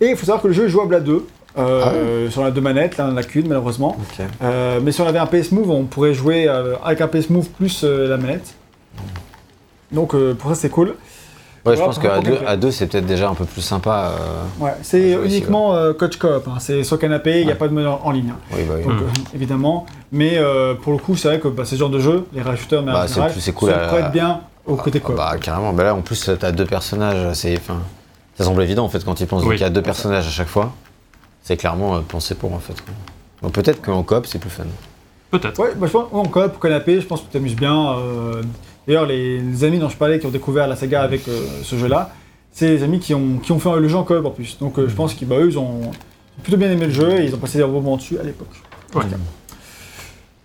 Et 0.00 0.06
il 0.10 0.16
faut 0.16 0.24
savoir 0.26 0.42
que 0.42 0.48
le 0.48 0.54
jeu 0.54 0.64
est 0.66 0.68
jouable 0.70 0.94
à 0.94 1.00
deux. 1.00 1.26
Euh, 1.58 2.30
Sur 2.30 2.44
la 2.44 2.50
deux 2.50 2.60
manettes, 2.60 2.96
là 2.96 3.06
on 3.08 3.12
en 3.12 3.16
a 3.16 3.22
qu'une 3.22 3.48
malheureusement. 3.48 3.96
Euh, 4.42 4.80
mais 4.82 4.92
si 4.92 5.00
on 5.00 5.06
avait 5.06 5.18
un 5.18 5.26
PS 5.26 5.52
Move, 5.52 5.70
on 5.70 5.84
pourrait 5.84 6.14
jouer 6.14 6.48
euh, 6.48 6.74
avec 6.84 7.00
un 7.00 7.08
PS 7.08 7.30
Move 7.30 7.48
plus 7.50 7.82
euh, 7.84 8.08
la 8.08 8.16
manette. 8.16 8.54
Donc 9.90 10.14
euh, 10.14 10.34
pour 10.34 10.50
ça 10.50 10.56
c'est 10.56 10.70
cool. 10.70 10.94
Ouais, 11.64 11.76
je 11.76 11.80
pense 11.80 11.98
qu'à 12.00 12.18
deux, 12.18 12.30
gameplay. 12.30 12.46
à 12.48 12.56
deux, 12.56 12.72
c'est 12.72 12.88
peut-être 12.88 13.06
déjà 13.06 13.28
un 13.28 13.34
peu 13.34 13.44
plus 13.44 13.60
sympa. 13.62 14.10
euh, 14.18 14.64
Ouais, 14.64 14.72
c'est 14.82 15.14
Ah, 15.14 15.18
ouais, 15.20 15.26
uniquement 15.26 15.76
euh, 15.76 15.92
coach 15.92 16.16
coop, 16.16 16.48
hein. 16.48 16.56
c'est 16.58 16.82
sur 16.82 16.98
canapé, 16.98 17.38
il 17.40 17.44
n'y 17.44 17.50
a 17.50 17.54
Ouais. 17.54 17.54
pas 17.54 17.68
de 17.68 17.72
mode 17.72 17.86
en 17.86 18.10
ligne. 18.10 18.30
hein. 18.30 18.38
Oui, 18.52 18.64
bah 18.68 18.74
oui. 18.78 18.82
Donc 18.82 18.94
Mm. 18.94 19.04
euh, 19.04 19.34
évidemment, 19.36 19.86
mais 20.10 20.38
euh, 20.38 20.74
pour 20.74 20.92
le 20.92 20.98
coup 20.98 21.14
c'est 21.14 21.28
vrai 21.28 21.38
que 21.38 21.46
bah, 21.46 21.64
ce 21.64 21.76
genre 21.76 21.90
de 21.90 22.00
jeu, 22.00 22.26
les 22.32 22.42
rajouteurs, 22.42 22.82
mais 22.82 22.90
Bah, 22.92 23.06
c'est 23.06 23.52
cool 23.52 23.70
ça 23.70 23.84
à- 23.84 23.86
prête 23.88 24.10
bien 24.10 24.40
au 24.66 24.74
côté 24.74 24.98
Ah, 25.00 25.06
coop. 25.06 25.16
Bah 25.16 25.36
carrément, 25.40 25.72
bah 25.72 25.84
là 25.84 25.94
en 25.94 26.00
plus 26.00 26.28
t'as 26.40 26.50
deux 26.50 26.64
personnages, 26.66 27.32
c'est. 27.34 27.56
Enfin, 27.56 27.76
ça 28.36 28.42
semble 28.44 28.60
évident 28.62 28.84
en 28.84 28.88
fait 28.88 29.04
quand 29.04 29.20
ils 29.20 29.28
pensent. 29.28 29.42
Oui. 29.42 29.50
Donc 29.50 29.58
il 29.58 29.62
y 29.62 29.64
a 29.66 29.70
deux 29.70 29.82
personnages 29.82 30.26
à 30.26 30.30
chaque 30.30 30.48
fois. 30.48 30.72
C'est 31.42 31.56
clairement 31.56 31.96
euh, 31.96 32.00
pensé 32.00 32.34
pour 32.34 32.52
en 32.52 32.58
fait. 32.58 32.74
Donc 33.42 33.52
peut-être 33.52 33.82
qu'en 33.82 34.02
coop 34.02 34.26
c'est 34.26 34.38
plus 34.38 34.50
fun. 34.50 34.64
Peut-être. 35.30 35.58
Ouais, 35.58 35.74
bah, 35.76 35.86
je 35.86 35.92
pense 35.92 36.08
en 36.12 36.24
coop, 36.26 36.60
canapé, 36.60 37.00
je 37.00 37.06
pense 37.06 37.20
que 37.20 37.26
tu 37.26 37.32
t'amuses 37.32 37.56
bien. 37.56 37.94
euh, 37.98 38.42
D'ailleurs, 38.86 39.06
les, 39.06 39.38
les 39.40 39.64
amis 39.64 39.78
dont 39.78 39.88
je 39.88 39.96
parlais 39.96 40.18
qui 40.18 40.26
ont 40.26 40.30
découvert 40.30 40.66
la 40.68 40.76
saga 40.76 41.02
avec 41.02 41.26
euh, 41.28 41.40
ce 41.62 41.76
jeu-là, 41.76 42.10
c'est 42.50 42.66
les 42.68 42.82
amis 42.82 42.98
qui 43.00 43.14
ont, 43.14 43.38
qui 43.38 43.52
ont 43.52 43.58
fait 43.58 43.74
le 43.78 43.88
jeu 43.88 43.96
en 43.96 44.04
coop 44.04 44.24
en 44.26 44.30
plus. 44.30 44.58
Donc 44.58 44.78
euh, 44.78 44.88
je 44.88 44.94
pense 44.94 45.14
qu'ils 45.14 45.26
bah, 45.28 45.36
eux, 45.38 45.48
ils 45.48 45.58
ont 45.58 45.90
plutôt 46.42 46.58
bien 46.58 46.70
aimé 46.70 46.86
le 46.86 46.92
jeu 46.92 47.20
et 47.20 47.24
ils 47.24 47.34
ont 47.34 47.38
passé 47.38 47.58
des 47.58 47.64
bons 47.64 47.80
moments 47.80 47.96
dessus 47.96 48.18
à 48.18 48.22
l'époque. 48.24 48.48
Ouais. 48.94 49.04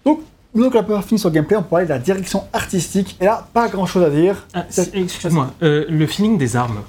Donc, 0.05 0.21
donc 0.55 0.73
la 0.73 0.83
première 0.83 1.03
fini 1.03 1.19
sur 1.19 1.29
le 1.29 1.35
gameplay, 1.35 1.57
on 1.57 1.63
parlait 1.63 1.85
de 1.85 1.89
la 1.89 1.99
direction 1.99 2.43
artistique. 2.53 3.17
Et 3.19 3.25
là, 3.25 3.47
pas 3.53 3.67
grand-chose 3.67 4.03
à 4.03 4.09
dire. 4.09 4.45
Ah, 4.53 4.65
C'est- 4.69 4.95
Excuse-moi, 4.95 5.51
euh, 5.63 5.85
le 5.89 6.07
feeling 6.07 6.37
des 6.37 6.55
armes. 6.55 6.79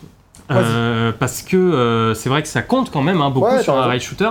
Euh, 0.51 1.13
parce 1.19 1.43
que 1.43 1.57
euh, 1.57 2.15
c'est 2.15 2.29
vrai 2.29 2.43
que 2.43 2.49
ça 2.49 2.63
compte 2.63 2.91
quand 2.91 3.03
même 3.03 3.21
hein, 3.21 3.31
beaucoup 3.31 3.47
Ouais, 3.49 3.63
sur 3.63 3.75
un 3.77 3.83
rail 3.83 4.01
shooter. 4.01 4.31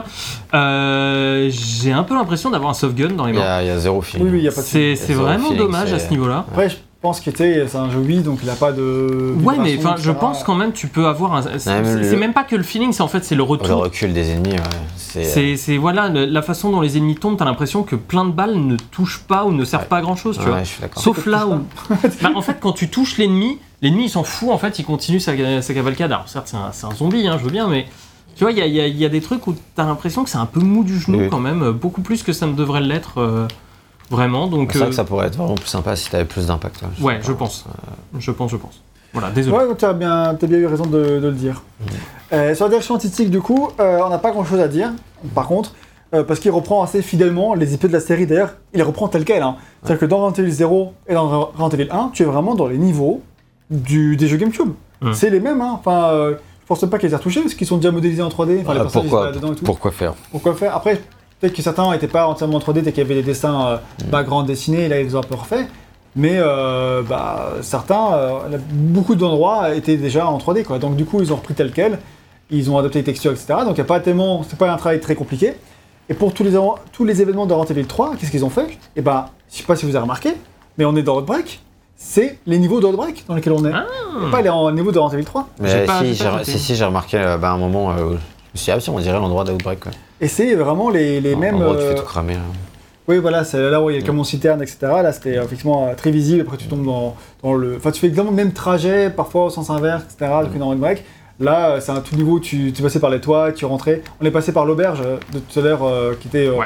Euh, 0.54 1.50
J'ai 1.52 1.92
un 1.92 2.04
peu 2.04 2.16
l'impression 2.16 2.50
d'avoir 2.50 2.72
un 2.72 2.74
soft 2.74 2.96
gun 2.96 3.10
dans 3.10 3.26
les 3.26 3.34
mains. 3.34 3.42
a, 3.42 3.62
il 3.62 3.68
y 3.68 3.72
a 3.72 3.78
zéro 3.78 4.02
film. 4.02 4.24
Oui, 4.24 4.30
oui, 4.32 4.38
il 4.40 4.44
y 4.44 4.48
a 4.48 4.52
pas 4.52 4.62
de 4.62 4.66
C'est 4.66 4.96
vraiment 5.14 5.50
feeling, 5.50 5.58
dommage 5.66 5.94
à 5.94 6.00
ce 6.00 6.10
niveau-là. 6.10 6.46
Après, 6.50 6.70
je 6.70 6.78
pense 7.02 7.20
que 7.22 7.30
tu 7.30 7.38
sais, 7.38 7.66
c'est 7.68 7.78
un 7.78 7.90
jeu 7.90 8.00
Wii, 8.00 8.20
donc 8.22 8.40
il 8.42 8.48
n'a 8.48 8.56
pas 8.56 8.72
de. 8.72 9.34
Ouais, 9.44 9.56
mais 9.60 9.78
enfin, 9.78 9.96
je 9.98 10.12
pense 10.12 10.44
quand 10.44 10.56
même 10.56 10.72
tu 10.74 10.88
peux 10.88 11.06
avoir 11.08 11.34
un. 11.36 11.42
C'est 11.58 11.68
même 11.74 11.86
c'est- 11.86 11.96
le- 11.98 12.04
c'est 12.10 12.16
même 12.18 12.34
pas 12.34 12.44
que 12.44 12.56
le 12.56 12.64
feeling, 12.64 12.92
c'est 12.92 13.04
en 13.04 13.08
fait 13.08 13.24
c'est 13.24 13.36
le 13.36 13.40
Le 13.40 13.44
retour. 13.44 13.84
recul 13.84 14.14
des 14.14 14.32
ennemis, 14.32 14.54
ouais. 14.54 14.64
C'est. 14.96 15.24
C'est 15.24 15.58
c'est- 15.58 15.78
voilà 15.78 16.10
le- 16.10 16.26
la 16.26 16.42
façon 16.42 16.72
dont 16.72 16.82
les 16.82 16.98
ennemis 16.98 17.16
tombent. 17.16 17.38
T'as 17.38 17.46
l'impression 17.46 17.84
que 17.84 17.96
plein 17.96 18.26
de 18.26 18.32
balles 18.32 18.56
ne 18.56 18.76
touchent 18.76 19.20
pas 19.28 19.46
ou 19.46 19.52
ne 19.52 19.64
servent 19.66 19.84
Ouais. 19.84 19.88
pas 19.90 19.98
à 19.98 20.02
grand 20.02 20.16
chose, 20.16 20.38
tu 20.38 20.44
Ouais, 20.46 20.50
vois. 20.50 20.60
je 20.64 20.70
suis 20.70 20.82
d'accord. 20.82 21.02
Sauf 21.02 21.26
là 21.26 21.48
où. 21.48 21.60
Bah, 22.22 22.32
en 22.36 22.42
fait, 22.42 22.58
quand 22.60 22.74
tu 22.74 22.90
touches 22.90 23.18
l'ennemi, 23.18 23.60
l'ennemi 23.82 24.06
il 24.06 24.10
s'en 24.10 24.24
fout, 24.24 24.50
en 24.50 24.58
fait, 24.58 24.80
il 24.80 24.86
continue 24.86 25.20
sa, 25.20 25.34
sa 25.62 25.74
cavalcade. 25.74 26.12
Alors, 26.12 26.28
certes, 26.28 26.48
c'est 26.50 26.58
un, 26.58 26.72
c'est 26.72 26.86
un 26.88 26.96
zombie, 26.96 27.28
hein, 27.28 27.38
je 27.40 27.44
veux 27.46 27.52
bien, 27.52 27.68
mais 27.68 27.86
tu 28.36 28.44
vois, 28.44 28.52
il 28.52 28.58
y 28.58 28.62
a, 28.62 28.66
il 28.68 28.74
y 28.74 28.82
a- 28.82 28.88
il 28.88 28.98
y 28.98 29.06
a 29.06 29.10
des 29.10 29.22
trucs 29.22 29.48
où 29.48 29.56
t'as 29.76 29.86
l'impression 29.86 30.24
que 30.24 30.30
c'est 30.30 30.38
un 30.38 30.46
peu 30.46 30.60
mou 30.60 30.84
du 30.84 31.00
genou 31.00 31.20
Oui. 31.20 31.30
quand 31.30 31.40
même, 31.40 31.64
euh, 31.64 31.72
beaucoup 31.72 32.02
plus 32.02 32.22
que 32.24 32.34
ça 32.34 32.46
ne 32.48 32.54
devrait 32.54 32.82
l'être 32.82 33.20
euh, 33.20 33.48
vraiment. 34.10 34.48
Donc, 34.48 34.72
C'est 34.72 34.80
vrai 34.80 34.88
euh, 34.88 34.90
que 34.90 34.96
ça 34.96 35.04
pourrait 35.04 35.28
être 35.28 35.36
vraiment 35.38 35.56
plus 35.56 35.68
sympa 35.68 35.96
si 35.96 36.10
t'avais 36.10 36.26
plus 36.26 36.48
d'impact. 36.48 36.82
ouais, 37.02 37.06
ouais, 37.06 37.20
je 37.22 37.32
pense. 37.32 37.66
je 38.18 38.32
pense, 38.32 38.52
je 38.52 38.58
pense. 38.58 38.82
Voilà, 39.14 39.32
désolé. 39.32 39.56
Ouais, 39.58 39.76
tu 39.78 39.86
as 39.86 39.94
bien, 39.94 40.36
t'as 40.40 40.48
bien 40.48 40.58
eu 40.60 40.66
raison 40.68 40.86
de, 40.86 41.20
de 41.20 41.28
le 41.28 41.32
dire. 41.32 41.64
Euh, 42.34 42.54
sur 42.54 42.66
la 42.66 42.70
direction 42.70 42.96
artistique, 42.96 43.30
du 43.32 43.42
coup, 43.42 43.70
euh, 43.80 44.00
on 44.06 44.10
n'a 44.10 44.18
pas 44.18 44.32
grand 44.32 44.44
chose 44.44 44.60
à 44.60 44.68
dire. 44.68 44.92
Par 45.34 45.48
contre, 45.48 45.74
euh, 46.14 46.24
parce 46.24 46.40
qu'il 46.40 46.52
reprend 46.52 46.84
assez 46.84 47.02
fidèlement 47.02 47.54
les 47.54 47.74
IP 47.74 47.88
de 47.88 47.94
la 47.94 48.00
série, 48.00 48.28
d'ailleurs, 48.28 48.56
il 48.74 48.78
les 48.78 48.84
reprend 48.84 49.08
tel 49.08 49.24
quel. 49.26 49.42
Hein. 49.42 49.56
C'est-à-dire 49.82 50.00
que 50.02 50.06
dans 50.06 50.20
Resident 50.26 50.44
Evil 50.44 50.52
0 50.52 50.94
et 51.08 51.14
dans 51.14 51.46
Resident 51.46 51.70
Evil 51.70 51.88
1, 51.90 52.12
tu 52.14 52.24
es 52.24 52.26
vraiment 52.26 52.54
dans 52.56 52.68
les 52.68 52.78
niveaux 52.78 53.22
du, 53.72 54.18
des 54.18 54.28
jeux 54.28 54.38
GameCube. 54.38 54.74
Mm. 55.02 55.14
C'est 55.14 55.30
les 55.30 55.40
mêmes. 55.40 55.62
Hein. 55.62 55.76
Enfin, 55.80 56.10
euh, 56.10 56.36
je 56.62 56.68
pense 56.68 56.86
pas 56.90 57.00
qu'ils 57.00 57.12
aient 57.12 57.16
retouchés 57.16 57.42
parce 57.42 57.54
qu'ils 57.56 57.68
sont 57.68 57.78
déjà 57.78 57.92
modélisés 57.92 58.22
en 58.22 58.30
3D. 58.30 58.62
Enfin, 58.62 58.74
les 58.74 58.80
Ah, 58.80 58.84
personnages 58.84 58.86
ils 58.86 58.90
se 58.90 59.00
pourquoi, 59.00 59.20
baladent 59.22 59.36
dedans 59.36 59.54
et 59.54 59.56
tout. 59.56 59.66
pourquoi 59.66 59.92
faire? 59.92 60.14
Pourquoi 60.32 60.54
faire? 60.54 60.76
Après, 60.76 61.02
peut-être 61.40 61.54
que 61.54 61.62
certains 61.62 61.90
n'étaient 61.92 62.08
pas 62.08 62.28
entièrement 62.28 62.58
en 62.58 62.60
3D, 62.60 62.82
dès 62.82 62.92
qu'il 62.92 63.04
y 63.04 63.06
avait 63.06 63.16
des 63.16 63.24
dessins 63.24 63.66
euh, 63.68 63.78
Mm. 64.06 64.10
background 64.10 64.48
dessinés, 64.48 64.86
et 64.86 64.88
là 64.90 65.00
ils 65.00 65.08
les 65.08 65.16
ont 65.16 65.20
un 65.20 65.24
peu 65.24 65.36
refaits. 65.36 65.68
Mais 66.16 66.34
euh, 66.38 67.04
bah, 67.08 67.54
certains, 67.62 68.14
euh, 68.14 68.58
beaucoup 68.72 69.14
d'endroits 69.16 69.76
étaient 69.76 69.98
déjà 69.98 70.28
en 70.28 70.40
3D, 70.40 70.64
quoi. 70.64 70.80
Donc 70.80 70.96
du 70.96 71.06
coup, 71.06 71.22
ils 71.22 71.32
ont 71.32 71.36
repris 71.36 71.54
tel 71.54 71.72
quel, 71.72 72.00
ils 72.50 72.72
ont 72.72 72.78
adapté 72.80 73.00
les 73.00 73.06
textures, 73.06 73.32
etc. 73.32 73.48
Donc 73.60 73.72
il 73.72 73.76
n'y 73.76 73.82
a 73.82 73.84
pas 73.86 74.00
tellement, 74.00 74.42
c'est 74.48 74.58
pas 74.58 74.72
un 74.72 74.78
travail 74.78 75.00
très 75.00 75.14
compliqué. 75.16 75.54
Et 76.10 76.14
pour 76.16 76.34
tous 76.34 76.44
les, 76.44 76.52
événements- 76.56 76.78
tous 76.94 77.04
les 77.06 77.22
événements 77.22 77.46
de 77.46 77.54
Resident 77.54 77.76
Evil 77.80 77.86
3, 77.88 78.14
qu'est-ce 78.18 78.32
qu'ils 78.32 78.46
ont 78.46 78.50
fait? 78.50 78.78
Et 78.96 79.02
bah, 79.02 79.30
je 79.52 79.58
sais 79.58 79.64
pas 79.64 79.76
si 79.76 79.86
vous 79.86 79.92
avez 79.96 80.02
remarqué, 80.04 80.34
mais 80.78 80.86
on 80.86 80.96
est 80.96 81.04
dans 81.04 81.18
Outbreak. 81.18 81.60
C'est 81.98 82.40
les 82.48 82.58
niveaux 82.60 82.80
de 82.80 82.86
Outbreak 82.86 83.26
dans 83.28 83.36
lesquels 83.36 83.54
on 83.54 83.66
est. 83.66 83.72
Ah. 83.74 83.86
Et 84.28 84.32
pas 84.32 84.42
les 84.42 84.50
en- 84.50 84.72
niveau 84.72 84.92
de 84.92 84.98
Resident 85.00 85.18
Evil 85.20 85.26
3. 85.26 85.48
Mais 85.60 85.86
pas- 85.86 86.00
si, 86.00 86.16
j'ai 86.16 86.26
si, 86.44 86.58
si, 86.76 86.84
remarqué 86.84 87.18
bah, 87.40 87.50
à 87.50 87.54
un 87.54 87.58
moment, 87.58 87.92
euh, 87.92 87.94
où 88.06 88.10
je 88.12 88.14
me 88.14 88.18
suis 88.56 88.66
dit, 88.66 88.72
ah, 88.72 88.80
si, 88.80 88.90
on 88.90 88.98
dirait 89.00 89.20
l'endroit 89.20 89.44
d'Outbreak. 89.44 89.82
quoi. 89.82 89.92
Et 90.22 90.28
c'est 90.28 90.56
vraiment 90.56 90.90
les, 90.90 91.22
les 91.22 91.36
En- 91.36 91.38
mêmes. 91.40 91.56
En 91.56 91.60
gros, 91.60 91.76
tu 91.76 91.82
euh, 91.82 91.90
fais 91.90 91.96
tout 91.96 92.06
cramer. 92.06 92.34
là. 92.36 92.40
Oui, 93.08 93.20
voilà, 93.20 93.46
c'est 93.46 93.70
là 93.70 93.82
où 93.82 93.90
il 93.90 93.94
y 93.94 93.96
a 93.98 94.00
le 94.02 94.06
camion 94.06 94.24
citerne, 94.26 94.62
etc. 94.62 94.78
Là, 94.82 95.14
c'était 95.14 95.38
euh, 95.38 95.44
effectivement 95.44 95.88
euh, 95.88 95.94
très 95.96 96.12
visible. 96.12 96.42
Après, 96.42 96.58
tu 96.58 96.68
tombes 96.68 96.86
dans, 96.86 97.16
dans 97.44 97.54
le. 97.54 97.76
Enfin, 97.78 97.92
tu 97.92 98.02
fais 98.02 98.08
exactement 98.08 98.36
le 98.36 98.44
même 98.44 98.52
trajet, 98.52 99.10
parfois 99.10 99.46
au 99.46 99.50
sens 99.50 99.70
inverse, 99.70 100.04
etc. 100.04 100.32
que 100.54 100.58
dans 100.60 100.76
Break. 100.76 101.04
Là, 101.40 101.70
euh, 101.70 101.80
c'est 101.80 101.92
un 101.92 102.02
tout 102.02 102.16
niveau, 102.16 102.40
tu, 102.40 102.74
tu 102.74 102.82
passais 102.82 103.00
par 103.00 103.10
les 103.12 103.22
toits, 103.22 103.52
tu 103.54 103.64
rentrais. 103.66 104.02
On 104.20 104.26
est 104.26 104.32
passé 104.32 104.52
par 104.52 104.66
l'auberge 104.66 105.02
euh, 105.06 105.18
de 105.34 105.40
tout 105.40 105.60
à 105.60 105.62
l'heure, 105.62 105.84
euh, 105.84 106.16
qui 106.20 106.28
était 106.28 106.48
euh, 106.48 106.58
Ouais. 106.58 106.66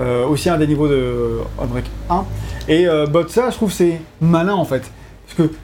euh, 0.00 0.26
aussi 0.26 0.50
un 0.50 0.58
des 0.58 0.66
niveaux 0.66 0.88
de 0.88 1.38
Break 1.70 1.84
1. 2.10 2.24
Et 2.68 2.86
euh, 2.88 3.06
bah, 3.06 3.20
ça, 3.28 3.48
je 3.50 3.54
trouve, 3.56 3.72
c'est 3.72 4.00
malin 4.20 4.54
en 4.54 4.64
fait. 4.64 4.90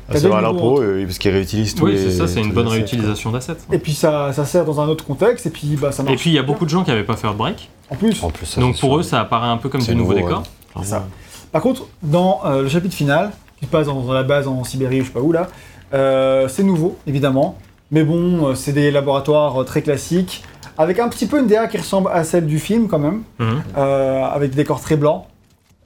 T'as 0.09 0.20
deux 0.20 0.29
niveaux 0.29 0.47
entre- 0.47 1.05
parce 1.05 1.18
qu'ils 1.18 1.31
réutilisent 1.33 1.75
Oui, 1.81 1.97
c'est 1.97 2.11
ça, 2.11 2.27
c'est 2.29 2.41
une 2.41 2.53
bonne 2.53 2.68
réutilisation 2.68 3.31
d'assets. 3.33 3.57
Et 3.72 3.79
puis 3.79 3.93
ça, 3.95 4.33
ça 4.33 4.45
sert 4.45 4.64
dans 4.64 4.81
un 4.81 4.89
autre 4.89 5.05
contexte, 5.05 5.47
et 5.47 5.51
puis 5.51 5.77
bah, 5.81 5.93
ça 5.93 6.03
marche. 6.03 6.14
Et 6.14 6.16
puis 6.16 6.31
il 6.31 6.35
y 6.35 6.39
a 6.39 6.43
beaucoup 6.43 6.64
de 6.64 6.70
gens 6.70 6.85
qui 6.85 6.91
n'avaient 6.91 7.05
pas 7.05 7.16
fait 7.16 7.27
Outbreak, 7.29 7.68
En 7.91 7.97
plus. 7.97 8.22
En 8.22 8.31
plus, 8.31 8.47
ça, 8.47 8.61
donc 8.61 8.75
c'est 8.75 8.81
pour 8.81 8.91
sûr. 8.91 9.01
eux 9.01 9.03
ça 9.03 9.20
apparaît 9.20 9.49
un 9.49 9.57
peu 9.57 9.68
comme 9.68 9.81
C'est 9.81 9.93
du 9.93 9.99
nouveau 9.99 10.12
nouveau, 10.14 10.27
décor. 10.29 10.43
ouais. 10.77 10.83
C'est 10.85 10.91
ça. 10.91 11.07
Par 11.53 11.62
contre, 11.62 11.87
dans 12.03 12.41
euh, 12.45 12.62
le 12.62 12.68
chapitre 12.68 12.95
final, 12.95 13.31
qui 13.61 13.66
se 13.66 13.70
passe 13.70 13.87
dans, 13.87 14.01
dans 14.03 14.12
la 14.12 14.22
base 14.25 14.49
en 14.49 14.64
Sibérie, 14.64 15.01
je 15.01 15.05
sais 15.07 15.11
pas 15.12 15.20
où 15.20 15.33
là, 15.33 15.49
euh, 15.93 16.49
c'est 16.49 16.62
nouveau, 16.64 16.97
évidemment. 17.07 17.57
Mais 17.91 18.03
bon, 18.03 18.49
euh, 18.49 18.55
c'est 18.55 18.72
des 18.72 18.91
laboratoires 18.91 19.64
très 19.64 19.83
classiques, 19.83 20.43
avec 20.79 20.99
un 20.99 21.09
petit 21.09 21.27
peu 21.27 21.39
une 21.39 21.47
DA 21.47 21.68
qui 21.68 21.77
ressemble 21.79 22.11
à 22.12 22.25
celle 22.25 22.47
du 22.47 22.59
film 22.59 22.89
quand 22.89 22.99
même, 22.99 23.22
Mhm. 23.39 23.62
euh, 23.79 24.25
avec 24.25 24.51
des 24.51 24.57
décors 24.57 24.81
très 24.81 24.97
blancs. 24.97 25.25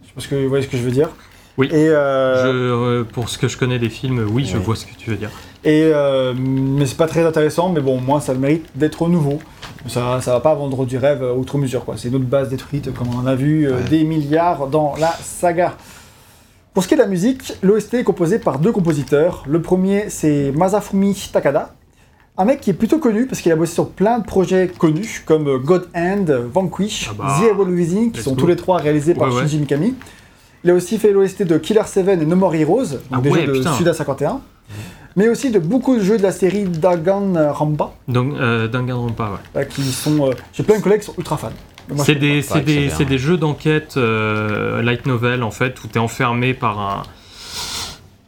Je 0.07 0.13
pense 0.15 0.27
que 0.27 0.35
vous 0.35 0.49
voyez 0.49 0.65
ce 0.65 0.69
que 0.71 0.79
je 0.79 0.83
veux 0.83 0.91
dire. 0.91 1.11
Oui. 1.59 1.67
Et, 1.73 1.89
euh, 1.89 2.45
Je, 2.45 2.49
euh, 2.49 3.05
pour 3.05 3.29
ce 3.29 3.37
que 3.37 3.49
je 3.49 3.59
connais 3.59 3.79
des 3.79 3.89
films, 3.91 4.25
oui, 4.31 4.45
je 4.47 4.57
vois 4.57 4.77
ce 4.77 4.87
que 4.87 4.95
tu 4.97 5.11
veux 5.11 5.17
dire. 5.17 5.31
et 5.65 5.91
euh, 5.93 6.33
mais 6.39 6.87
c'est 6.87 6.97
pas 6.97 7.09
très 7.09 7.27
intéressant, 7.27 7.69
mais 7.71 7.81
bon, 7.81 8.01
moi 8.01 8.21
ça 8.21 8.33
le 8.33 8.39
mérite 8.39 8.67
d'être 8.77 9.09
nouveau. 9.09 9.41
Ça, 9.89 10.21
ça 10.21 10.33
va 10.33 10.41
pas 10.41 10.55
vendre 10.55 10.87
du 10.87 10.97
rêve 10.99 11.23
outre 11.37 11.59
mesure, 11.59 11.85
quoi. 11.85 11.95
C'est 11.97 12.09
une 12.09 12.15
autre 12.17 12.25
base 12.25 12.49
détruite, 12.49 12.93
comme 12.95 13.09
on 13.15 13.19
en 13.19 13.27
a 13.27 13.35
vu 13.35 13.69
Ouais. 13.69 13.83
des 13.91 14.05
milliards 14.05 14.69
dans 14.69 14.95
la 14.99 15.13
saga. 15.23 15.75
Pour 16.75 16.83
ce 16.85 16.89
qui 16.89 16.95
est 16.95 16.97
de 16.97 17.03
la 17.03 17.09
musique, 17.09 17.55
l'OST 17.63 17.95
est 17.95 18.05
composé 18.05 18.39
par 18.39 18.61
deux 18.61 18.71
compositeurs. 18.73 19.43
Le 19.49 19.61
premier, 19.61 20.11
c'est 20.11 20.53
Masafumi 20.53 21.15
Takada, 21.33 21.75
un 22.37 22.45
mec 22.45 22.61
qui 22.61 22.71
est 22.71 22.75
plutôt 22.75 22.99
connu 22.99 23.27
parce 23.27 23.41
qu'il 23.41 23.51
a 23.51 23.57
bossé 23.57 23.75
sur 23.75 23.89
plein 23.89 24.21
de 24.21 24.25
projets 24.25 24.69
connus 24.79 25.23
comme 25.27 25.59
God 25.59 25.89
Hand, 25.95 26.31
Vanquish, 26.53 27.09
Ah 27.11 27.15
bah, 27.19 27.37
The 27.41 27.51
Evil 27.53 27.73
Within, 27.73 28.11
qui 28.11 28.23
sont 28.23 28.35
go. 28.35 28.43
tous 28.43 28.47
les 28.47 28.55
trois 28.57 28.77
réalisés 28.79 29.15
par 29.15 29.33
ouais. 29.35 29.41
Shinji 29.41 29.59
Mikami. 29.59 29.95
Il 30.69 30.73
a 30.73 30.75
aussi 30.75 30.99
fait 30.99 31.13
l'OST 31.13 31.45
de 31.45 31.57
Killer 31.57 31.81
7 31.87 32.07
et 32.09 32.17
No 32.27 32.37
More 32.37 32.55
Heroes, 32.55 32.85
donc 32.91 33.01
Ah 33.11 33.21
des 33.23 33.31
ouais, 33.31 33.41
jeux 33.47 33.53
de 33.55 33.59
putain. 33.61 33.73
Suda 33.73 33.95
51, 33.95 34.43
mais 35.17 35.27
aussi 35.31 35.51
de 35.51 35.59
beaucoup 35.59 35.97
de 35.97 36.03
jeux 36.03 36.19
de 36.19 36.23
la 36.23 36.31
série 36.31 36.65
Danganronpa, 36.65 37.93
Donc, 38.07 38.35
euh, 38.35 38.69
Danganronpa, 38.69 39.31
ouais. 39.55 39.63
euh, 39.63 39.65
qui 39.65 39.83
sont... 39.85 40.27
euh, 40.29 40.33
J'ai 40.53 40.65
plein 40.65 40.77
de 40.77 40.83
collègues 40.83 41.01
qui 41.01 41.07
sont 41.07 41.15
ultra 41.17 41.39
fans. 41.39 41.53
C'est 42.05 42.17
des, 42.17 42.43
c'est 42.43 42.61
des, 42.61 42.91
c'est 42.91 43.07
des 43.07 43.17
jeux 43.17 43.39
d'enquête 43.39 43.95
euh, 43.97 44.83
light 44.83 45.07
novel 45.07 45.43
en 45.43 45.51
fait 45.51 45.83
où 45.83 45.87
t'es 45.87 45.99
enfermé 45.99 46.53
par 46.53 46.79
un 46.79 47.03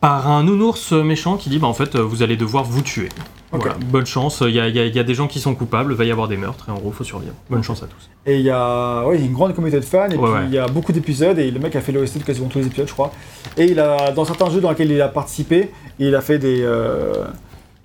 par 0.00 0.30
un 0.30 0.42
nounours 0.42 0.92
méchant 0.92 1.36
qui 1.36 1.50
dit 1.50 1.58
bah 1.58 1.66
en 1.66 1.74
fait 1.74 1.94
euh, 1.94 2.00
vous 2.00 2.22
allez 2.22 2.38
devoir 2.38 2.64
vous 2.64 2.80
tuer. 2.80 3.10
Voilà, 3.52 3.74
bonne 3.86 4.06
chance. 4.06 4.42
Il 4.46 4.54
y 4.54 4.60
a, 4.60 4.68
il 4.68 4.76
y 4.76 4.80
il 4.80 4.94
y 4.94 4.98
a 4.98 5.02
des 5.02 5.14
gens 5.14 5.26
qui 5.26 5.40
sont 5.40 5.54
coupables, 5.54 5.92
va 5.94 6.04
y 6.04 6.10
avoir 6.12 6.28
des 6.28 6.36
meurtres 6.36 6.66
et 6.68 6.70
en 6.72 6.78
gros 6.78 6.92
faut 6.92 7.02
survivre. 7.04 7.34
Bonne 7.48 7.64
chance 7.64 7.82
à 7.82 7.86
tous. 7.86 8.08
Et 8.26 8.36
il 8.36 8.42
y 8.42 8.50
a, 8.50 9.04
ouais, 9.06 9.16
il 9.16 9.20
y 9.20 9.24
a 9.24 9.26
une 9.26 9.32
grande 9.32 9.54
communauté 9.54 9.80
de 9.80 9.84
fans, 9.84 10.08
et 10.08 10.16
Ouais, 10.16 10.22
puis 10.30 10.32
ouais. 10.32 10.44
il 10.46 10.54
y 10.54 10.58
a 10.58 10.66
beaucoup 10.68 10.92
d'épisodes, 10.92 11.38
et 11.38 11.50
le 11.50 11.58
mec 11.58 11.74
a 11.74 11.80
fait 11.80 11.90
l'OST 11.90 12.18
de 12.18 12.22
quasiment 12.24 12.46
tous 12.48 12.58
les 12.58 12.66
épisodes, 12.66 12.86
je 12.86 12.92
crois. 12.92 13.10
Et 13.56 13.64
il 13.64 13.80
a, 13.80 14.12
dans 14.12 14.24
certains 14.24 14.50
jeux 14.50 14.60
dans 14.60 14.70
lesquels 14.70 14.90
il 14.92 15.00
a 15.02 15.08
participé, 15.08 15.70
il 15.98 16.14
a 16.14 16.20
fait 16.20 16.38
des. 16.38 16.62
euh, 16.62 17.24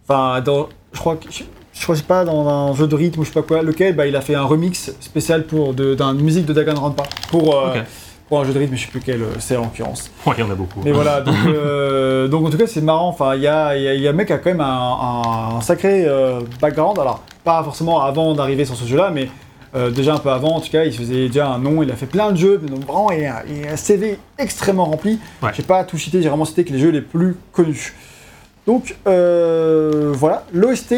Enfin, 0.08 0.40
dans. 0.42 0.70
Je 0.94 1.00
crois 1.00 1.16
que. 1.16 1.28
Je, 1.32 1.84
crois 1.84 1.96
c'est 1.96 2.06
pas 2.06 2.24
dans 2.24 2.48
un 2.48 2.74
jeu 2.76 2.88
de 2.88 2.96
rythme 2.96 3.20
ou 3.20 3.24
je 3.24 3.30
sais 3.30 3.34
pas 3.34 3.42
quoi, 3.42 3.62
lequel, 3.64 3.96
bah, 3.96 4.06
il 4.08 4.16
a 4.16 4.22
fait 4.22 4.36
un 4.36 4.44
remix 4.44 4.92
spécial 5.02 5.46
pour 5.46 5.74
d'une 5.74 6.22
musique 6.22 6.46
de 6.46 6.54
Danganronpa. 6.54 7.04
Pour, 7.32 7.56
euh. 7.58 7.82
Pour 8.28 8.40
un 8.40 8.44
jeu 8.46 8.54
de 8.54 8.60
rythme, 8.60 8.76
je 8.76 8.82
sais 8.86 8.92
plus 8.92 9.02
quel 9.02 9.22
euh, 9.22 9.26
c'est 9.40 9.56
en 9.56 9.64
l'occurrence. 9.64 10.10
Ouais, 10.26 10.34
il 10.38 10.42
y 10.42 10.44
en 10.44 10.50
a 10.52 10.56
beaucoup. 10.56 10.82
Mais 10.84 10.92
voilà, 10.92 11.22
donc, 11.22 11.36
euh, 11.48 12.28
donc 12.28 12.48
en 12.48 12.50
tout 12.50 12.58
cas 12.58 12.68
c'est 12.68 12.82
marrant, 12.82 13.08
enfin 13.10 13.36
il 13.36 13.42
y 13.42 13.48
a, 13.48 13.78
y, 13.78 13.88
a, 13.88 13.94
il 13.94 14.02
y 14.02 14.08
a 14.08 14.10
un 14.10 14.14
mec 14.14 14.28
qui 14.28 14.34
a 14.34 14.38
quand 14.40 14.50
même 14.50 14.62
un, 14.62 15.58
un 15.58 15.62
sacré 15.62 16.06
euh, 16.08 16.40
background, 16.60 16.98
alors 17.00 17.22
pas 17.44 17.64
forcément 17.64 18.02
avant 18.02 18.34
d'arriver 18.34 18.66
sur 18.66 18.76
ce 18.76 18.86
jeu 18.86 18.98
là, 18.98 19.12
mais 19.14 19.30
euh, 19.76 19.92
déjà 19.92 20.14
un 20.16 20.18
peu 20.18 20.30
avant 20.32 20.56
en 20.56 20.62
tout 20.62 20.72
cas, 20.72 20.86
il 20.86 20.94
faisait 20.94 21.28
déjà 21.28 21.50
un 21.50 21.60
nom, 21.60 21.84
il 21.84 21.92
a 21.92 21.96
fait 21.96 22.06
plein 22.08 22.32
de 22.32 22.38
jeux, 22.38 22.58
donc 22.58 22.80
vraiment 22.86 23.12
il 23.12 23.26
a, 23.26 23.44
il 23.48 23.68
a 23.68 23.74
un 23.74 23.76
CV 23.78 24.18
extrêmement 24.40 24.86
rempli, 24.86 25.20
Ouais. 25.44 25.52
j'ai 25.54 25.64
pas 25.64 25.84
tout 25.84 25.98
cité, 25.98 26.22
j'ai 26.22 26.30
vraiment 26.30 26.46
cité 26.46 26.64
que 26.64 26.74
les 26.74 26.80
jeux 26.80 26.90
les 26.92 27.02
plus 27.02 27.36
connus. 27.52 27.94
Donc 28.66 28.96
voilà, 29.06 30.44
l'OST 30.54 30.94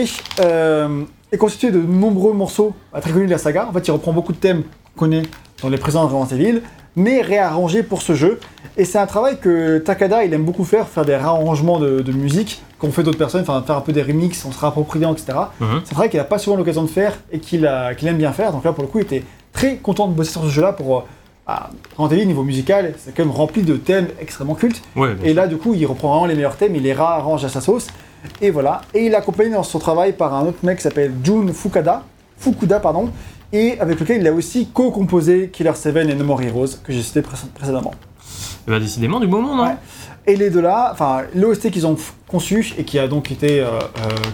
est 1.32 1.38
constitué 1.38 1.72
de 1.72 1.80
nombreux 1.82 2.32
morceaux 2.34 2.74
très 3.02 3.12
connus 3.12 3.26
de 3.26 3.32
la 3.32 3.38
saga, 3.38 3.68
en 3.68 3.74
fait 3.74 3.86
il 3.88 3.92
reprend 3.92 4.14
beaucoup 4.14 4.32
de 4.32 4.38
thèmes 4.38 4.64
qu'on 4.96 5.06
connaît 5.06 5.24
dans 5.62 5.70
les 5.70 5.78
présents 5.78 6.08
Resident 6.08 6.28
Evil, 6.28 6.62
mais 6.98 7.22
réarrangés 7.22 7.84
pour 7.84 8.02
ce 8.02 8.16
jeu. 8.16 8.39
Et 8.76 8.84
c'est 8.84 8.98
un 8.98 9.06
travail 9.06 9.39
que 9.39 9.78
Takada, 9.78 10.26
il 10.26 10.34
aime 10.34 10.43
beaucoup 10.43 10.66
faire, 10.66 10.88
faire 10.88 11.06
des 11.06 11.16
réarrangements 11.16 11.80
de, 11.80 12.02
de 12.02 12.12
musique, 12.12 12.62
qu'ont 12.80 12.91
fait 12.91 13.04
d'autres 13.04 13.18
personnes, 13.18 13.41
enfin 13.41 13.64
faire 13.66 13.78
un 13.78 13.82
peu 13.82 13.93
des 13.93 14.02
remixes 14.02 14.45
en 14.45 14.52
se 14.52 14.60
réappropriant, 14.60 15.14
etc. 15.14 15.38
Mhm. 15.60 15.82
C'est 15.84 15.91
un 15.91 15.93
travail 15.93 16.10
qu'il 16.10 16.20
n'a 16.20 16.26
pas 16.26 16.39
souvent 16.39 16.58
l'occasion 16.58 16.84
de 16.84 16.89
faire 16.89 17.18
et 17.32 17.39
qu'il 17.39 17.66
aime 17.66 18.18
bien 18.18 18.34
faire. 18.34 18.52
Donc 18.52 18.66
là, 18.66 18.74
pour 18.74 18.84
le 18.84 18.89
coup, 18.89 18.98
il 19.00 19.04
était 19.04 19.24
très 19.54 19.78
content 19.78 20.08
de 20.08 20.14
bosser 20.14 20.32
sur 20.32 20.43
ce 20.43 20.50
jeu-là 20.50 20.74
pour... 20.74 20.98
Euh, 20.98 21.02
bah, 21.45 21.70
Resident 21.98 22.18
Evil, 22.18 22.28
niveau 22.28 22.43
musical, 22.43 22.93
c'est 22.98 23.16
quand 23.16 23.24
même 23.24 23.34
rempli 23.34 23.64
de 23.64 23.78
thèmes 23.78 24.08
extrêmement 24.20 24.56
cultes. 24.56 24.82
Ouais, 24.98 25.16
Et 25.24 25.34
là, 25.34 25.48
du 25.48 25.56
coup, 25.56 25.74
il 25.74 25.86
reprend 25.86 26.10
vraiment 26.10 26.26
les 26.26 26.36
meilleurs 26.36 26.58
thèmes, 26.58 26.76
il 26.76 26.84
les 26.84 26.91
réarrange 26.91 27.45
à 27.45 27.50
sa 27.50 27.62
sauce. 27.62 27.88
Et 28.41 28.50
voilà. 28.50 28.82
Et 28.93 29.06
il 29.06 29.14
est 29.14 29.16
accompagné 29.16 29.52
dans 29.52 29.64
son 29.64 29.80
travail 29.80 30.12
par 30.12 30.34
un 30.34 30.45
autre 30.45 30.58
mec 30.64 30.78
qui 30.78 30.84
s'appelle 30.84 31.14
Jun 31.24 31.48
Fukada, 31.54 32.04
Fukuda, 32.38 32.82
pardon, 32.82 33.12
et 33.54 33.80
avec 33.80 34.00
lequel 34.00 34.22
il 34.22 34.28
a 34.28 34.32
aussi 34.34 34.68
co-composé 34.74 35.50
Killer 35.52 35.74
7 35.74 35.95
et 35.98 36.16
No 36.16 36.24
More 36.26 36.41
Heroes, 36.41 36.68
que 36.84 36.91
j'ai 36.93 37.02
cité 37.02 37.22
pré- 37.22 37.38
précédemment. 37.56 37.93
Ben, 38.68 38.80
décidément 38.80 39.20
du 39.20 39.28
beau 39.28 39.39
monde, 39.41 39.60
hein. 39.62 39.68
Ouais. 39.70 40.34
Et 40.34 40.36
les 40.36 40.50
deux 40.50 40.60
là, 40.62 40.89
enfin, 40.91 41.22
l'OST 41.34 41.72
qu'ils 41.72 41.88
ont 41.88 41.95
conçu 42.28 42.74
et 42.78 42.84
qui 42.84 43.00
a 43.00 43.08
donc 43.08 43.32
été, 43.32 43.62
euh, 43.62 43.66
euh, 43.68 43.80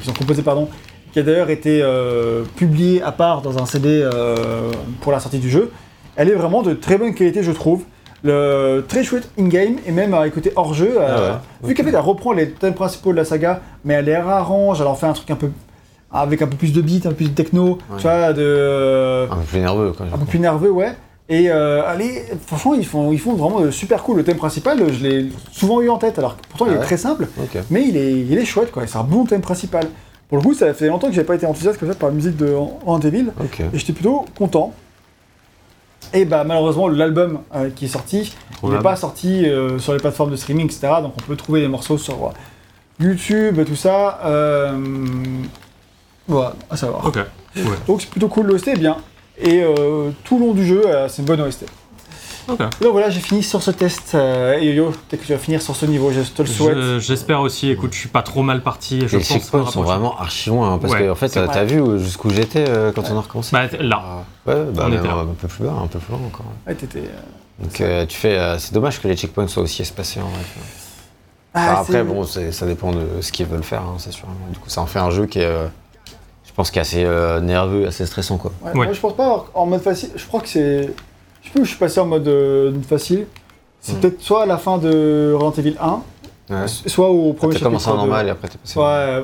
qu'ils 0.01 0.09
ont 0.09 0.15
composé, 0.15 0.41
pardon, 0.41 0.67
qui 1.11 1.19
a 1.19 1.23
d'ailleurs 1.23 1.51
été 1.51 1.81
euh, 1.83 2.43
publié 2.55 3.03
à 3.03 3.11
part 3.11 3.43
dans 3.43 3.61
un 3.61 3.67
CD 3.67 4.01
euh, 4.01 4.71
pour 5.01 5.11
la 5.11 5.19
sortie 5.19 5.37
du 5.37 5.51
jeu, 5.51 5.71
elle 6.15 6.29
est 6.29 6.35
vraiment 6.35 6.63
de 6.63 6.73
très 6.73 6.97
bonne 6.97 7.13
qualité, 7.13 7.43
je 7.43 7.51
trouve. 7.51 7.83
Le, 8.23 8.83
très 8.87 9.03
chouette 9.03 9.29
in-game 9.37 9.75
et 9.85 9.91
même 9.91 10.13
à 10.13 10.25
écouter 10.25 10.51
hors 10.55 10.73
jeu. 10.73 10.95
euh, 10.97 11.33
Ah 11.33 11.41
ouais, 11.61 11.67
Vu 11.69 11.75
qu'en 11.75 11.83
fait, 11.83 11.89
elle 11.89 11.97
reprend 11.97 12.31
les 12.31 12.49
thèmes 12.51 12.73
principaux 12.73 13.11
de 13.11 13.17
la 13.17 13.25
saga, 13.25 13.61
mais 13.83 13.95
elle 13.95 14.05
les 14.05 14.15
réarrange, 14.17 14.79
elle 14.81 14.87
en 14.87 14.95
fait 14.95 15.05
un 15.07 15.13
truc 15.13 15.29
un 15.29 15.35
peu 15.35 15.49
avec 16.13 16.41
un 16.41 16.47
peu 16.47 16.55
plus 16.57 16.71
de 16.73 16.81
beats, 16.81 17.05
un 17.05 17.09
peu 17.09 17.15
plus 17.15 17.29
de 17.29 17.35
techno, 17.35 17.79
Ouais. 17.89 17.97
tu 17.97 18.03
vois, 18.03 18.33
de 18.33 19.27
Un 19.31 19.35
peu 19.37 19.41
plus 19.43 19.59
nerveux, 19.59 19.91
quoi. 19.91 20.05
un 20.13 20.17
peu 20.17 20.25
plus 20.25 20.39
nerveux, 20.39 20.71
ouais. 20.71 20.93
Et 21.29 21.49
euh, 21.49 21.81
allez, 21.87 22.23
franchement, 22.45 22.73
ils 22.75 22.85
font, 22.85 23.11
ils 23.11 23.19
font 23.19 23.33
vraiment 23.33 23.61
de 23.61 23.71
super 23.71 24.03
cool. 24.03 24.17
Le 24.17 24.23
thème 24.23 24.37
principal, 24.37 24.91
je 24.93 25.03
l'ai 25.07 25.29
souvent 25.51 25.81
eu 25.81 25.89
en 25.89 25.97
tête, 25.97 26.19
alors 26.19 26.35
que 26.37 26.41
pourtant 26.49 26.65
il 26.65 26.71
Ah 26.71 26.75
est 26.75 26.77
ouais 26.79 26.83
très 26.83 26.97
simple, 26.97 27.27
mais 27.71 27.85
il 27.87 27.97
est, 27.97 28.11
il 28.11 28.37
est 28.37 28.45
chouette, 28.45 28.71
quoi. 28.71 28.85
C'est 28.87 28.97
un 28.97 29.03
bon 29.03 29.25
thème 29.25 29.41
principal. 29.41 29.85
Pour 30.29 30.37
le 30.37 30.43
coup, 30.43 30.53
ça 30.53 30.73
fait 30.73 30.87
longtemps 30.87 31.07
que 31.07 31.13
j'ai 31.13 31.23
pas 31.23 31.35
été 31.35 31.45
enthousiaste 31.45 31.79
comme 31.79 31.89
ça 31.89 31.95
par 31.95 32.09
la 32.09 32.15
musique 32.15 32.35
de 32.37 32.53
Resident 32.85 32.99
Evil, 32.99 33.27
Ok. 33.39 33.61
et 33.61 33.77
j'étais 33.77 33.93
plutôt 33.93 34.25
content. 34.37 34.73
Et 36.13 36.25
bah 36.25 36.43
malheureusement, 36.43 36.89
l'album 36.89 37.39
euh, 37.55 37.69
qui 37.73 37.85
est 37.85 37.87
sorti, 37.87 38.35
il 38.61 38.69
n'est 38.69 38.79
pas 38.79 38.95
sorti 38.97 39.45
euh, 39.47 39.79
sur 39.79 39.93
les 39.93 39.99
plateformes 39.99 40.29
de 40.31 40.35
streaming, 40.35 40.65
etc. 40.65 40.81
Donc 41.01 41.13
on 41.17 41.21
peut 41.25 41.35
trouver 41.37 41.61
des 41.61 41.67
morceaux 41.69 41.97
sur 41.97 42.15
euh, 42.15 42.29
YouTube, 42.99 43.63
tout 43.65 43.75
ça. 43.77 44.19
Voilà, 46.27 46.53
à 46.69 46.77
savoir. 46.77 47.05
Ok. 47.05 47.17
Ouais. 47.55 47.63
Donc 47.87 48.01
c'est 48.01 48.09
plutôt 48.09 48.27
cool, 48.29 48.47
l'OST 48.47 48.69
est 48.69 48.77
bien. 48.77 48.97
Et 49.39 49.61
euh, 49.63 50.09
tout 50.23 50.37
le 50.39 50.45
long 50.45 50.53
du 50.53 50.65
jeu, 50.65 50.81
euh, 50.85 51.07
c'est 51.09 51.21
une 51.21 51.27
bonne 51.27 51.41
OST. 51.41 51.65
Ok. 52.47 52.59
Donc 52.59 52.91
voilà, 52.91 53.09
j'ai 53.09 53.19
fini 53.21 53.41
sur 53.41 53.63
ce 53.63 53.71
test. 53.71 54.15
Euh, 54.15 54.57
et 54.59 54.65
Yo-Yo, 54.65 54.91
dès 55.09 55.17
que 55.17 55.25
tu 55.25 55.31
vas 55.31 55.39
finir 55.39 55.61
sur 55.61 55.75
ce 55.75 55.85
niveau, 55.85 56.11
je 56.11 56.21
te 56.21 56.41
le 56.41 56.47
souhaite. 56.47 56.75
Je- 56.75 56.99
J'espère 56.99 57.39
aussi, 57.41 57.69
écoute, 57.69 57.93
je 57.93 57.99
suis 57.99 58.09
pas 58.09 58.21
trop 58.21 58.43
mal 58.43 58.61
parti. 58.61 58.99
Je 59.07 59.17
les 59.17 59.23
pense 59.23 59.29
me 59.29 59.39
checkpoints 59.39 59.59
sont 59.61 59.65
rapprocher. 59.65 59.85
vraiment 59.87 60.17
archi 60.19 60.49
loin, 60.49 60.73
hein, 60.73 60.77
parce 60.77 60.93
Ouais, 60.93 60.99
que 61.05 61.09
en 61.11 61.15
fait, 61.15 61.29
c'est 61.29 61.39
euh, 61.39 61.45
vrai. 61.45 61.53
t'as 61.53 61.63
vu 61.63 61.79
où- 61.79 61.97
jusqu'où 61.97 62.29
j'étais 62.31 62.65
euh, 62.67 62.91
quand 62.91 63.03
on 63.11 63.17
a 63.17 63.21
recommencé 63.21 63.51
Bah, 63.53 63.67
là. 63.79 64.01
Ah, 64.03 64.17
Ouais, 64.45 64.55
bah, 64.73 64.83
On 64.85 64.89
même 64.89 64.99
était 64.99 65.07
là. 65.07 65.13
un 65.15 65.25
peu 65.25 65.47
plus 65.47 65.63
bas, 65.63 65.73
un 65.83 65.87
peu 65.87 65.99
plus 65.99 66.11
loin 66.11 66.21
encore. 66.27 66.45
Ouais, 66.67 66.75
t'étais, 66.75 66.99
euh, 66.99 67.63
Donc 67.63 67.79
euh, 67.79 68.05
tu 68.05 68.17
fais, 68.17 68.37
euh, 68.37 68.57
c'est 68.59 68.73
dommage 68.73 69.01
que 69.01 69.07
les 69.07 69.15
checkpoints 69.15 69.47
soient 69.47 69.63
aussi 69.63 69.81
espacés 69.81 70.19
en 70.19 70.27
vrai. 70.27 70.41
ah, 71.53 71.59
Enfin, 71.71 71.81
après, 71.81 71.93
c'est- 71.93 72.03
bon, 72.03 72.23
c'est- 72.25 72.51
ça 72.51 72.65
dépend 72.65 72.91
de 72.91 73.05
ce 73.21 73.31
qu'ils 73.31 73.45
veulent 73.45 73.63
faire, 73.63 73.81
hein, 73.83 73.95
c'est 73.99 74.11
sûr. 74.11 74.27
Du 74.51 74.59
coup, 74.59 74.69
ça 74.69 74.81
en 74.81 74.85
fait 74.85 74.99
un 74.99 75.11
jeu 75.11 75.27
qui 75.27 75.39
est, 75.39 75.45
euh, 75.45 75.67
je 76.53 76.55
pense, 76.55 76.69
qui 76.71 76.77
est 76.77 76.81
assez 76.81 77.03
euh, 77.03 77.39
nerveux, 77.41 77.87
assez 77.87 78.05
stressant, 78.05 78.37
quoi. 78.37 78.51
Ouais, 78.61 78.69
Ouais. 78.69 78.75
Moi, 78.85 78.93
je 78.93 78.99
pense 78.99 79.15
pas 79.15 79.25
avoir- 79.25 79.45
en 79.55 79.65
mode 79.65 79.81
facile. 79.81 80.09
Je 80.15 80.25
crois 80.27 80.39
que 80.39 80.47
c'est. 80.47 80.83
Je 81.41 81.47
sais 81.47 81.51
plus 81.51 81.61
où 81.61 81.65
je 81.65 81.69
suis 81.71 81.79
passé 81.79 81.99
en 81.99 82.05
mode 82.05 82.27
euh, 82.27 82.71
facile. 82.87 83.25
C'est 83.81 83.93
Hmm. 83.93 83.99
peut-être 83.99 84.21
soit 84.21 84.43
à 84.43 84.45
la 84.45 84.57
fin 84.57 84.77
de 84.77 85.33
Resident 85.37 85.51
Evil 85.61 85.75
1, 85.81 86.01
Ouais. 86.49 86.67
soit 86.67 87.09
au 87.09 87.33
premier 87.33 87.53
T'as 87.53 87.59
chapitre. 87.59 87.63
commencé 87.65 87.89
en 87.89 87.95
normal 87.97 88.27
et 88.27 88.29
après 88.29 88.47
t'es 88.47 88.57
passé. 88.57 88.79
Ouais. 88.79 89.23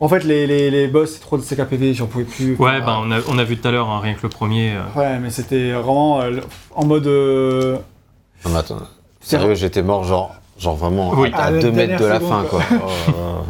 En 0.00 0.08
fait, 0.08 0.22
les, 0.22 0.46
les, 0.46 0.70
les 0.70 0.86
boss, 0.86 1.14
c'est 1.14 1.20
trop 1.20 1.36
de 1.38 1.42
CKPV, 1.42 1.92
j'en 1.94 2.06
pouvais 2.06 2.22
plus. 2.24 2.54
Ouais, 2.56 2.76
Enfin, 2.76 2.86
bah, 2.86 2.98
on 3.02 3.10
a, 3.10 3.18
on 3.28 3.36
a 3.38 3.42
vu 3.42 3.56
tout 3.56 3.66
à 3.66 3.72
l'heure, 3.72 3.88
hein, 3.88 3.98
rien 4.00 4.14
que 4.14 4.22
le 4.22 4.28
premier. 4.28 4.74
euh, 4.76 4.82
Ouais, 5.00 5.18
mais 5.18 5.30
c'était 5.30 5.72
vraiment 5.72 6.20
euh, 6.20 6.38
en 6.76 6.84
mode. 6.86 7.06
euh, 7.08 7.78
Non, 8.44 8.50
mais 8.52 8.58
attends, 8.58 8.76
sérieux, 9.20 9.54
j'étais 9.56 9.82
mort 9.82 10.04
genre, 10.04 10.36
genre 10.56 10.76
vraiment 10.76 11.10
Oui. 11.16 11.30
à, 11.34 11.46
À 11.46 11.50
la 11.50 11.60
2 11.60 11.72
mètres 11.72 11.98
de 12.00 12.06
la 12.06 12.20
fin, 12.20 12.44
seconde, 12.44 12.48
quoi. 12.48 12.60
Oh. 13.08 13.44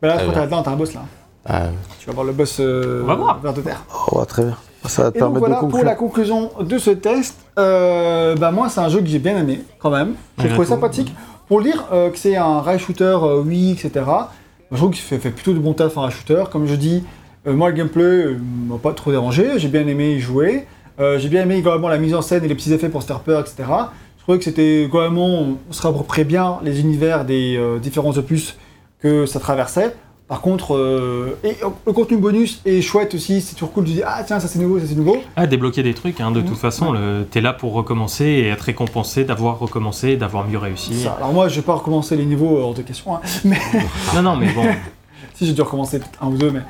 Bah 0.00 0.08
là, 0.08 0.18
je 0.18 0.30
crois 0.30 0.44
que 0.46 0.48
t'as 0.50 0.62
t'as 0.62 0.70
un 0.70 0.76
boss 0.76 0.94
là. 0.94 1.00
Ah, 1.46 1.68
Tu 2.00 2.06
vas 2.06 2.12
voir 2.12 2.24
le 2.26 2.32
boss 2.32 2.58
euh, 2.60 3.02
On 3.02 3.06
va 3.06 3.14
voir. 3.14 3.40
vers 3.40 3.52
de 3.52 3.60
terre. 3.60 3.84
oh, 4.12 4.24
très 4.24 4.44
bien. 4.44 4.56
Ça 4.86 5.04
va 5.04 5.10
te 5.10 5.16
Et 5.16 5.20
donc 5.20 5.38
voilà 5.38 5.56
pour 5.56 5.82
la 5.82 5.94
conclusion 5.94 6.50
de 6.60 6.76
ce 6.78 6.90
test. 6.90 7.36
Euh, 7.58 8.34
bah 8.36 8.50
moi 8.50 8.68
c'est 8.68 8.80
un 8.80 8.88
jeu 8.90 9.00
que 9.00 9.06
j'ai 9.06 9.18
bien 9.18 9.36
aimé 9.38 9.62
quand 9.78 9.90
même. 9.90 10.14
J'ai 10.38 10.44
Ouais, 10.44 10.50
trouvé 10.50 10.66
sympathique. 10.66 11.14
Pour 11.48 11.58
le 11.60 11.64
dire 11.64 11.86
euh, 11.92 12.10
que 12.10 12.18
c'est 12.18 12.36
un 12.36 12.60
rail 12.60 12.78
shooter, 12.78 13.04
euh, 13.22 13.42
oui, 13.44 13.72
etc. 13.72 14.04
Moi, 14.06 14.28
je 14.72 14.76
trouve 14.76 14.90
qu'il 14.90 15.02
fait, 15.02 15.18
fait 15.18 15.30
plutôt 15.30 15.52
de 15.54 15.58
bon 15.58 15.72
taf 15.72 15.96
en 15.96 16.02
rail 16.02 16.10
shooter. 16.12 16.44
Comme 16.52 16.66
je 16.66 16.74
dis, 16.74 17.02
euh, 17.46 17.54
moi 17.54 17.70
le 17.70 17.74
gameplay 17.76 18.02
euh, 18.02 18.38
m'a 18.68 18.76
pas 18.76 18.92
trop 18.92 19.10
dérangé. 19.10 19.58
J'ai 19.58 19.68
bien 19.68 19.86
aimé 19.86 20.12
y 20.12 20.20
jouer. 20.20 20.66
Euh, 21.00 21.18
j'ai 21.18 21.28
bien 21.30 21.42
aimé 21.42 21.60
globalement 21.62 21.88
la 21.88 21.98
mise 21.98 22.14
en 22.14 22.20
scène 22.22 22.44
et 22.44 22.48
les 22.48 22.54
petits 22.54 22.72
effets 22.72 22.88
pour 22.90 23.00
se 23.02 23.06
faire 23.06 23.20
peur, 23.20 23.40
etc. 23.40 23.54
Je 24.18 24.22
trouvais 24.22 24.38
que 24.38 24.44
c'était 24.44 24.86
globalement, 24.90 25.26
on 25.68 25.72
se 25.72 25.82
rappropriait 25.82 26.24
bien 26.24 26.58
les 26.62 26.80
univers 26.80 27.24
des 27.24 27.56
euh, 27.56 27.78
différents 27.78 28.16
opus 28.18 28.56
que 29.00 29.24
ça 29.26 29.40
traversait. 29.40 29.94
Par 30.34 30.40
contre, 30.40 30.74
euh, 30.74 31.38
et 31.44 31.50
euh, 31.62 31.68
le 31.86 31.92
contenu 31.92 32.16
bonus 32.16 32.60
est 32.66 32.82
chouette 32.82 33.14
aussi, 33.14 33.40
c'est 33.40 33.54
toujours 33.54 33.70
cool 33.72 33.84
de 33.84 33.90
dire 33.90 34.04
ah 34.08 34.20
tiens 34.26 34.40
ça 34.40 34.48
c'est 34.48 34.58
nouveau, 34.58 34.80
ça 34.80 34.86
c'est 34.88 34.96
nouveau. 34.96 35.18
Ah, 35.36 35.46
débloquer 35.46 35.84
des 35.84 35.94
trucs, 35.94 36.20
hein, 36.20 36.32
de 36.32 36.40
toute 36.40 36.50
Mhm. 36.50 36.56
façon, 36.56 36.90
le- 36.90 37.24
t'es 37.30 37.40
là 37.40 37.52
pour 37.52 37.72
recommencer 37.72 38.24
et 38.24 38.48
être 38.48 38.62
récompensé 38.62 39.22
d'avoir 39.22 39.60
recommencé 39.60 40.16
d'avoir 40.16 40.48
mieux 40.48 40.58
réussi. 40.58 41.02
Ça. 41.02 41.12
Alors 41.18 41.32
moi 41.32 41.46
je 41.46 41.54
vais 41.54 41.62
pas 41.62 41.74
recommencer 41.74 42.16
les 42.16 42.24
niveaux 42.24 42.58
hors 42.58 42.74
de 42.74 42.82
question, 42.82 43.14
hein. 43.14 43.20
mais 43.44 43.58
Non, 44.16 44.22
non, 44.22 44.34
mais 44.34 44.50
bon, 44.52 44.64
si 45.34 45.46
j'ai 45.46 45.52
dû 45.52 45.62
recommencer 45.62 46.00
un 46.20 46.26
ou 46.26 46.36
deux, 46.36 46.50
mais 46.50 46.62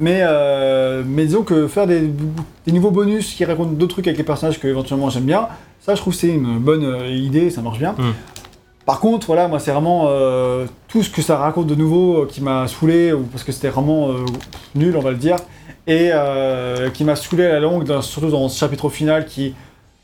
mais, 0.00 0.18
euh, 0.22 1.04
mais 1.06 1.24
disons 1.26 1.42
que 1.44 1.68
faire 1.68 1.86
des, 1.86 2.00
des 2.66 2.72
niveaux 2.72 2.90
bonus 2.90 3.34
qui 3.34 3.44
racontent 3.44 3.70
d'autres 3.70 3.92
trucs 3.94 4.08
avec 4.08 4.18
les 4.18 4.24
personnages 4.24 4.58
que 4.58 4.66
éventuellement 4.66 5.10
j'aime 5.10 5.26
bien, 5.26 5.46
ça 5.78 5.94
je 5.94 6.00
trouve 6.00 6.12
que 6.12 6.18
c'est 6.18 6.26
une 6.26 6.58
bonne 6.58 6.82
euh, 6.84 7.06
idée, 7.08 7.50
ça 7.50 7.62
marche 7.62 7.78
bien. 7.78 7.94
Mhm. 7.96 8.14
Par 8.84 8.98
contre, 9.00 9.26
voilà, 9.28 9.46
moi 9.48 9.58
c'est 9.60 9.70
vraiment 9.70 10.06
euh, 10.08 10.66
tout 10.88 11.02
ce 11.02 11.10
que 11.10 11.22
ça 11.22 11.36
raconte 11.36 11.66
de 11.68 11.74
nouveau 11.74 12.22
euh, 12.22 12.26
qui 12.26 12.40
m'a 12.42 12.66
saoulé, 12.66 13.12
ou 13.12 13.22
parce 13.22 13.44
que 13.44 13.52
c'était 13.52 13.68
vraiment 13.68 14.08
euh, 14.10 14.24
nul, 14.74 14.96
on 14.96 15.00
va 15.00 15.10
le 15.10 15.16
dire, 15.16 15.36
et 15.86 16.10
euh, 16.12 16.90
qui 16.90 17.04
m'a 17.04 17.14
saoulé 17.16 17.46
à 17.46 17.52
la 17.52 17.60
longue, 17.60 17.84
dans- 17.84 18.02
surtout 18.02 18.30
dans 18.30 18.48
ce 18.48 18.58
chapitre 18.58 18.88
final 18.88 19.26
qui 19.26 19.54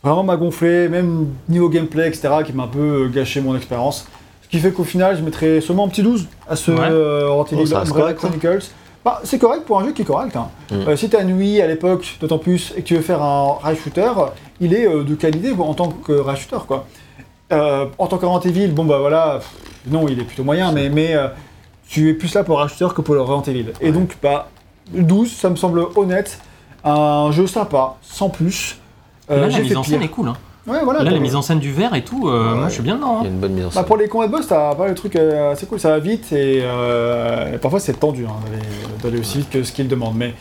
vraiment 0.02 0.22
m'a 0.22 0.36
gonflé, 0.36 0.88
même 0.88 1.26
niveau 1.48 1.68
gameplay, 1.68 2.06
etc., 2.08 2.28
qui 2.46 2.52
m'a 2.52 2.64
un 2.64 2.68
peu 2.68 3.08
gâché 3.12 3.40
mon 3.40 3.56
expérience. 3.56 4.06
Ce 4.42 4.48
qui 4.48 4.60
fait 4.60 4.70
qu'au 4.70 4.84
final, 4.84 5.16
je 5.16 5.22
mettrais 5.22 5.60
seulement 5.60 5.84
un 5.84 5.88
petit 5.88 6.02
12 6.02 6.26
à 6.48 6.54
ce 6.56 6.70
Ouais. 6.70 6.78
euh, 6.90 7.28
Resident 7.30 7.80
Oh, 7.96 7.98
hein. 8.08 8.14
Chronicles. 8.14 8.64
Bah, 9.04 9.20
c'est 9.24 9.38
correct 9.38 9.64
pour 9.66 9.80
un 9.80 9.84
jeu 9.86 9.92
qui 9.92 10.02
est 10.02 10.04
correct. 10.04 10.34
Hein. 10.36 10.48
Mm. 10.70 10.74
Euh, 10.88 10.96
si 10.96 11.08
t'as 11.08 11.22
une 11.22 11.32
Wii 11.36 11.60
à 11.60 11.66
l'époque, 11.66 12.16
d'autant 12.20 12.38
plus, 12.38 12.72
et 12.76 12.82
que 12.82 12.86
tu 12.86 12.94
veux 12.94 13.00
faire 13.02 13.22
un 13.22 13.54
rail 13.60 13.76
shooter, 13.76 14.10
il 14.60 14.72
est 14.72 14.86
euh, 14.86 15.02
de 15.02 15.14
qualité 15.16 15.52
en 15.58 15.74
tant 15.74 15.88
que 15.88 16.12
rail 16.12 16.36
shooter, 16.36 16.64
quoi. 16.66 16.86
Euh, 17.52 17.86
en 17.98 18.06
tant 18.06 18.40
Evil, 18.42 18.68
bon 18.68 18.84
bah 18.84 18.98
voilà, 18.98 19.38
pff, 19.38 19.48
non, 19.90 20.06
il 20.08 20.18
est 20.20 20.24
plutôt 20.24 20.44
moyen, 20.44 20.70
mais, 20.72 20.90
mais 20.90 21.14
euh, 21.14 21.28
tu 21.88 22.10
es 22.10 22.14
plus 22.14 22.34
là 22.34 22.44
pour 22.44 22.66
shooter 22.68 22.94
que 22.94 23.00
pour 23.00 23.14
le 23.14 23.22
Resident 23.22 23.42
Evil. 23.42 23.72
Et 23.80 23.86
Ouais. 23.86 23.92
donc, 23.92 24.16
bah, 24.22 24.48
12, 24.92 25.30
ça 25.32 25.48
me 25.48 25.56
semble 25.56 25.86
honnête, 25.96 26.38
un 26.84 27.30
jeu 27.32 27.46
sympa, 27.46 27.94
sans 28.02 28.28
plus. 28.28 28.78
Euh, 29.30 29.36
là, 29.36 29.42
la 29.46 29.50
j'ai 29.50 29.60
mise 29.62 29.70
fait 29.72 29.76
en 29.76 29.82
scène 29.82 29.98
pire. 30.00 30.04
est 30.06 30.10
cool. 30.10 30.28
Hein. 30.28 30.36
Ouais, 30.66 30.80
voilà. 30.84 31.02
Là, 31.02 31.10
la 31.10 31.18
mise 31.18 31.34
en 31.34 31.40
scène 31.40 31.60
du 31.60 31.72
verre 31.72 31.94
et 31.94 32.02
tout, 32.04 32.28
euh, 32.28 32.50
Ouais. 32.52 32.58
moi 32.58 32.68
je 32.68 32.74
suis 32.74 32.82
bien 32.82 32.96
dedans. 32.96 33.20
Il 33.22 33.24
y 33.24 33.26
hein. 33.28 33.30
a 33.30 33.32
une 33.34 33.40
bonne 33.40 33.52
mise 33.52 33.64
en 33.64 33.68
Bah, 33.68 33.74
scène. 33.76 33.84
pour 33.86 33.96
les 33.96 34.08
combats 34.08 34.26
de 34.26 34.32
boss, 34.32 34.46
t'as 34.48 34.74
pas 34.74 34.86
le 34.86 34.94
truc 34.94 35.16
euh, 35.16 35.52
assez 35.52 35.64
cool, 35.64 35.80
ça 35.80 35.88
va 35.88 35.98
vite 35.98 36.30
et, 36.32 36.60
euh, 36.62 37.54
et 37.54 37.56
parfois 37.58 37.80
c'est 37.80 37.94
tendu 37.94 38.26
hein, 38.26 38.32
d'aller- 39.02 39.18
aussi 39.18 39.38
vite 39.38 39.48
que 39.50 39.62
ce 39.62 39.72
qu'ils 39.72 39.88
demandent. 39.88 40.16
Mais, 40.16 40.34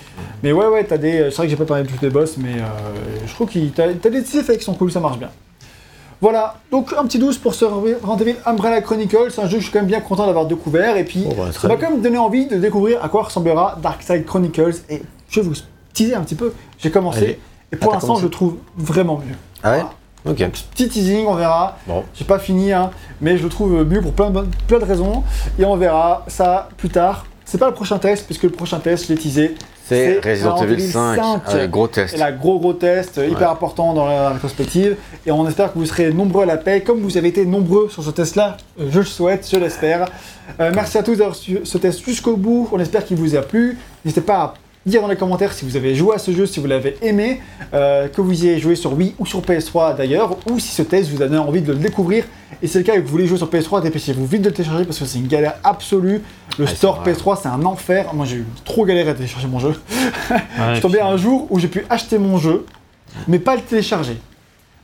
mais 0.43 0.51
ouais, 0.51 0.67
ouais, 0.67 0.83
t'as 0.83 0.97
des. 0.97 1.29
C'est 1.31 1.37
vrai 1.37 1.45
que 1.45 1.51
j'ai 1.51 1.55
pas 1.55 1.63
parlé 1.63 1.83
de 1.83 1.87
tous 1.89 2.01
les 2.01 2.09
boss, 2.09 2.35
mais 2.37 2.55
euh, 2.59 2.65
je 3.25 3.33
trouve 3.33 3.49
que 3.49 3.57
t'as 3.69 3.93
t'as 3.93 4.09
des 4.09 4.21
petits 4.21 4.37
effets 4.39 4.57
qui 4.57 4.65
sont 4.65 4.73
cool, 4.73 4.91
ça 4.91 4.99
marche 4.99 5.17
bien. 5.17 5.29
Voilà, 6.21 6.55
donc 6.71 6.93
un 6.97 7.03
petit 7.05 7.19
12 7.19 7.37
pour 7.37 7.53
ce 7.53 7.65
Evil 7.65 8.35
Umbrella 8.45 8.81
Chronicles, 8.81 9.29
c'est 9.31 9.41
un 9.41 9.45
jeu 9.47 9.57
que 9.57 9.59
je 9.59 9.63
suis 9.65 9.71
quand 9.73 9.79
même 9.79 9.87
bien 9.87 10.01
content 10.01 10.25
d'avoir 10.25 10.45
découvert 10.47 10.97
et 10.97 11.03
puis 11.03 11.25
Oh, 11.29 11.33
bah, 11.37 11.51
ça 11.51 11.67
m'a 11.67 11.75
quand 11.75 11.91
même 11.91 12.01
donné 12.01 12.17
envie 12.17 12.47
de 12.47 12.55
découvrir 12.57 13.03
à 13.03 13.09
quoi 13.09 13.23
ressemblera 13.23 13.77
Darkside 13.81 14.25
Chronicles 14.25 14.77
et 14.89 15.03
je 15.29 15.41
vais 15.41 15.47
vous 15.47 15.53
teaser 15.93 16.15
un 16.15 16.21
petit 16.21 16.35
peu. 16.35 16.53
J'ai 16.79 16.89
commencé 16.89 17.19
Allez. 17.19 17.39
et 17.71 17.75
pour 17.75 17.91
Ah, 17.91 17.95
l'instant 17.95 18.15
je 18.15 18.27
trouve 18.27 18.55
vraiment 18.75 19.17
mieux. 19.17 19.35
Ah 19.63 19.71
ouais 19.73 19.83
Ok. 20.25 20.43
Petit 20.71 20.89
teasing, 20.89 21.25
on 21.27 21.35
verra. 21.35 21.77
Bon. 21.87 22.03
J'ai 22.15 22.25
pas 22.25 22.39
fini, 22.39 22.73
hein, 22.73 22.89
mais 23.21 23.37
je 23.37 23.43
le 23.43 23.49
trouve 23.49 23.85
mieux 23.85 24.01
pour 24.01 24.11
plein 24.11 24.29
de, 24.29 24.41
plein 24.67 24.79
de 24.79 24.83
raisons. 24.83 25.23
Et 25.57 25.63
on 25.63 25.77
verra 25.77 26.25
ça 26.27 26.67
plus 26.77 26.89
tard. 26.89 27.25
C'est 27.45 27.57
pas 27.59 27.67
le 27.67 27.73
prochain 27.73 27.97
test, 27.97 28.25
puisque 28.25 28.43
le 28.43 28.49
prochain 28.49 28.79
test, 28.79 29.05
je 29.07 29.13
l'ai 29.13 29.19
teasé. 29.19 29.55
C'est 29.87 30.19
Resident 30.23 30.57
Evil 30.63 30.73
Evil 30.73 30.87
5. 30.91 31.15
5. 31.15 31.53
Ouais, 31.53 31.67
gros 31.69 31.87
test. 31.87 32.17
Là, 32.17 32.31
gros 32.31 32.59
gros 32.59 32.73
test, 32.73 33.17
euh, 33.17 33.27
hyper 33.27 33.39
Ouais. 33.47 33.53
important 33.53 33.93
dans 33.93 34.05
la 34.05 34.29
rétrospective. 34.31 34.97
Et 35.25 35.31
on 35.31 35.47
espère 35.47 35.71
que 35.73 35.79
vous 35.79 35.85
serez 35.85 36.11
nombreux 36.11 36.43
à 36.43 36.45
la 36.45 36.57
paix, 36.57 36.81
comme 36.81 36.99
vous 36.99 37.17
avez 37.17 37.29
été 37.29 37.45
nombreux 37.45 37.87
sur 37.89 38.03
ce 38.03 38.09
test-là. 38.11 38.57
Euh, 38.79 38.87
Je 38.91 38.99
le 38.99 39.05
souhaite, 39.05 39.47
je 39.51 39.57
l'espère. 39.57 40.09
Euh, 40.59 40.71
merci 40.75 40.97
à 40.97 41.03
tous 41.03 41.15
d'avoir 41.15 41.35
suivi 41.35 41.61
ce 41.63 41.77
test 41.77 42.03
jusqu'au 42.03 42.35
bout. 42.35 42.67
On 42.71 42.79
espère 42.79 43.05
qu'il 43.05 43.17
vous 43.17 43.35
a 43.35 43.41
plu. 43.41 43.77
N'hésitez 44.03 44.21
pas 44.21 44.37
à 44.37 44.53
dire 44.87 45.01
dans 45.01 45.07
les 45.07 45.15
commentaires 45.15 45.53
si 45.53 45.65
vous 45.65 45.75
avez 45.75 45.93
joué 45.95 46.15
à 46.15 46.17
ce 46.17 46.31
jeu, 46.31 46.45
si 46.45 46.59
vous 46.59 46.67
l'avez 46.67 46.97
aimé, 47.01 47.41
euh, 47.73 48.07
que 48.07 48.21
vous 48.21 48.43
y 48.43 48.47
ayez 48.49 48.59
joué 48.59 48.75
sur 48.75 48.93
Wii 48.93 49.13
ou 49.19 49.25
sur 49.25 49.41
PS3 49.41 49.95
d'ailleurs, 49.95 50.37
ou 50.49 50.59
si 50.59 50.69
ce 50.69 50.81
test 50.81 51.09
vous 51.11 51.21
a 51.21 51.27
donné 51.27 51.37
envie 51.37 51.61
de 51.61 51.71
le 51.73 51.77
découvrir. 51.79 52.23
Et 52.61 52.67
c'est 52.67 52.79
le 52.79 52.83
cas 52.85 52.93
et 52.95 52.97
que 52.97 53.03
vous 53.03 53.11
voulez 53.11 53.27
jouer 53.27 53.37
sur 53.37 53.49
PS3, 53.49 53.81
dépêchez-vous 53.83 54.25
vite 54.25 54.41
de 54.41 54.49
le 54.49 54.53
télécharger 54.55 54.85
parce 54.85 54.97
que 54.97 55.05
c'est 55.05 55.19
une 55.19 55.27
galère 55.27 55.55
absolue. 55.63 56.21
Le 56.57 56.65
Ouais, 56.65 56.71
store 56.71 57.01
vrai. 57.01 57.13
PS3, 57.13 57.39
c'est 57.43 57.49
un 57.49 57.63
enfer. 57.65 58.13
Moi, 58.15 58.25
j'ai 58.25 58.37
eu 58.37 58.45
trop 58.65 58.83
galéré 58.85 59.11
à 59.11 59.13
télécharger 59.13 59.47
mon 59.47 59.59
jeu. 59.59 59.75
Ouais, 60.31 60.37
Je 60.69 60.73
suis 60.73 60.81
tombé 60.81 60.99
un 60.99 61.15
jour 61.17 61.47
où 61.51 61.59
j'ai 61.59 61.67
pu 61.67 61.85
acheter 61.89 62.17
mon 62.17 62.37
jeu, 62.37 62.65
mais 63.27 63.37
pas 63.39 63.55
le 63.55 63.61
télécharger. 63.61 64.17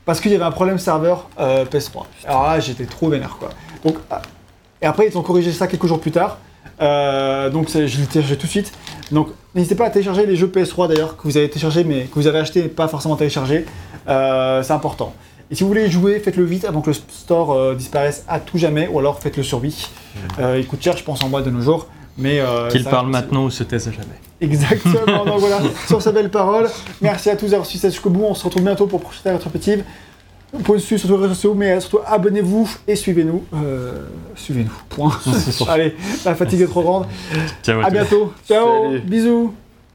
Parce 0.04 0.20
qu'il 0.20 0.30
y 0.30 0.34
avait 0.34 0.44
un 0.44 0.50
problème 0.52 0.78
serveur 0.78 1.28
euh, 1.40 1.64
PS3. 1.64 2.04
Alors 2.26 2.44
là, 2.44 2.60
j'étais 2.60 2.84
trop 2.84 3.08
vénère, 3.08 3.36
quoi. 3.38 3.48
Donc, 3.84 3.96
ah, 4.10 4.22
et 4.80 4.86
après, 4.86 5.08
ils 5.08 5.16
ont 5.18 5.22
corrigé 5.22 5.50
ça 5.50 5.66
quelques 5.66 5.86
jours 5.86 6.00
plus 6.00 6.10
tard. 6.12 6.38
Euh, 6.80 7.50
donc, 7.50 7.68
je 7.70 7.78
l'ai 7.78 8.06
téléchargé 8.06 8.36
tout 8.36 8.46
de 8.46 8.50
suite. 8.50 8.72
Donc, 9.12 9.28
n'hésitez 9.54 9.74
pas 9.74 9.86
à 9.86 9.90
télécharger 9.90 10.26
les 10.26 10.36
jeux 10.36 10.48
PS3 10.48 10.88
d'ailleurs, 10.88 11.16
que 11.16 11.22
vous 11.24 11.36
avez 11.36 11.48
téléchargés, 11.48 11.84
mais 11.84 12.04
que 12.04 12.14
vous 12.14 12.26
avez 12.26 12.38
acheté 12.38 12.60
et 12.60 12.68
pas 12.68 12.88
forcément 12.88 13.16
téléchargés. 13.16 13.64
Euh, 14.08 14.62
c'est 14.62 14.72
important. 14.72 15.14
Et 15.50 15.54
si 15.54 15.62
vous 15.62 15.68
voulez 15.68 15.90
jouer, 15.90 16.20
faites-le 16.20 16.44
vite 16.44 16.64
avant 16.64 16.80
que 16.80 16.90
le 16.90 16.94
store 16.94 17.52
euh, 17.52 17.74
disparaisse 17.74 18.24
à 18.28 18.40
tout 18.40 18.58
jamais, 18.58 18.88
ou 18.88 18.98
alors 18.98 19.20
faites-le 19.20 19.42
sur 19.42 19.60
Wii. 19.60 19.74
Il 20.56 20.66
coûte 20.66 20.82
cher, 20.82 20.96
je 20.96 21.04
pense, 21.04 21.22
en 21.22 21.28
boîte 21.28 21.44
de 21.44 21.50
nos 21.50 21.60
jours. 21.60 21.86
Mais, 22.16 22.40
Qu'il 22.70 22.84
parle 22.84 23.08
maintenant 23.08 23.44
ou 23.44 23.50
se 23.50 23.64
taise 23.64 23.88
à 23.88 23.92
jamais. 23.92 24.18
Exactement, 24.40 25.24
donc 25.26 25.38
voilà, 25.38 25.60
sur 25.86 26.02
ces 26.02 26.12
belles 26.12 26.30
paroles, 26.30 26.68
merci 27.00 27.30
à 27.30 27.36
tous 27.36 27.48
d'avoir 27.48 27.66
suivi 27.66 27.80
ça 27.80 27.88
jusqu'au 27.88 28.10
bout, 28.10 28.24
on 28.24 28.34
se 28.34 28.44
retrouve 28.44 28.62
bientôt 28.62 28.86
pour 28.86 29.00
prochaine 29.00 29.32
rétrospective. 29.32 29.84
Vous 30.54 30.62
pouvez 30.62 30.78
nous 30.78 30.84
suivre 30.84 31.00
sur 31.00 31.08
tous 31.08 31.16
les 31.16 31.22
réseaux 31.22 31.34
sociaux, 31.34 31.54
mais 31.54 31.80
surtout 31.80 31.98
abonnez-vous 32.06 32.70
et 32.86 32.94
suivez-nous. 32.94 33.44
Euh, 33.54 34.04
suivez-nous, 34.36 34.70
point. 34.88 35.12
Allez, 35.68 35.96
la 36.24 36.34
fatigue 36.34 36.60
est 36.60 36.66
trop 36.66 36.82
grande. 36.82 37.06
Ciao 37.62 37.80
à 37.82 37.90
bientôt, 37.90 38.32
ciao, 38.46 38.84
Salut. 38.84 39.00
bisous 39.00 39.54